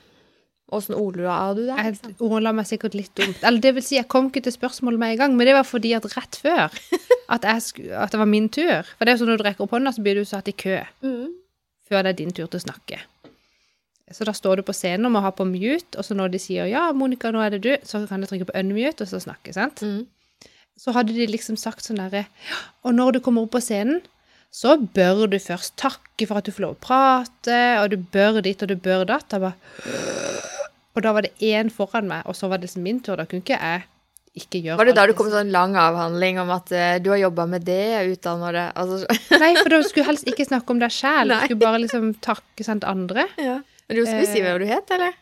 Åssen 0.75 0.97
ordla 0.99 1.31
er 1.45 1.53
du 1.55 1.61
der? 1.65 1.77
Jeg 1.79 1.93
Liksom? 1.93 2.15
ordla 2.27 2.51
meg 2.51 2.65
sikkert 2.67 2.93
litt 2.99 3.13
dumt. 3.15 3.37
Eller 3.47 3.61
det 3.63 3.71
vil 3.77 3.83
si, 3.87 3.95
jeg 3.95 4.07
kom 4.11 4.27
ikke 4.27 4.41
til 4.43 4.51
spørsmålet 4.51 4.99
med 4.99 5.13
en 5.13 5.17
gang, 5.21 5.35
men 5.39 5.47
det 5.47 5.53
var 5.55 5.63
fordi 5.63 5.93
at 5.95 6.03
rett 6.11 6.35
før 6.43 6.75
at, 7.37 7.43
jeg 7.47 7.91
at 7.95 8.11
det 8.11 8.19
var 8.19 8.27
min 8.27 8.49
tur 8.51 8.83
For 8.97 9.05
det 9.07 9.13
er 9.13 9.15
jo 9.15 9.21
sånn 9.23 9.31
når 9.31 9.39
du 9.39 9.45
rekker 9.47 9.63
opp 9.63 9.71
hånda, 9.77 9.93
så 9.95 10.03
blir 10.03 10.19
du 10.19 10.25
satt 10.27 10.51
i 10.51 10.55
kø 10.59 10.81
Mm. 11.03 11.29
før 11.87 12.03
det 12.03 12.09
er 12.11 12.17
din 12.19 12.33
tur 12.35 12.47
til 12.51 12.59
å 12.59 12.65
snakke. 12.65 12.99
Så 14.11 14.23
da 14.27 14.31
står 14.35 14.59
du 14.59 14.63
på 14.67 14.75
scenen 14.75 15.05
og 15.07 15.11
må 15.15 15.21
ha 15.23 15.31
på 15.35 15.45
mute, 15.47 15.95
og 15.99 16.03
så 16.03 16.15
når 16.15 16.31
de 16.35 16.39
sier 16.39 16.67
'ja, 16.67 16.91
Monica, 16.91 17.31
nå 17.31 17.39
er 17.43 17.49
det 17.55 17.61
du', 17.63 17.79
så 17.87 18.03
kan 18.07 18.19
du 18.21 18.27
trykke 18.27 18.45
på 18.51 18.59
unmute 18.59 19.01
og 19.03 19.07
så 19.07 19.19
snakke, 19.23 19.53
sant? 19.53 19.79
Mm. 19.81 20.05
Så 20.77 20.91
hadde 20.93 21.13
de 21.15 21.25
liksom 21.27 21.55
sagt 21.57 21.83
sånn 21.87 21.97
derre 21.97 22.25
Og 22.83 22.93
når 22.93 23.11
du 23.13 23.19
kommer 23.19 23.41
opp 23.43 23.51
på 23.51 23.61
scenen, 23.63 24.01
så 24.57 24.73
bør 24.79 25.27
du 25.29 25.37
først 25.41 25.75
takke 25.77 26.25
for 26.25 26.39
at 26.39 26.47
du 26.47 26.53
får 26.55 26.63
lov 26.65 26.77
å 26.77 26.81
prate, 26.81 27.59
og 27.81 27.91
du 27.93 27.99
bør 28.13 28.39
ditt 28.45 28.63
og 28.65 28.71
du 28.71 28.77
bør 28.81 29.05
datt. 29.09 29.35
Bare 29.37 29.53
Og 30.97 31.03
da 31.05 31.13
var 31.13 31.27
det 31.27 31.35
én 31.45 31.69
foran 31.69 32.09
meg, 32.09 32.25
og 32.25 32.33
så 32.37 32.49
var 32.49 32.57
det 32.57 32.69
liksom 32.69 32.85
min 32.87 33.03
tur. 33.05 33.19
Da 33.19 33.27
kunne 33.29 33.45
ikke 33.45 33.59
jeg 33.59 33.85
ikke 34.37 34.61
gjøre 34.63 34.77
Var 34.79 34.89
det 34.89 34.95
da 34.97 35.05
du 35.09 35.13
kom 35.17 35.29
med 35.29 35.35
sånn 35.35 35.53
lang 35.53 35.77
avhandling 35.77 36.39
om 36.41 36.51
at 36.53 36.73
uh, 36.73 36.97
du 37.01 37.11
har 37.13 37.21
jobba 37.21 37.47
med 37.49 37.65
det, 37.65 37.83
utdanna 38.13 38.51
det 38.53 38.65
altså, 38.77 38.99
Nei, 39.43 39.53
for 39.59 39.73
da 39.73 39.79
skulle 39.85 40.05
du 40.05 40.09
helst 40.11 40.29
ikke 40.29 40.45
snakke 40.49 40.73
om 40.73 40.81
deg 40.81 40.93
sjæl. 40.93 41.33
Du 41.33 41.37
skulle 41.45 41.63
bare 41.63 41.81
liksom 41.85 42.11
takke 42.25 42.65
sant 42.65 42.85
andre. 42.87 43.29
ja. 43.41 43.61
Men 43.87 44.01
du 44.01 44.03
skulle 44.03 44.27
si 44.27 44.41
Eh, 44.41 44.43
hva 44.43 44.57
du 44.59 44.65
het, 44.67 44.89
eller? 44.91 45.13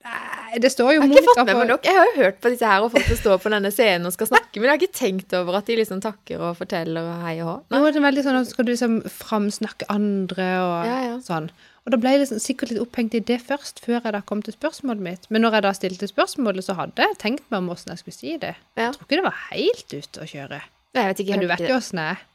Nei, 0.00 0.58
det 0.64 0.70
står 0.72 0.94
jo 0.94 1.00
Jeg 1.00 1.00
har 1.02 1.10
ikke 1.10 1.20
Monica 1.20 1.32
fått 1.36 1.48
med 1.50 1.58
meg 1.60 1.68
nok. 1.68 1.82
Jeg 1.84 1.96
har 1.98 2.06
jo 2.08 2.14
hørt 2.22 2.38
på 2.40 2.50
disse 2.54 2.68
her 2.70 2.84
og 2.86 2.92
folk 2.94 3.04
som 3.10 3.18
står 3.20 3.40
på 3.42 3.50
denne 3.52 3.70
scenen 3.74 4.08
og 4.08 4.14
skal 4.14 4.30
snakke, 4.30 4.54
men 4.56 4.64
jeg 4.66 4.72
har 4.72 4.80
ikke 4.80 4.96
tenkt 5.00 5.34
over 5.36 5.58
at 5.58 5.66
de 5.68 5.76
liksom 5.76 6.00
takker 6.04 6.40
og 6.40 6.54
forteller 6.56 7.10
og 7.10 7.18
hei 7.26 7.34
og 7.42 7.50
hå. 7.50 7.56
Nå 7.74 7.80
er 7.84 7.96
det 7.98 8.02
veldig 8.06 8.24
sånn 8.24 8.38
at 8.40 8.48
skal 8.48 8.64
du 8.68 8.72
liksom 8.72 8.94
framsnakke 9.18 9.88
andre 9.92 10.46
og 10.64 10.88
Ja, 10.88 10.96
ja. 11.10 11.18
sånn. 11.26 11.50
Og 11.84 11.92
da 11.94 12.00
ble 12.00 12.14
jeg 12.14 12.22
liksom 12.24 12.40
sikkert 12.44 12.72
litt 12.72 12.80
opphengt 12.82 13.14
i 13.16 13.20
det 13.24 13.38
først, 13.44 13.80
før 13.84 13.98
jeg 14.00 14.12
da 14.16 14.20
kom 14.24 14.40
til 14.44 14.56
spørsmålet 14.56 15.04
mitt. 15.04 15.28
Men 15.32 15.44
når 15.44 15.58
jeg 15.58 15.66
da 15.68 15.74
stilte 15.76 16.08
spørsmålet, 16.10 16.64
så 16.64 16.76
hadde 16.80 17.06
jeg 17.06 17.20
tenkt 17.20 17.44
meg 17.52 17.60
om 17.62 17.70
åssen 17.76 17.92
jeg 17.92 18.02
skulle 18.02 18.16
si 18.16 18.34
det. 18.40 18.54
Ja. 18.76 18.88
Jeg 18.88 18.96
tror 18.96 19.06
ikke 19.08 19.20
det 19.20 19.28
var 19.28 19.38
helt 19.50 19.94
ute 19.96 20.24
å 20.24 20.28
kjøre. 20.28 20.60
Jeg 20.96 21.12
vet 21.12 21.22
ikke 21.24 21.36
Men 21.36 21.44
du 21.44 21.48
vet 21.52 21.64
jo 21.68 21.76
åssen 21.76 22.02
jeg 22.02 22.16
er. 22.16 22.26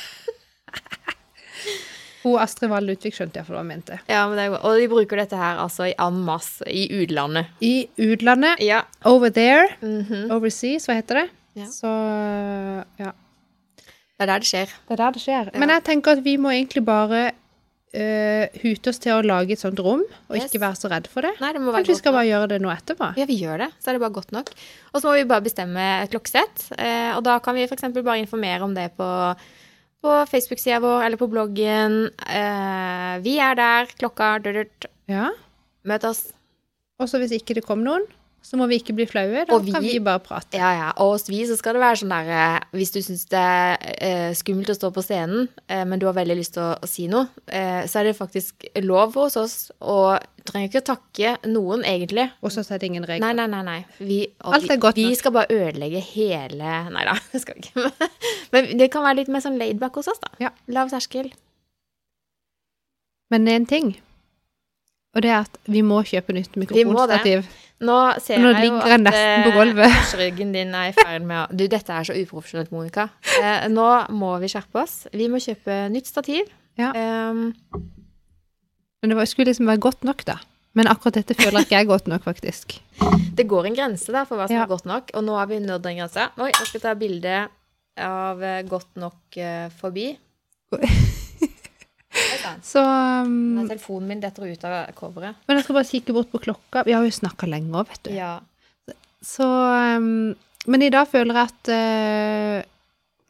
Hun 2.22 2.36
Astrid 2.42 2.68
Wahl 2.70 2.84
Ludvig 2.84 3.14
skjønte 3.16 3.40
iallfall 3.40 3.56
hva 3.56 3.62
hun 3.64 3.70
mente. 3.72 3.98
Ja, 4.10 4.26
men 4.28 4.36
det 4.36 4.48
og 4.60 4.76
de 4.76 4.88
bruker 4.92 5.16
dette 5.22 5.38
her 5.40 5.60
altså 5.62 5.86
i 5.88 5.94
en 5.96 6.18
masse 6.26 6.66
i 6.68 6.86
utlandet. 7.00 7.48
I 7.64 7.88
utlandet, 7.96 8.60
Ja. 8.60 8.82
over 9.08 9.30
there, 9.30 9.68
mhm. 9.80 10.30
overseas, 10.36 10.86
hva 10.90 10.98
heter 11.00 11.22
det? 11.22 11.28
Ja. 11.62 11.66
Så 11.72 11.90
ja. 13.00 13.12
Det 14.20 14.26
er 14.26 14.32
der 14.34 14.42
det 14.44 14.48
skjer. 14.50 14.72
Det 14.88 14.92
er 14.96 15.00
der 15.00 15.12
det 15.16 15.22
skjer. 15.22 15.50
Men 15.58 15.72
jeg 15.72 15.84
tenker 15.86 16.18
at 16.18 16.24
vi 16.24 16.34
må 16.36 16.50
egentlig 16.52 16.82
bare 16.84 17.20
uh, 17.32 18.58
hute 18.60 18.92
oss 18.92 19.00
til 19.00 19.14
å 19.16 19.22
lage 19.24 19.54
et 19.56 19.62
sånt 19.62 19.80
rom, 19.80 20.02
og 20.28 20.36
Yes. 20.36 20.50
ikke 20.50 20.60
være 20.60 20.76
så 20.76 20.90
redd 20.92 21.08
for 21.08 21.24
det. 21.24 21.32
Nei, 21.40 21.52
det 21.56 21.62
må 21.64 21.72
være 21.72 21.80
Kanskje 21.80 21.94
vi 21.96 22.00
skal 22.02 22.12
nok. 22.12 22.18
bare 22.20 22.28
gjøre 22.28 22.48
det 22.52 22.58
nå 22.60 22.70
etterpå. 22.74 23.08
Ja, 23.16 23.24
vi 23.30 23.38
gjør 23.40 23.64
det. 23.64 23.70
Så 23.80 23.88
er 23.88 23.96
det 23.96 24.02
bare 24.04 24.12
godt 24.18 24.32
nok. 24.36 24.52
Og 24.92 25.00
så 25.00 25.08
må 25.08 25.14
vi 25.16 25.24
bare 25.32 25.46
bestemme 25.48 25.86
et 26.02 26.12
klokkesett. 26.12 26.66
Uh, 26.76 27.16
og 27.16 27.24
da 27.24 27.38
kan 27.40 27.56
vi 27.56 27.64
f.eks. 27.64 27.88
bare 27.96 28.20
informere 28.20 28.62
om 28.68 28.74
det 28.76 28.90
på, 29.00 29.08
på 30.00 30.16
Facebook-sida 30.30 30.80
vår 30.80 31.04
eller 31.06 31.20
på 31.20 31.28
bloggen. 31.30 31.98
Eh, 32.26 33.14
vi 33.24 33.36
er 33.42 33.56
der. 33.58 33.90
Klokka 34.00 34.38
dørt. 34.44 34.88
Ja. 35.10 35.30
Møt 35.84 36.04
oss. 36.08 36.30
Og 37.00 37.08
så 37.08 37.20
hvis 37.20 37.32
ikke 37.36 37.56
det 37.56 37.64
kom 37.66 37.84
noen, 37.84 38.04
så 38.42 38.56
må 38.58 38.66
vi 38.70 38.78
ikke 38.80 38.94
bli 38.96 39.04
flaue. 39.06 39.44
Da 39.46 39.58
vi- 39.62 39.72
kan 39.74 39.82
vi 39.84 39.98
bare 40.02 40.18
prate. 40.24 40.56
Ja, 40.58 40.70
ja. 40.74 40.86
Og 40.98 41.12
hos 41.14 41.28
vi 41.28 41.42
så 41.46 41.56
skal 41.58 41.74
det 41.76 41.82
være 41.82 42.00
sånn 42.00 42.10
der 42.14 42.30
eh, 42.34 42.60
Hvis 42.72 42.90
du 42.94 42.98
syns 43.04 43.26
det 43.30 43.38
er 43.38 43.76
eh, 44.00 44.30
skummelt 44.34 44.72
å 44.72 44.76
stå 44.78 44.90
på 44.96 45.04
scenen, 45.04 45.48
eh, 45.68 45.84
men 45.84 46.00
du 46.00 46.06
har 46.08 46.16
veldig 46.16 46.36
lyst 46.38 46.54
til 46.56 46.62
å, 46.64 46.72
å 46.80 46.88
si 46.88 47.06
noe, 47.12 47.28
så 47.46 48.00
er 48.00 48.08
det 48.08 48.16
faktisk 48.18 48.64
lov 48.82 49.14
hos 49.14 49.36
oss. 49.36 49.54
Og 49.80 50.18
du 50.40 50.42
trenger 50.48 50.70
ikke 50.70 50.82
å 50.82 50.88
takke 50.94 51.34
noen, 51.52 51.84
egentlig. 51.84 52.30
Og 52.42 52.50
så 52.54 52.64
er 52.64 52.78
det 52.80 52.88
ingen 52.90 53.04
regler. 53.04 53.26
Nei, 53.28 53.34
nei, 53.36 53.46
nei. 53.46 53.62
nei. 53.62 53.84
Vi, 54.00 54.18
Alt 54.40 54.70
er 54.70 54.80
godt 54.80 54.96
vi, 54.96 55.04
nok. 55.04 55.10
vi 55.14 55.20
skal 55.20 55.32
bare 55.36 55.52
ødelegge 55.60 56.00
hele 56.14 56.72
Nei 56.90 57.04
da, 57.04 57.14
det 57.32 57.42
skal 57.44 57.54
vi 57.60 57.68
ikke. 57.68 58.08
Men 58.56 58.72
det 58.80 58.90
kan 58.90 59.04
være 59.04 59.20
litt 59.20 59.28
mer 59.30 59.44
sånn 59.44 59.58
laidback 59.60 60.00
hos 60.00 60.08
oss, 60.10 60.20
da. 60.24 60.32
Ja. 60.40 60.50
Lav 60.72 60.88
terskel. 60.90 61.30
Men 63.30 63.46
én 63.46 63.66
ting, 63.68 63.92
og 65.10 65.24
det 65.24 65.30
er 65.32 65.40
at 65.42 65.58
vi 65.66 65.82
må 65.82 66.02
kjøpe 66.06 66.34
nytt 66.36 66.54
mikrofonstativ. 66.60 67.46
Nå 67.80 67.96
ser 68.20 68.42
Nå 68.42 68.50
jeg 68.52 68.68
jo 68.68 68.76
at 68.76 69.06
på 69.08 69.12
eh, 70.20 70.36
din 70.38 70.74
er 70.76 70.90
i 70.90 70.94
ferd 70.94 71.24
med 71.24 71.38
å 71.40 71.56
Du, 71.56 71.64
dette 71.70 71.94
er 71.96 72.06
så 72.06 72.14
uprofesjonelt, 72.14 72.70
Monica. 72.74 73.08
Eh, 73.40 73.66
nå 73.72 73.86
må 74.12 74.34
vi 74.42 74.50
skjerpe 74.52 74.82
oss. 74.82 75.06
Vi 75.16 75.30
må 75.32 75.40
kjøpe 75.40 75.86
nytt 75.92 76.10
stativ. 76.10 76.50
Ja. 76.78 76.92
Um, 76.94 77.50
Men 79.00 79.12
det 79.12 79.16
var, 79.16 79.28
skulle 79.30 79.50
liksom 79.50 79.70
være 79.70 79.82
godt 79.88 80.04
nok, 80.06 80.26
da. 80.28 80.36
Men 80.76 80.86
akkurat 80.92 81.16
dette 81.18 81.34
føler 81.34 81.64
ikke 81.64 81.78
jeg 81.78 81.88
er 81.88 81.90
godt 81.90 82.10
nok, 82.12 82.26
faktisk. 82.28 82.76
det 83.38 83.48
går 83.50 83.70
en 83.70 83.78
grense 83.78 84.12
der 84.12 84.28
for 84.28 84.38
hva 84.38 84.46
som 84.46 84.54
Ja. 84.60 84.66
er 84.66 84.70
godt 84.70 84.86
nok, 84.86 85.10
og 85.16 85.24
nå 85.26 85.40
har 85.40 85.48
vi 85.50 85.58
nådd 85.64 85.88
den 85.88 86.02
grensa. 86.02 86.30
Oi, 86.38 86.52
jeg 86.52 86.68
skal 86.68 86.84
ta 86.84 86.94
bilde 87.00 87.38
av 88.00 88.44
eh, 88.44 88.60
godt 88.68 89.00
nok 89.00 89.40
uh, 89.40 89.66
forbi. 89.80 90.12
Så 92.66 92.82
um, 92.82 93.60
Telefonen 93.68 94.10
min 94.10 94.22
detter 94.22 94.48
ut 94.48 94.66
av 94.68 94.92
coveret. 94.98 95.38
Men 95.48 95.58
jeg 95.58 95.66
skal 95.66 95.78
bare 95.78 95.90
kikke 95.90 96.16
bort 96.16 96.30
på 96.32 96.42
klokka. 96.46 96.84
Vi 96.88 96.94
har 96.96 97.06
jo 97.06 97.14
snakka 97.14 97.48
lenge 97.50 97.72
òg, 97.74 97.90
vet 97.90 98.04
du. 98.08 98.12
Ja. 98.16 98.36
Så 99.24 99.46
um, 99.46 100.32
Men 100.66 100.84
i 100.84 100.92
dag 100.92 101.08
føler 101.08 101.36
jeg 101.36 101.50
at 101.50 101.72
uh, 101.72 102.60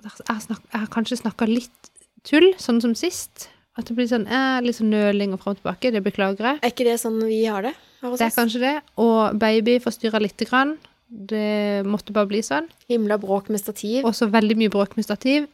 jeg, 0.01 0.13
har 0.29 0.43
snak, 0.45 0.63
jeg 0.71 0.83
har 0.85 0.93
kanskje 0.93 1.21
snakka 1.23 1.49
litt 1.51 1.91
tull, 2.27 2.53
sånn 2.61 2.81
som 2.85 2.95
sist. 2.99 3.49
At 3.79 3.89
det 3.89 3.97
blir 3.97 4.09
sånn 4.11 4.27
eh, 4.29 4.59
litt 4.65 4.77
sånn 4.77 4.91
nøling 4.93 5.35
og 5.35 5.43
fram 5.43 5.55
og 5.55 5.61
tilbake. 5.61 5.93
Det 5.95 6.03
beklager 6.05 6.53
jeg. 6.53 6.61
Er 6.61 6.73
ikke 6.73 6.87
det 6.89 6.97
sånn 7.01 7.21
vi 7.23 7.45
har 7.47 7.65
det 7.65 7.75
Har 8.03 8.17
Det 8.19 8.27
er 8.27 8.35
kanskje 8.35 8.63
det. 8.65 8.75
Og 9.01 9.39
baby 9.41 9.79
forstyrra 9.83 10.21
lite 10.23 10.49
grann. 10.49 10.77
Det 11.11 11.87
måtte 11.87 12.15
bare 12.15 12.29
bli 12.31 12.43
sånn. 12.45 12.69
Himla 12.91 13.19
bråk 13.23 13.49
med 13.51 13.63
stativ. 13.63 14.05
Også 14.07 14.29
veldig 14.31 14.59
mye 14.61 14.73
bråk 14.73 14.97
med 14.99 15.07
stativ. 15.07 15.49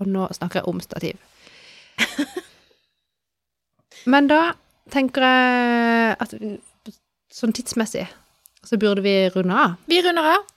Og 0.00 0.10
nå 0.10 0.28
snakker 0.34 0.60
jeg 0.60 0.70
om 0.70 0.82
stativ. 0.82 1.18
Men 4.12 4.28
da 4.30 4.40
tenker 4.92 5.24
jeg 5.24 6.16
at 6.24 6.34
sånn 7.32 7.54
tidsmessig 7.56 8.06
så 8.62 8.78
burde 8.78 9.02
vi 9.04 9.14
runde 9.34 9.56
av. 9.58 9.76
Vi 9.90 10.00
runder 10.04 10.26
av. 10.36 10.48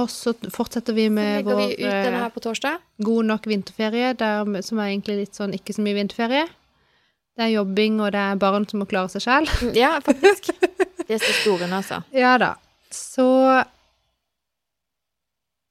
Og 0.00 0.08
så 0.10 0.32
fortsetter 0.54 0.96
vi 0.96 1.04
med 1.12 1.44
vår 1.44 1.58
vi 1.60 1.66
ut 1.74 1.82
denne 1.84 2.16
eh, 2.16 2.22
her 2.24 2.30
på 2.32 2.40
torsdag. 2.40 2.78
god 3.04 3.26
nok 3.28 3.44
vinterferie, 3.50 4.14
der, 4.16 4.48
som 4.64 4.80
er 4.80 4.94
egentlig 4.94 5.18
litt 5.18 5.36
sånn 5.36 5.52
ikke 5.52 5.74
så 5.76 5.84
mye 5.84 5.98
vinterferie. 5.98 6.46
Det 7.36 7.44
er 7.46 7.52
jobbing, 7.54 7.98
og 8.00 8.12
det 8.14 8.22
er 8.22 8.40
barn 8.40 8.64
som 8.68 8.80
må 8.82 8.86
klare 8.88 9.12
seg 9.12 9.24
sjøl. 9.26 9.48
Ja, 9.82 9.98
faktisk. 10.04 10.48
Det 11.08 11.18
så 11.20 11.32
store 11.42 11.66
nå, 11.68 11.80
altså. 11.82 11.98
Ja 12.14 12.36
da. 12.40 12.54
Så 12.94 13.26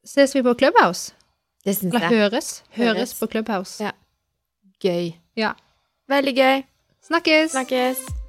ses 0.06 0.36
vi 0.36 0.44
på 0.46 0.54
Clubhouse. 0.60 1.14
Det 1.66 1.76
syns 1.78 1.94
Eller 1.96 2.08
jeg. 2.10 2.20
høres. 2.20 2.48
Høres 2.76 2.98
Høres. 2.98 3.14
på 3.20 3.28
Clubhouse. 3.32 3.84
Ja. 3.84 3.92
Gøy. 4.82 5.12
Ja. 5.38 5.54
Veldig 6.10 6.36
gøy. 6.36 6.64
Snakkes! 7.06 7.52
Snakkes. 7.52 8.21